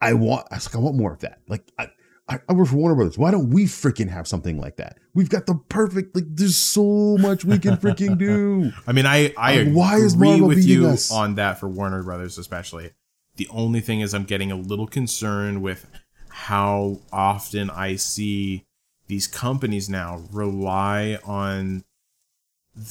I 0.00 0.14
want, 0.14 0.46
I 0.50 0.56
was 0.56 0.66
like, 0.66 0.76
I 0.76 0.78
want 0.78 0.96
more 0.96 1.12
of 1.12 1.20
that. 1.20 1.40
Like, 1.48 1.62
I, 1.78 1.90
I, 2.28 2.38
I 2.48 2.52
work 2.52 2.68
for 2.68 2.76
Warner 2.76 2.94
Brothers. 2.94 3.18
Why 3.18 3.30
don't 3.30 3.50
we 3.50 3.64
freaking 3.64 4.08
have 4.10 4.28
something 4.28 4.60
like 4.60 4.76
that? 4.76 4.98
We've 5.14 5.30
got 5.30 5.46
the 5.46 5.54
perfect, 5.68 6.14
like, 6.14 6.26
there's 6.28 6.56
so 6.56 7.16
much 7.18 7.44
we 7.44 7.58
can 7.58 7.76
freaking 7.76 8.18
do. 8.18 8.70
I 8.86 8.92
mean, 8.92 9.06
I 9.06 9.32
I 9.36 9.62
Like, 9.62 9.72
why 9.74 9.96
is 9.96 10.14
agree 10.14 10.28
Marvel 10.28 10.48
with 10.48 10.64
you 10.64 10.86
us? 10.88 11.10
on 11.10 11.34
that 11.36 11.58
for 11.58 11.68
Warner 11.68 12.02
Brothers, 12.02 12.38
especially. 12.38 12.90
The 13.36 13.48
only 13.50 13.80
thing 13.80 14.00
is, 14.00 14.14
I'm 14.14 14.24
getting 14.24 14.52
a 14.52 14.56
little 14.56 14.86
concerned 14.86 15.62
with 15.62 15.86
how 16.28 17.00
often 17.12 17.70
I 17.70 17.96
see 17.96 18.66
these 19.06 19.26
companies 19.26 19.88
now 19.88 20.22
rely 20.30 21.18
on 21.24 21.82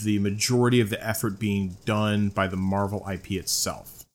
the 0.03 0.19
majority 0.19 0.79
of 0.79 0.89
the 0.89 1.05
effort 1.05 1.39
being 1.39 1.77
done 1.85 2.29
by 2.29 2.47
the 2.47 2.57
Marvel 2.57 3.05
IP 3.11 3.31
itself. 3.31 4.05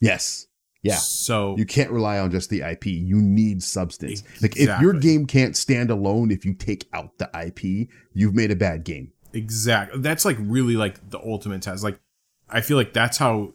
Yes. 0.00 0.46
Yeah. 0.82 0.94
So 0.96 1.56
You 1.58 1.66
can't 1.66 1.90
rely 1.90 2.18
on 2.18 2.30
just 2.30 2.48
the 2.48 2.62
IP. 2.62 2.86
You 2.86 3.16
need 3.16 3.62
substance. 3.62 4.22
Like, 4.40 4.56
if 4.56 4.80
your 4.80 4.94
game 4.94 5.26
can't 5.26 5.56
stand 5.56 5.90
alone, 5.90 6.30
if 6.30 6.44
you 6.44 6.54
take 6.54 6.88
out 6.92 7.18
the 7.18 7.28
IP, 7.34 7.88
you've 8.14 8.34
made 8.34 8.50
a 8.50 8.56
bad 8.56 8.84
game. 8.84 9.12
exact 9.32 10.02
that's 10.02 10.24
like 10.24 10.36
really 10.40 10.76
like 10.76 11.10
the 11.10 11.18
ultimate 11.18 11.62
test. 11.62 11.84
Like 11.84 12.00
I 12.48 12.60
feel 12.62 12.76
like 12.76 12.92
that's 12.92 13.18
how 13.18 13.54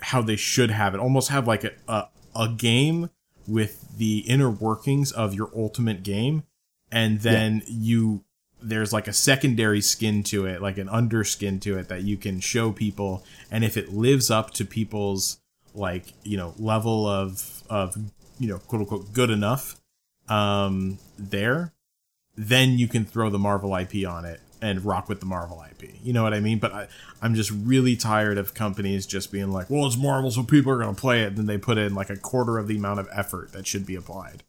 how 0.00 0.20
they 0.20 0.36
should 0.36 0.70
have 0.70 0.94
it. 0.94 1.00
Almost 1.00 1.28
have 1.28 1.46
like 1.46 1.64
a 1.64 1.72
a, 1.88 2.08
a 2.34 2.48
game 2.48 3.10
with 3.46 3.96
the 3.98 4.18
inner 4.20 4.50
workings 4.50 5.12
of 5.12 5.34
your 5.34 5.50
ultimate 5.56 6.02
game 6.02 6.44
and 6.90 7.20
then 7.20 7.62
you 7.66 8.24
there's 8.62 8.92
like 8.92 9.08
a 9.08 9.12
secondary 9.12 9.80
skin 9.80 10.22
to 10.24 10.46
it, 10.46 10.62
like 10.62 10.78
an 10.78 10.88
underskin 10.88 11.60
to 11.62 11.78
it 11.78 11.88
that 11.88 12.02
you 12.02 12.16
can 12.16 12.40
show 12.40 12.72
people 12.72 13.24
and 13.50 13.64
if 13.64 13.76
it 13.76 13.92
lives 13.92 14.30
up 14.30 14.50
to 14.52 14.64
people's 14.64 15.38
like, 15.74 16.12
you 16.22 16.36
know, 16.36 16.54
level 16.58 17.06
of 17.06 17.62
of 17.68 17.96
you 18.38 18.48
know, 18.48 18.58
quote 18.58 18.80
unquote 18.80 19.12
good 19.12 19.30
enough 19.30 19.80
um 20.28 20.98
there, 21.18 21.72
then 22.36 22.78
you 22.78 22.88
can 22.88 23.04
throw 23.04 23.30
the 23.30 23.38
Marvel 23.38 23.74
IP 23.76 24.06
on 24.06 24.24
it 24.24 24.40
and 24.62 24.84
rock 24.84 25.08
with 25.08 25.20
the 25.20 25.26
Marvel 25.26 25.62
IP. 25.68 25.90
You 26.02 26.12
know 26.12 26.22
what 26.22 26.32
I 26.32 26.40
mean? 26.40 26.58
But 26.58 26.72
I, 26.72 26.88
I'm 27.20 27.34
just 27.34 27.50
really 27.50 27.96
tired 27.96 28.38
of 28.38 28.54
companies 28.54 29.06
just 29.06 29.32
being 29.32 29.50
like, 29.50 29.68
well, 29.68 29.86
it's 29.86 29.96
Marvel, 29.96 30.30
so 30.30 30.44
people 30.44 30.72
are 30.72 30.78
going 30.78 30.94
to 30.94 31.00
play 31.00 31.22
it. 31.22 31.28
And 31.28 31.36
then 31.36 31.46
they 31.46 31.58
put 31.58 31.78
in 31.78 31.94
like 31.94 32.08
a 32.08 32.16
quarter 32.16 32.58
of 32.58 32.68
the 32.68 32.76
amount 32.76 33.00
of 33.00 33.08
effort 33.12 33.52
that 33.52 33.66
should 33.66 33.84
be 33.84 33.96
applied. 33.96 34.44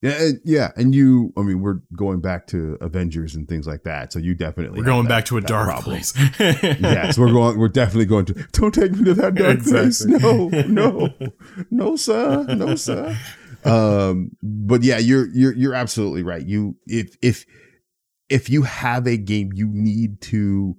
Yeah, 0.00 0.22
and, 0.22 0.40
yeah, 0.44 0.70
and 0.76 0.94
you. 0.94 1.32
I 1.36 1.42
mean, 1.42 1.60
we're 1.60 1.80
going 1.96 2.20
back 2.20 2.46
to 2.48 2.78
Avengers 2.80 3.34
and 3.34 3.48
things 3.48 3.66
like 3.66 3.82
that. 3.82 4.12
So 4.12 4.20
you 4.20 4.34
definitely 4.36 4.78
We're 4.78 4.84
going 4.86 5.04
that- 5.04 5.08
back 5.08 5.24
to 5.26 5.38
a 5.38 5.40
dark 5.40 5.66
problem. 5.68 5.84
place. 5.96 6.14
yes, 6.38 7.18
we're 7.18 7.32
going. 7.32 7.58
We're 7.58 7.68
definitely 7.68 8.06
going 8.06 8.26
to. 8.26 8.34
Don't 8.52 8.72
take 8.72 8.92
me 8.92 9.02
to 9.04 9.14
that 9.14 9.34
dark 9.34 9.62
place. 9.64 10.04
No, 10.06 10.48
no, 10.68 11.10
no, 11.70 11.96
sir, 11.96 12.44
no, 12.48 12.76
sir. 12.76 13.16
Um, 13.64 14.30
but 14.40 14.84
yeah, 14.84 14.98
you're 14.98 15.26
you're 15.34 15.54
you're 15.54 15.74
absolutely 15.74 16.22
right. 16.22 16.46
You 16.46 16.76
if 16.86 17.16
if 17.20 17.44
if 18.28 18.48
you 18.48 18.62
have 18.62 19.06
a 19.08 19.16
game, 19.16 19.50
you 19.52 19.66
need 19.68 20.20
to 20.20 20.76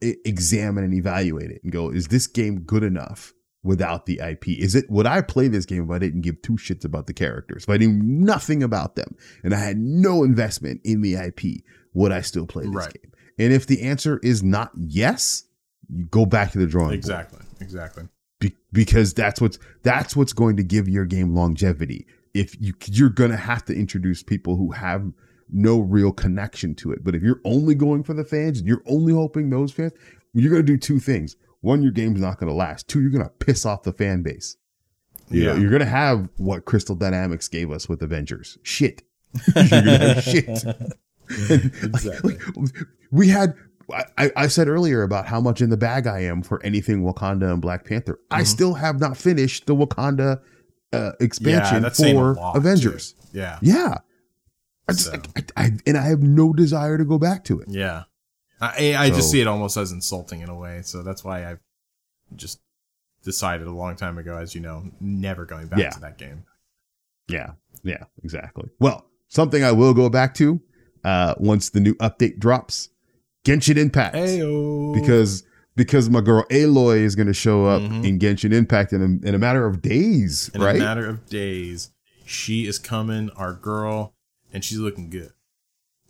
examine 0.00 0.84
and 0.84 0.94
evaluate 0.94 1.50
it 1.50 1.60
and 1.64 1.72
go, 1.72 1.90
is 1.90 2.08
this 2.08 2.26
game 2.26 2.60
good 2.60 2.82
enough 2.82 3.32
without 3.62 4.06
the 4.06 4.20
IP? 4.20 4.48
Is 4.48 4.74
it 4.74 4.88
would 4.90 5.06
I 5.06 5.20
play 5.20 5.48
this 5.48 5.66
game 5.66 5.84
if 5.84 5.90
I 5.90 5.98
didn't 5.98 6.22
give 6.22 6.40
two 6.42 6.54
shits 6.54 6.84
about 6.84 7.06
the 7.06 7.12
characters? 7.14 7.64
If 7.64 7.70
I 7.70 7.76
knew 7.76 7.92
nothing 7.92 8.62
about 8.62 8.94
them 8.96 9.16
and 9.42 9.54
I 9.54 9.58
had 9.58 9.78
no 9.78 10.22
investment 10.24 10.80
in 10.84 11.00
the 11.02 11.14
IP, 11.16 11.62
would 11.94 12.12
I 12.12 12.20
still 12.20 12.46
play 12.46 12.64
this 12.64 12.74
Right. 12.74 12.92
game? 13.02 13.12
And 13.38 13.52
if 13.52 13.66
the 13.66 13.82
answer 13.82 14.18
is 14.22 14.42
not 14.42 14.72
yes, 14.76 15.44
you 15.88 16.04
go 16.06 16.26
back 16.26 16.52
to 16.52 16.58
the 16.58 16.66
drawing 16.66 16.88
board 16.88 16.94
exactly. 16.98 17.40
Exactly. 17.60 18.04
be- 18.40 18.56
because 18.72 19.14
that's 19.14 19.40
what's 19.40 19.58
that's 19.82 20.14
what's 20.16 20.32
going 20.32 20.56
to 20.56 20.62
give 20.62 20.88
your 20.88 21.04
game 21.04 21.34
longevity 21.34 22.06
if 22.34 22.60
you 22.60 22.74
you're 22.86 23.08
gonna 23.10 23.36
have 23.36 23.64
to 23.64 23.74
introduce 23.74 24.22
people 24.22 24.56
who 24.56 24.70
have 24.72 25.10
no 25.50 25.80
real 25.80 26.12
connection 26.12 26.74
to 26.74 26.92
it. 26.92 27.02
But 27.02 27.14
if 27.14 27.22
you're 27.22 27.40
only 27.44 27.74
going 27.74 28.02
for 28.02 28.12
the 28.12 28.24
fans 28.24 28.58
and 28.58 28.68
you're 28.68 28.82
only 28.86 29.14
hoping 29.14 29.48
those 29.50 29.72
fans, 29.72 29.92
you're 30.34 30.50
gonna 30.50 30.62
do 30.62 30.76
two 30.76 30.98
things. 31.00 31.36
One, 31.60 31.82
your 31.82 31.92
game's 31.92 32.20
not 32.20 32.38
gonna 32.38 32.54
last. 32.54 32.88
Two, 32.88 33.00
you're 33.00 33.10
gonna 33.10 33.30
piss 33.40 33.66
off 33.66 33.82
the 33.82 33.92
fan 33.92 34.22
base. 34.22 34.56
You 35.30 35.44
know, 35.44 35.54
Yeah. 35.54 35.60
you're 35.60 35.70
gonna 35.70 35.84
have 35.84 36.28
what 36.36 36.64
Crystal 36.64 36.94
Dynamics 36.94 37.48
gave 37.48 37.70
us 37.70 37.88
with 37.88 38.02
Avengers. 38.02 38.58
Shit. 38.62 39.02
you're 39.54 39.64
gonna 39.70 40.14
have 40.14 40.24
shit. 40.24 40.64
Like, 41.50 41.64
Exactly. 41.82 42.38
like, 42.56 42.76
we 43.10 43.28
had 43.28 43.54
I, 44.18 44.30
I 44.36 44.46
said 44.48 44.68
earlier 44.68 45.02
about 45.02 45.26
how 45.26 45.40
much 45.40 45.60
in 45.62 45.70
the 45.70 45.76
bag 45.78 46.06
I 46.06 46.20
am 46.20 46.42
for 46.42 46.62
anything 46.62 47.02
Wakanda 47.04 47.50
and 47.52 47.60
Black 47.62 47.84
Panther. 47.86 48.18
I 48.30 48.42
Mhm. 48.42 48.46
still 48.46 48.74
have 48.74 49.00
not 49.00 49.16
finished 49.16 49.66
the 49.66 49.74
Wakanda 49.74 50.40
uh, 50.92 51.12
expansion 51.20 51.84
a 51.86 51.90
for 51.90 52.36
Avengers. 52.54 53.12
too. 53.12 53.38
Yeah. 53.38 53.58
Yeah. 53.62 53.98
I 54.88 54.92
just, 54.92 55.04
So. 55.06 55.20
I, 55.36 55.42
I, 55.56 55.70
and 55.86 55.96
I 55.98 56.02
have 56.02 56.20
no 56.22 56.52
desire 56.52 56.96
to 56.98 57.04
go 57.04 57.18
back 57.18 57.44
to 57.44 57.60
it. 57.60 57.68
Yeah. 57.70 58.04
I, 58.60 58.94
I 58.96 59.08
just 59.10 59.30
see 59.30 59.40
it 59.40 59.46
almost 59.46 59.76
as 59.76 59.92
insulting 59.92 60.40
in 60.40 60.48
a 60.48 60.54
way. 60.56 60.80
So 60.82 61.02
that's 61.02 61.22
why 61.24 61.48
I've 61.48 61.60
just 62.36 62.60
decided 63.22 63.66
a 63.66 63.70
long 63.72 63.94
time 63.96 64.18
ago, 64.18 64.36
as 64.36 64.54
you 64.54 64.60
know, 64.60 64.84
never 65.00 65.44
going 65.44 65.68
back 65.68 65.78
Yeah. 65.78 65.90
to 65.90 66.00
that 66.00 66.18
game. 66.18 66.44
Yeah, 67.28 67.52
yeah, 67.82 68.04
exactly. 68.24 68.68
Well, 68.80 69.04
something 69.28 69.62
I 69.62 69.72
will 69.72 69.94
go 69.94 70.08
back 70.08 70.34
to 70.34 70.60
uh, 71.04 71.34
once 71.38 71.70
the 71.70 71.80
new 71.80 71.94
update 71.96 72.38
drops, 72.38 72.88
Genshin 73.44 73.76
Impact, 73.76 74.16
Ayo. 74.16 74.94
because 74.94 75.44
because 75.76 76.10
my 76.10 76.20
girl 76.20 76.44
Aloy 76.50 76.98
is 77.02 77.14
going 77.14 77.28
to 77.28 77.32
show 77.34 77.64
up 77.66 77.80
Mhm. 77.82 78.04
in 78.04 78.18
Genshin 78.18 78.52
Impact 78.52 78.92
in 78.92 79.00
a, 79.00 79.28
in 79.28 79.34
a 79.34 79.38
matter 79.38 79.64
of 79.64 79.80
days, 79.80 80.50
in 80.52 80.60
right? 80.60 80.74
a 80.74 80.78
matter 80.80 81.06
of 81.08 81.24
days, 81.26 81.90
she 82.26 82.66
is 82.66 82.80
coming, 82.80 83.30
our 83.36 83.52
girl, 83.54 84.14
and 84.52 84.64
she's 84.64 84.78
looking 84.78 85.08
good. 85.08 85.30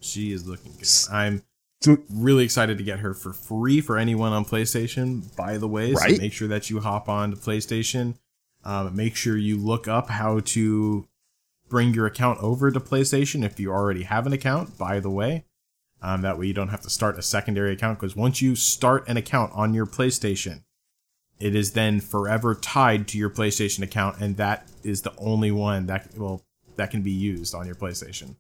She 0.00 0.32
is 0.32 0.46
looking 0.46 0.72
good. 0.72 0.88
I'm 1.12 1.42
so 1.80 1.98
really 2.10 2.44
excited 2.44 2.78
to 2.78 2.84
get 2.84 3.00
her 3.00 3.14
for 3.14 3.32
free 3.32 3.80
for 3.80 3.96
anyone 3.96 4.32
on 4.32 4.44
PlayStation. 4.44 5.34
By 5.36 5.58
the 5.58 5.68
way, 5.68 5.92
Right. 5.92 6.16
so 6.16 6.22
make 6.22 6.32
sure 6.32 6.48
that 6.48 6.70
you 6.70 6.80
hop 6.80 7.08
on 7.08 7.30
to 7.30 7.36
PlayStation. 7.36 8.16
Um, 8.64 8.94
make 8.96 9.14
sure 9.14 9.36
you 9.36 9.56
look 9.56 9.86
up 9.86 10.10
how 10.10 10.40
to 10.40 11.06
bring 11.68 11.94
your 11.94 12.06
account 12.06 12.38
over 12.42 12.70
to 12.70 12.80
PlayStation 12.80 13.44
if 13.44 13.60
you 13.60 13.70
already 13.70 14.02
have 14.04 14.26
an 14.26 14.32
account. 14.32 14.76
By 14.76 14.98
the 15.00 15.10
way, 15.10 15.44
um, 16.02 16.22
that 16.22 16.38
way 16.38 16.46
you 16.46 16.54
don't 16.54 16.68
have 16.68 16.80
to 16.82 16.90
start 16.90 17.18
a 17.18 17.22
secondary 17.22 17.72
account 17.72 18.00
because 18.00 18.16
once 18.16 18.42
you 18.42 18.56
start 18.56 19.08
an 19.08 19.16
account 19.16 19.52
on 19.54 19.74
your 19.74 19.86
PlayStation, 19.86 20.62
it 21.38 21.54
is 21.54 21.72
then 21.72 22.00
forever 22.00 22.54
tied 22.54 23.06
to 23.08 23.18
your 23.18 23.30
PlayStation 23.30 23.82
account, 23.82 24.18
and 24.20 24.36
that 24.38 24.68
is 24.82 25.02
the 25.02 25.12
only 25.18 25.52
one 25.52 25.86
that 25.86 26.08
well 26.16 26.42
that 26.76 26.90
can 26.90 27.02
be 27.02 27.12
used 27.12 27.54
on 27.54 27.66
your 27.66 27.76
PlayStation. 27.76 28.34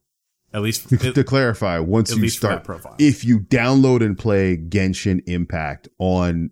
At 0.52 0.62
least, 0.62 0.88
to, 0.88 1.08
at, 1.08 1.14
to 1.14 1.24
clarify, 1.24 1.78
once 1.78 2.10
you 2.10 2.20
least 2.22 2.38
for 2.38 2.46
that 2.48 2.64
start, 2.64 2.64
profile. 2.64 2.96
if 2.98 3.24
you 3.24 3.40
download 3.40 4.04
and 4.04 4.16
play 4.16 4.56
Genshin 4.56 5.22
Impact 5.26 5.88
on 5.98 6.50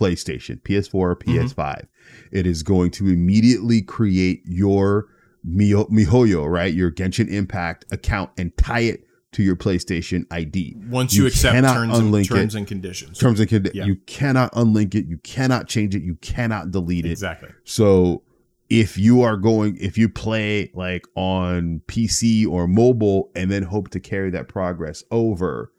PlayStation, 0.00 0.60
PS4, 0.62 0.94
or 0.94 1.16
Mm-hmm. 1.16 1.46
PS5, 1.46 1.86
it 2.32 2.46
is 2.46 2.62
going 2.62 2.90
to 2.92 3.06
immediately 3.08 3.82
create 3.82 4.42
your 4.44 5.06
Miho- 5.48 5.88
Mihoyo, 5.90 6.48
right? 6.50 6.74
Your 6.74 6.90
Genshin 6.90 7.28
Impact 7.28 7.84
account 7.92 8.30
and 8.36 8.56
tie 8.56 8.80
it 8.80 9.04
to 9.32 9.42
your 9.42 9.54
PlayStation 9.56 10.24
ID. 10.30 10.76
once 10.88 11.14
you, 11.14 11.22
you 11.22 11.28
accept 11.28 11.54
terms 11.54 11.98
and, 11.98 12.26
terms 12.26 12.54
and 12.54 12.66
conditions. 12.66 13.18
Terms 13.18 13.38
and 13.38 13.48
condi- 13.48 13.74
Yeah. 13.74 13.84
you 13.84 13.96
cannot 14.06 14.52
unlink 14.54 14.94
it, 14.94 15.06
you 15.06 15.18
cannot 15.18 15.68
change 15.68 15.94
it, 15.94 16.02
you 16.02 16.14
cannot 16.16 16.70
delete 16.70 17.04
it. 17.06 17.10
Exactly. 17.12 17.50
So 17.64 18.22
if 18.68 18.98
you 18.98 19.22
are 19.22 19.36
going, 19.36 19.76
if 19.80 19.96
you 19.96 20.08
play 20.08 20.70
like 20.74 21.06
on 21.14 21.82
PC 21.86 22.46
or 22.46 22.66
mobile 22.66 23.30
and 23.34 23.50
then 23.50 23.62
hope 23.62 23.90
to 23.90 24.00
carry 24.00 24.30
that 24.30 24.48
progress 24.48 25.04
over, 25.10 25.72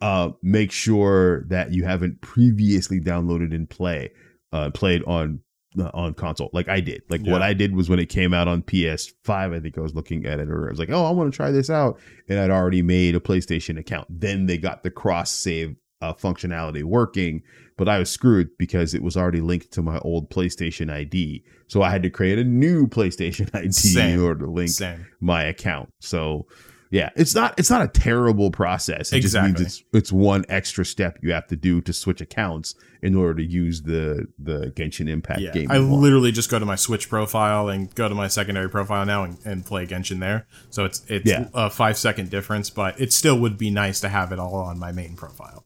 uh, 0.00 0.30
make 0.42 0.72
sure 0.72 1.44
that 1.44 1.72
you 1.72 1.84
haven't 1.84 2.20
previously 2.20 3.00
downloaded 3.00 3.54
and 3.54 3.68
play, 3.68 4.10
uh, 4.52 4.70
played 4.70 5.02
on 5.04 5.40
uh, 5.78 5.90
on 5.94 6.12
console 6.14 6.50
like 6.52 6.68
I 6.68 6.80
did. 6.80 7.02
Like 7.08 7.22
what 7.22 7.40
I 7.40 7.54
did 7.54 7.74
was 7.74 7.88
when 7.88 7.98
it 7.98 8.10
came 8.10 8.34
out 8.34 8.48
on 8.48 8.62
PS5, 8.62 9.56
I 9.56 9.60
think 9.60 9.78
I 9.78 9.80
was 9.80 9.94
looking 9.94 10.26
at 10.26 10.38
it 10.38 10.50
or 10.50 10.66
I 10.66 10.70
was 10.70 10.78
like, 10.78 10.90
oh, 10.90 11.06
I 11.06 11.10
want 11.10 11.32
to 11.32 11.36
try 11.36 11.50
this 11.50 11.70
out, 11.70 11.98
and 12.28 12.38
I'd 12.38 12.50
already 12.50 12.82
made 12.82 13.14
a 13.14 13.20
PlayStation 13.20 13.78
account. 13.78 14.06
Then 14.10 14.46
they 14.46 14.58
got 14.58 14.82
the 14.82 14.90
cross 14.90 15.30
save 15.30 15.76
uh, 16.02 16.12
functionality 16.12 16.82
working, 16.82 17.42
but 17.84 17.88
I 17.88 17.98
was 17.98 18.08
screwed 18.10 18.56
because 18.58 18.94
it 18.94 19.02
was 19.02 19.16
already 19.16 19.40
linked 19.40 19.72
to 19.72 19.82
my 19.82 19.98
old 19.98 20.30
PlayStation 20.30 20.88
ID. 20.88 21.42
So 21.66 21.82
I 21.82 21.90
had 21.90 22.04
to 22.04 22.10
create 22.10 22.38
a 22.38 22.44
new 22.44 22.86
PlayStation 22.96 23.52
ID 23.52 24.12
in 24.14 24.20
order 24.20 24.44
to 24.46 24.50
link 24.52 24.70
Same. 24.70 25.04
my 25.20 25.42
account. 25.42 25.88
So 26.00 26.46
yeah, 26.92 27.08
it's 27.16 27.34
not 27.34 27.58
it's 27.58 27.70
not 27.70 27.82
a 27.82 27.88
terrible 27.88 28.50
process. 28.52 29.12
It 29.12 29.16
Exactly. 29.16 29.52
just 29.52 29.60
means 29.60 29.66
it's 29.66 29.84
it's 29.94 30.12
one 30.12 30.44
extra 30.48 30.84
step 30.84 31.18
you 31.22 31.32
have 31.32 31.46
to 31.48 31.56
do 31.56 31.80
to 31.80 31.92
switch 31.92 32.20
accounts 32.20 32.74
in 33.02 33.14
order 33.16 33.34
to 33.42 33.44
use 33.44 33.82
the 33.82 34.26
the 34.38 34.70
Genshin 34.76 35.08
Impact 35.08 35.40
Yeah. 35.40 35.50
game. 35.52 35.70
I 35.70 35.80
want. 35.80 36.02
literally 36.02 36.30
just 36.30 36.50
go 36.50 36.58
to 36.60 36.66
my 36.66 36.76
Switch 36.76 37.08
profile 37.08 37.68
and 37.68 37.92
go 37.96 38.08
to 38.08 38.14
my 38.14 38.28
secondary 38.28 38.68
profile 38.68 39.04
now 39.06 39.24
and, 39.24 39.38
and 39.44 39.64
play 39.66 39.86
Genshin 39.88 40.20
there. 40.20 40.46
So 40.70 40.84
it's 40.84 41.02
it's 41.08 41.28
Yeah. 41.28 41.48
a 41.54 41.68
five 41.70 41.96
second 41.98 42.30
difference, 42.30 42.70
but 42.70 43.00
it 43.00 43.12
still 43.12 43.38
would 43.40 43.56
be 43.58 43.70
nice 43.70 43.98
to 44.02 44.08
have 44.10 44.30
it 44.30 44.38
all 44.38 44.54
on 44.56 44.78
my 44.78 44.92
main 44.92 45.16
profile. 45.16 45.64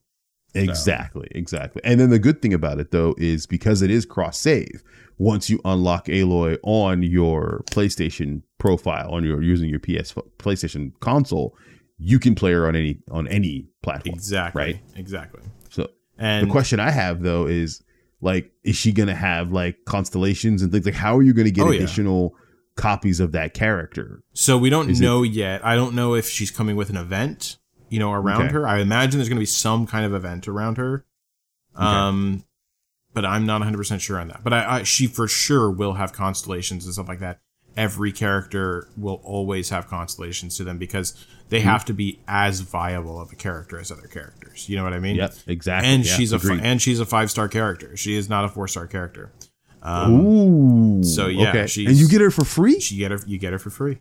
Exactly, 0.63 1.29
exactly. 1.33 1.83
And 1.85 1.99
then 2.01 2.11
the 2.11 2.19
good 2.19 2.41
thing 2.43 2.55
about 2.55 2.79
it 2.81 2.91
though 2.91 3.15
is 3.19 3.47
because 3.47 3.83
it 3.83 3.91
is 3.91 4.05
cross 4.07 4.39
save, 4.39 4.83
once 5.19 5.49
you 5.51 5.61
unlock 5.65 6.07
Aloy 6.07 6.59
on 6.63 7.03
your 7.03 7.63
PlayStation 7.71 8.43
profile 8.59 9.11
on 9.11 9.25
your 9.25 9.43
using 9.43 9.69
your 9.71 9.79
PS 9.81 10.13
PlayStation 10.39 10.93
console, 11.01 11.57
you 11.99 12.19
can 12.19 12.35
play 12.35 12.53
her 12.53 12.67
on 12.69 12.77
any 12.77 12.99
on 13.11 13.27
any 13.29 13.67
platform. 13.83 14.15
Exactly. 14.15 14.63
Right. 14.63 14.81
Exactly. 14.97 15.43
So 15.71 15.89
And 16.19 16.47
the 16.47 16.51
question 16.53 16.81
I 16.81 16.91
have 16.91 17.23
though 17.23 17.47
is 17.47 17.83
like, 18.21 18.51
is 18.65 18.77
she 18.77 18.93
gonna 18.93 19.15
have 19.15 19.53
like 19.53 19.77
constellations 19.87 20.63
and 20.63 20.71
things 20.73 20.85
like 20.87 20.95
how 20.95 21.17
are 21.17 21.23
you 21.23 21.33
gonna 21.33 21.51
get 21.51 21.65
Oh, 21.67 21.71
yeah. 21.71 21.79
additional 21.79 22.35
copies 22.77 23.21
of 23.21 23.33
that 23.33 23.55
character? 23.55 24.23
So 24.35 24.59
we 24.59 24.69
don't 24.71 24.91
Is 24.91 25.01
it- 25.01 25.05
know 25.05 25.23
yet. 25.23 25.65
I 25.65 25.75
don't 25.77 25.95
know 25.95 26.15
if 26.15 26.29
she's 26.29 26.51
coming 26.51 26.77
with 26.77 26.91
an 26.91 26.97
event, 26.97 27.57
you 27.89 27.99
know, 27.99 28.13
around 28.13 28.43
Okay. 28.47 28.53
her. 28.53 28.67
I 28.67 28.81
imagine 28.81 29.19
there's 29.19 29.29
going 29.29 29.37
to 29.39 29.41
be 29.43 29.47
some 29.47 29.87
kind 29.87 30.05
of 30.05 30.15
event 30.15 30.49
around 30.49 30.77
her. 30.79 31.05
Um, 31.75 32.45
but 33.13 33.25
I'm 33.25 33.47
not 33.47 33.63
100% 33.63 34.01
sure 34.01 34.19
on 34.19 34.29
that. 34.29 34.43
But 34.45 34.53
I, 34.53 34.79
I, 34.79 34.83
she 34.83 35.07
for 35.07 35.29
sure 35.29 35.71
will 35.71 35.95
have 35.95 36.13
constellations 36.13 36.85
and 36.85 36.95
stuff 36.95 37.09
like 37.09 37.21
that. 37.21 37.41
Every 37.77 38.11
character 38.13 38.89
will 38.97 39.21
always 39.23 39.69
have 39.71 39.87
constellations 39.89 40.57
to 40.57 40.65
them 40.65 40.79
because 40.79 41.13
they 41.49 41.59
Mm-hmm. 41.61 41.69
have 41.69 41.85
to 41.85 41.93
be 41.93 42.19
as 42.27 42.61
viable 42.61 43.21
of 43.21 43.31
a 43.33 43.37
character 43.37 43.79
as 43.79 43.93
other 43.93 44.09
characters. 44.09 44.69
You 44.69 44.77
know 44.77 44.85
what 44.85 44.93
I 44.95 44.99
mean? 44.99 45.17
Yep, 45.17 45.35
exactly. 45.47 45.89
And 45.91 46.05
Yeah, 46.07 46.13
she's 46.15 46.33
a 46.33 46.39
fi- 46.39 46.59
and 46.61 46.81
she's 46.81 46.99
a 47.01 47.07
five 47.07 47.31
star 47.31 47.49
character. 47.49 47.97
She 47.97 48.17
is 48.17 48.29
not 48.29 48.45
a 48.45 48.49
four 48.49 48.67
star 48.67 48.87
character. 48.87 49.31
Um, 49.83 50.15
Ooh. 50.27 51.05
so, 51.05 51.29
yeah, 51.29 51.51
okay. 51.51 51.61
and 51.87 51.95
you 51.97 52.09
get 52.09 52.21
her 52.21 52.31
for 52.33 52.45
free. 52.45 52.81
she 52.81 52.97
get 52.97 53.13
her 53.13 53.21
you 53.27 53.39
get 53.39 53.53
her 53.53 53.59
for 53.59 53.71
free. 53.71 53.99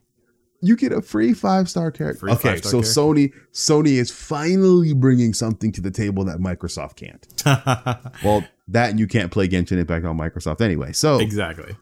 You 0.67 0.75
get 0.75 0.91
a 0.91 1.01
free 1.01 1.33
five 1.33 1.69
star 1.69 1.91
character. 1.91 2.19
Free 2.21 2.31
okay, 2.33 2.49
five-star 2.49 2.83
so 2.83 3.03
character. 3.03 3.33
Sony 3.33 3.33
Sony 3.53 3.99
is 3.99 4.11
finally 4.11 4.93
bringing 4.93 5.33
something 5.33 5.71
to 5.73 5.81
the 5.81 5.91
table 5.91 6.23
that 6.25 6.37
Microsoft 6.37 6.95
can't. 6.95 7.25
Well, 8.23 8.45
that 8.69 8.89
and 8.89 8.99
you 8.99 9.07
can't 9.07 9.31
play 9.31 9.47
Genshin 9.47 9.77
Impact 9.77 10.05
on 10.05 10.17
Microsoft 10.17 10.61
anyway. 10.61 10.93
So 10.93 11.19
exactly 11.19 11.75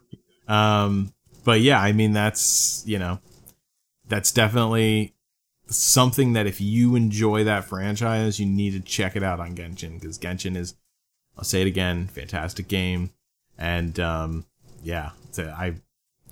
um 0.48 1.12
but 1.44 1.60
yeah 1.60 1.80
i 1.80 1.92
mean 1.92 2.12
that's 2.12 2.82
you 2.86 2.98
know 2.98 3.18
that's 4.08 4.32
definitely 4.32 5.14
something 5.66 6.34
that 6.34 6.46
if 6.46 6.60
you 6.60 6.94
enjoy 6.94 7.42
that 7.44 7.64
franchise 7.64 8.38
you 8.38 8.46
need 8.46 8.72
to 8.72 8.80
check 8.80 9.16
it 9.16 9.22
out 9.22 9.40
on 9.40 9.54
genshin 9.54 9.98
because 9.98 10.18
genshin 10.18 10.56
is 10.56 10.74
i'll 11.38 11.44
say 11.44 11.62
it 11.62 11.66
again 11.66 12.06
fantastic 12.06 12.68
game 12.68 13.10
and 13.56 13.98
um 13.98 14.44
yeah 14.82 15.10
so 15.30 15.44
i 15.56 15.74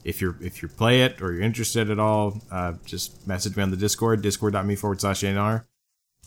if 0.05 0.21
you're 0.21 0.37
if 0.41 0.63
you 0.63 0.69
play 0.69 1.03
it 1.03 1.21
or 1.23 1.33
you're 1.33 1.43
interested 1.43 1.91
at 1.91 1.99
all 1.99 2.41
uh 2.51 2.73
just 2.85 3.27
message 3.27 3.57
me 3.57 3.63
on 3.63 3.71
the 3.71 3.77
discord 3.77 4.23
discord.me 4.23 4.75
forward 4.77 5.01
slash 5.01 5.23
nr 5.23 5.65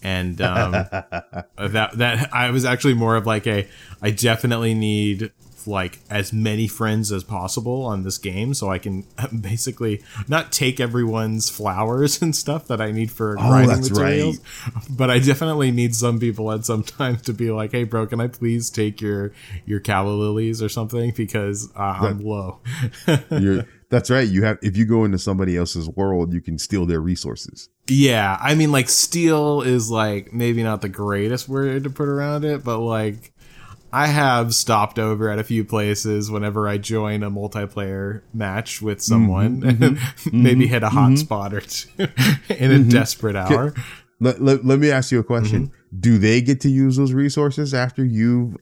and 0.03 0.41
um 0.41 0.72
that 1.57 1.91
that 1.95 2.34
I 2.34 2.49
was 2.52 2.65
actually 2.65 2.95
more 2.95 3.15
of 3.15 3.26
like 3.26 3.47
a 3.47 3.68
I 4.02 4.11
definitely 4.11 4.73
need 4.73 5.31
like 5.68 6.00
as 6.10 6.32
many 6.34 6.68
friends 6.68 7.12
as 7.12 7.24
possible 7.24 7.84
on 7.86 8.04
this 8.04 8.18
game 8.18 8.54
so 8.54 8.70
I 8.70 8.80
can 8.80 9.06
basically 9.42 10.02
not 10.28 10.52
take 10.52 10.80
everyone's 10.80 11.50
flowers 11.50 12.22
and 12.22 12.36
stuff 12.36 12.68
that 12.68 12.82
I 12.82 12.92
need 12.92 13.12
for 13.12 13.36
Oh, 13.40 13.48
grinding 13.48 13.82
materials 13.82 14.40
but 14.90 15.10
I 15.10 15.20
definitely 15.20 15.72
need 15.72 15.96
some 15.96 16.20
people 16.20 16.52
at 16.52 16.66
some 16.66 16.84
time 16.84 17.18
to 17.18 17.34
be 17.34 17.52
like 17.52 17.72
hey 17.72 17.84
bro 17.84 18.08
can 18.08 18.22
I 18.22 18.28
please 18.28 18.70
take 18.70 19.02
your 19.02 19.32
your 19.66 19.80
calla 19.80 20.12
lilies 20.12 20.62
or 20.62 20.70
something 20.70 21.12
because 21.16 21.72
uh, 21.76 21.80
I'm 21.80 22.20
low 22.20 22.60
that's 23.90 24.10
right. 24.10 24.28
You 24.28 24.44
have 24.44 24.58
if 24.62 24.76
you 24.76 24.86
go 24.86 25.06
into 25.06 25.20
somebody 25.20 25.56
else's 25.56 25.88
world, 25.90 26.34
you 26.34 26.42
can 26.42 26.58
steal 26.58 26.86
their 26.86 27.00
resources. 27.00 27.70
Yeah, 27.88 28.38
I 28.42 28.56
mean, 28.56 28.72
like, 28.72 28.90
steal 28.90 29.62
is 29.62 29.92
like 29.92 30.34
maybe 30.34 30.64
not 30.64 30.82
the 30.82 30.90
greatest 30.90 31.48
word 31.48 31.84
to 31.84 31.90
put 31.90 32.08
around 32.08 32.46
it, 32.46 32.64
but 32.64 32.80
like, 32.80 33.32
I 33.95 34.07
have 34.07 34.53
stopped 34.53 34.99
over 34.99 35.30
at 35.30 35.39
a 35.39 35.43
few 35.43 35.63
places 35.63 36.30
whenever 36.30 36.67
I 36.67 36.77
join 36.77 37.23
a 37.23 37.31
multiplayer 37.31 38.23
match 38.34 38.81
with 38.81 39.01
someone, 39.01 39.61
Mm-hmm. 39.61 40.43
maybe 40.43 40.67
hit 40.67 40.84
a 40.84 40.89
hot 40.89 41.17
spot 41.17 41.53
or 41.53 41.61
two 41.61 41.89
in 42.49 42.72
a 42.72 42.84
desperate 42.84 43.35
hour. 43.38 43.73
Let, 44.19 44.41
let, 44.41 44.65
let 44.65 44.80
me 44.80 44.91
ask 44.91 45.11
you 45.13 45.19
a 45.19 45.23
question. 45.23 45.67
Mm-hmm. 45.67 45.99
Do 46.01 46.17
they 46.17 46.41
get 46.41 46.59
to 46.61 46.69
use 46.69 46.97
those 46.97 47.13
resources 47.13 47.73
after 47.73 48.03
you've 48.03 48.57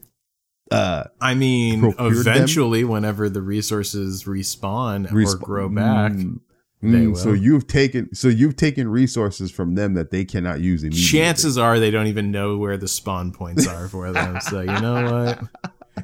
uh 0.72 1.06
I 1.20 1.34
mean, 1.34 1.80
Procured 1.82 2.14
them? 2.26 2.34
eventually, 2.36 2.84
whenever 2.84 3.28
the 3.30 3.42
resources 3.42 4.24
respawn 4.26 5.12
or 5.12 5.38
grow 5.38 5.68
back, 5.70 6.14
Mm, 6.84 7.16
so 7.18 7.32
you've 7.32 7.66
taken 7.68 8.14
so 8.14 8.28
you've 8.28 8.56
taken 8.58 8.88
resources 8.90 9.50
from 9.52 9.76
them 9.76 9.94
that 9.94 10.12
they 10.12 10.26
cannot 10.26 10.60
use 10.60 10.84
immediately. 10.84 11.20
chances 11.20 11.58
are 11.58 11.80
they 11.80 11.92
don't 11.92 12.08
even 12.08 12.30
know 12.32 12.58
where 12.58 12.76
the 12.78 12.88
spawn 12.88 13.32
points 13.32 13.66
are 13.68 13.88
for 13.88 14.12
them. 14.12 14.40
So 14.50 14.60
you 14.62 14.68
know 14.82 15.12
what? 15.12 15.40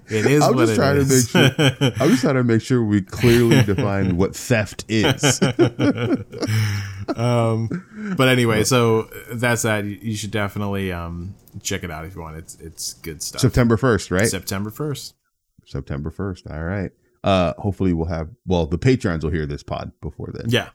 It 0.07 0.25
is 0.27 0.43
I'm 0.43 0.55
what 0.55 0.67
just 0.67 0.73
it 0.73 0.75
trying 0.75 1.03
to 1.03 1.05
make 1.05 1.27
sure- 1.27 1.91
I'm 1.99 2.09
just 2.09 2.21
trying 2.21 2.35
to 2.35 2.43
make 2.43 2.61
sure 2.61 2.83
we 2.83 3.01
clearly 3.01 3.61
define 3.63 4.17
what 4.21 4.35
theft 4.35 4.85
is. 4.87 5.41
um, 7.15 8.13
but 8.17 8.27
anyway, 8.27 8.63
so 8.63 9.03
that's 9.31 9.63
that. 9.63 9.85
You 9.85 10.15
should 10.15 10.31
definitely 10.31 10.91
um, 10.91 11.35
check 11.61 11.83
it 11.83 11.91
out 11.91 12.05
if 12.05 12.15
you 12.15 12.21
want. 12.21 12.37
It's 12.37 12.55
it's 12.59 12.93
good 12.93 13.21
stuff. 13.21 13.41
September 13.41 13.77
1st, 13.77 14.11
right? 14.11 14.27
September 14.27 14.69
first. 14.69 15.15
September 15.65 16.11
1st. 16.11 16.51
All 16.51 16.63
right. 16.63 16.91
Uh 17.23 17.53
hopefully 17.57 17.93
we'll 17.93 18.07
have 18.07 18.29
well 18.45 18.65
the 18.65 18.77
patrons 18.77 19.23
will 19.23 19.31
hear 19.31 19.45
this 19.45 19.63
pod 19.63 19.91
before 20.01 20.29
then. 20.33 20.49
Yeah, 20.49 20.69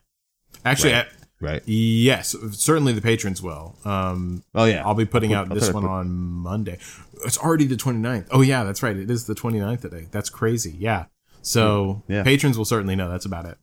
actually, 0.63 0.93
Right. 0.93 1.05
I- 1.07 1.25
Right. 1.41 1.61
yes, 1.67 2.33
certainly 2.51 2.93
the 2.93 3.01
patrons 3.01 3.41
will. 3.41 3.77
Um, 3.83 4.43
Oh 4.55 4.63
yeah. 4.65 4.85
I'll 4.85 4.93
be 4.95 5.05
putting 5.05 5.33
I'll 5.35 5.41
out 5.41 5.49
put- 5.49 5.55
this 5.55 5.67
I'll 5.67 5.73
one 5.73 5.83
put- 5.83 5.89
on 5.89 6.09
Monday. 6.11 6.77
It's 7.25 7.37
already 7.37 7.65
the 7.65 7.75
29th. 7.75 8.27
Oh 8.31 8.41
yeah, 8.41 8.63
that's 8.63 8.81
right. 8.81 8.95
It 8.95 9.11
is 9.11 9.25
the 9.25 9.35
29th 9.35 9.81
today. 9.81 10.07
That's 10.11 10.29
crazy. 10.29 10.75
Yeah. 10.79 11.05
So 11.41 12.03
Yeah. 12.07 12.23
patrons 12.23 12.57
will 12.57 12.65
certainly 12.65 12.95
know. 12.95 13.09
That's 13.09 13.25
about 13.25 13.45
it. 13.45 13.57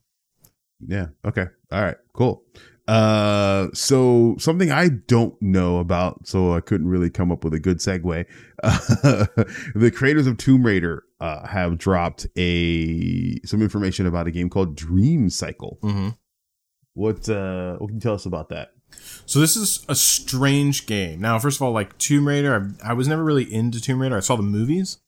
Yeah. 0.87 1.07
Okay. 1.25 1.47
All 1.73 1.83
right. 1.83 1.97
Cool. 2.13 2.45
Uh, 2.89 3.69
so 3.73 4.35
something 4.39 4.71
I 4.73 4.89
don't 4.89 5.41
know 5.41 5.79
about, 5.79 6.27
so 6.27 6.53
I 6.55 6.61
couldn't 6.61 6.89
really 6.89 7.11
come 7.11 7.31
up 7.31 7.45
with 7.45 7.55
a 7.55 7.61
good 7.61 7.79
segue. 7.79 8.27
Uh, 8.63 8.79
the 9.75 9.93
creators 9.95 10.27
of 10.27 10.37
Tomb 10.37 10.65
Raider 10.65 11.05
uh, 11.21 11.47
have 11.47 11.79
dropped 11.79 12.27
a 12.37 13.39
some 13.45 13.63
information 13.63 14.07
about 14.07 14.27
a 14.27 14.31
game 14.31 14.51
called 14.51 14.77
Dreamcycle. 14.77 15.79
hmm 15.81 16.09
What 16.95 17.29
uh, 17.29 17.77
what 17.77 17.89
can 17.89 17.97
you 17.97 18.01
tell 18.01 18.15
us 18.15 18.27
about 18.27 18.49
that? 18.49 18.73
So 19.27 19.41
this 19.41 19.57
is 19.57 19.85
a 19.89 19.95
strange 19.95 20.87
game. 20.87 21.21
Now, 21.21 21.39
first 21.39 21.59
of 21.59 21.63
all, 21.63 21.73
like 21.73 21.97
Tomb 21.99 22.29
Raider, 22.29 22.75
I, 22.85 22.91
I 22.91 22.93
was 22.93 23.09
never 23.09 23.25
really 23.25 23.53
into 23.53 23.81
Tomb 23.81 24.03
Raider. 24.03 24.17
I 24.17 24.21
saw 24.21 24.37
the 24.37 24.43
movies, 24.43 24.99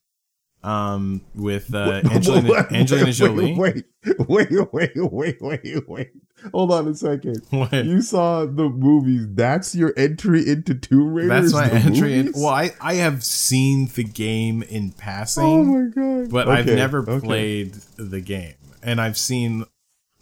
um, 0.65 1.21
with 1.35 1.75
uh, 1.75 2.01
Angelina, 2.11 2.67
Angelina 2.71 3.07
wait, 3.07 3.15
Jolie. 3.15 3.55
Wait, 3.59 3.85
wait, 4.19 4.73
wait, 4.73 4.93
wait, 4.97 5.37
wait, 5.41 5.89
wait. 5.89 6.11
Hold 6.53 6.73
on 6.73 6.89
a 6.89 6.95
second. 6.95 7.43
What? 7.51 7.73
You 7.73 8.03
saw 8.03 8.45
the 8.45 8.69
movies. 8.69 9.27
That's 9.31 9.75
your 9.75 9.93
entry 9.97 10.49
into 10.49 10.75
Tomb 10.75 11.15
Raider. 11.15 11.29
That's 11.29 11.53
my 11.53 11.71
entry. 11.71 12.19
In, 12.19 12.33
well, 12.35 12.49
I, 12.49 12.73
I 12.81 12.95
have 12.95 13.25
seen 13.25 13.87
the 13.95 14.05
game 14.05 14.63
in 14.63 14.93
passing. 14.93 15.45
Oh 15.45 15.65
my 15.65 15.89
god! 15.89 16.31
but 16.31 16.49
I've 16.49 16.67
never 16.67 16.99
okay. 17.09 17.25
played 17.25 17.75
the 17.97 18.21
game. 18.21 18.55
And 18.83 19.01
I've 19.01 19.17
seen, 19.17 19.65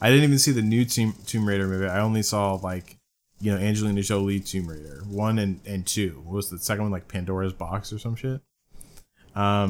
I 0.01 0.11
didn't 0.11 0.25
even 0.25 0.39
see 0.39 0.53
the 0.53 0.63
new 0.63 0.85
Tomb, 0.85 1.15
Tomb 1.27 1.49
Raider 1.49 1.67
movie. 1.67 1.87
I 1.87 2.01
only 2.01 2.23
saw 2.23 2.55
like, 2.55 2.99
you 3.41 3.51
know, 3.51 3.59
Angelina 3.59 4.03
Jolie 4.03 4.41
Tomb 4.41 4.69
Raider 4.69 5.03
one 5.09 5.39
and 5.39 5.61
and 5.67 5.87
two. 5.87 6.23
What 6.25 6.35
was 6.35 6.51
the 6.51 6.59
second 6.59 6.85
one 6.85 6.93
like 6.93 7.09
Pandora's 7.09 7.53
Box 7.53 7.93
or 7.93 7.99
some 7.99 8.15
shit? 8.15 8.41
Um, 9.35 9.69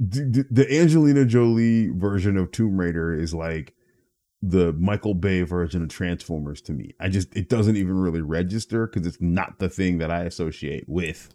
the, 0.00 0.46
the 0.50 0.80
Angelina 0.80 1.26
Jolie 1.26 1.88
version 1.88 2.38
of 2.38 2.50
Tomb 2.50 2.80
Raider 2.80 3.12
is 3.14 3.34
like 3.34 3.74
the 4.42 4.72
Michael 4.72 5.14
Bay 5.14 5.42
version 5.42 5.82
of 5.82 5.88
Transformers 5.90 6.60
to 6.62 6.72
me. 6.72 6.94
I 6.98 7.08
just 7.08 7.34
it 7.36 7.48
doesn't 7.48 7.76
even 7.76 7.98
really 7.98 8.22
register 8.22 8.86
because 8.86 9.06
it's 9.06 9.20
not 9.20 9.58
the 9.58 9.68
thing 9.68 9.98
that 9.98 10.10
I 10.10 10.22
associate 10.24 10.84
with 10.88 11.34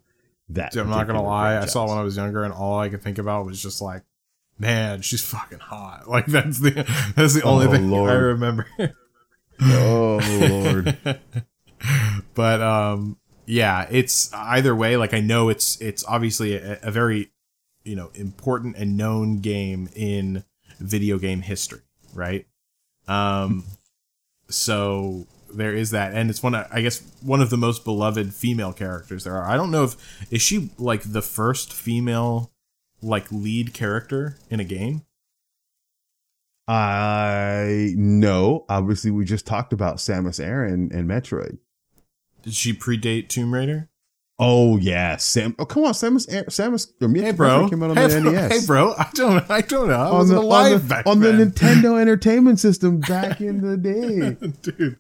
that. 0.49 0.71
dude, 0.71 0.83
I'm 0.83 0.89
not 0.89 1.07
gonna 1.07 1.21
lie. 1.23 1.57
I 1.57 1.65
saw 1.65 1.81
franchise. 1.85 1.89
when 1.89 1.97
I 1.99 2.03
was 2.03 2.17
younger, 2.17 2.43
and 2.43 2.53
all 2.53 2.79
I 2.79 2.89
could 2.89 3.01
think 3.03 3.17
about 3.17 3.45
was 3.45 3.61
just 3.61 3.81
like, 3.81 4.03
man, 4.57 5.01
she's 5.01 5.21
fucking 5.21 5.59
hot. 5.59 6.07
Like 6.07 6.25
that's 6.25 6.59
the 6.59 6.71
that's 7.15 7.33
the 7.33 7.43
only 7.43 7.67
Oh, 7.67 7.71
thing 7.71 7.89
Lord. 7.91 8.09
I 8.11 8.15
remember. 8.15 8.67
Oh 9.61 10.19
lord! 10.49 10.97
but 12.33 12.61
um 12.61 13.17
yeah 13.45 13.87
it's 13.91 14.33
either 14.33 14.75
way 14.75 14.97
like 14.97 15.13
i 15.13 15.19
know 15.19 15.49
it's 15.49 15.79
it's 15.79 16.03
obviously 16.05 16.55
a, 16.55 16.79
a 16.81 16.89
very 16.91 17.31
you 17.83 17.95
know 17.95 18.09
important 18.15 18.75
and 18.75 18.97
known 18.97 19.37
game 19.37 19.87
in 19.95 20.43
video 20.79 21.19
game 21.19 21.41
history 21.41 21.81
right 22.13 22.47
um 23.07 23.63
so 24.49 25.25
there 25.53 25.73
is 25.73 25.91
that 25.91 26.13
and 26.13 26.29
it's 26.29 26.43
one 26.43 26.53
of, 26.55 26.67
i 26.71 26.81
guess 26.81 27.01
one 27.21 27.41
of 27.41 27.49
the 27.49 27.57
most 27.57 27.83
beloved 27.83 28.33
female 28.33 28.73
characters 28.73 29.23
there 29.23 29.35
are 29.35 29.49
i 29.49 29.55
don't 29.55 29.71
know 29.71 29.83
if 29.83 29.95
is 30.31 30.41
she 30.41 30.69
like 30.77 31.01
the 31.03 31.21
first 31.21 31.71
female 31.71 32.51
like 33.01 33.31
lead 33.31 33.73
character 33.73 34.37
in 34.49 34.59
a 34.59 34.63
game 34.63 35.03
I 36.67 37.93
know. 37.95 38.65
Obviously, 38.69 39.11
we 39.11 39.25
just 39.25 39.45
talked 39.45 39.71
about 39.71 39.97
Samus 39.97 40.43
Aran 40.43 40.89
and 40.91 41.07
Metroid. 41.07 41.59
did 42.41 42.53
she 42.53 42.73
predate 42.73 43.29
tomb 43.29 43.53
raider 43.53 43.89
Oh 44.37 44.77
yeah, 44.77 45.15
Sam. 45.15 45.55
Oh 45.57 45.65
come 45.65 45.85
on, 45.85 45.93
Samus. 45.93 46.27
Samus. 46.47 46.89
or 47.01 47.07
hey 47.21 47.31
bro 47.31 47.69
came 47.69 47.81
out 47.83 47.91
on 47.91 47.97
hey, 47.97 48.07
the 48.07 48.21
bro. 48.21 48.31
NES. 48.31 48.51
hey 48.61 48.67
bro 48.67 48.93
i 48.97 49.09
don't 49.13 49.49
i 49.49 49.61
don't 49.61 49.87
know 49.87 49.93
i 49.95 50.07
on 50.07 50.13
wasn't 50.13 50.41
the, 50.41 50.45
alive 50.45 50.73
on 50.73 50.81
the, 50.81 50.87
back 50.87 51.07
on 51.07 51.19
then. 51.21 51.37
the 51.37 51.45
Nintendo 51.45 52.01
Entertainment 52.01 52.59
System 52.59 52.99
back 52.99 53.39
in 53.39 53.61
the 53.61 53.77
day. 53.77 54.35
Dude, 54.61 54.99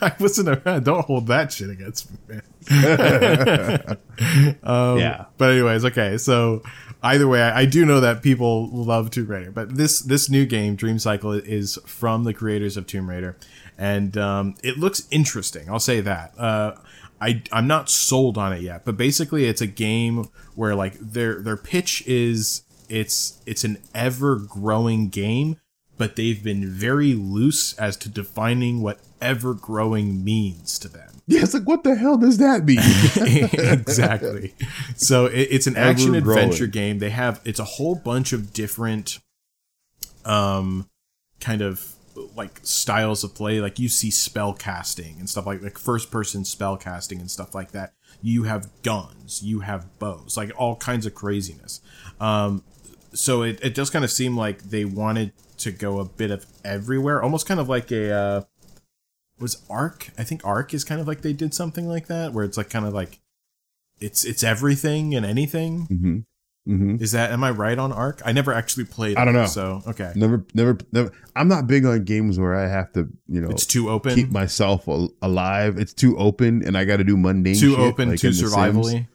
I 0.00 0.12
wasn't 0.18 0.48
around. 0.48 0.84
Don't 0.84 1.04
hold 1.04 1.26
that 1.26 1.52
shit 1.52 1.68
against 1.68 2.10
me, 2.10 2.18
man. 2.28 2.42
um, 4.62 4.98
Yeah. 4.98 5.26
But 5.36 5.50
anyways, 5.50 5.84
okay. 5.86 6.16
So 6.16 6.62
either 7.02 7.28
way, 7.28 7.42
I, 7.42 7.60
I 7.60 7.64
do 7.66 7.84
know 7.84 8.00
that 8.00 8.22
people 8.22 8.70
love 8.70 9.10
Tomb 9.10 9.26
Raider, 9.26 9.50
but 9.50 9.76
this 9.76 10.00
this 10.00 10.30
new 10.30 10.46
game, 10.46 10.76
Dreamcycle, 10.76 11.44
is 11.44 11.78
from 11.84 12.24
the 12.24 12.32
creators 12.32 12.76
of 12.78 12.86
Tomb 12.86 13.10
Raider, 13.10 13.36
and 13.76 14.16
um, 14.16 14.54
it 14.62 14.78
looks 14.78 15.06
interesting. 15.10 15.68
I'll 15.68 15.78
say 15.80 16.00
that. 16.00 16.32
Uh, 16.38 16.76
I 17.24 17.42
I'm 17.52 17.66
not 17.66 17.88
sold 17.88 18.38
on 18.38 18.52
it 18.52 18.60
yet, 18.60 18.84
but 18.84 18.96
basically, 18.96 19.46
it's 19.46 19.60
a 19.60 19.66
game 19.66 20.28
where 20.54 20.74
like 20.74 20.98
their 20.98 21.40
their 21.40 21.56
pitch 21.56 22.06
is 22.06 22.62
it's 22.88 23.40
it's 23.46 23.64
an 23.64 23.78
ever 23.94 24.36
growing 24.36 25.08
game 25.08 25.56
but 25.96 26.16
they've 26.16 26.42
been 26.42 26.68
very 26.68 27.14
loose 27.14 27.72
as 27.74 27.96
to 27.98 28.08
defining 28.08 28.82
what 28.82 28.98
ever 29.20 29.54
growing 29.54 30.24
means 30.24 30.78
to 30.80 30.88
them. 30.88 31.10
Yeah, 31.26 31.40
it's 31.40 31.54
like, 31.54 31.62
what 31.66 31.84
the 31.84 31.94
hell 31.94 32.18
does 32.18 32.36
that 32.36 32.66
mean? 32.66 32.80
exactly. 33.80 34.54
So 34.94 35.24
it, 35.24 35.48
it's 35.50 35.66
an 35.66 35.74
action 35.74 36.14
adventure 36.14 36.66
game. 36.66 36.98
They 36.98 37.08
have 37.08 37.40
it's 37.46 37.58
a 37.58 37.64
whole 37.64 37.94
bunch 37.94 38.34
of 38.34 38.52
different, 38.52 39.20
um, 40.26 40.86
kind 41.40 41.62
of 41.62 41.94
like 42.34 42.60
styles 42.62 43.24
of 43.24 43.34
play. 43.34 43.60
Like 43.60 43.78
you 43.78 43.88
see 43.88 44.10
spell 44.10 44.52
casting 44.54 45.16
and 45.18 45.28
stuff 45.28 45.46
like 45.46 45.62
like 45.62 45.78
first 45.78 46.10
person 46.10 46.44
spell 46.44 46.76
casting 46.76 47.20
and 47.20 47.30
stuff 47.30 47.54
like 47.54 47.72
that. 47.72 47.94
You 48.22 48.44
have 48.44 48.68
guns. 48.82 49.42
You 49.42 49.60
have 49.60 49.98
bows. 49.98 50.36
Like 50.36 50.52
all 50.56 50.76
kinds 50.76 51.06
of 51.06 51.14
craziness. 51.14 51.80
Um, 52.20 52.62
so 53.12 53.42
it, 53.42 53.60
it 53.62 53.74
does 53.74 53.90
kind 53.90 54.04
of 54.04 54.10
seem 54.10 54.36
like 54.36 54.62
they 54.62 54.84
wanted 54.84 55.32
to 55.58 55.70
go 55.70 56.00
a 56.00 56.04
bit 56.04 56.30
of 56.30 56.46
everywhere, 56.64 57.22
almost 57.22 57.46
kind 57.46 57.60
of 57.60 57.68
like 57.68 57.90
a 57.92 58.12
uh, 58.12 58.42
was 59.38 59.62
ARK. 59.70 60.10
I 60.18 60.24
think 60.24 60.44
ARK 60.44 60.74
is 60.74 60.84
kind 60.84 61.00
of 61.00 61.06
like 61.06 61.22
they 61.22 61.32
did 61.32 61.54
something 61.54 61.86
like 61.88 62.06
that, 62.08 62.32
where 62.32 62.44
it's 62.44 62.56
like 62.56 62.70
kind 62.70 62.86
of 62.86 62.92
like 62.92 63.20
it's 64.00 64.24
it's 64.24 64.42
everything 64.42 65.14
and 65.14 65.24
anything. 65.24 65.82
hmm 65.86 66.18
hmm 66.66 66.96
Is 67.00 67.12
that 67.12 67.30
am 67.30 67.44
I 67.44 67.50
right 67.50 67.78
on 67.78 67.92
ARK? 67.92 68.22
I 68.24 68.32
never 68.32 68.52
actually 68.52 68.84
played. 68.84 69.16
I 69.16 69.24
don't 69.24 69.34
know. 69.34 69.46
So 69.46 69.82
okay, 69.86 70.12
Never, 70.14 70.44
never, 70.54 70.78
never. 70.92 71.12
I'm 71.36 71.48
not 71.48 71.66
big 71.66 71.84
on 71.84 72.04
games 72.04 72.38
where 72.38 72.54
I 72.54 72.68
have 72.68 72.92
to, 72.92 73.08
you 73.28 73.40
know, 73.40 73.50
it's 73.50 73.66
too 73.66 73.90
open, 73.90 74.14
keep 74.14 74.30
myself 74.30 74.86
alive. 74.86 75.78
It's 75.78 75.92
too 75.92 76.16
open, 76.18 76.66
and 76.66 76.76
I 76.76 76.84
got 76.84 76.98
to 76.98 77.04
do 77.04 77.16
mundane. 77.16 77.54
too 77.56 77.70
shit, 77.70 77.78
open, 77.78 78.08
like 78.10 78.20
too 78.20 78.30
survivally. 78.30 79.06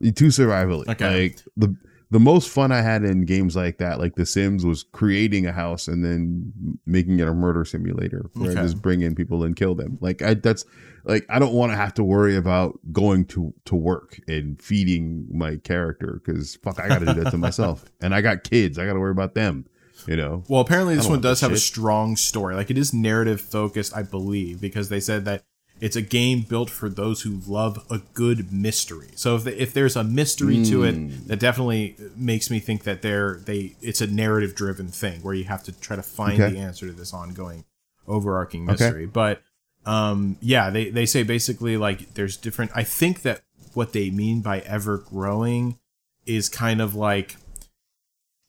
too 0.00 0.28
survivally. 0.28 0.88
Okay. 0.88 1.22
Like 1.22 1.38
the 1.56 1.76
the 2.12 2.20
most 2.20 2.50
fun 2.50 2.70
I 2.72 2.82
had 2.82 3.04
in 3.04 3.24
games 3.24 3.56
like 3.56 3.78
that, 3.78 3.98
like 3.98 4.16
The 4.16 4.26
Sims, 4.26 4.66
was 4.66 4.82
creating 4.82 5.46
a 5.46 5.52
house 5.52 5.88
and 5.88 6.04
then 6.04 6.52
making 6.84 7.18
it 7.20 7.26
a 7.26 7.32
murder 7.32 7.64
simulator 7.64 8.28
where 8.34 8.50
Okay. 8.50 8.60
I 8.60 8.62
just 8.62 8.82
bring 8.82 9.00
in 9.00 9.14
people 9.14 9.42
and 9.44 9.56
kill 9.56 9.74
them. 9.74 9.96
Like 10.02 10.20
I 10.20 10.34
that's 10.34 10.66
like 11.04 11.24
I 11.30 11.38
don't 11.38 11.54
want 11.54 11.72
to 11.72 11.76
have 11.76 11.94
to 11.94 12.04
worry 12.04 12.36
about 12.36 12.78
going 12.92 13.24
to 13.28 13.54
to 13.64 13.74
work 13.74 14.20
and 14.28 14.60
feeding 14.60 15.26
my 15.32 15.56
character 15.56 16.20
because 16.22 16.56
fuck, 16.56 16.78
I 16.78 16.86
got 16.86 16.98
to 16.98 17.06
do 17.06 17.14
that 17.14 17.30
to 17.30 17.38
myself, 17.38 17.86
and 18.02 18.14
I 18.14 18.20
got 18.20 18.44
kids. 18.44 18.78
I 18.78 18.84
got 18.84 18.92
to 18.92 19.00
worry 19.00 19.10
about 19.10 19.34
them. 19.34 19.64
You 20.06 20.16
know. 20.16 20.44
Well, 20.48 20.60
apparently 20.60 20.96
this 20.96 21.08
one 21.08 21.22
does 21.22 21.40
have 21.40 21.52
a 21.52 21.56
strong 21.56 22.16
story. 22.16 22.56
Like 22.56 22.70
it 22.70 22.76
is 22.76 22.92
narrative 22.92 23.40
focused, 23.40 23.96
I 23.96 24.02
believe, 24.02 24.60
because 24.60 24.90
they 24.90 25.00
said 25.00 25.24
that 25.24 25.44
it's 25.82 25.96
a 25.96 26.00
game 26.00 26.42
built 26.42 26.70
for 26.70 26.88
those 26.88 27.22
who 27.22 27.40
love 27.44 27.84
a 27.90 27.98
good 28.14 28.52
mystery. 28.52 29.08
So 29.16 29.34
if, 29.34 29.48
if 29.48 29.74
there's 29.74 29.96
a 29.96 30.04
mystery 30.04 30.58
mm. 30.58 30.68
to 30.68 30.84
it, 30.84 30.94
hmm. 30.94 31.26
that 31.26 31.40
definitely 31.40 31.96
makes 32.14 32.52
me 32.52 32.60
think 32.60 32.84
that 32.84 33.02
they're 33.02 33.40
they 33.44 33.74
it's 33.82 34.00
a 34.00 34.06
narrative 34.06 34.54
driven 34.54 34.86
thing 34.86 35.22
where 35.22 35.34
you 35.34 35.42
have 35.44 35.64
to 35.64 35.72
try 35.72 35.96
to 35.96 36.02
find 36.02 36.40
okay. 36.40 36.54
the 36.54 36.60
answer 36.60 36.86
to 36.86 36.92
this 36.92 37.12
ongoing 37.12 37.64
overarching 38.06 38.64
mystery. 38.64 39.04
Okay. 39.04 39.06
But 39.06 39.42
um, 39.84 40.36
yeah, 40.40 40.70
they 40.70 40.88
they 40.88 41.04
say 41.04 41.24
basically 41.24 41.76
like 41.76 42.14
there's 42.14 42.36
different. 42.36 42.70
I 42.76 42.84
think 42.84 43.22
that 43.22 43.42
what 43.74 43.92
they 43.92 44.08
mean 44.08 44.40
by 44.40 44.60
ever 44.60 44.98
growing 44.98 45.80
is 46.24 46.48
kind 46.48 46.80
of 46.80 46.94
like 46.94 47.34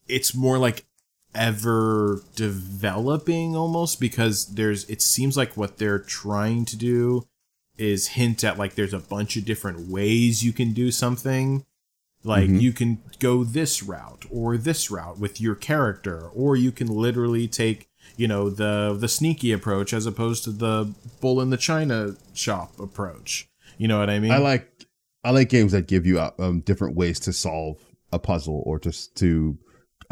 it's 0.06 0.36
more 0.36 0.56
like 0.56 0.84
ever 1.34 2.20
developing 2.36 3.56
almost 3.56 4.00
because 4.00 4.54
there's 4.54 4.88
it 4.88 5.02
seems 5.02 5.36
like 5.36 5.56
what 5.56 5.78
they're 5.78 5.98
trying 5.98 6.64
to 6.66 6.76
do 6.76 7.26
is 7.76 8.08
hint 8.08 8.44
at 8.44 8.58
like 8.58 8.74
there's 8.74 8.94
a 8.94 8.98
bunch 8.98 9.36
of 9.36 9.44
different 9.44 9.88
ways 9.88 10.44
you 10.44 10.52
can 10.52 10.72
do 10.72 10.90
something. 10.90 11.64
Like 12.22 12.44
mm-hmm. 12.44 12.58
you 12.58 12.72
can 12.72 13.02
go 13.18 13.44
this 13.44 13.82
route 13.82 14.24
or 14.30 14.56
this 14.56 14.90
route 14.90 15.18
with 15.18 15.40
your 15.40 15.54
character 15.54 16.28
or 16.34 16.56
you 16.56 16.72
can 16.72 16.86
literally 16.86 17.46
take 17.46 17.88
you 18.16 18.28
know 18.28 18.48
the 18.48 18.96
the 18.98 19.08
sneaky 19.08 19.52
approach 19.52 19.92
as 19.92 20.06
opposed 20.06 20.44
to 20.44 20.50
the 20.50 20.92
bull 21.20 21.40
in 21.40 21.50
the 21.50 21.56
china 21.56 22.16
shop 22.32 22.78
approach. 22.78 23.48
You 23.76 23.88
know 23.88 23.98
what 23.98 24.10
i 24.10 24.18
mean? 24.18 24.32
I 24.32 24.38
like 24.38 24.70
i 25.22 25.30
like 25.30 25.48
games 25.48 25.72
that 25.72 25.86
give 25.86 26.06
you 26.06 26.18
uh, 26.18 26.30
um, 26.38 26.60
different 26.60 26.96
ways 26.96 27.18
to 27.20 27.32
solve 27.32 27.78
a 28.12 28.18
puzzle 28.18 28.62
or 28.64 28.78
just 28.78 29.16
to 29.16 29.58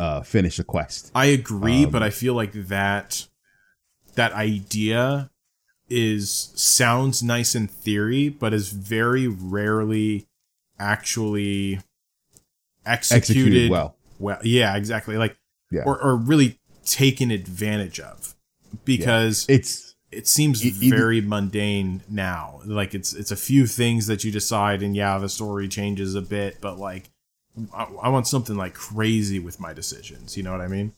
uh, 0.02 0.20
finish 0.20 0.58
a 0.58 0.64
quest. 0.64 1.12
I 1.14 1.26
agree, 1.26 1.84
um, 1.84 1.92
but 1.92 2.02
I 2.02 2.10
feel 2.10 2.34
like 2.34 2.52
that 2.52 3.28
that 4.16 4.32
idea 4.32 5.30
is 5.88 6.50
sounds 6.56 7.22
nice 7.22 7.54
in 7.54 7.68
theory, 7.68 8.28
but 8.28 8.52
is 8.52 8.70
very 8.70 9.28
rarely 9.28 10.26
actually 10.76 11.78
executed, 12.84 13.16
executed 13.16 13.70
well. 13.70 13.94
Well, 14.18 14.40
yeah, 14.42 14.76
exactly. 14.76 15.16
Like, 15.16 15.36
yeah. 15.70 15.82
or, 15.86 16.02
or 16.02 16.16
really 16.16 16.58
taken 16.84 17.30
advantage 17.30 18.00
of 18.00 18.34
because 18.84 19.46
yeah. 19.48 19.54
it's 19.54 19.94
it 20.10 20.26
seems 20.26 20.64
it, 20.64 20.74
very 20.74 21.20
mundane 21.20 22.02
now. 22.08 22.60
Like 22.64 22.92
it's 22.92 23.12
it's 23.12 23.30
a 23.30 23.36
few 23.36 23.68
things 23.68 24.08
that 24.08 24.24
you 24.24 24.32
decide, 24.32 24.82
and 24.82 24.96
yeah, 24.96 25.16
the 25.18 25.28
story 25.28 25.68
changes 25.68 26.16
a 26.16 26.22
bit, 26.22 26.60
but 26.60 26.76
like 26.76 27.11
I, 27.74 27.84
I 28.02 28.08
want 28.08 28.26
something 28.26 28.56
like 28.56 28.74
crazy 28.74 29.38
with 29.38 29.60
my 29.60 29.72
decisions. 29.72 30.36
You 30.36 30.42
know 30.42 30.52
what 30.52 30.60
I 30.60 30.68
mean? 30.68 30.92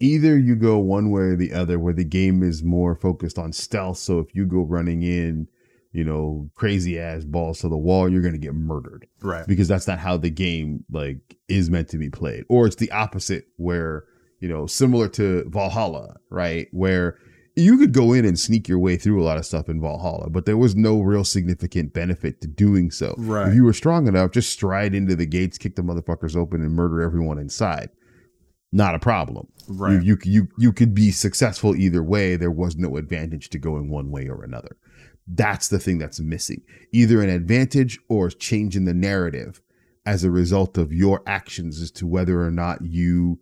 Either 0.00 0.38
you 0.38 0.56
go 0.56 0.78
one 0.78 1.10
way 1.10 1.22
or 1.22 1.36
the 1.36 1.52
other, 1.52 1.78
where 1.78 1.92
the 1.92 2.04
game 2.04 2.42
is 2.42 2.62
more 2.62 2.96
focused 2.96 3.38
on 3.38 3.52
stealth. 3.52 3.98
So 3.98 4.18
if 4.18 4.34
you 4.34 4.46
go 4.46 4.62
running 4.62 5.02
in, 5.02 5.48
you 5.92 6.04
know, 6.04 6.50
crazy 6.54 6.98
ass 6.98 7.24
balls 7.24 7.60
to 7.60 7.68
the 7.68 7.76
wall, 7.76 8.08
you're 8.08 8.22
gonna 8.22 8.38
get 8.38 8.54
murdered, 8.54 9.06
right? 9.20 9.46
Because 9.46 9.68
that's 9.68 9.86
not 9.86 9.98
how 9.98 10.16
the 10.16 10.30
game 10.30 10.84
like 10.90 11.36
is 11.48 11.70
meant 11.70 11.88
to 11.90 11.98
be 11.98 12.10
played. 12.10 12.44
Or 12.48 12.66
it's 12.66 12.76
the 12.76 12.90
opposite, 12.90 13.46
where 13.56 14.04
you 14.40 14.48
know, 14.48 14.66
similar 14.66 15.08
to 15.08 15.44
Valhalla, 15.48 16.16
right, 16.28 16.66
where 16.72 17.16
you 17.54 17.76
could 17.76 17.92
go 17.92 18.12
in 18.12 18.24
and 18.24 18.38
sneak 18.38 18.68
your 18.68 18.78
way 18.78 18.96
through 18.96 19.22
a 19.22 19.24
lot 19.24 19.36
of 19.36 19.44
stuff 19.44 19.68
in 19.68 19.80
Valhalla, 19.80 20.30
but 20.30 20.46
there 20.46 20.56
was 20.56 20.74
no 20.74 21.00
real 21.00 21.24
significant 21.24 21.92
benefit 21.92 22.40
to 22.40 22.48
doing 22.48 22.90
so. 22.90 23.14
Right. 23.18 23.48
If 23.48 23.54
you 23.54 23.64
were 23.64 23.72
strong 23.72 24.06
enough, 24.08 24.30
just 24.30 24.50
stride 24.50 24.94
into 24.94 25.14
the 25.14 25.26
gates, 25.26 25.58
kick 25.58 25.76
the 25.76 25.82
motherfuckers 25.82 26.36
open, 26.36 26.62
and 26.62 26.72
murder 26.72 27.02
everyone 27.02 27.38
inside. 27.38 27.90
Not 28.72 28.94
a 28.94 28.98
problem. 28.98 29.48
Right. 29.68 30.02
You, 30.02 30.16
you 30.16 30.18
you 30.24 30.48
you 30.56 30.72
could 30.72 30.94
be 30.94 31.10
successful 31.10 31.76
either 31.76 32.02
way. 32.02 32.36
There 32.36 32.50
was 32.50 32.76
no 32.76 32.96
advantage 32.96 33.50
to 33.50 33.58
going 33.58 33.90
one 33.90 34.10
way 34.10 34.28
or 34.28 34.42
another. 34.42 34.76
That's 35.26 35.68
the 35.68 35.78
thing 35.78 35.98
that's 35.98 36.20
missing. 36.20 36.62
Either 36.92 37.22
an 37.22 37.28
advantage 37.28 37.98
or 38.08 38.30
change 38.30 38.74
in 38.74 38.86
the 38.86 38.94
narrative 38.94 39.60
as 40.06 40.24
a 40.24 40.30
result 40.30 40.78
of 40.78 40.92
your 40.92 41.22
actions 41.26 41.80
as 41.80 41.90
to 41.92 42.06
whether 42.06 42.42
or 42.42 42.50
not 42.50 42.78
you 42.82 43.38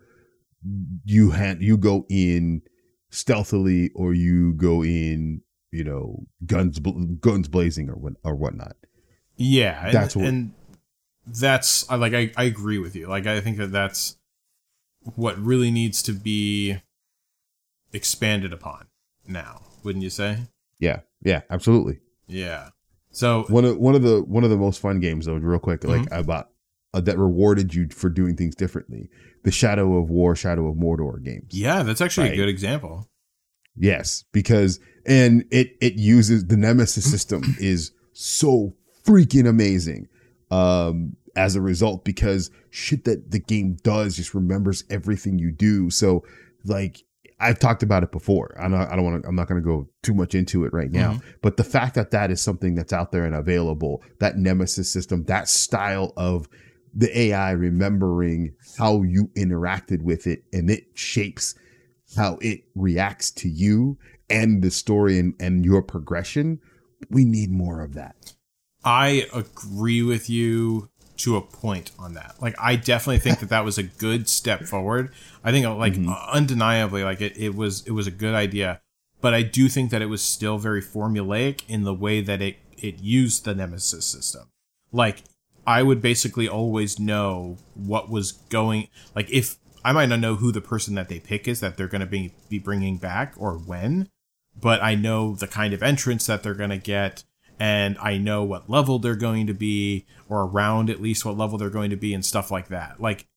you 1.05 1.31
had 1.31 1.63
you 1.63 1.77
go 1.77 2.05
in 2.11 2.63
stealthily 3.11 3.91
or 3.95 4.15
you 4.15 4.55
go 4.55 4.83
in, 4.83 5.43
you 5.71 5.85
know, 5.85 6.27
guns 6.47 6.79
guns 6.79 7.49
blazing 7.49 7.89
or 7.89 7.95
what 7.95 8.15
or 8.25 8.35
whatnot. 8.35 8.77
Yeah, 9.37 9.91
that's 9.91 10.15
and, 10.15 10.23
what, 10.23 10.29
and 10.29 10.53
that's 11.27 11.89
I 11.91 11.97
like. 11.97 12.15
I, 12.15 12.33
I 12.37 12.45
agree 12.45 12.79
with 12.79 12.97
you. 12.97 13.07
Like 13.07 13.27
I 13.27 13.41
think 13.41 13.59
that 13.59 13.73
that's 13.73 14.17
what 15.15 15.39
really 15.39 15.71
needs 15.71 16.03
to 16.03 16.13
be 16.13 16.79
expanded 17.93 18.53
upon 18.53 18.87
now. 19.27 19.63
Wouldn't 19.83 20.05
you 20.05 20.11
say? 20.11 20.39
Yeah, 20.79 21.01
yeah, 21.23 21.43
absolutely. 21.51 22.01
Yeah. 22.27 22.71
So 23.13 23.45
one 23.49 23.65
of 23.65 23.79
one 23.79 23.95
of 23.95 24.03
the 24.03 24.23
one 24.23 24.45
of 24.45 24.51
the 24.51 24.57
most 24.57 24.81
fun 24.81 25.01
games 25.01 25.27
though, 25.27 25.35
real 25.35 25.59
quick, 25.59 25.85
like 25.85 26.03
mm-hmm. 26.03 26.15
about 26.15 26.51
uh, 26.95 27.01
that 27.01 27.19
rewarded 27.19 27.75
you 27.75 27.89
for 27.89 28.09
doing 28.09 28.37
things 28.37 28.55
differently. 28.55 29.11
The 29.43 29.51
Shadow 29.51 29.97
of 29.97 30.11
War, 30.11 30.37
Shadow 30.37 30.69
of 30.69 30.77
Mordor 30.77 31.23
games. 31.23 31.49
Yeah, 31.51 31.83
that's 31.83 32.01
actually 32.01 32.29
right? 32.29 32.35
a 32.35 32.37
good 32.37 32.49
example. 32.49 33.09
Yes, 33.77 34.25
because 34.33 34.81
and 35.07 35.45
it 35.51 35.77
it 35.81 35.95
uses 35.95 36.47
the 36.47 36.57
Nemesis 36.57 37.11
system 37.11 37.43
is 37.61 37.93
so 38.13 38.75
freaking 39.05 39.49
amazing. 39.49 40.09
Um, 40.51 41.17
as 41.37 41.55
a 41.55 41.61
result, 41.61 42.05
because 42.05 42.51
shit 42.71 43.05
that 43.05 43.31
the 43.31 43.39
game 43.39 43.77
does 43.83 44.17
just 44.17 44.35
remembers 44.35 44.85
everything 44.91 45.39
you 45.39 45.53
do. 45.53 45.89
So, 45.89 46.25
like 46.65 47.05
I've 47.41 47.59
talked 47.59 47.83
about 47.83 48.03
it 48.03 48.13
before. 48.13 48.55
I 48.59 48.69
don't, 48.69 48.75
I 48.75 48.95
don't 48.95 49.05
want 49.05 49.23
to. 49.23 49.29
I'm 49.29 49.35
not 49.35 49.49
going 49.49 49.61
to 49.61 49.65
go 49.65 49.89
too 50.03 50.15
much 50.15 50.35
into 50.35 50.65
it 50.65 50.73
right 50.73 50.91
now. 50.91 51.13
Mm-hmm. 51.13 51.29
But 51.41 51.57
the 51.57 51.65
fact 51.65 51.95
that 51.95 52.11
that 52.11 52.31
is 52.31 52.41
something 52.41 52.75
that's 52.75 52.93
out 52.93 53.13
there 53.13 53.25
and 53.25 53.35
available, 53.35 54.03
that 54.19 54.37
Nemesis 54.37 54.93
system, 54.93 55.25
that 55.25 55.49
style 55.49 56.13
of 56.17 56.49
the 56.95 57.17
AI 57.19 57.51
remembering 57.53 58.55
how 58.79 59.03
you 59.03 59.31
interacted 59.37 60.03
with 60.03 60.27
it 60.27 60.45
and 60.53 60.71
it 60.71 60.87
shapes 60.95 61.55
how 62.17 62.39
it 62.41 62.65
reacts 62.75 63.31
to 63.31 63.49
you 63.49 63.97
and 64.29 64.63
the 64.63 64.71
story 64.71 65.19
and, 65.19 65.35
and 65.41 65.65
your 65.65 65.83
progression. 65.83 66.61
We 67.09 67.25
need 67.25 67.51
more 67.51 67.81
of 67.81 67.95
that. 67.95 68.35
I 68.85 69.27
agree 69.33 70.03
with 70.03 70.31
you 70.31 70.91
to 71.19 71.37
a 71.37 71.43
point 71.43 71.91
on 71.99 72.15
that. 72.15 72.37
Like, 72.41 72.55
I 72.59 72.77
definitely 72.77 73.19
think 73.19 73.41
that 73.41 73.51
that 73.51 73.65
was 73.65 73.77
a 73.77 73.83
good 73.83 74.29
step 74.29 74.63
forward. 74.63 75.13
I 75.45 75.51
think, 75.51 75.67
like, 75.67 75.95
mm-hmm. 75.95 76.11
undeniably, 76.33 77.05
like 77.05 77.21
it, 77.21 77.37
it 77.37 77.55
was 77.55 77.87
it 77.87 77.93
was 77.93 78.07
a 78.07 78.11
good 78.11 78.35
idea. 78.35 78.81
But 79.21 79.35
I 79.35 79.43
do 79.43 79.69
think 79.69 79.91
that 79.91 80.01
it 80.01 80.07
was 80.07 80.23
still 80.23 80.57
very 80.57 80.81
formulaic 80.81 81.63
in 81.69 81.85
the 81.85 81.95
way 81.95 82.23
that 82.23 82.41
it 82.41 82.57
it 82.79 83.01
used 83.01 83.45
the 83.45 83.55
Nemesis 83.55 84.07
system. 84.07 84.51
Like, 84.93 85.23
I 85.71 85.85
would 85.85 86.03
basically 86.03 86.49
always 86.49 86.99
know 86.99 87.57
what 87.75 88.11
was 88.11 88.33
going 88.33 88.89
like 89.15 89.31
if 89.31 89.57
I 89.85 89.93
might 89.93 90.09
not 90.09 90.19
know 90.19 90.35
who 90.35 90.51
the 90.51 90.61
person 90.61 90.97
that 90.97 91.09
they 91.09 91.21
pick 91.21 91.47
is 91.47 91.61
that 91.61 91.77
they're 91.77 91.87
going 91.87 92.01
to 92.01 92.09
be 92.09 92.35
be 92.49 92.59
bringing 92.59 92.97
back 92.97 93.35
or 93.37 93.53
when, 93.53 94.09
but 94.61 94.83
I 94.83 94.97
know 94.97 95.37
the 95.37 95.47
kind 95.47 95.73
of 95.73 95.81
entrance 95.81 96.27
that 96.27 96.43
they're 96.43 96.55
going 96.55 96.71
to 96.71 96.77
get 96.77 97.23
and 97.61 97.97
I 97.99 98.19
know 98.19 98.43
what 98.43 98.69
level 98.69 98.99
they're 98.99 99.15
going 99.15 99.47
to 99.47 99.55
be 99.55 100.07
or 100.29 100.43
around 100.43 100.91
at 100.91 101.01
least 101.01 101.25
what 101.25 101.39
level 101.39 101.57
they're 101.57 101.71
going 101.71 101.91
to 101.91 101.97
be 101.97 102.15
and 102.15 102.27
stuff 102.27 102.51
like 102.51 102.67
that. 102.67 103.01
Like 103.01 103.29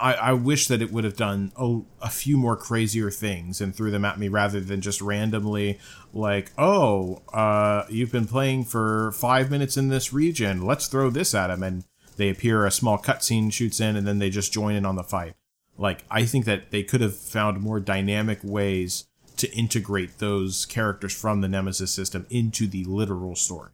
I, 0.00 0.14
I 0.14 0.32
wish 0.32 0.66
that 0.66 0.82
it 0.82 0.92
would 0.92 1.04
have 1.04 1.16
done 1.16 1.52
a, 1.56 1.80
a 2.00 2.10
few 2.10 2.36
more 2.36 2.56
crazier 2.56 3.10
things 3.10 3.60
and 3.60 3.74
threw 3.74 3.90
them 3.92 4.04
at 4.04 4.18
me 4.18 4.28
rather 4.28 4.60
than 4.60 4.80
just 4.80 5.00
randomly 5.00 5.78
like, 6.12 6.50
oh, 6.58 7.22
uh, 7.32 7.84
you've 7.88 8.10
been 8.10 8.26
playing 8.26 8.64
for 8.64 9.12
five 9.12 9.50
minutes 9.50 9.76
in 9.76 9.88
this 9.88 10.12
region. 10.12 10.62
Let's 10.62 10.88
throw 10.88 11.10
this 11.10 11.34
at 11.34 11.46
them. 11.46 11.62
And 11.62 11.84
they 12.16 12.28
appear, 12.28 12.66
a 12.66 12.70
small 12.70 12.98
cutscene 12.98 13.52
shoots 13.52 13.80
in, 13.80 13.96
and 13.96 14.06
then 14.06 14.18
they 14.18 14.30
just 14.30 14.52
join 14.52 14.74
in 14.74 14.84
on 14.84 14.96
the 14.96 15.04
fight. 15.04 15.34
Like, 15.78 16.04
I 16.10 16.24
think 16.24 16.44
that 16.44 16.70
they 16.70 16.82
could 16.82 17.00
have 17.00 17.16
found 17.16 17.60
more 17.60 17.80
dynamic 17.80 18.40
ways 18.42 19.06
to 19.36 19.50
integrate 19.52 20.18
those 20.18 20.66
characters 20.66 21.14
from 21.18 21.40
the 21.40 21.48
Nemesis 21.48 21.92
system 21.92 22.26
into 22.28 22.66
the 22.66 22.84
literal 22.84 23.34
story. 23.36 23.70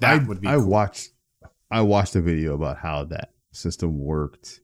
That 0.00 0.20
I, 0.20 0.24
would 0.24 0.40
be. 0.40 0.48
I 0.48 0.56
cool. 0.56 0.66
watched. 0.66 1.10
I 1.70 1.80
watched 1.82 2.14
a 2.16 2.20
video 2.20 2.54
about 2.54 2.78
how 2.78 3.04
that 3.04 3.30
system 3.58 3.98
worked. 3.98 4.60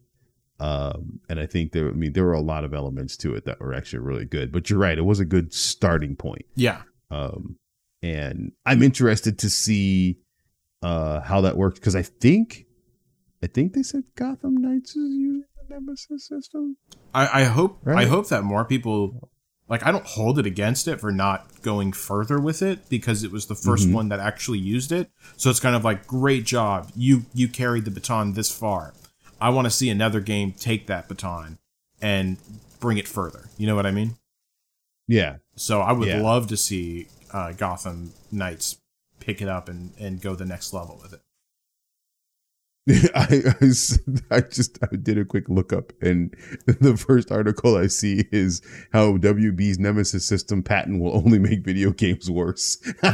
Um, 0.61 1.21
and 1.29 1.41
I 1.41 1.47
think 1.47 1.73
there, 1.73 1.89
I 1.89 1.93
mean, 1.93 2.13
there 2.13 2.25
were 2.25 2.33
a 2.33 2.41
lot 2.41 2.65
of 2.65 2.73
elements 2.73 3.17
to 3.19 3.35
it 3.35 3.45
that 3.45 3.61
were 3.61 3.75
actually 3.75 3.99
really 3.99 4.25
good. 4.25 4.53
But 4.53 4.71
you're 4.71 4.79
right, 4.79 4.97
it 4.97 5.05
was 5.05 5.21
a 5.21 5.25
good 5.25 5.53
starting 5.53 6.17
point. 6.17 6.47
Yeah. 6.55 6.83
Um, 7.11 7.57
and 8.03 8.53
I'm 8.65 8.83
interested 8.83 9.39
to 9.41 9.51
see 9.51 10.19
uh 10.83 11.21
how 11.21 11.41
that 11.41 11.57
worked 11.57 11.81
because 11.81 11.97
I 11.97 12.03
think, 12.03 12.67
I 13.43 13.47
think 13.47 13.73
they 13.73 13.83
said 13.83 14.05
Gotham 14.15 14.57
Knights 14.57 14.91
is 14.91 15.15
using 15.15 15.45
the 15.57 15.75
Nemesis 15.75 16.29
system. 16.29 16.77
I, 17.15 17.41
I 17.41 17.45
hope, 17.45 17.81
right? 17.83 18.05
I 18.05 18.09
hope 18.09 18.29
that 18.29 18.45
more 18.45 18.65
people 18.65 19.31
like 19.69 19.85
I 19.85 19.93
don't 19.93 20.07
hold 20.07 20.39
it 20.39 20.47
against 20.47 20.89
it 20.89 21.01
for 21.01 21.11
not 21.11 21.63
going 21.63 21.93
further 21.93 22.39
with 22.39 22.63
it 22.63 22.89
because 22.89 23.25
it 23.25 23.33
was 23.33 23.47
the 23.47 23.55
1st 23.55 23.85
mm-hmm. 23.85 23.93
one 23.93 24.09
that 24.11 24.21
actually 24.21 24.59
used 24.59 24.93
it. 24.93 25.11
So 25.37 25.51
it's 25.51 25.61
kind 25.61 25.75
of 25.75 25.85
like 25.85 26.07
great 26.07 26.45
job. 26.45 26.91
You 26.95 27.25
you 27.33 27.49
carried 27.49 27.85
the 27.85 27.91
baton 27.91 28.35
this 28.35 28.51
far. 28.51 28.93
I 29.41 29.51
want 29.51 29.67
to 29.67 29.71
see 29.71 29.91
another 29.91 30.21
game 30.21 30.53
take 30.53 30.87
that 30.87 31.09
baton 31.09 31.59
and 32.01 32.37
bring 32.81 32.99
it 32.99 33.09
further. 33.09 33.49
You 33.57 33.67
know 33.67 33.75
what 33.75 33.87
I 33.87 33.91
mean? 33.91 34.17
Yeah. 35.09 35.37
So 35.57 35.81
I 35.81 35.93
would 35.93 36.09
yeah. 36.09 36.21
love 36.21 36.47
to 36.49 36.57
see 36.57 37.09
uh, 37.33 37.53
Gotham 37.53 38.13
Knights 38.31 38.79
pick 39.21 39.41
it 39.41 39.49
up 39.49 39.69
and 39.69 39.93
and 39.99 40.21
go 40.21 40.35
the 40.35 40.45
next 40.45 40.73
level 40.73 40.99
with 41.03 41.15
it. 41.15 41.21
I, 43.15 43.55
I, 43.63 43.71
I 44.37 44.41
just 44.43 44.79
I 44.83 44.95
did 44.97 45.17
a 45.17 45.25
quick 45.25 45.49
lookup, 45.49 45.95
and 46.03 46.35
the 46.67 46.99
first 46.99 47.33
article 47.33 47.79
I 47.79 47.87
see 47.87 48.27
is 48.31 48.61
how 48.93 49.17
WB's 49.17 49.79
Nemesis 49.79 50.27
system 50.27 50.63
patent 50.63 51.01
will 51.01 51.17
only 51.17 51.39
make 51.39 51.65
video 51.65 51.93
games 51.93 52.31
worse. 52.31 52.77
Great. 52.77 53.01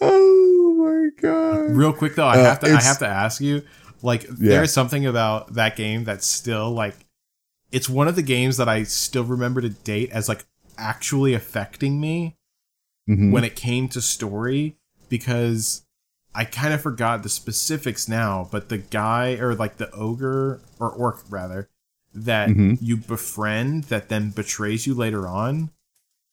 oh 0.00 0.74
my 0.78 1.08
god! 1.20 1.76
Real 1.76 1.92
quick 1.92 2.14
though, 2.14 2.26
I 2.26 2.38
Uh, 2.38 2.44
have 2.44 2.60
to 2.60 2.66
I 2.68 2.80
have 2.80 2.98
to 2.98 3.06
ask 3.06 3.40
you, 3.40 3.62
like, 4.02 4.24
Yeah. 4.24 4.30
there 4.38 4.62
is 4.62 4.72
something 4.72 5.06
about 5.06 5.54
that 5.54 5.76
game 5.76 6.04
that's 6.04 6.26
still 6.26 6.70
like, 6.70 6.94
it's 7.72 7.88
one 7.88 8.08
of 8.08 8.16
the 8.16 8.22
games 8.22 8.56
that 8.56 8.68
I 8.68 8.84
still 8.84 9.24
remember 9.24 9.60
to 9.60 9.68
date 9.68 10.10
as 10.12 10.28
like 10.28 10.44
actually 10.78 11.34
affecting 11.34 12.00
me 12.00 12.36
Mhm. 13.08 13.32
when 13.32 13.44
it 13.44 13.54
came 13.54 13.88
to 13.88 14.00
story 14.00 14.76
because 15.08 15.82
I 16.34 16.44
kind 16.44 16.74
of 16.74 16.80
forgot 16.80 17.22
the 17.22 17.28
specifics 17.28 18.08
now, 18.08 18.48
but 18.50 18.68
the 18.68 18.78
guy 18.78 19.34
or 19.34 19.54
like 19.54 19.76
the 19.76 19.90
ogre 19.92 20.60
or 20.80 20.90
orc 20.90 21.20
rather 21.30 21.68
that 22.12 22.48
Mhm. 22.48 22.78
you 22.80 22.96
befriend 22.96 23.84
that 23.84 24.08
then 24.08 24.30
betrays 24.30 24.86
you 24.86 24.94
later 24.94 25.26
on 25.26 25.70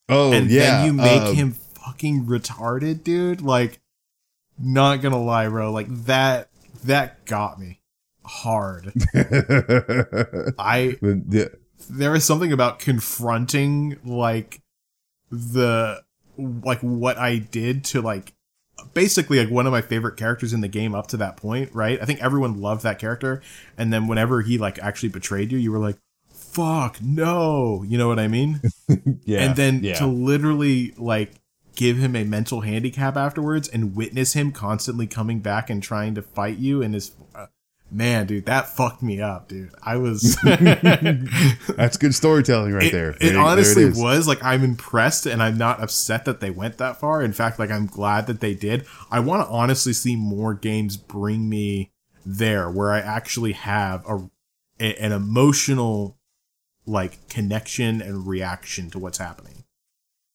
oh 0.09 0.31
and 0.31 0.49
yeah, 0.49 0.77
then 0.77 0.85
you 0.85 0.93
make 0.93 1.21
um, 1.21 1.35
him 1.35 1.51
fucking 1.53 2.25
retarded, 2.25 3.03
dude. 3.03 3.41
Like, 3.41 3.79
not 4.59 5.01
gonna 5.01 5.21
lie, 5.21 5.47
bro. 5.47 5.71
Like 5.71 5.87
that 6.05 6.49
that 6.83 7.25
got 7.25 7.59
me 7.59 7.81
hard. 8.23 8.91
I 10.57 10.97
the- 11.01 11.23
the- 11.27 11.57
there 11.89 12.13
is 12.15 12.23
something 12.23 12.51
about 12.51 12.77
confronting 12.77 13.97
like 14.05 14.61
the 15.31 16.03
like 16.37 16.79
what 16.81 17.17
I 17.17 17.37
did 17.39 17.83
to 17.85 18.01
like 18.01 18.33
basically 18.93 19.39
like 19.39 19.49
one 19.49 19.65
of 19.65 19.71
my 19.71 19.81
favorite 19.81 20.17
characters 20.17 20.53
in 20.53 20.61
the 20.61 20.67
game 20.67 20.95
up 20.95 21.07
to 21.07 21.17
that 21.17 21.37
point, 21.37 21.73
right? 21.73 22.01
I 22.01 22.05
think 22.05 22.21
everyone 22.21 22.61
loved 22.61 22.83
that 22.83 22.99
character, 22.99 23.41
and 23.77 23.91
then 23.91 24.07
whenever 24.07 24.41
he 24.41 24.57
like 24.57 24.79
actually 24.79 25.09
betrayed 25.09 25.51
you, 25.51 25.57
you 25.57 25.71
were 25.71 25.79
like, 25.79 25.97
"Fuck 26.29 27.01
no," 27.01 27.83
you 27.83 27.97
know 27.97 28.07
what 28.07 28.19
I 28.19 28.27
mean? 28.27 28.61
yeah, 29.25 29.43
and 29.43 29.55
then 29.55 29.83
yeah. 29.83 29.95
to 29.95 30.07
literally 30.07 30.93
like 30.97 31.33
give 31.75 31.97
him 31.97 32.15
a 32.15 32.23
mental 32.23 32.61
handicap 32.61 33.15
afterwards 33.15 33.67
and 33.67 33.95
witness 33.95 34.33
him 34.33 34.51
constantly 34.51 35.07
coming 35.07 35.39
back 35.39 35.69
and 35.69 35.81
trying 35.81 36.13
to 36.15 36.21
fight 36.21 36.57
you 36.57 36.81
and 36.81 36.93
his 36.93 37.11
uh, 37.33 37.47
man 37.93 38.25
dude 38.25 38.45
that 38.45 38.69
fucked 38.69 39.03
me 39.03 39.19
up 39.21 39.49
dude. 39.49 39.69
I 39.83 39.97
was 39.97 40.37
That's 40.43 41.97
good 41.97 42.15
storytelling 42.15 42.73
right 42.73 42.85
it, 42.85 42.91
there. 42.91 43.09
it 43.11 43.19
There- 43.19 43.31
there 43.33 43.39
honestly 43.41 43.85
was 43.85 44.27
like 44.27 44.43
i'm 44.43 44.63
impressed 44.63 45.25
and 45.25 45.43
i'm 45.43 45.57
not 45.57 45.81
upset 45.83 46.25
that 46.25 46.39
they 46.39 46.49
went 46.51 46.77
that 46.77 46.97
far. 46.99 47.21
In 47.21 47.33
fact 47.33 47.59
like 47.59 47.69
i'm 47.71 47.87
glad 47.87 48.27
that 48.27 48.39
they 48.39 48.53
did. 48.53 48.85
I 49.09 49.19
want 49.19 49.45
to 49.45 49.51
honestly 49.51 49.93
see 49.93 50.15
more 50.15 50.53
games 50.53 50.95
bring 50.97 51.49
me 51.49 51.91
there 52.25 52.69
where 52.69 52.91
i 52.91 52.99
actually 52.99 53.51
have 53.53 54.05
a, 54.07 54.29
a 54.79 54.95
an 55.01 55.11
emotional 55.11 56.17
like 56.85 57.27
connection 57.29 58.01
and 58.01 58.27
reaction 58.27 58.89
to 58.91 58.99
what's 58.99 59.17
happening. 59.17 59.63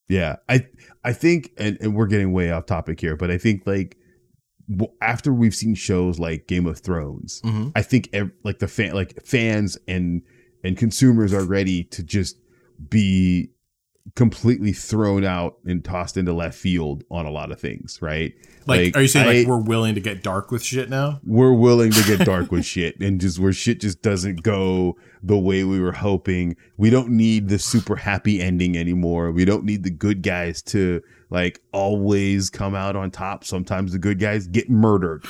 Yeah, 0.08 0.36
I 0.48 0.66
I 1.02 1.12
think, 1.12 1.50
and, 1.58 1.76
and 1.80 1.94
we're 1.96 2.06
getting 2.06 2.32
way 2.32 2.50
off 2.52 2.66
topic 2.66 3.00
here, 3.00 3.16
but 3.16 3.30
I 3.30 3.38
think 3.38 3.66
like 3.66 3.96
after 5.00 5.32
we've 5.32 5.54
seen 5.54 5.74
shows 5.74 6.18
like 6.18 6.46
Game 6.46 6.66
of 6.66 6.78
Thrones, 6.78 7.40
Mhm. 7.44 7.72
I 7.76 7.82
think 7.82 8.08
ev- 8.12 8.32
like 8.44 8.58
the 8.58 8.68
fan, 8.68 8.94
like 8.94 9.24
fans 9.24 9.78
and 9.86 10.22
and 10.64 10.76
consumers 10.76 11.32
are 11.32 11.44
ready 11.44 11.84
to 11.84 12.02
just 12.02 12.36
be 12.90 13.50
completely 14.14 14.72
thrown 14.72 15.24
out 15.24 15.56
and 15.64 15.84
tossed 15.84 16.16
into 16.16 16.32
left 16.32 16.56
field 16.56 17.02
on 17.10 17.26
a 17.26 17.30
lot 17.30 17.50
of 17.50 17.60
things, 17.60 17.98
right? 18.00 18.32
Like, 18.66 18.96
are 18.96 19.02
you 19.02 19.08
saying 19.08 19.26
I- 19.28 19.32
like 19.40 19.46
we're 19.48 19.58
willing 19.60 19.94
to 19.96 20.00
get 20.00 20.22
dark 20.22 20.50
with 20.52 20.62
shit 20.62 20.88
now? 20.88 21.20
we're 21.24 21.52
willing 21.52 21.90
to 21.90 22.02
get 22.04 22.24
dark 22.24 22.50
with 22.52 22.64
shit 22.74 22.98
and 23.00 23.20
just 23.20 23.38
where 23.38 23.52
shit 23.52 23.80
just 23.80 24.02
doesn't 24.02 24.42
go 24.42 24.96
the 25.22 25.36
way 25.38 25.64
we 25.64 25.80
were 25.80 25.92
hoping. 25.92 26.56
We 26.76 26.88
don't 26.90 27.10
need 27.10 27.48
the 27.48 27.58
super 27.58 27.96
happy 27.96 28.40
ending 28.40 28.76
anymore. 28.76 29.32
We 29.32 29.44
don't 29.44 29.64
need 29.64 29.82
the 29.82 29.90
good 29.90 30.22
guys 30.22 30.62
to 30.62 31.02
like 31.30 31.60
always 31.72 32.50
come 32.50 32.74
out 32.74 32.96
on 32.96 33.10
top. 33.10 33.44
Sometimes 33.44 33.92
the 33.92 33.98
good 33.98 34.18
guys 34.18 34.46
get 34.46 34.70
murdered. 34.70 35.24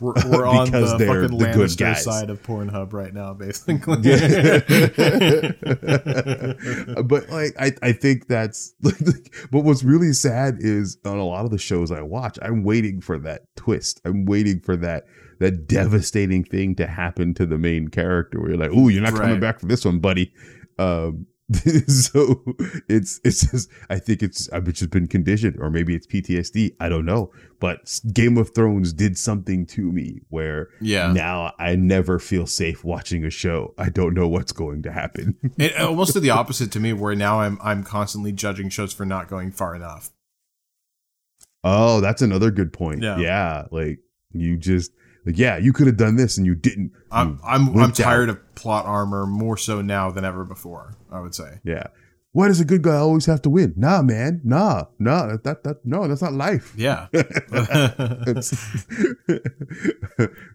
We're, 0.00 0.14
we're 0.28 0.46
on 0.46 0.66
Because 0.66 0.92
the 0.92 0.98
they're 0.98 1.22
fucking 1.28 1.38
the 1.38 1.44
Lannister 1.44 1.78
guys. 1.78 2.04
side 2.04 2.30
of 2.30 2.42
Pornhub 2.42 2.92
right 2.92 3.14
now, 3.14 3.34
basically. 3.34 3.96
but 7.04 7.28
like 7.30 7.54
I, 7.58 7.72
I 7.82 7.92
think 7.92 8.26
that's 8.26 8.74
but 8.80 9.64
what's 9.64 9.84
really 9.84 10.12
sad 10.12 10.56
is 10.58 10.98
on 11.04 11.18
a 11.18 11.24
lot 11.24 11.44
of 11.44 11.50
the 11.50 11.58
shows 11.58 11.90
I 11.92 12.02
watch, 12.02 12.38
I'm 12.42 12.64
waiting 12.64 13.00
for 13.00 13.18
that 13.20 13.42
twist. 13.56 14.00
I'm 14.04 14.24
waiting 14.24 14.60
for 14.60 14.76
that 14.76 15.04
that 15.38 15.66
devastating 15.66 16.44
thing 16.44 16.74
to 16.76 16.86
happen 16.86 17.34
to 17.34 17.46
the 17.46 17.58
main 17.58 17.88
character 17.88 18.40
where 18.40 18.50
you're 18.50 18.58
like, 18.58 18.70
oh, 18.72 18.88
you're 18.88 19.02
not 19.02 19.14
coming 19.14 19.40
back 19.40 19.60
for 19.60 19.66
this 19.66 19.84
one, 19.84 19.98
buddy. 19.98 20.32
Um 20.78 21.26
so 21.88 22.42
it's 22.88 23.20
it's 23.24 23.50
just 23.50 23.68
I 23.90 23.98
think 23.98 24.22
it's 24.22 24.48
I've 24.50 24.64
just 24.72 24.90
been 24.90 25.06
conditioned 25.06 25.56
or 25.58 25.70
maybe 25.70 25.94
it's 25.94 26.06
PTSD. 26.06 26.76
I 26.80 26.88
don't 26.88 27.04
know. 27.04 27.32
But 27.58 28.00
Game 28.12 28.38
of 28.38 28.54
Thrones 28.54 28.92
did 28.92 29.18
something 29.18 29.66
to 29.66 29.92
me 29.92 30.20
where 30.28 30.68
yeah. 30.80 31.12
now 31.12 31.52
I 31.58 31.76
never 31.76 32.18
feel 32.18 32.46
safe 32.46 32.84
watching 32.84 33.24
a 33.24 33.30
show. 33.30 33.74
I 33.76 33.88
don't 33.88 34.14
know 34.14 34.28
what's 34.28 34.52
going 34.52 34.82
to 34.82 34.92
happen. 34.92 35.36
It 35.58 35.78
uh, 35.78 35.88
almost 35.88 36.14
did 36.14 36.22
the 36.22 36.30
opposite 36.30 36.72
to 36.72 36.80
me, 36.80 36.92
where 36.92 37.14
now 37.14 37.40
I'm 37.40 37.58
I'm 37.62 37.84
constantly 37.84 38.32
judging 38.32 38.68
shows 38.68 38.92
for 38.92 39.04
not 39.04 39.28
going 39.28 39.50
far 39.52 39.74
enough. 39.74 40.10
oh, 41.62 42.00
that's 42.00 42.22
another 42.22 42.50
good 42.50 42.72
point. 42.72 43.02
Yeah. 43.02 43.18
Yeah, 43.18 43.64
like 43.70 44.00
you 44.32 44.56
just 44.56 44.92
like 45.24 45.38
yeah, 45.38 45.56
you 45.56 45.72
could 45.72 45.86
have 45.86 45.96
done 45.96 46.16
this 46.16 46.36
and 46.36 46.46
you 46.46 46.54
didn't. 46.54 46.92
I'm 47.10 47.30
You 47.30 47.38
I'm 47.44 47.68
I'm 47.76 47.80
out. 47.90 47.94
tired 47.94 48.28
of 48.28 48.54
plot 48.54 48.86
armor 48.86 49.26
more 49.26 49.56
so 49.56 49.82
now 49.82 50.10
than 50.10 50.24
ever 50.24 50.44
before. 50.44 50.94
I 51.10 51.20
would 51.20 51.34
say. 51.34 51.58
Yeah. 51.64 51.86
Why 52.34 52.48
does 52.48 52.60
a 52.60 52.64
good 52.64 52.80
guy 52.80 52.96
always 52.96 53.26
have 53.26 53.42
to 53.42 53.50
win? 53.50 53.74
Nah, 53.76 54.00
man. 54.00 54.40
Nah, 54.42 54.86
nah. 54.98 55.26
That 55.26 55.44
that, 55.44 55.64
that 55.64 55.84
no, 55.84 56.08
that's 56.08 56.22
not 56.22 56.32
life. 56.32 56.72
Yeah. 56.78 57.08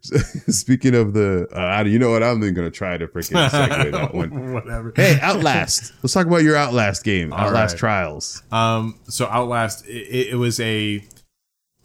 Speaking 0.02 0.96
of 0.96 1.14
the, 1.14 1.48
uh, 1.54 1.84
you 1.86 2.00
know 2.00 2.12
what? 2.12 2.24
I'm 2.24 2.42
even 2.42 2.54
gonna 2.56 2.72
try 2.72 2.98
to 2.98 3.08
freaking 3.08 3.50
segue 3.50 3.92
that 3.92 4.14
one. 4.14 4.54
Whatever. 4.54 4.94
Hey, 4.96 5.20
Outlast. 5.22 5.94
Let's 6.02 6.14
talk 6.14 6.28
about 6.28 6.44
your 6.44 6.56
Outlast 6.56 7.04
game, 7.04 7.34
All 7.34 7.40
Outlast 7.40 7.74
right. 7.74 7.80
Trials. 7.80 8.44
Um, 8.52 9.00
so 9.04 9.28
Outlast, 9.28 9.86
it, 9.88 10.30
it 10.32 10.36
was 10.36 10.60
a, 10.60 11.04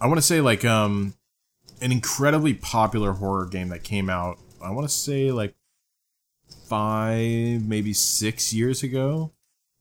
I 0.01 0.07
want 0.07 0.19
to 0.19 0.23
say 0.27 0.41
like 0.41 0.65
um, 0.65 1.15
an 1.83 1.93
incredibly 1.93 2.55
popular 2.55 3.13
horror 3.13 3.47
game 3.47 3.69
that 3.69 3.83
came 3.83 4.09
out. 4.09 4.39
I 4.63 4.71
want 4.71 4.89
to 4.89 4.95
say 4.95 5.33
like 5.33 5.55
five, 6.69 7.67
maybe 7.67 7.93
six 7.93 8.55
years 8.55 8.83
ago. 8.83 9.33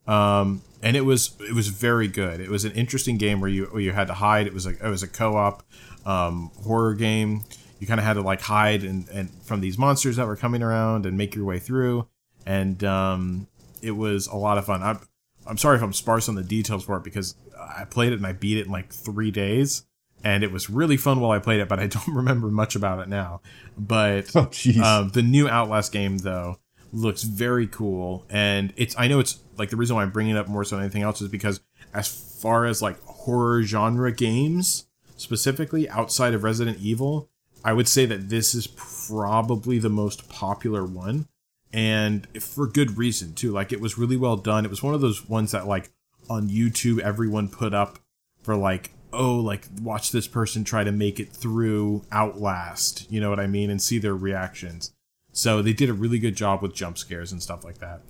Um, 0.07 0.61
and 0.81 0.97
it 0.97 1.01
was 1.01 1.35
it 1.39 1.53
was 1.53 1.67
very 1.67 2.07
good. 2.07 2.41
It 2.41 2.49
was 2.49 2.65
an 2.65 2.71
interesting 2.71 3.17
game 3.17 3.39
where 3.39 3.49
you 3.49 3.65
where 3.65 3.81
you 3.81 3.91
had 3.91 4.07
to 4.07 4.15
hide. 4.15 4.47
It 4.47 4.53
was 4.53 4.65
like 4.65 4.81
it 4.81 4.89
was 4.89 5.03
a 5.03 5.07
co 5.07 5.35
op 5.37 5.63
um, 6.05 6.51
horror 6.63 6.95
game. 6.95 7.43
You 7.79 7.87
kind 7.87 7.99
of 7.99 8.05
had 8.05 8.13
to 8.13 8.21
like 8.21 8.41
hide 8.41 8.83
and, 8.83 9.07
and 9.09 9.29
from 9.43 9.61
these 9.61 9.77
monsters 9.77 10.15
that 10.17 10.27
were 10.27 10.35
coming 10.35 10.61
around 10.61 11.05
and 11.05 11.17
make 11.17 11.35
your 11.35 11.45
way 11.45 11.59
through. 11.59 12.07
And 12.45 12.83
um, 12.83 13.47
it 13.81 13.91
was 13.91 14.27
a 14.27 14.35
lot 14.35 14.57
of 14.57 14.65
fun. 14.65 14.81
I'm 14.81 14.99
I'm 15.45 15.57
sorry 15.57 15.77
if 15.77 15.83
I'm 15.83 15.93
sparse 15.93 16.27
on 16.29 16.35
the 16.35 16.43
details 16.43 16.83
for 16.83 16.97
it 16.97 17.03
because 17.03 17.35
I 17.59 17.85
played 17.85 18.11
it 18.11 18.15
and 18.15 18.25
I 18.25 18.33
beat 18.33 18.57
it 18.57 18.65
in 18.65 18.71
like 18.71 18.91
three 18.91 19.31
days, 19.31 19.85
and 20.23 20.43
it 20.43 20.51
was 20.51 20.69
really 20.69 20.97
fun 20.97 21.19
while 21.19 21.31
I 21.31 21.39
played 21.39 21.59
it. 21.59 21.67
But 21.67 21.79
I 21.79 21.87
don't 21.95 22.15
remember 22.15 22.47
much 22.47 22.75
about 22.75 22.99
it 22.99 23.09
now. 23.09 23.41
But 23.77 24.31
Oh, 24.35 24.49
um, 24.83 25.09
the 25.09 25.21
new 25.21 25.47
Outlast 25.49 25.91
game 25.91 26.19
though 26.19 26.59
looks 26.93 27.23
very 27.23 27.67
cool, 27.67 28.25
and 28.29 28.73
it's 28.75 28.95
I 28.97 29.07
know 29.07 29.19
it's 29.19 29.39
like 29.57 29.69
the 29.69 29.77
reason 29.77 29.95
why 29.95 30.03
I'm 30.03 30.11
bringing 30.11 30.35
it 30.35 30.39
up 30.39 30.47
more 30.47 30.63
so 30.63 30.75
than 30.75 30.85
anything 30.85 31.03
else 31.03 31.21
is 31.21 31.29
because 31.29 31.61
as 31.93 32.07
far 32.07 32.65
as 32.65 32.81
like 32.81 33.01
horror 33.03 33.63
genre 33.63 34.11
games 34.11 34.85
specifically 35.17 35.87
outside 35.89 36.33
of 36.33 36.43
Resident 36.43 36.79
Evil, 36.79 37.29
I 37.63 37.73
would 37.73 37.87
say 37.87 38.05
that 38.07 38.29
this 38.29 38.55
is 38.55 38.67
probably 38.67 39.77
the 39.77 39.89
most 39.89 40.29
popular 40.29 40.85
one, 40.85 41.27
and 41.71 42.27
for 42.41 42.67
good 42.67 42.97
reason 42.97 43.33
too. 43.33 43.51
Like 43.51 43.71
it 43.71 43.79
was 43.81 43.97
really 43.97 44.17
well 44.17 44.35
done. 44.37 44.65
It 44.65 44.71
was 44.71 44.83
one 44.83 44.93
of 44.93 45.01
those 45.01 45.27
ones 45.29 45.51
that 45.51 45.67
like 45.67 45.91
on 46.29 46.49
YouTube 46.49 46.99
everyone 46.99 47.49
put 47.49 47.73
up 47.73 47.99
for 48.41 48.55
like 48.55 48.91
oh 49.13 49.35
like 49.35 49.67
watch 49.81 50.11
this 50.11 50.27
person 50.27 50.63
try 50.63 50.83
to 50.83 50.91
make 50.91 51.19
it 51.19 51.31
through 51.31 52.03
Outlast, 52.11 53.09
you 53.11 53.19
know 53.19 53.29
what 53.29 53.39
I 53.39 53.47
mean, 53.47 53.69
and 53.69 53.81
see 53.81 53.97
their 53.97 54.15
reactions. 54.15 54.93
So 55.31 55.61
they 55.61 55.73
did 55.73 55.89
a 55.89 55.93
really 55.93 56.19
good 56.19 56.35
job 56.35 56.61
with 56.61 56.73
jump 56.73 56.97
scares 56.97 57.31
and 57.31 57.41
stuff 57.41 57.63
like 57.63 57.79
that. 57.79 58.01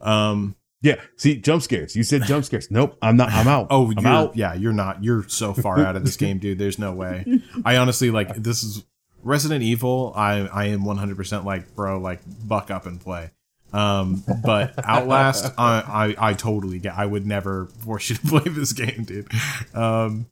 Um 0.00 0.56
yeah. 0.82 0.96
See, 1.16 1.36
jump 1.36 1.62
scares. 1.62 1.94
You 1.94 2.02
said 2.02 2.24
jump 2.24 2.44
scares. 2.44 2.70
Nope. 2.70 2.98
I'm 3.00 3.16
not. 3.16 3.30
I'm 3.30 3.46
out. 3.46 3.68
oh 3.70 3.92
I'm 3.96 4.02
you're, 4.02 4.12
out. 4.12 4.36
yeah, 4.36 4.52
you're 4.54 4.72
not. 4.72 5.02
You're 5.02 5.26
so 5.28 5.54
far 5.54 5.78
out 5.78 5.94
of 5.94 6.04
this 6.04 6.16
game, 6.16 6.38
dude. 6.38 6.58
There's 6.58 6.78
no 6.78 6.92
way. 6.92 7.40
I 7.64 7.76
honestly 7.76 8.10
like 8.10 8.34
this 8.34 8.64
is 8.64 8.84
Resident 9.22 9.62
Evil. 9.62 10.12
I 10.16 10.40
I 10.48 10.64
am 10.66 10.82
100% 10.82 11.44
like 11.44 11.74
bro 11.76 11.98
like 12.00 12.20
buck 12.46 12.70
up 12.70 12.86
and 12.86 13.00
play. 13.00 13.30
Um, 13.72 14.22
but 14.44 14.74
Outlast, 14.84 15.52
I, 15.58 16.14
I 16.18 16.30
I 16.30 16.32
totally 16.34 16.78
get. 16.78 16.94
I 16.96 17.06
would 17.06 17.26
never 17.26 17.66
force 17.84 18.10
you 18.10 18.16
to 18.16 18.26
play 18.26 18.44
this 18.52 18.72
game, 18.72 19.04
dude. 19.04 19.28
Um, 19.74 20.26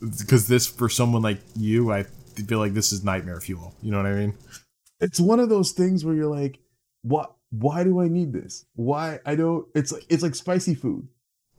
because 0.00 0.46
this 0.46 0.66
for 0.66 0.88
someone 0.88 1.22
like 1.22 1.40
you, 1.54 1.92
I 1.92 2.04
feel 2.46 2.58
like 2.58 2.74
this 2.74 2.92
is 2.92 3.04
nightmare 3.04 3.40
fuel. 3.40 3.74
You 3.82 3.90
know 3.90 3.98
what 3.98 4.06
I 4.06 4.14
mean? 4.14 4.34
It's 5.00 5.20
one 5.20 5.40
of 5.40 5.48
those 5.48 5.72
things 5.72 6.04
where 6.04 6.14
you're 6.14 6.34
like, 6.34 6.58
what? 7.02 7.32
Why 7.50 7.84
do 7.84 8.00
I 8.00 8.08
need 8.08 8.32
this? 8.32 8.66
Why 8.74 9.20
I 9.24 9.36
don't? 9.36 9.66
It's 9.74 9.92
like 9.92 10.04
it's 10.08 10.22
like 10.22 10.34
spicy 10.34 10.74
food. 10.74 11.06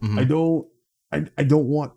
Mhm. 0.02 0.20
I 0.20 0.24
don't. 0.24 0.68
I 1.12 1.26
I 1.38 1.44
don't 1.44 1.68
want 1.68 1.94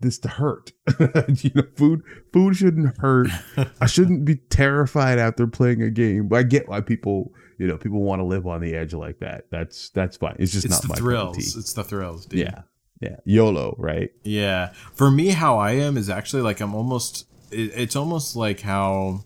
this 0.00 0.18
to 0.20 0.28
hurt. 0.28 0.72
you 0.98 1.50
know, 1.54 1.62
food 1.76 2.02
food 2.32 2.56
shouldn't 2.56 2.96
hurt. 2.98 3.28
I 3.80 3.86
shouldn't 3.86 4.24
be 4.24 4.36
terrified 4.36 5.18
after 5.18 5.46
playing 5.46 5.82
a 5.82 5.90
game. 5.90 6.28
But 6.28 6.36
I 6.36 6.42
get 6.44 6.68
why 6.68 6.80
people, 6.80 7.32
you 7.58 7.66
know, 7.66 7.76
people 7.76 8.02
want 8.02 8.20
to 8.20 8.24
live 8.24 8.46
on 8.46 8.60
the 8.60 8.74
edge 8.74 8.92
like 8.94 9.18
that. 9.20 9.46
That's 9.50 9.90
that's 9.90 10.16
fine. 10.16 10.36
It's 10.38 10.52
just 10.52 10.64
It's 10.64 10.74
not 10.74 10.82
the 10.82 10.88
my 10.88 10.94
thrills. 10.94 11.56
It's 11.56 11.72
the 11.72 11.84
thrills, 11.84 12.26
dude. 12.26 12.40
Yeah, 12.40 12.62
yeah. 13.00 13.16
YOLO, 13.24 13.74
right? 13.78 14.10
Yeah. 14.22 14.72
For 14.94 15.10
me, 15.10 15.28
how 15.28 15.58
I 15.58 15.72
am 15.72 15.96
is 15.96 16.10
actually 16.10 16.42
like 16.42 16.60
I'm 16.60 16.74
almost. 16.74 17.26
It's 17.50 17.94
almost 17.94 18.34
like 18.34 18.60
how, 18.60 19.24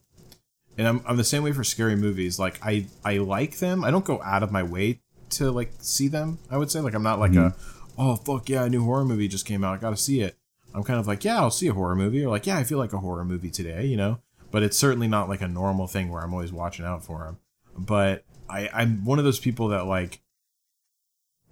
and 0.76 0.86
I'm 0.86 1.02
I'm 1.06 1.16
the 1.16 1.24
same 1.24 1.42
way 1.42 1.52
for 1.52 1.64
scary 1.64 1.96
movies. 1.96 2.38
Like 2.38 2.58
I 2.62 2.86
I 3.04 3.18
like 3.18 3.58
them. 3.58 3.84
I 3.84 3.90
don't 3.90 4.04
go 4.04 4.20
out 4.22 4.42
of 4.42 4.52
my 4.52 4.62
way 4.62 5.00
to 5.30 5.50
like 5.50 5.72
see 5.78 6.08
them. 6.08 6.38
I 6.50 6.58
would 6.58 6.70
say 6.70 6.80
like 6.80 6.94
I'm 6.94 7.02
not 7.02 7.18
like 7.18 7.32
a, 7.32 7.52
mm-hmm. 7.52 8.00
oh 8.00 8.16
fuck 8.16 8.48
yeah, 8.48 8.64
a 8.64 8.68
new 8.68 8.84
horror 8.84 9.04
movie 9.04 9.28
just 9.28 9.46
came 9.46 9.64
out. 9.64 9.74
I 9.74 9.80
got 9.80 9.90
to 9.90 9.96
see 9.96 10.20
it. 10.20 10.36
I'm 10.74 10.84
kind 10.84 11.00
of 11.00 11.06
like 11.06 11.24
yeah, 11.24 11.38
I'll 11.38 11.50
see 11.50 11.68
a 11.68 11.72
horror 11.72 11.96
movie, 11.96 12.24
or 12.24 12.28
like 12.28 12.46
yeah, 12.46 12.58
I 12.58 12.64
feel 12.64 12.78
like 12.78 12.92
a 12.92 12.98
horror 12.98 13.24
movie 13.24 13.50
today. 13.50 13.86
You 13.86 13.96
know. 13.96 14.20
But 14.50 14.62
it's 14.62 14.76
certainly 14.76 15.08
not 15.08 15.28
like 15.28 15.42
a 15.42 15.48
normal 15.48 15.86
thing 15.86 16.10
where 16.10 16.22
I'm 16.22 16.32
always 16.32 16.52
watching 16.52 16.86
out 16.86 17.04
for 17.04 17.24
them. 17.24 17.38
But 17.78 18.24
I 18.48 18.68
I'm 18.72 19.04
one 19.04 19.18
of 19.18 19.24
those 19.24 19.40
people 19.40 19.68
that 19.68 19.86
like 19.86 20.20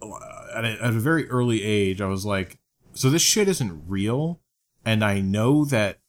at 0.01 0.65
a, 0.65 0.83
at 0.83 0.89
a 0.89 0.99
very 0.99 1.29
early 1.29 1.63
age, 1.63 2.01
I 2.01 2.07
was 2.07 2.25
like, 2.25 2.57
so 2.93 3.09
this 3.09 3.21
shit 3.21 3.47
isn't 3.47 3.83
real, 3.87 4.39
and 4.85 5.03
I 5.03 5.21
know 5.21 5.65
that 5.65 5.99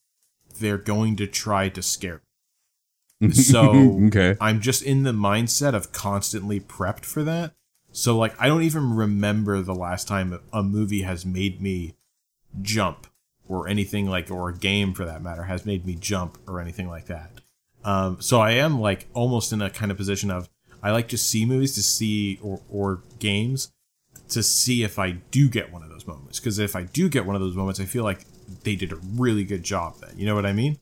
they're 0.59 0.79
going 0.79 1.17
to 1.17 1.27
try 1.27 1.69
to 1.69 1.83
scare. 1.83 2.23
me. 3.21 3.31
So 3.33 4.05
okay. 4.07 4.37
I'm 4.41 4.61
just 4.61 4.83
in 4.83 5.03
the 5.03 5.13
mindset 5.13 5.75
of 5.75 5.93
constantly 5.93 6.61
prepped 6.61 7.05
for 7.05 7.25
that. 7.25 7.55
So 7.93 8.17
like 8.17 8.35
I 8.41 8.47
don't 8.47 8.63
even 8.63 8.95
remember 8.95 9.61
the 9.61 9.75
last 9.75 10.07
time 10.07 10.39
a 10.53 10.63
movie 10.63 11.03
has 11.03 11.27
made 11.27 11.61
me 11.61 11.95
jump 12.63 13.07
or 13.49 13.67
anything 13.67 14.09
like 14.09 14.31
or 14.31 14.51
a 14.51 14.55
game 14.57 14.95
for 14.95 15.05
that 15.05 15.23
matter 15.23 15.45
has 15.45 15.67
made 15.67 15.85
me 15.85 15.95
jump 15.95 16.39
or 16.47 16.61
anything 16.61 16.89
like 16.89 17.07
that. 17.07 17.38
Um, 17.89 18.21
so 18.21 18.39
I 18.39 18.51
am 18.51 18.83
like 18.83 19.09
almost 19.15 19.51
in 19.51 19.63
a 19.63 19.71
kind 19.71 19.91
of 19.91 19.97
position 19.97 20.31
of 20.31 20.51
I 20.83 20.91
like 20.91 21.09
to 21.09 21.17
see 21.17 21.47
movies 21.47 21.75
to 21.77 21.83
see 21.83 22.39
or, 22.43 22.61
or 22.71 23.03
games 23.19 23.73
to 24.29 24.43
see 24.43 24.83
if 24.83 24.99
I 24.99 25.13
do 25.13 25.49
get 25.49 25.73
one 25.73 25.83
of 25.83 25.89
those 25.89 26.07
moments 26.07 26.39
because 26.39 26.59
if 26.59 26.77
I 26.77 26.83
do 26.83 27.09
get 27.09 27.25
one 27.25 27.35
of 27.35 27.41
those 27.41 27.57
moments 27.57 27.81
I 27.81 27.87
feel 27.87 28.05
like 28.05 28.27
they 28.63 28.77
did 28.77 28.93
a 28.93 28.97
really 28.97 29.43
good 29.43 29.63
job 29.63 29.95
then. 30.03 30.11
You 30.19 30.27
know 30.27 30.35
what 30.35 30.45
I 30.45 30.53
mean? 30.53 30.79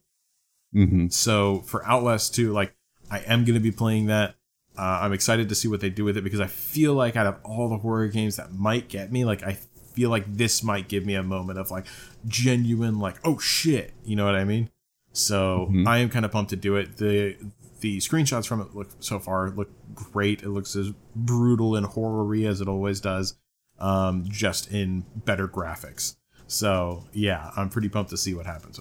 hmm 0.73 1.07
So 1.07 1.61
for 1.61 1.87
Outlast 1.87 2.35
2, 2.35 2.53
like 2.53 2.75
I 3.09 3.21
am 3.21 3.45
going 3.45 3.55
to 3.55 3.61
be 3.61 3.71
playing 3.71 4.07
that. 4.07 4.35
Uh, 4.77 4.99
I'm 5.03 5.13
excited 5.13 5.49
to 5.49 5.55
see 5.55 5.69
what 5.69 5.81
they 5.81 5.91
do 5.91 6.05
with 6.05 6.17
it 6.17 6.25
because 6.25 6.41
I 6.41 6.49
feel 6.49 6.95
like 6.95 7.15
out 7.15 7.29
of 7.29 7.37
all 7.45 7.69
the 7.69 7.79
horror 7.79 8.09
games 8.09 8.35
that 8.35 8.53
might 8.53 8.89
get 8.89 9.13
me, 9.13 9.25
like 9.25 9.45
I 9.45 9.53
feel 9.95 10.11
like 10.11 10.25
this 10.27 10.65
might 10.65 10.89
give 10.89 11.07
me 11.07 11.15
a 11.15 11.23
moment 11.23 11.61
of 11.61 11.71
like 11.71 11.87
genuine, 12.27 12.99
like 12.99 13.17
oh 13.25 13.39
shit, 13.39 13.95
you 14.05 14.17
know 14.17 14.27
what 14.27 14.35
I 14.35 14.43
mean? 14.43 14.71
So 15.17 15.69
Mhm. 15.73 15.89
I 15.89 15.99
am 15.99 16.11
kind 16.11 16.25
of 16.27 16.31
pumped 16.31 16.51
to 16.51 16.57
do 16.57 16.77
it. 16.77 16.99
the 16.99 17.37
The 17.81 17.99
screenshots 17.99 18.47
from 18.47 18.61
it 18.63 18.75
look 18.75 18.89
so 19.01 19.19
far 19.19 19.51
look 19.51 19.71
great. 19.95 20.43
It 20.43 20.49
looks 20.49 20.75
as 20.77 20.93
brutal 21.15 21.77
and 21.77 21.85
horror-y 21.87 22.43
as 22.45 22.61
it 22.63 22.69
always 22.69 23.01
does, 23.01 23.35
um, 23.79 24.25
just 24.29 24.73
in 24.73 25.05
better 25.15 25.47
graphics. 25.47 26.17
So 26.47 27.05
yeah, 27.13 27.51
I'm 27.57 27.69
pretty 27.69 27.89
pumped 27.91 28.11
to 28.11 28.17
see 28.17 28.35
what 28.35 28.47
happens. 28.47 28.81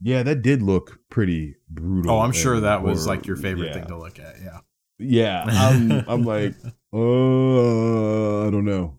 Yeah, 0.00 0.22
that 0.22 0.42
did 0.42 0.62
look 0.62 0.98
pretty 1.10 1.56
brutal. 1.68 2.10
Oh, 2.12 2.20
I'm 2.20 2.32
sure 2.32 2.58
that 2.60 2.82
was 2.82 3.06
like 3.06 3.26
your 3.26 3.36
favorite 3.36 3.68
yeah. 3.68 3.74
thing 3.74 3.86
to 3.86 3.98
look 3.98 4.18
at. 4.18 4.36
Yeah. 4.42 4.60
Yeah, 4.98 5.44
I'm, 5.46 5.90
I'm 6.08 6.24
like, 6.24 6.54
uh, 6.92 8.46
I 8.46 8.50
don't 8.50 8.64
know, 8.64 8.96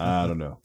I 0.00 0.26
don't 0.26 0.38
know. 0.38 0.58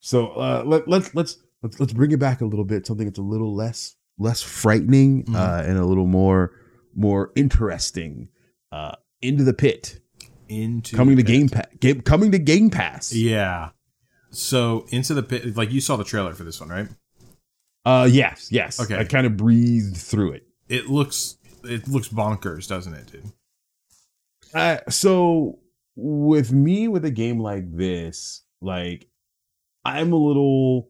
So 0.00 0.28
uh, 0.28 0.62
let 0.64 0.86
let's 0.88 1.14
let's 1.14 1.38
let's 1.62 1.78
let's 1.80 1.92
bring 1.92 2.12
it 2.12 2.18
back 2.18 2.40
a 2.40 2.44
little 2.46 2.64
bit. 2.64 2.86
Something 2.86 3.06
that's 3.06 3.18
a 3.18 3.22
little 3.22 3.54
less 3.54 3.96
less 4.22 4.40
frightening 4.42 5.24
Mhm. 5.24 5.34
uh, 5.34 5.62
and 5.68 5.76
a 5.78 5.84
little 5.84 6.06
more 6.06 6.52
more 6.94 7.32
interesting. 7.34 8.28
Uh, 8.70 8.94
into 9.20 9.44
the 9.44 9.52
pit, 9.54 10.00
Into 10.48 10.96
coming 10.96 11.16
to 11.16 11.22
the 11.22 11.26
Game 11.30 11.48
Pit. 11.48 11.52
Pass. 11.70 11.78
Game, 11.80 12.00
coming 12.02 12.32
to 12.32 12.38
Game 12.38 12.70
Pass. 12.70 13.12
Yeah. 13.12 13.70
So 14.30 14.86
into 14.90 15.12
the 15.14 15.22
pit, 15.22 15.56
like 15.56 15.70
you 15.72 15.80
saw 15.80 15.96
the 15.96 16.04
trailer 16.04 16.32
for 16.34 16.44
this 16.44 16.60
one, 16.60 16.70
right? 16.70 16.88
Uh, 17.84 18.08
yes, 18.10 18.48
yes. 18.50 18.80
Okay. 18.80 18.96
I 18.98 19.04
kind 19.04 19.26
of 19.26 19.36
breathed 19.36 19.96
through 19.96 20.32
it. 20.32 20.46
It 20.68 20.88
looks 20.88 21.36
it 21.64 21.86
looks 21.88 22.08
bonkers, 22.08 22.66
doesn't 22.68 22.94
it, 22.94 23.12
dude? 23.12 23.32
Uh, 24.54 24.78
so 24.88 25.58
with 25.96 26.52
me 26.52 26.88
with 26.88 27.04
a 27.04 27.10
game 27.10 27.38
like 27.40 27.70
this, 27.76 28.42
like 28.60 29.08
I'm 29.84 30.12
a 30.12 30.16
little 30.16 30.88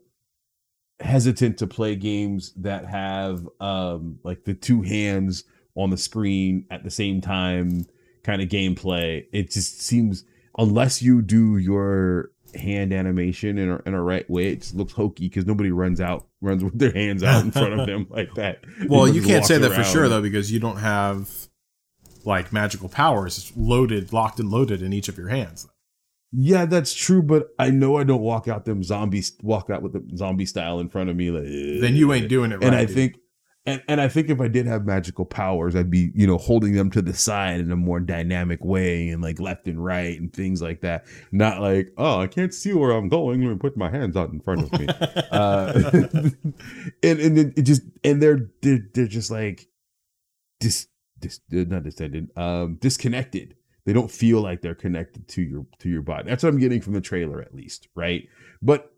hesitant 1.03 1.59
to 1.59 1.67
play 1.67 1.97
games 1.97 2.53
that 2.57 2.87
have 2.87 3.49
um 3.61 4.19
like 4.23 4.45
the 4.45 4.55
two 4.55 4.83
hands 4.83 5.45
on 5.75 5.91
the 5.91 5.97
screen 5.97 6.67
at 6.71 6.85
the 6.85 6.91
same 6.91 7.21
time 7.21 7.87
kind 8.23 8.43
of 8.43 8.49
gameplay. 8.49 9.27
It 9.33 9.51
just 9.51 9.81
seems 9.81 10.25
unless 10.59 11.03
you 11.03 11.23
do 11.23 11.57
your 11.57 12.31
hand 12.55 12.93
animation 12.93 13.57
in 13.59 13.71
a, 13.71 13.83
in 13.87 13.95
a 13.95 14.03
right 14.03 14.29
way, 14.29 14.49
it 14.49 14.61
just 14.61 14.75
looks 14.75 14.93
hokey 14.93 15.29
because 15.29 15.47
nobody 15.47 15.71
runs 15.71 16.01
out 16.01 16.27
runs 16.41 16.63
with 16.63 16.79
their 16.79 16.93
hands 16.93 17.23
out 17.23 17.45
in 17.45 17.51
front 17.53 17.79
of 17.79 17.87
them 17.87 18.07
like 18.11 18.35
that. 18.35 18.65
Well, 18.89 19.09
you 19.09 19.23
can't 19.23 19.45
say 19.45 19.59
that 19.59 19.73
for 19.73 19.85
sure 19.85 20.09
though, 20.09 20.23
because 20.23 20.53
you 20.53 20.61
don't 20.61 20.79
have 20.79 21.31
like 22.25 22.53
magical 22.53 22.89
powers 22.89 23.53
loaded, 23.57 24.13
locked 24.13 24.39
and 24.39 24.51
loaded 24.51 24.83
in 24.83 24.93
each 24.93 25.09
of 25.09 25.19
your 25.19 25.29
hands. 25.29 25.69
Yeah, 26.33 26.65
that's 26.65 26.95
true, 26.95 27.23
but 27.23 27.49
I 27.59 27.71
know 27.71 27.97
I 27.99 28.05
don't 28.05 28.23
walk 28.23 28.49
out 28.49 28.65
them 28.65 28.83
zombies 28.83 29.37
walk 29.43 29.69
out 29.71 29.83
with 29.83 29.93
the 29.93 30.17
zombie 30.17 30.47
style 30.47 30.81
in 30.81 30.89
front 30.89 31.11
of 31.11 31.17
me 31.17 31.31
like 31.31 31.45
Then 31.45 31.95
you 31.95 32.13
ain't 32.13 32.29
doing 32.29 32.53
it 32.53 32.57
right. 32.57 32.65
and 32.65 32.75
I 32.75 32.87
dude. 32.87 32.95
think 32.95 33.17
and, 33.65 33.81
and 33.87 34.01
I 34.01 34.09
think 34.09 34.29
if 34.29 34.41
I 34.41 34.49
did 34.49 34.67
have 34.67 34.85
magical 34.85 35.25
powers, 35.25 35.77
I'd 35.77 35.91
be, 35.91 36.11
you 36.17 36.27
know, 36.27 36.37
holding 36.37 36.73
them 36.73 36.91
to 36.91 37.03
the 37.03 37.15
side 37.15 37.61
in 37.61 37.71
a 37.71 37.77
more 37.77 38.01
dynamic 38.01 38.65
way 38.65 39.09
and 39.09 39.23
like 39.23 39.39
left 39.39 39.69
and 39.69 39.83
right 39.83 40.19
and 40.19 40.33
things 40.33 40.61
like 40.61 40.81
that. 40.81 41.07
Not 41.31 41.61
like, 41.61 41.93
oh, 41.97 42.19
I 42.19 42.27
can't 42.27 42.53
see 42.53 42.73
where 42.73 42.91
I'm 42.91 43.09
going. 43.09 43.41
Let 43.41 43.53
me 43.53 43.59
put 43.59 43.77
my 43.77 43.89
hands 43.89 44.17
out 44.17 44.31
in 44.31 44.41
front 44.41 44.63
of 44.63 44.81
me. 44.81 44.89
uh, 45.31 45.91
and 47.05 47.21
and 47.21 47.39
then 47.39 47.55
it 47.57 47.63
just 47.63 47.83
and 48.03 48.21
they're 48.21 48.51
they're, 48.63 48.85
they're 48.95 49.07
just 49.07 49.31
like 49.31 49.69
dis 50.59 50.89
dis 51.21 51.41
not 51.51 51.85
distended, 51.85 52.31
um, 52.37 52.79
disconnected. 52.81 53.55
They 53.85 53.93
don't 53.93 54.11
feel 54.11 54.41
like 54.41 54.63
they're 54.63 54.75
connected 54.75 55.29
to 55.29 55.43
your 55.43 55.67
to 55.81 55.89
your 55.89 56.03
body. 56.03 56.29
That's 56.29 56.43
what 56.43 56.51
I'm 56.51 56.59
getting 56.61 56.81
from 56.81 56.93
the 56.93 57.01
trailer, 57.01 57.41
at 57.41 57.55
least, 57.55 57.89
right? 57.95 58.29
But 58.61 58.93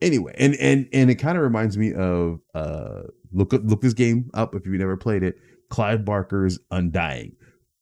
anyway, 0.00 0.34
and 0.38 0.54
and 0.56 0.88
and 0.92 1.10
it 1.10 1.16
kind 1.16 1.36
of 1.36 1.44
reminds 1.44 1.76
me 1.76 1.92
of 1.92 2.40
uh 2.54 3.02
look 3.32 3.52
look 3.52 3.80
this 3.80 3.92
game 3.92 4.30
up 4.34 4.54
if 4.54 4.66
you've 4.66 4.76
never 4.76 4.96
played 4.96 5.22
it. 5.22 5.36
Clive 5.68 6.04
Barker's 6.04 6.58
Undying. 6.70 7.36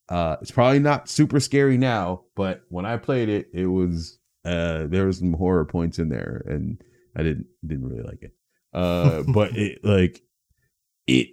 Uh, 0.09 0.37
it's 0.41 0.51
probably 0.51 0.79
not 0.79 1.07
super 1.07 1.39
scary 1.39 1.77
now, 1.77 2.23
but 2.35 2.61
when 2.69 2.85
I 2.85 2.97
played 2.97 3.29
it, 3.29 3.47
it 3.53 3.67
was 3.67 4.19
uh 4.45 4.87
there 4.87 5.05
was 5.05 5.19
some 5.19 5.33
horror 5.33 5.65
points 5.65 5.97
in 5.97 6.09
there, 6.09 6.43
and 6.45 6.81
I 7.15 7.23
didn't 7.23 7.47
didn't 7.65 7.87
really 7.87 8.03
like 8.03 8.21
it. 8.21 8.33
Uh, 8.73 9.23
but 9.33 9.55
it 9.57 9.83
like 9.83 10.21
it 11.07 11.29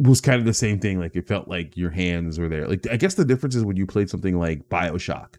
was 0.00 0.20
kind 0.20 0.38
of 0.38 0.46
the 0.46 0.54
same 0.54 0.78
thing. 0.80 0.98
Like 0.98 1.14
it 1.16 1.28
felt 1.28 1.48
like 1.48 1.76
your 1.76 1.90
hands 1.90 2.38
were 2.38 2.48
there. 2.48 2.66
Like 2.66 2.86
I 2.90 2.96
guess 2.96 3.14
the 3.14 3.24
difference 3.24 3.54
is 3.54 3.64
when 3.64 3.76
you 3.76 3.86
played 3.86 4.08
something 4.10 4.38
like 4.38 4.68
Bioshock, 4.68 5.34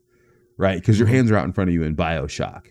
right? 0.57 0.79
Because 0.79 0.99
your 0.99 1.07
Mhm. 1.07 1.11
hands 1.11 1.31
are 1.31 1.37
out 1.37 1.45
in 1.45 1.53
front 1.53 1.69
of 1.69 1.73
you 1.73 1.83
in 1.83 1.95
Bioshock. 1.95 2.67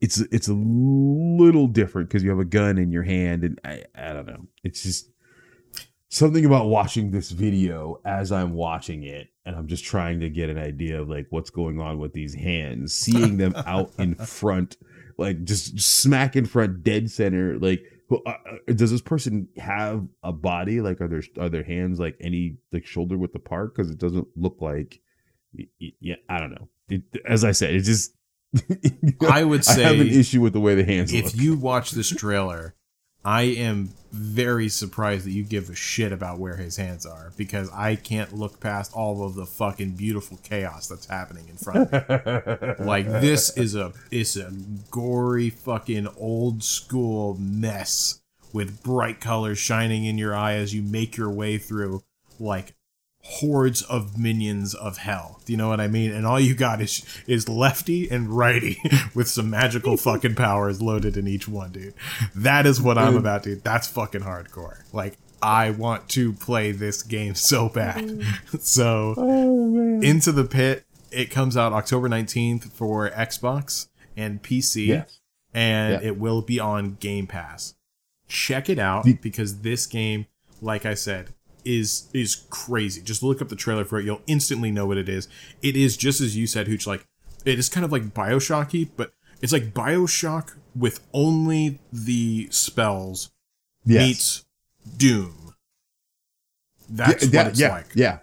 It's 0.00 0.18
it's 0.32 0.48
a 0.48 0.54
little 0.54 1.68
different 1.68 2.08
because 2.08 2.24
you 2.24 2.30
have 2.30 2.40
a 2.40 2.44
gun 2.44 2.76
in 2.78 2.90
your 2.90 3.04
hand, 3.04 3.44
and 3.44 3.60
I 3.64 3.84
I 3.94 4.12
don't 4.12 4.26
know. 4.26 4.46
It's 4.64 4.82
just 4.82 5.10
something 6.08 6.44
about 6.44 6.66
watching 6.68 7.10
this 7.10 7.30
video 7.30 8.00
as 8.04 8.32
I'm 8.32 8.52
watching 8.54 9.04
it, 9.04 9.28
and 9.46 9.56
I'm 9.56 9.66
just 9.66 9.84
trying 9.84 10.20
to 10.20 10.28
get 10.28 10.50
an 10.50 10.58
idea 10.58 11.00
of 11.00 11.08
like 11.08 11.26
what's 11.30 11.50
going 11.50 11.80
on 11.80 11.98
with 11.98 12.12
these 12.12 12.34
hands, 12.34 12.92
seeing 12.92 13.36
them 13.38 13.54
out 13.66 13.92
in 13.98 14.14
front, 14.16 14.76
like 15.18 15.44
just 15.44 15.78
smack 15.80 16.36
in 16.36 16.46
front, 16.46 16.82
dead 16.82 17.10
center. 17.10 17.58
Like, 17.58 17.82
who- 18.12 18.22
uh, 18.24 18.30
uh, 18.68 18.72
does 18.74 18.90
this 18.90 19.00
person 19.00 19.48
have 19.56 20.06
a 20.22 20.32
body? 20.32 20.80
Like, 20.80 21.00
are 21.00 21.08
there 21.08 21.22
are 21.38 21.48
their 21.48 21.62
hands 21.62 21.98
like 21.98 22.16
any 22.20 22.56
like 22.72 22.86
shoulder 22.86 23.16
width 23.16 23.34
apart? 23.34 23.74
Because 23.74 23.90
it 23.90 23.98
doesn't 23.98 24.28
look 24.36 24.56
like. 24.60 25.00
Yeah, 25.78 26.16
I 26.28 26.38
don't 26.38 26.50
know. 26.50 26.68
It, 26.88 27.02
as 27.26 27.44
I 27.44 27.52
said, 27.52 27.74
it 27.74 27.80
just. 27.80 28.14
I 29.30 29.44
would 29.44 29.66
I 29.66 29.72
have 29.80 29.98
an 30.00 30.08
issue 30.08 30.42
with 30.42 30.52
the 30.52 30.60
way 30.60 30.74
the 30.74 30.84
hands 30.84 31.12
look. 31.12 31.24
if 31.24 31.40
you 31.40 31.56
watch 31.56 31.92
this 31.92 32.10
trailer 32.10 32.74
I 33.24 33.42
am 33.42 33.90
very 34.10 34.68
surprised 34.68 35.24
that 35.26 35.30
you 35.30 35.44
give 35.44 35.70
a 35.70 35.74
shit 35.74 36.12
about 36.12 36.38
where 36.38 36.56
his 36.56 36.76
hands 36.76 37.06
are 37.06 37.32
because 37.36 37.70
I 37.72 37.94
can't 37.94 38.34
look 38.34 38.60
past 38.60 38.92
all 38.94 39.24
of 39.24 39.34
the 39.34 39.46
fucking 39.46 39.92
beautiful 39.92 40.38
chaos 40.42 40.88
that's 40.88 41.06
happening 41.06 41.48
in 41.48 41.56
front 41.56 41.92
of 41.92 42.78
me. 42.78 42.84
like 42.84 43.06
this 43.06 43.56
is 43.56 43.74
a 43.74 43.92
it's 44.10 44.36
a 44.36 44.52
gory 44.90 45.50
fucking 45.50 46.08
old 46.18 46.62
school 46.62 47.36
mess 47.38 48.20
with 48.52 48.82
bright 48.82 49.20
colors 49.20 49.58
shining 49.58 50.04
in 50.04 50.18
your 50.18 50.34
eye 50.34 50.54
as 50.54 50.74
you 50.74 50.82
make 50.82 51.16
your 51.16 51.30
way 51.30 51.56
through 51.56 52.02
like 52.38 52.74
hordes 53.24 53.82
of 53.82 54.18
minions 54.18 54.74
of 54.74 54.98
hell. 54.98 55.40
Do 55.44 55.52
you 55.52 55.56
know 55.56 55.68
what 55.68 55.80
I 55.80 55.86
mean? 55.88 56.12
And 56.12 56.26
all 56.26 56.40
you 56.40 56.54
got 56.54 56.80
is 56.80 57.04
is 57.26 57.48
lefty 57.48 58.10
and 58.10 58.28
righty 58.36 58.78
with 59.14 59.28
some 59.28 59.50
magical 59.50 59.96
fucking 59.96 60.34
powers 60.34 60.82
loaded 60.82 61.16
in 61.16 61.28
each 61.28 61.48
one, 61.48 61.70
dude. 61.70 61.94
That 62.34 62.66
is 62.66 62.80
what 62.80 62.98
I'm 62.98 63.14
mm. 63.14 63.18
about, 63.18 63.44
dude. 63.44 63.62
That's 63.62 63.86
fucking 63.86 64.22
hardcore. 64.22 64.82
Like 64.92 65.18
I 65.40 65.70
want 65.70 66.08
to 66.10 66.32
play 66.32 66.72
this 66.72 67.02
game 67.02 67.34
so 67.34 67.68
bad. 67.68 68.04
Mm. 68.04 68.60
so 68.60 69.14
oh, 69.16 70.00
into 70.00 70.32
the 70.32 70.44
pit. 70.44 70.84
It 71.10 71.30
comes 71.30 71.58
out 71.58 71.74
October 71.74 72.08
19th 72.08 72.72
for 72.72 73.10
Xbox 73.10 73.88
and 74.16 74.42
PC. 74.42 74.86
Yes. 74.86 75.20
And 75.52 76.02
Yeah. 76.02 76.08
it 76.08 76.18
will 76.18 76.40
be 76.40 76.58
on 76.58 76.96
Game 77.00 77.26
Pass. 77.26 77.74
Check 78.28 78.70
it 78.70 78.78
out 78.78 79.06
because 79.20 79.60
this 79.60 79.86
game, 79.86 80.24
like 80.62 80.86
I 80.86 80.94
said, 80.94 81.34
is 81.64 82.08
is 82.12 82.46
crazy. 82.50 83.02
Just 83.02 83.22
look 83.22 83.40
up 83.42 83.48
the 83.48 83.56
trailer 83.56 83.84
for 83.84 83.98
it. 83.98 84.04
You'll 84.04 84.22
instantly 84.26 84.70
know 84.70 84.86
what 84.86 84.98
it 84.98 85.08
is. 85.08 85.28
It 85.62 85.76
is 85.76 85.96
just 85.96 86.20
as 86.20 86.36
you 86.36 86.46
said, 86.46 86.66
Hooch, 86.68 86.86
like 86.86 87.06
it 87.44 87.58
is 87.58 87.68
kind 87.68 87.84
of 87.84 87.92
like 87.92 88.14
Bioshocky, 88.14 88.88
but 88.96 89.12
it's 89.40 89.52
like 89.52 89.72
Bioshock 89.74 90.54
with 90.74 91.00
only 91.12 91.80
the 91.92 92.48
spells 92.50 93.30
Yes. 93.84 94.06
meets 94.06 94.44
Doom. 94.96 95.54
That's 96.88 97.26
yeah, 97.26 97.42
what 97.42 97.50
it's 97.50 97.60
yeah, 97.60 97.68
like. 97.70 97.86
yeah. 97.94 98.18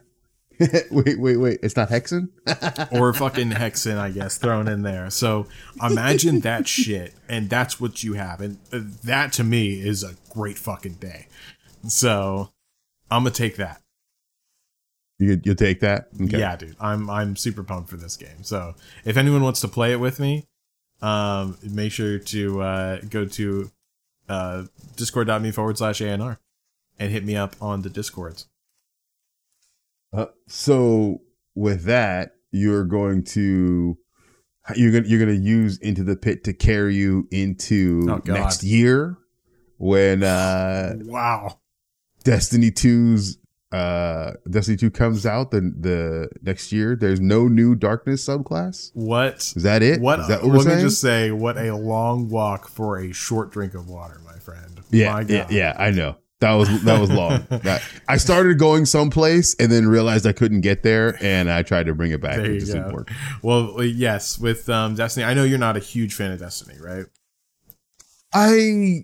wait, 0.92 1.20
wait, 1.20 1.38
wait. 1.38 1.60
It's 1.64 1.76
not 1.76 1.90
Hexen? 1.90 2.30
or 2.92 3.14
fucking 3.14 3.52
Hexen, 3.52 3.98
I 3.98 4.10
guess, 4.12 4.38
thrown 4.38 4.68
in 4.68 4.82
there. 4.82 5.10
So 5.10 5.48
imagine 5.82 6.40
that 6.42 6.68
shit, 6.68 7.14
and 7.30 7.50
that's 7.50 7.80
what 7.80 8.04
you 8.04 8.14
have, 8.14 8.42
and 8.42 8.58
uh, 8.74 8.82
that 9.06 9.32
to 9.34 9.44
me 9.44 9.80
is 9.80 10.04
a 10.04 10.16
great 10.30 10.58
fucking 10.58 10.96
day. 10.96 11.28
So 11.88 12.52
I'm 13.12 13.24
gonna 13.24 13.32
take 13.32 13.56
that. 13.58 13.82
you 15.18 15.40
you'll 15.44 15.56
take 15.56 15.80
that? 15.82 16.08
Okay. 16.22 16.40
Yeah, 16.40 16.56
dude, 16.56 16.76
I'm 16.80 17.10
I'm 17.10 17.36
super 17.36 17.64
pumped 17.64 17.90
for 17.90 17.98
this 17.98 18.16
game. 18.18 18.44
So 18.44 18.76
if 19.06 19.18
anyone 19.18 19.44
wants 19.44 19.62
to 19.62 19.68
play 19.68 19.92
it 19.92 20.00
with 20.00 20.20
me, 20.20 20.46
um, 21.02 21.58
make 21.64 21.92
sure 21.92 22.20
to 22.20 22.62
uh, 22.62 23.00
go 23.10 23.26
to 23.26 23.72
uh, 24.28 24.64
discord.me 24.96 25.52
forward 25.52 25.78
slash 25.78 26.00
ANR 26.02 26.38
and 27.00 27.12
hit 27.12 27.24
me 27.26 27.36
up 27.36 27.56
on 27.62 27.82
the 27.82 27.90
discords. 27.90 28.48
Uh, 30.14 30.26
so 30.48 31.22
with 31.56 31.84
that, 31.84 32.32
you're 32.52 32.86
going 32.86 33.24
to 33.24 33.98
you're 34.76 34.92
gonna 34.92 35.08
you're 35.08 35.20
gonna 35.20 35.32
use 35.38 35.78
into 35.80 36.04
the 36.04 36.16
pit 36.16 36.44
to 36.46 36.54
carry 36.54 36.96
you 36.96 37.28
into 37.32 38.08
Oh, 38.10 38.22
next 38.26 38.64
year 38.64 39.18
when 39.78 40.24
uh 40.24 40.94
Wow. 41.02 41.59
Destiny 42.30 42.70
2's 42.72 43.38
uh 43.72 44.34
Destiny 44.50 44.78
2 44.78 44.92
comes 44.92 45.26
out 45.26 45.52
the 45.52 45.62
the 45.62 46.30
next 46.42 46.72
year. 46.72 46.96
There's 46.96 47.20
no 47.20 47.48
new 47.48 47.76
darkness 47.76 48.26
subclass. 48.28 48.92
What 48.94 49.36
Is 49.56 49.64
that 49.64 49.82
it? 49.84 50.00
What? 50.02 50.28
That 50.28 50.44
let 50.44 50.66
we're 50.66 50.76
me 50.76 50.82
just 50.82 51.02
say, 51.02 51.32
what 51.32 51.58
a 51.58 51.76
long 51.76 52.30
walk 52.30 52.68
for 52.68 52.98
a 53.00 53.12
short 53.12 53.52
drink 53.52 53.74
of 53.74 53.88
water, 53.88 54.22
my 54.26 54.38
friend. 54.40 54.80
yeah, 54.92 55.14
my 55.14 55.22
yeah, 55.22 55.48
yeah, 55.50 55.76
I 55.78 55.92
know. 55.92 56.18
That 56.40 56.54
was 56.54 56.84
that 56.84 57.00
was 57.02 57.12
long. 57.12 57.46
that, 57.50 57.82
I 58.08 58.18
started 58.18 58.58
going 58.58 58.86
someplace 58.86 59.56
and 59.60 59.72
then 59.72 59.88
realized 59.88 60.26
I 60.26 60.32
couldn't 60.34 60.62
get 60.62 60.84
there, 60.84 61.18
and 61.22 61.52
I 61.52 61.64
tried 61.64 61.88
to 61.88 61.94
bring 61.94 62.12
it 62.12 62.22
back. 62.22 62.38
There 62.38 62.46
It 62.46 62.60
just 62.60 62.74
go. 62.74 62.80
didn't 62.80 62.94
work. 62.94 63.12
Well, 63.44 63.84
yes, 63.84 64.40
with 64.40 64.70
um, 64.70 64.96
Destiny, 64.96 65.26
I 65.26 65.34
know 65.34 65.44
you're 65.44 65.58
not 65.60 65.76
a 65.78 65.82
huge 65.82 66.14
fan 66.14 66.32
of 66.32 66.40
Destiny, 66.40 66.78
right? 66.80 67.06
I 68.34 69.04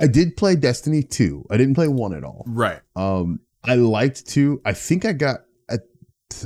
I 0.00 0.06
did 0.06 0.36
play 0.36 0.56
Destiny 0.56 1.02
2. 1.02 1.46
I 1.50 1.56
didn't 1.56 1.74
play 1.74 1.88
one 1.88 2.14
at 2.14 2.24
all. 2.24 2.44
Right. 2.46 2.80
Um, 2.96 3.40
I 3.64 3.76
liked 3.76 4.26
two. 4.26 4.60
I 4.64 4.72
think 4.72 5.04
I 5.04 5.12
got. 5.12 5.40
A, 5.68 5.78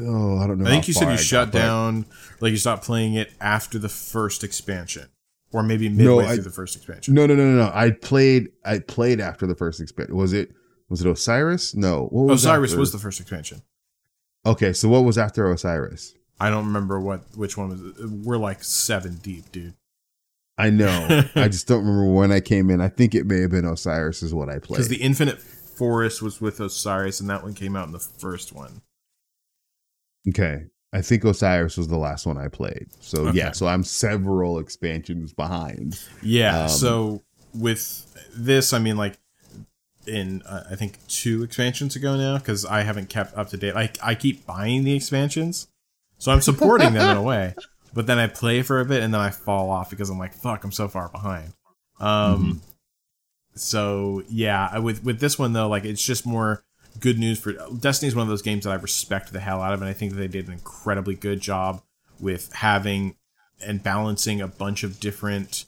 oh, 0.01 0.39
I 0.39 0.47
don't 0.47 0.59
know. 0.59 0.67
I 0.67 0.71
think 0.71 0.89
you 0.89 0.95
said 0.95 1.07
you 1.07 1.17
got, 1.17 1.21
shut 1.21 1.51
down, 1.51 2.07
like 2.41 2.53
you 2.53 2.57
stopped 2.57 2.85
playing 2.85 3.15
it 3.15 3.33
after 3.41 3.79
the 3.79 3.89
first 3.89 4.45
expansion, 4.45 5.09
or 5.53 5.63
maybe 5.63 5.89
midway 5.89 6.27
I- 6.27 6.35
through 6.35 6.45
the 6.45 6.51
first 6.51 6.77
expansion. 6.77 7.15
No, 7.15 7.27
no, 7.27 7.35
no, 7.35 7.45
no, 7.45 7.65
no. 7.65 7.73
I 7.75 7.91
played. 7.91 8.51
I 8.65 8.79
played 8.79 9.21
after 9.21 9.47
the 9.47 9.55
first 9.57 9.81
expansion. 9.81 10.15
Was 10.15 10.33
it? 10.33 10.53
Was 10.89 11.01
it 11.05 11.09
Osiris? 11.09 11.75
No. 11.75 12.07
What 12.07 12.27
was 12.27 12.45
Osiris 12.45 12.71
after? 12.73 12.81
was 12.81 12.93
the 12.93 12.99
first 12.99 13.21
expansion. 13.21 13.63
Okay, 14.47 14.73
so 14.73 14.89
what 14.89 15.05
was 15.05 15.19
after 15.19 15.51
Osiris? 15.51 16.15
I 16.41 16.51
don't 16.51 16.67
remember 16.67 17.01
what 17.01 17.37
which 17.37 17.57
one 17.57 17.71
was. 17.71 18.11
We're 18.25 18.37
like 18.37 18.63
seven 18.63 19.17
deep, 19.17 19.51
dude. 19.51 19.75
I 20.59 20.71
know. 20.71 21.23
I 21.37 21.49
just 21.49 21.69
don't 21.69 21.85
remember 21.87 22.13
when 22.13 22.33
I 22.33 22.41
came 22.41 22.69
in. 22.71 22.81
I 22.81 22.89
think 22.89 23.15
it 23.15 23.27
may 23.27 23.41
have 23.43 23.51
been 23.53 23.65
Osiris 23.65 24.23
is 24.23 24.35
what 24.35 24.49
I 24.49 24.59
played. 24.59 24.77
Because 24.79 24.89
the 24.89 24.97
Infinite 25.03 25.41
Forest 25.41 26.21
was 26.23 26.41
with 26.41 26.59
Osiris, 26.61 27.21
and 27.21 27.31
that 27.31 27.43
one 27.45 27.55
came 27.55 27.77
out 27.77 27.87
in 27.87 27.93
the 27.93 27.99
first 28.01 28.53
one. 28.53 28.83
okay. 30.29 30.65
I 30.93 31.03
think 31.03 31.23
Osiris 31.23 31.77
was 31.77 31.89
the 31.89 31.99
last 31.99 32.25
one 32.27 32.39
I 32.39 32.49
played. 32.49 32.87
So 33.01 33.29
Okay. 33.29 33.37
yeah, 33.39 33.53
so 33.53 33.67
I'm 33.67 33.83
several 33.85 34.59
expansions 34.59 35.35
behind. 35.35 36.01
Yeah. 36.23 36.63
Um, 36.63 36.69
so 36.71 37.23
with 37.55 38.07
this, 38.35 38.73
I 38.73 38.79
mean, 38.79 38.97
like 38.97 39.19
in 40.07 40.41
uh, 40.43 40.65
I 40.71 40.77
think 40.77 40.95
two 41.07 41.43
expansions 41.43 41.95
ago 41.95 42.17
now, 42.17 42.39
because 42.39 42.65
I 42.65 42.83
haven't 42.85 43.11
kept 43.11 43.37
up 43.37 43.51
to 43.51 43.59
date. 43.59 43.75
Like 43.75 43.99
I 44.03 44.15
keep 44.15 44.47
buying 44.47 44.85
the 44.85 44.95
expansions, 44.97 45.69
so 46.17 46.33
I'm 46.33 46.41
supporting 46.41 46.95
them 46.95 47.11
in 47.11 47.17
a 47.19 47.23
way. 47.23 47.55
But 47.95 48.07
then 48.07 48.19
I 48.19 48.27
play 48.27 48.63
for 48.63 48.81
a 48.81 48.85
bit 48.85 49.03
and 49.03 49.13
then 49.15 49.21
I 49.21 49.31
fall 49.31 49.71
off 49.71 49.91
because 49.91 50.11
I'm 50.11 50.19
like, 50.19 50.35
fuck, 50.35 50.63
I'm 50.65 50.73
so 50.73 50.89
far 50.89 51.09
behind. 51.09 51.53
Um. 52.01 52.61
So 53.55 54.23
yeah, 54.29 54.69
I- 54.71 54.79
with 54.79 55.05
with 55.05 55.21
this 55.21 55.39
one 55.39 55.53
though, 55.53 55.69
like 55.69 55.85
it's 55.85 56.05
just 56.05 56.27
more 56.27 56.65
good 57.01 57.19
news 57.19 57.39
for 57.39 57.53
Destiny's 57.81 58.15
one 58.15 58.23
of 58.23 58.29
those 58.29 58.43
games 58.43 58.65
that 58.65 58.71
I 58.71 58.75
respect 58.77 59.33
the 59.33 59.41
hell 59.41 59.63
out 59.63 59.73
of, 59.73 59.81
and 59.81 59.89
I 59.89 59.93
think 59.93 60.13
that 60.13 60.19
they 60.19 60.29
did 60.29 60.47
an 60.47 60.53
incredibly 60.53 61.15
good 61.15 61.41
job 61.41 61.83
with 62.21 62.53
having 62.53 63.17
and 63.65 63.83
balancing 63.83 64.41
a 64.41 64.47
bunch 64.49 64.85
of 64.85 65.01
different 65.01 65.65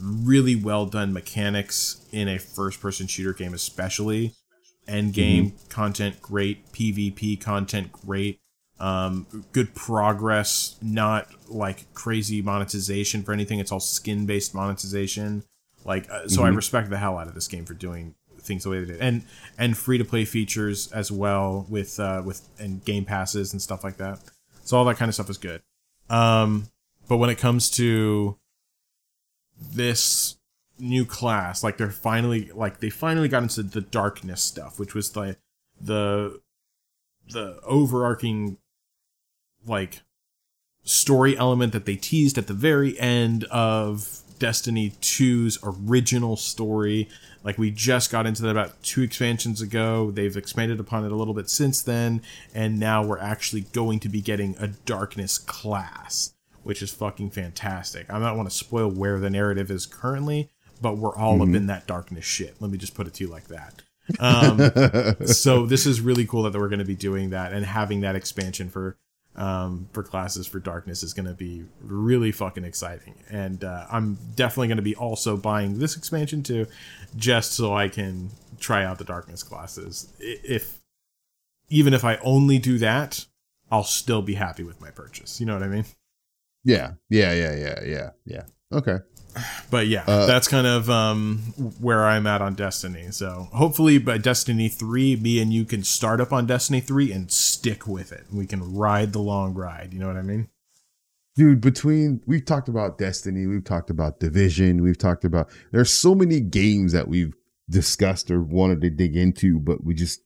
really 0.00 0.56
well 0.56 0.86
done 0.86 1.12
mechanics 1.12 2.04
in 2.12 2.28
a 2.28 2.38
first 2.38 2.80
person 2.80 3.06
shooter 3.06 3.32
game 3.32 3.54
especially 3.54 4.34
end 4.88 5.12
game 5.12 5.52
content 5.68 6.20
great 6.20 6.70
pvp 6.72 7.40
content 7.40 7.90
great 7.92 8.40
um, 8.80 9.26
good 9.52 9.74
progress 9.74 10.76
not 10.82 11.28
like 11.48 11.92
crazy 11.94 12.42
monetization 12.42 13.22
for 13.22 13.32
anything. 13.32 13.58
It's 13.60 13.70
all 13.72 13.80
skin 13.80 14.26
based 14.26 14.54
monetization. 14.54 15.44
Like 15.84 16.10
uh, 16.10 16.28
so 16.28 16.42
i 16.44 16.50
Mhm. 16.50 16.56
respect 16.56 16.90
the 16.90 16.98
hell 16.98 17.18
out 17.18 17.28
of 17.28 17.34
this 17.34 17.46
game 17.48 17.64
for 17.64 17.74
doing 17.74 18.14
things 18.40 18.64
the 18.64 18.70
way 18.70 18.80
they 18.80 18.92
did. 18.92 19.00
And 19.00 19.22
and 19.56 19.76
free 19.76 19.96
to 19.98 20.04
play 20.04 20.24
features 20.24 20.90
as 20.92 21.10
well 21.12 21.66
with 21.68 21.98
uh 22.00 22.22
with 22.24 22.48
and 22.58 22.84
game 22.84 23.04
passes 23.04 23.52
and 23.52 23.62
stuff 23.62 23.84
like 23.84 23.96
that. 23.98 24.18
So 24.64 24.76
all 24.76 24.84
that 24.86 24.96
kind 24.96 25.08
of 25.08 25.14
stuff 25.14 25.30
is 25.30 25.38
good. 25.38 25.62
Um 26.10 26.68
but 27.08 27.18
when 27.18 27.30
it 27.30 27.38
comes 27.38 27.70
to 27.72 28.36
this 29.58 30.36
new 30.78 31.04
class 31.04 31.62
like 31.62 31.76
they're 31.78 31.90
finally 31.90 32.50
like 32.52 32.80
they 32.80 32.90
finally 32.90 33.28
got 33.28 33.42
into 33.42 33.62
the 33.62 33.80
darkness 33.80 34.42
stuff 34.42 34.78
which 34.80 34.92
was 34.94 35.10
the 35.12 35.36
the 35.80 36.40
the 37.30 37.58
overarching 37.62 38.58
like 39.66 40.02
story 40.84 41.36
element 41.36 41.72
that 41.72 41.86
they 41.86 41.96
teased 41.96 42.38
at 42.38 42.46
the 42.46 42.54
very 42.54 42.98
end 42.98 43.44
of 43.44 44.20
Destiny 44.38 44.90
2's 45.00 45.58
original 45.62 46.36
story. 46.36 47.08
Like 47.42 47.58
we 47.58 47.70
just 47.70 48.10
got 48.10 48.26
into 48.26 48.42
that 48.42 48.50
about 48.50 48.82
two 48.82 49.02
expansions 49.02 49.60
ago. 49.60 50.10
They've 50.10 50.36
expanded 50.36 50.80
upon 50.80 51.04
it 51.04 51.12
a 51.12 51.16
little 51.16 51.34
bit 51.34 51.48
since 51.48 51.82
then, 51.82 52.22
and 52.54 52.78
now 52.78 53.04
we're 53.04 53.18
actually 53.18 53.62
going 53.62 54.00
to 54.00 54.08
be 54.08 54.20
getting 54.20 54.56
a 54.58 54.68
darkness 54.68 55.38
class, 55.38 56.34
which 56.62 56.82
is 56.82 56.92
fucking 56.92 57.30
fantastic. 57.30 58.10
I 58.10 58.18
don't 58.18 58.36
want 58.36 58.50
to 58.50 58.54
spoil 58.54 58.90
where 58.90 59.18
the 59.18 59.30
narrative 59.30 59.70
is 59.70 59.86
currently, 59.86 60.50
but 60.80 60.98
we're 60.98 61.16
all 61.16 61.40
up 61.42 61.54
in 61.54 61.66
that 61.66 61.86
darkness 61.86 62.24
shit. 62.24 62.56
Let 62.60 62.70
me 62.70 62.78
just 62.78 62.94
put 62.94 63.06
it 63.06 63.14
to 63.14 63.24
you 63.24 63.30
like 63.30 63.48
that. 63.48 63.82
Um, 64.18 65.26
so 65.26 65.64
this 65.66 65.86
is 65.86 66.00
really 66.00 66.26
cool 66.26 66.42
that 66.42 66.58
we're 66.58 66.68
going 66.68 66.78
to 66.80 66.84
be 66.84 66.96
doing 66.96 67.30
that 67.30 67.52
and 67.52 67.64
having 67.64 68.00
that 68.02 68.16
expansion 68.16 68.68
for 68.68 68.98
um, 69.36 69.88
for 69.92 70.02
classes 70.02 70.46
for 70.46 70.58
darkness 70.58 71.02
is 71.02 71.12
going 71.12 71.26
to 71.26 71.34
be 71.34 71.64
really 71.80 72.32
fucking 72.32 72.64
exciting. 72.64 73.14
And 73.30 73.64
uh, 73.64 73.86
i'm 73.90 74.18
definitely 74.34 74.68
going 74.68 74.76
to 74.76 74.82
be 74.82 74.94
also 74.94 75.36
buying 75.36 75.78
this 75.78 75.96
expansion 75.96 76.42
too 76.42 76.66
just 77.16 77.52
so 77.52 77.74
i 77.74 77.88
can 77.88 78.30
try 78.58 78.84
out 78.84 78.98
the 78.98 79.04
darkness 79.04 79.42
classes. 79.42 80.12
If 80.20 80.80
even 81.68 81.94
if 81.94 82.04
i 82.04 82.16
only 82.16 82.58
do 82.58 82.78
that 82.78 83.24
i'll 83.70 83.84
still 83.84 84.22
be 84.22 84.34
happy 84.34 84.62
with 84.62 84.80
my 84.80 84.90
purchase. 84.90 85.40
You 85.40 85.46
know 85.46 85.54
what 85.54 85.62
i 85.62 85.68
mean? 85.68 85.84
Yeah, 86.64 86.92
yeah, 87.10 87.32
yeah, 87.32 87.54
yeah, 87.56 87.84
yeah, 87.84 88.10
yeah. 88.24 88.42
Okay. 88.72 88.98
But 89.70 89.86
yeah, 89.86 90.04
Uh, 90.06 90.26
that's 90.26 90.48
kind 90.48 90.66
of 90.66 90.88
um, 90.90 91.38
where 91.80 92.04
I'm 92.04 92.26
at 92.26 92.40
on 92.42 92.54
Destiny. 92.54 93.08
So 93.10 93.48
hopefully, 93.52 93.98
by 93.98 94.18
Destiny 94.18 94.68
three, 94.68 95.16
me 95.16 95.40
and 95.40 95.52
you 95.52 95.64
can 95.64 95.82
start 95.84 96.20
up 96.20 96.32
on 96.32 96.46
Destiny 96.46 96.80
three 96.80 97.12
and 97.12 97.30
stick 97.30 97.86
with 97.86 98.12
it. 98.12 98.24
We 98.32 98.46
can 98.46 98.74
ride 98.74 99.12
the 99.12 99.20
long 99.20 99.54
ride. 99.54 99.92
You 99.92 100.00
know 100.00 100.06
what 100.08 100.16
I 100.16 100.22
mean? 100.22 100.48
dude 101.36 101.60
between 101.60 102.20
we've 102.26 102.44
talked 102.44 102.68
about 102.68 102.96
destiny 102.96 103.44
we've 103.44 103.64
talked 103.64 103.90
about 103.90 104.20
division 104.20 104.80
we've 104.80 104.96
talked 104.98 105.24
about 105.24 105.48
there's 105.72 105.90
so 105.92 106.14
many 106.14 106.38
games 106.38 106.92
that 106.92 107.08
we've 107.08 107.34
discussed 107.68 108.30
or 108.30 108.40
wanted 108.40 108.80
to 108.80 108.88
dig 108.88 109.16
into 109.16 109.58
but 109.58 109.82
we 109.82 109.94
just 109.94 110.20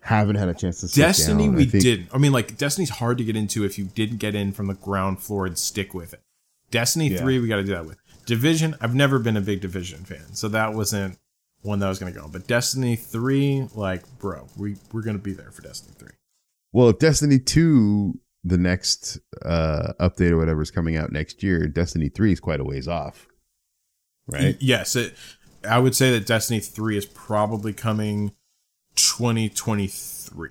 haven't 0.00 0.36
had 0.36 0.48
a 0.48 0.54
chance 0.54 0.80
to 0.80 0.88
Destiny, 0.98 1.50
we 1.50 1.66
think- 1.66 1.82
did. 1.84 2.06
I 2.12 2.16
mean, 2.16 2.32
like 2.32 2.56
Destiny's 2.56 2.88
hard 2.88 3.18
to 3.18 3.24
get 3.24 3.36
into 3.36 3.64
if 3.66 3.78
you 3.78 3.84
didn't 3.84 4.16
get 4.16 4.34
in 4.34 4.52
from 4.52 4.66
the 4.68 4.74
ground 4.74 5.20
floor 5.20 5.44
and 5.44 5.58
stick 5.58 5.92
with 5.92 6.14
it. 6.14 6.22
Destiny 6.70 7.08
Yeah. 7.08 7.18
three, 7.18 7.38
we 7.38 7.48
got 7.48 7.56
to 7.56 7.62
do 7.64 7.72
that 7.72 7.84
with. 7.86 7.98
Division, 8.26 8.74
I've 8.80 8.94
never 8.94 9.18
been 9.18 9.36
a 9.36 9.40
big 9.40 9.60
Division 9.60 10.04
fan, 10.04 10.34
so 10.34 10.48
that 10.48 10.74
wasn't 10.74 11.18
one 11.62 11.78
that 11.78 11.86
I 11.86 11.88
was 11.88 11.98
going 11.98 12.12
to 12.12 12.18
go. 12.20 12.28
But 12.28 12.46
Destiny 12.46 12.96
three, 12.96 13.68
like, 13.74 14.02
bro, 14.18 14.46
we 14.56 14.76
we're 14.92 15.02
going 15.02 15.16
to 15.16 15.22
be 15.22 15.32
there 15.32 15.50
for 15.50 15.62
Destiny 15.62 15.94
three. 15.98 16.12
well 16.72 16.88
if 16.90 16.98
destiny 16.98 17.38
2 17.38 18.18
the 18.44 18.58
next 18.58 19.18
uh 19.44 19.92
update 20.00 20.30
or 20.30 20.36
whatever 20.36 20.62
is 20.62 20.70
coming 20.70 20.96
out 20.96 21.10
next 21.10 21.42
year 21.42 21.66
destiny 21.66 22.08
3 22.08 22.32
is 22.32 22.38
quite 22.40 22.60
a 22.60 22.64
ways 22.64 22.86
off 22.86 23.26
right 24.28 24.56
Yes, 24.60 24.94
it, 24.96 25.14
I 25.68 25.78
would 25.80 25.94
say 25.96 26.10
that 26.12 26.26
Destiny 26.26 26.60
3 26.60 26.96
is 26.96 27.06
probably 27.06 27.72
coming 27.72 28.32
2023. 28.96 30.50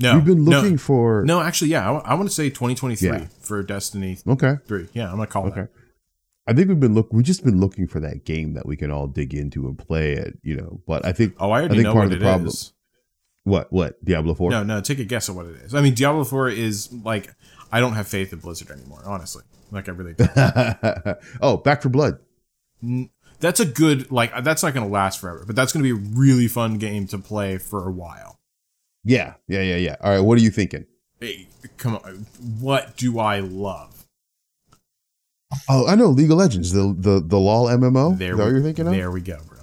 No. 0.00 0.14
we've 0.14 0.24
been 0.24 0.44
no, 0.44 0.60
looking 0.60 0.78
for 0.78 1.24
No, 1.24 1.40
actually, 1.40 1.70
yeah, 1.70 1.90
I, 1.90 2.14
want 2.14 2.28
to 2.28 2.34
say 2.34 2.48
2023 2.48 3.08
Yeah. 3.08 3.26
for 3.40 3.62
Destiny 3.62 4.18
okay 4.26 4.56
3. 4.66 4.88
Yeah, 4.92 5.10
I'm 5.10 5.18
to 5.18 5.26
call 5.26 5.46
okay 5.46 5.62
that. 5.62 5.70
I 6.46 6.52
think 6.52 6.68
we've 6.68 6.80
been 6.80 6.94
look. 6.94 7.12
We've 7.12 7.24
just 7.24 7.44
been 7.44 7.60
looking 7.60 7.86
for 7.86 8.00
that 8.00 8.24
game 8.24 8.54
that 8.54 8.66
we 8.66 8.76
can 8.76 8.90
all 8.90 9.06
dig 9.06 9.32
into 9.34 9.66
and 9.68 9.78
play 9.78 10.12
it. 10.14 10.38
You 10.42 10.56
know, 10.56 10.80
but 10.86 11.04
I 11.06 11.12
think 11.12 11.34
Oh, 11.38 11.50
I 11.50 11.60
already 11.60 11.74
think 11.76 11.84
know 11.84 11.92
part 11.92 12.06
what 12.08 12.12
of 12.14 12.18
the 12.18 12.24
problem- 12.24 12.48
is. 12.48 12.72
what 13.44 13.72
what 13.72 14.04
Diablo 14.04 14.34
Four. 14.34 14.50
No, 14.50 14.62
no, 14.62 14.80
take 14.80 14.98
a 14.98 15.04
guess 15.04 15.28
at 15.28 15.34
what 15.36 15.46
it 15.46 15.56
is. 15.56 15.74
I 15.74 15.80
mean, 15.80 15.94
Diablo 15.94 16.24
4 16.24 16.48
is 16.50 16.92
like, 17.04 17.32
I 17.70 17.78
don't 17.80 17.94
have 17.94 18.08
faith 18.08 18.32
in 18.32 18.40
Blizzard 18.40 18.70
anymore, 18.70 19.02
honestly. 19.04 19.42
Like, 19.70 19.88
I 19.88 19.92
really 19.92 20.14
don't. 20.14 20.30
oh, 21.40 21.56
Back 21.58 21.82
4 21.82 21.90
Blood. 21.90 22.18
that's 23.40 23.60
a 23.60 23.64
good, 23.64 24.10
like, 24.12 24.32
that's 24.44 24.62
not 24.62 24.74
going 24.74 24.86
to 24.86 24.92
last 24.92 25.20
forever, 25.20 25.44
but 25.46 25.56
that's 25.56 25.72
going 25.72 25.84
to 25.84 25.94
be 25.96 25.98
a 26.06 26.10
really 26.16 26.48
fun 26.48 26.78
game 26.78 27.06
to 27.08 27.18
play 27.18 27.56
for 27.58 27.88
a 27.88 27.92
while. 27.92 28.38
Yeah, 29.04 29.34
yeah, 29.48 29.62
yeah, 29.62 29.76
yeah. 29.76 29.96
All 30.00 30.10
right, 30.10 30.20
what 30.20 30.38
are 30.38 30.42
you 30.42 30.50
thinking? 30.50 30.86
Hey, 31.20 31.48
come 31.76 31.96
on. 31.96 32.26
What 32.60 32.96
do 32.96 33.18
I 33.18 33.40
love? 33.40 33.91
Oh, 35.68 35.86
I 35.86 35.94
know 35.94 36.06
League 36.08 36.30
of 36.30 36.38
Legends, 36.38 36.72
the 36.72 36.94
the 36.98 37.20
the 37.24 37.38
LOL 37.38 37.66
MMO. 37.66 38.16
There 38.18 38.36
we- 38.36 38.44
you're 38.44 38.62
thinking 38.62 38.86
of? 38.86 38.92
There 38.94 39.10
we 39.10 39.20
go, 39.20 39.38
bro. 39.48 39.58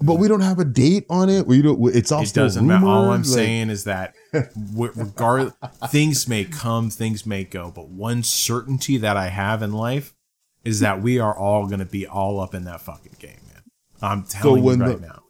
But 0.00 0.14
we 0.14 0.26
don't 0.28 0.40
have 0.40 0.58
a 0.58 0.64
date 0.64 1.06
on 1.08 1.28
it. 1.30 1.46
We 1.46 1.62
don't. 1.62 1.78
It's 1.94 2.10
all 2.10 2.22
it 2.22 2.26
still 2.26 2.44
doesn't 2.46 2.66
matter. 2.66 2.84
All 2.86 3.10
I'm 3.10 3.22
like- 3.22 3.24
saying 3.26 3.70
is 3.70 3.84
that, 3.84 4.14
w- 4.32 4.92
regard 4.96 5.52
things 5.88 6.26
may 6.28 6.44
come, 6.44 6.90
things 6.90 7.24
may 7.24 7.44
go, 7.44 7.70
but 7.74 7.88
one 7.88 8.22
certainty 8.22 8.96
that 8.98 9.16
I 9.16 9.28
have 9.28 9.62
in 9.62 9.72
life 9.72 10.14
is 10.64 10.80
that 10.80 11.00
we 11.00 11.18
are 11.20 11.36
all 11.36 11.66
going 11.66 11.78
to 11.78 11.84
be 11.84 12.06
all 12.06 12.40
up 12.40 12.54
in 12.54 12.64
that 12.64 12.80
fucking 12.80 13.16
game, 13.20 13.38
man. 13.52 13.62
I'm 14.02 14.24
telling 14.24 14.64
when 14.64 14.78
you 14.80 14.84
right 14.86 15.00
the- 15.00 15.06
now. 15.06 15.20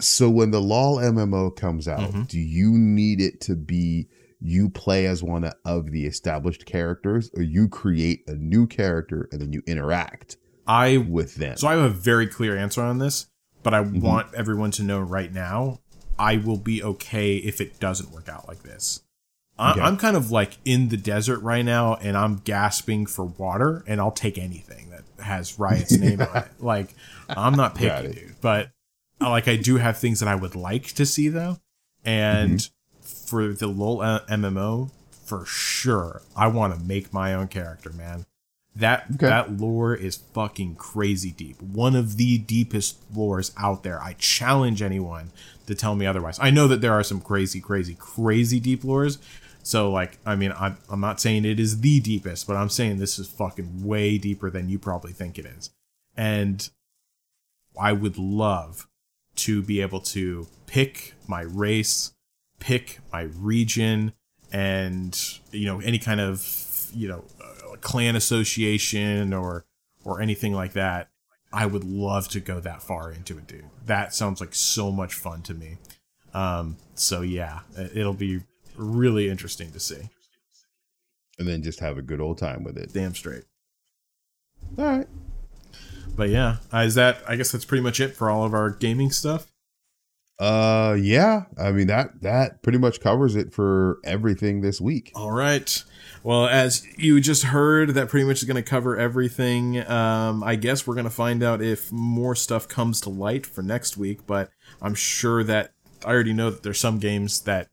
So 0.00 0.28
when 0.30 0.50
the 0.50 0.60
LOL 0.60 0.96
MMO 0.98 1.50
comes 1.54 1.86
out, 1.86 2.00
Mhm. 2.12 2.26
do 2.26 2.40
you 2.40 2.72
need 2.72 3.20
it 3.20 3.40
to 3.42 3.54
be 3.54 4.08
you 4.44 4.68
play 4.70 5.06
as 5.06 5.22
one 5.22 5.50
of 5.64 5.90
the 5.92 6.04
established 6.06 6.66
characters, 6.66 7.30
or 7.36 7.42
you 7.42 7.68
create 7.68 8.22
a 8.26 8.34
new 8.34 8.66
character 8.66 9.28
and 9.30 9.40
then 9.40 9.52
you 9.52 9.62
interact 9.66 10.36
I 10.66 10.96
with 10.96 11.36
them? 11.36 11.56
so 11.56 11.68
I 11.68 11.74
have 11.74 11.84
a 11.84 11.88
very 11.90 12.26
clear 12.26 12.56
answer 12.56 12.82
on 12.82 12.98
this, 12.98 13.26
but 13.62 13.72
I 13.74 13.82
Mm-hmm. 13.82 14.00
want 14.00 14.34
everyone 14.34 14.70
to 14.72 14.82
know 14.82 15.00
right 15.00 15.32
now. 15.32 15.80
I 16.18 16.36
will 16.36 16.56
be 16.58 16.82
okay 16.82 17.36
if 17.36 17.60
it 17.60 17.80
doesn't 17.80 18.10
work 18.12 18.28
out 18.28 18.46
like 18.48 18.62
this. 18.62 19.02
Okay. 19.58 19.80
I'm 19.80 19.96
kind 19.96 20.16
of 20.16 20.30
like 20.30 20.58
in 20.64 20.88
the 20.88 20.96
desert 20.96 21.40
right 21.40 21.64
now, 21.64 21.94
and 21.96 22.16
I'm 22.16 22.36
gasping 22.36 23.06
for 23.06 23.24
water, 23.24 23.84
and 23.86 24.00
I'll 24.00 24.10
take 24.12 24.38
anything 24.38 24.90
that 24.90 25.04
has 25.24 25.58
Riot's 25.58 25.96
name 25.98 26.20
on 26.20 26.36
it. 26.36 26.48
Like 26.60 26.94
I'm 27.28 27.54
not 27.54 27.74
picky, 27.74 28.12
dude, 28.12 28.34
but 28.40 28.70
uh, 29.20 29.30
like 29.30 29.48
I 29.48 29.56
do 29.56 29.76
have 29.76 29.98
things 29.98 30.20
that 30.20 30.28
I 30.28 30.34
would 30.34 30.54
like 30.56 30.86
to 30.94 31.06
see 31.06 31.28
though, 31.28 31.58
and 32.04 32.58
Mm-hmm. 32.58 32.72
For 33.12 33.48
the 33.52 33.66
LoL 33.66 34.20
MMO, 34.28 34.90
for 35.24 35.44
sure, 35.46 36.22
I 36.36 36.48
want 36.48 36.74
to 36.74 36.80
make 36.84 37.12
my 37.12 37.34
own 37.34 37.48
character, 37.48 37.90
man. 37.90 38.26
That 38.74 39.04
Okay. 39.14 39.26
that 39.26 39.58
lore 39.58 39.94
is 39.94 40.16
fucking 40.16 40.76
crazy 40.76 41.30
deep. 41.30 41.60
One 41.60 41.94
of 41.94 42.16
the 42.16 42.38
deepest 42.38 42.96
lores 43.14 43.52
out 43.58 43.82
there. 43.82 44.00
I 44.02 44.14
challenge 44.14 44.80
anyone 44.80 45.30
to 45.66 45.74
tell 45.74 45.94
me 45.94 46.06
otherwise. 46.06 46.38
I 46.40 46.50
know 46.50 46.66
that 46.68 46.80
there 46.80 46.94
are 46.94 47.02
some 47.04 47.20
crazy, 47.20 47.60
crazy, 47.60 47.94
crazy 47.94 48.58
deep 48.60 48.82
lores. 48.82 49.18
So 49.62 49.90
like, 49.90 50.18
I 50.24 50.36
mean, 50.36 50.52
I'm 50.58 50.78
I'm 50.88 51.00
not 51.00 51.20
saying 51.20 51.44
it 51.44 51.60
is 51.60 51.80
the 51.82 52.00
deepest, 52.00 52.46
but 52.46 52.56
I'm 52.56 52.70
saying 52.70 52.96
this 52.98 53.18
is 53.18 53.28
fucking 53.28 53.84
way 53.84 54.16
deeper 54.16 54.50
than 54.50 54.70
you 54.70 54.78
probably 54.78 55.12
think 55.12 55.38
it 55.38 55.44
is. 55.44 55.70
And 56.16 56.68
I 57.78 57.92
would 57.92 58.16
love 58.18 58.86
to 59.36 59.62
be 59.62 59.80
able 59.82 60.00
to 60.00 60.46
pick 60.66 61.14
my 61.26 61.42
race, 61.42 62.11
pick 62.62 63.00
my 63.12 63.22
region, 63.22 64.12
and 64.52 65.18
you 65.50 65.66
know 65.66 65.80
any 65.80 65.98
kind 65.98 66.20
of 66.20 66.46
you 66.94 67.08
know 67.08 67.24
uh, 67.42 67.76
clan 67.80 68.14
association 68.16 69.32
or 69.34 69.64
or 70.04 70.20
anything 70.20 70.52
like 70.54 70.72
that. 70.74 71.08
I 71.52 71.66
would 71.66 71.84
love 71.84 72.28
to 72.28 72.40
go 72.40 72.60
that 72.60 72.82
far 72.82 73.12
into 73.12 73.36
it, 73.36 73.46
dude. 73.46 73.64
That 73.84 74.14
sounds 74.14 74.40
like 74.40 74.54
so 74.54 74.90
much 74.90 75.12
fun 75.14 75.42
to 75.42 75.54
me. 75.54 75.76
Um, 76.32 76.78
so 76.94 77.20
yeah, 77.20 77.60
it- 77.76 77.94
it'll 77.98 78.14
be 78.14 78.40
really 78.76 79.28
interesting 79.28 79.70
to 79.72 79.80
see. 79.80 80.08
and 81.38 81.46
then 81.48 81.62
just 81.62 81.80
have 81.80 81.98
a 81.98 82.02
good 82.02 82.20
old 82.20 82.38
time 82.38 82.62
with 82.64 82.78
it. 82.78 82.92
Damn 82.92 83.14
straight. 83.14 83.44
All 84.78 84.84
right. 84.84 85.06
But 86.16 86.28
yeah, 86.30 86.56
uh, 86.72 86.78
is 86.78 86.94
that? 86.94 87.18
I 87.28 87.36
guess 87.36 87.52
that's 87.52 87.64
pretty 87.64 87.82
much 87.82 88.00
it 88.00 88.14
for 88.16 88.30
all 88.30 88.44
of 88.44 88.54
our 88.54 88.70
gaming 88.70 89.10
stuff. 89.10 89.51
Uh, 90.38 90.96
yeah. 91.00 91.44
I 91.58 91.72
mean 91.72 91.86
that 91.86 92.20
that 92.22 92.62
pretty 92.62 92.78
much 92.78 93.00
covers 93.00 93.36
it 93.36 93.52
for 93.52 93.98
everything 94.04 94.60
this 94.60 94.80
week. 94.80 95.12
All 95.14 95.30
right. 95.30 95.84
Well, 96.24 96.46
as 96.46 96.86
you 96.96 97.20
just 97.20 97.44
heard, 97.44 97.90
that 97.90 98.08
pretty 98.08 98.26
much 98.26 98.38
is 98.38 98.44
going 98.44 98.56
to 98.56 98.62
cover 98.62 98.96
everything. 98.96 99.78
Um, 99.88 100.42
I 100.44 100.54
guess 100.56 100.86
we're 100.86 100.94
going 100.94 101.04
to 101.04 101.10
find 101.10 101.42
out 101.42 101.60
if 101.60 101.90
more 101.90 102.34
stuff 102.34 102.68
comes 102.68 103.00
to 103.02 103.10
light 103.10 103.44
for 103.44 103.62
next 103.62 103.96
week, 103.96 104.26
but 104.26 104.50
I'm 104.80 104.94
sure 104.94 105.42
that 105.44 105.72
I 106.04 106.10
already 106.10 106.32
know 106.32 106.50
that 106.50 106.62
there's 106.62 106.80
some 106.80 106.98
games 106.98 107.40
that 107.42 107.68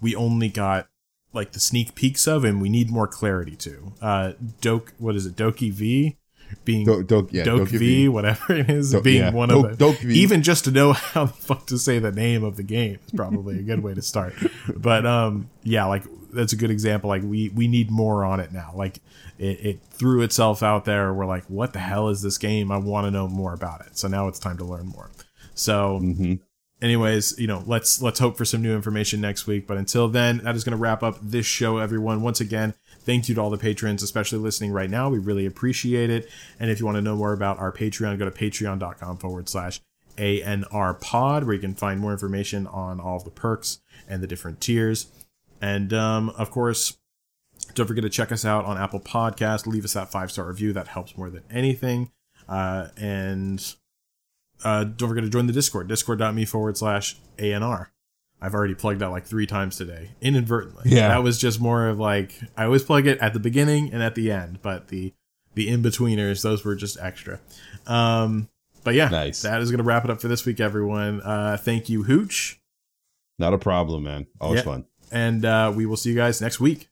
we 0.00 0.14
only 0.14 0.48
got 0.48 0.88
like 1.32 1.52
the 1.52 1.60
sneak 1.60 1.94
peeks 1.94 2.26
of, 2.26 2.44
and 2.44 2.60
we 2.62 2.68
need 2.68 2.90
more 2.90 3.08
clarity 3.08 3.56
to. 3.56 3.92
Uh, 4.00 4.32
Doke, 4.60 4.94
what 4.98 5.16
is 5.16 5.26
it? 5.26 5.36
Doki 5.36 5.72
V 5.72 6.16
being 6.64 6.84
Don't, 6.86 7.06
don't 7.06 7.32
yeah. 7.32 7.44
Doke 7.44 7.68
V, 7.68 8.08
whatever 8.08 8.52
it 8.54 8.68
is, 8.70 8.92
Doke- 8.92 9.04
being 9.04 9.20
yeah, 9.22 9.30
one 9.30 9.48
Doke- 9.48 9.64
of 9.66 9.78
the 9.78 9.84
Doke 9.92 10.04
even 10.04 10.42
just 10.42 10.64
to 10.64 10.70
know 10.70 10.92
how 11.14 11.26
the 11.26 11.32
fuck 11.32 11.66
to 11.66 11.78
say 11.78 11.98
the 11.98 12.12
name 12.12 12.44
of 12.44 12.56
the 12.56 12.62
game 12.62 12.98
is 13.06 13.12
probably 13.14 13.58
a 13.58 13.62
good 13.62 13.82
way 13.82 13.94
to 13.94 14.02
start. 14.02 14.34
But 14.76 15.06
um, 15.06 15.50
yeah, 15.62 15.84
like 15.86 16.04
that's 16.32 16.52
a 16.52 16.56
good 16.56 16.70
example. 16.70 17.08
Like 17.08 17.22
we 17.22 17.48
we 17.50 17.68
need 17.68 17.90
more 17.90 18.24
on 18.24 18.38
it 18.40 18.52
now. 18.52 18.72
Like 18.74 18.98
it, 19.38 19.60
it 19.64 19.80
threw 19.90 20.22
itself 20.22 20.62
out 20.62 20.84
there. 20.84 21.12
We're 21.14 21.26
like, 21.26 21.44
what 21.46 21.72
the 21.72 21.78
hell 21.78 22.08
is 22.08 22.22
this 22.22 22.38
game? 22.38 22.70
I 22.70 22.76
want 22.78 23.06
to 23.06 23.10
know 23.10 23.28
more 23.28 23.54
about 23.54 23.80
it. 23.86 23.96
So 23.96 24.08
now 24.08 24.28
it's 24.28 24.38
time 24.38 24.58
to 24.58 24.64
learn 24.64 24.86
more. 24.86 25.10
So 25.54 26.00
Mhm. 26.02 26.40
anyways, 26.82 27.38
you 27.38 27.46
know, 27.46 27.62
let's 27.66 28.00
let's 28.02 28.18
hope 28.20 28.36
for 28.36 28.44
some 28.44 28.62
new 28.62 28.74
information 28.74 29.20
next 29.20 29.46
week. 29.46 29.66
But 29.66 29.78
until 29.78 30.08
then, 30.08 30.38
that 30.44 30.54
is 30.54 30.64
going 30.64 30.72
to 30.76 30.76
wrap 30.78 31.02
up 31.02 31.18
this 31.22 31.46
show, 31.46 31.78
everyone. 31.78 32.22
Once 32.22 32.40
again, 32.40 32.74
thank 33.08 33.26
you 33.26 33.34
to 33.34 33.40
all 33.40 33.48
the 33.48 33.56
patrons, 33.56 34.02
especially 34.02 34.38
listening 34.38 34.70
right 34.70 34.90
now. 34.90 35.08
We 35.08 35.18
really 35.18 35.46
appreciate 35.46 36.10
it. 36.10 36.28
And 36.60 36.70
if 36.70 36.78
you 36.78 36.84
want 36.84 36.96
to 36.96 37.02
know 37.02 37.16
more 37.16 37.32
about 37.32 37.58
our 37.58 37.72
Patreon, 37.72 38.18
go 38.18 38.28
to 38.28 38.30
patreon.com 38.30 39.16
forward 39.16 39.48
slash 39.48 39.80
ANR 40.18 41.00
pod, 41.00 41.44
where 41.44 41.54
you 41.54 41.60
can 41.60 41.74
find 41.74 42.00
more 42.00 42.12
information 42.12 42.66
on 42.66 43.00
all 43.00 43.16
of 43.16 43.24
the 43.24 43.30
perks 43.30 43.78
and 44.06 44.22
the 44.22 44.26
different 44.26 44.60
tiers. 44.60 45.10
And 45.58 45.94
um, 45.94 46.28
of 46.36 46.50
course, 46.50 46.98
don't 47.72 47.86
forget 47.86 48.02
to 48.02 48.10
check 48.10 48.30
us 48.30 48.44
out 48.44 48.66
on 48.66 48.76
Apple 48.76 49.00
Podcast. 49.00 49.66
Leave 49.66 49.86
us 49.86 49.94
that 49.94 50.12
five 50.12 50.30
star 50.30 50.46
review. 50.46 50.74
That 50.74 50.88
helps 50.88 51.16
more 51.16 51.30
than 51.30 51.44
anything. 51.50 52.10
Uh, 52.46 52.88
and 52.98 53.74
uh, 54.64 54.84
don't 54.84 55.08
forget 55.08 55.24
to 55.24 55.30
join 55.30 55.46
the 55.46 55.52
Discord, 55.54 55.88
discord.me 55.88 56.44
forward 56.44 56.76
slash 56.76 57.16
ANR. 57.38 57.86
I've 58.40 58.54
already 58.54 58.74
plugged 58.74 59.00
that 59.00 59.08
like 59.10 59.24
three 59.26 59.46
times 59.46 59.76
today, 59.76 60.10
inadvertently. 60.20 60.84
Yeah. 60.90 61.08
That 61.08 61.22
was 61.22 61.38
just 61.38 61.60
more 61.60 61.88
of 61.88 61.98
like, 61.98 62.32
I 62.56 62.64
always 62.64 62.84
plug 62.84 63.06
it 63.06 63.18
at 63.18 63.32
the 63.32 63.40
beginning 63.40 63.92
and 63.92 64.02
at 64.02 64.14
the 64.14 64.30
end, 64.30 64.60
but 64.62 64.88
the 64.88 65.12
the 65.54 65.68
in 65.68 65.82
betweeners, 65.82 66.42
those 66.42 66.64
were 66.64 66.76
just 66.76 66.98
extra. 67.00 67.40
Um, 67.86 68.48
but 68.84 68.94
yeah, 68.94 69.08
Nice. 69.08 69.42
that 69.42 69.60
is 69.60 69.70
going 69.72 69.78
to 69.78 69.84
wrap 69.84 70.04
it 70.04 70.10
up 70.10 70.20
for 70.20 70.28
this 70.28 70.44
week, 70.46 70.60
everyone. 70.60 71.20
Uh, 71.22 71.56
thank 71.60 71.88
you, 71.88 72.04
Hooch. 72.04 72.60
Not 73.40 73.54
a 73.54 73.58
problem, 73.58 74.04
man. 74.04 74.26
Always 74.40 74.58
Yeah. 74.60 74.64
fun. 74.64 74.84
And 75.10 75.44
uh, 75.44 75.72
we 75.74 75.84
will 75.84 75.96
see 75.96 76.10
you 76.10 76.16
guys 76.16 76.40
next 76.40 76.60
week. 76.60 76.88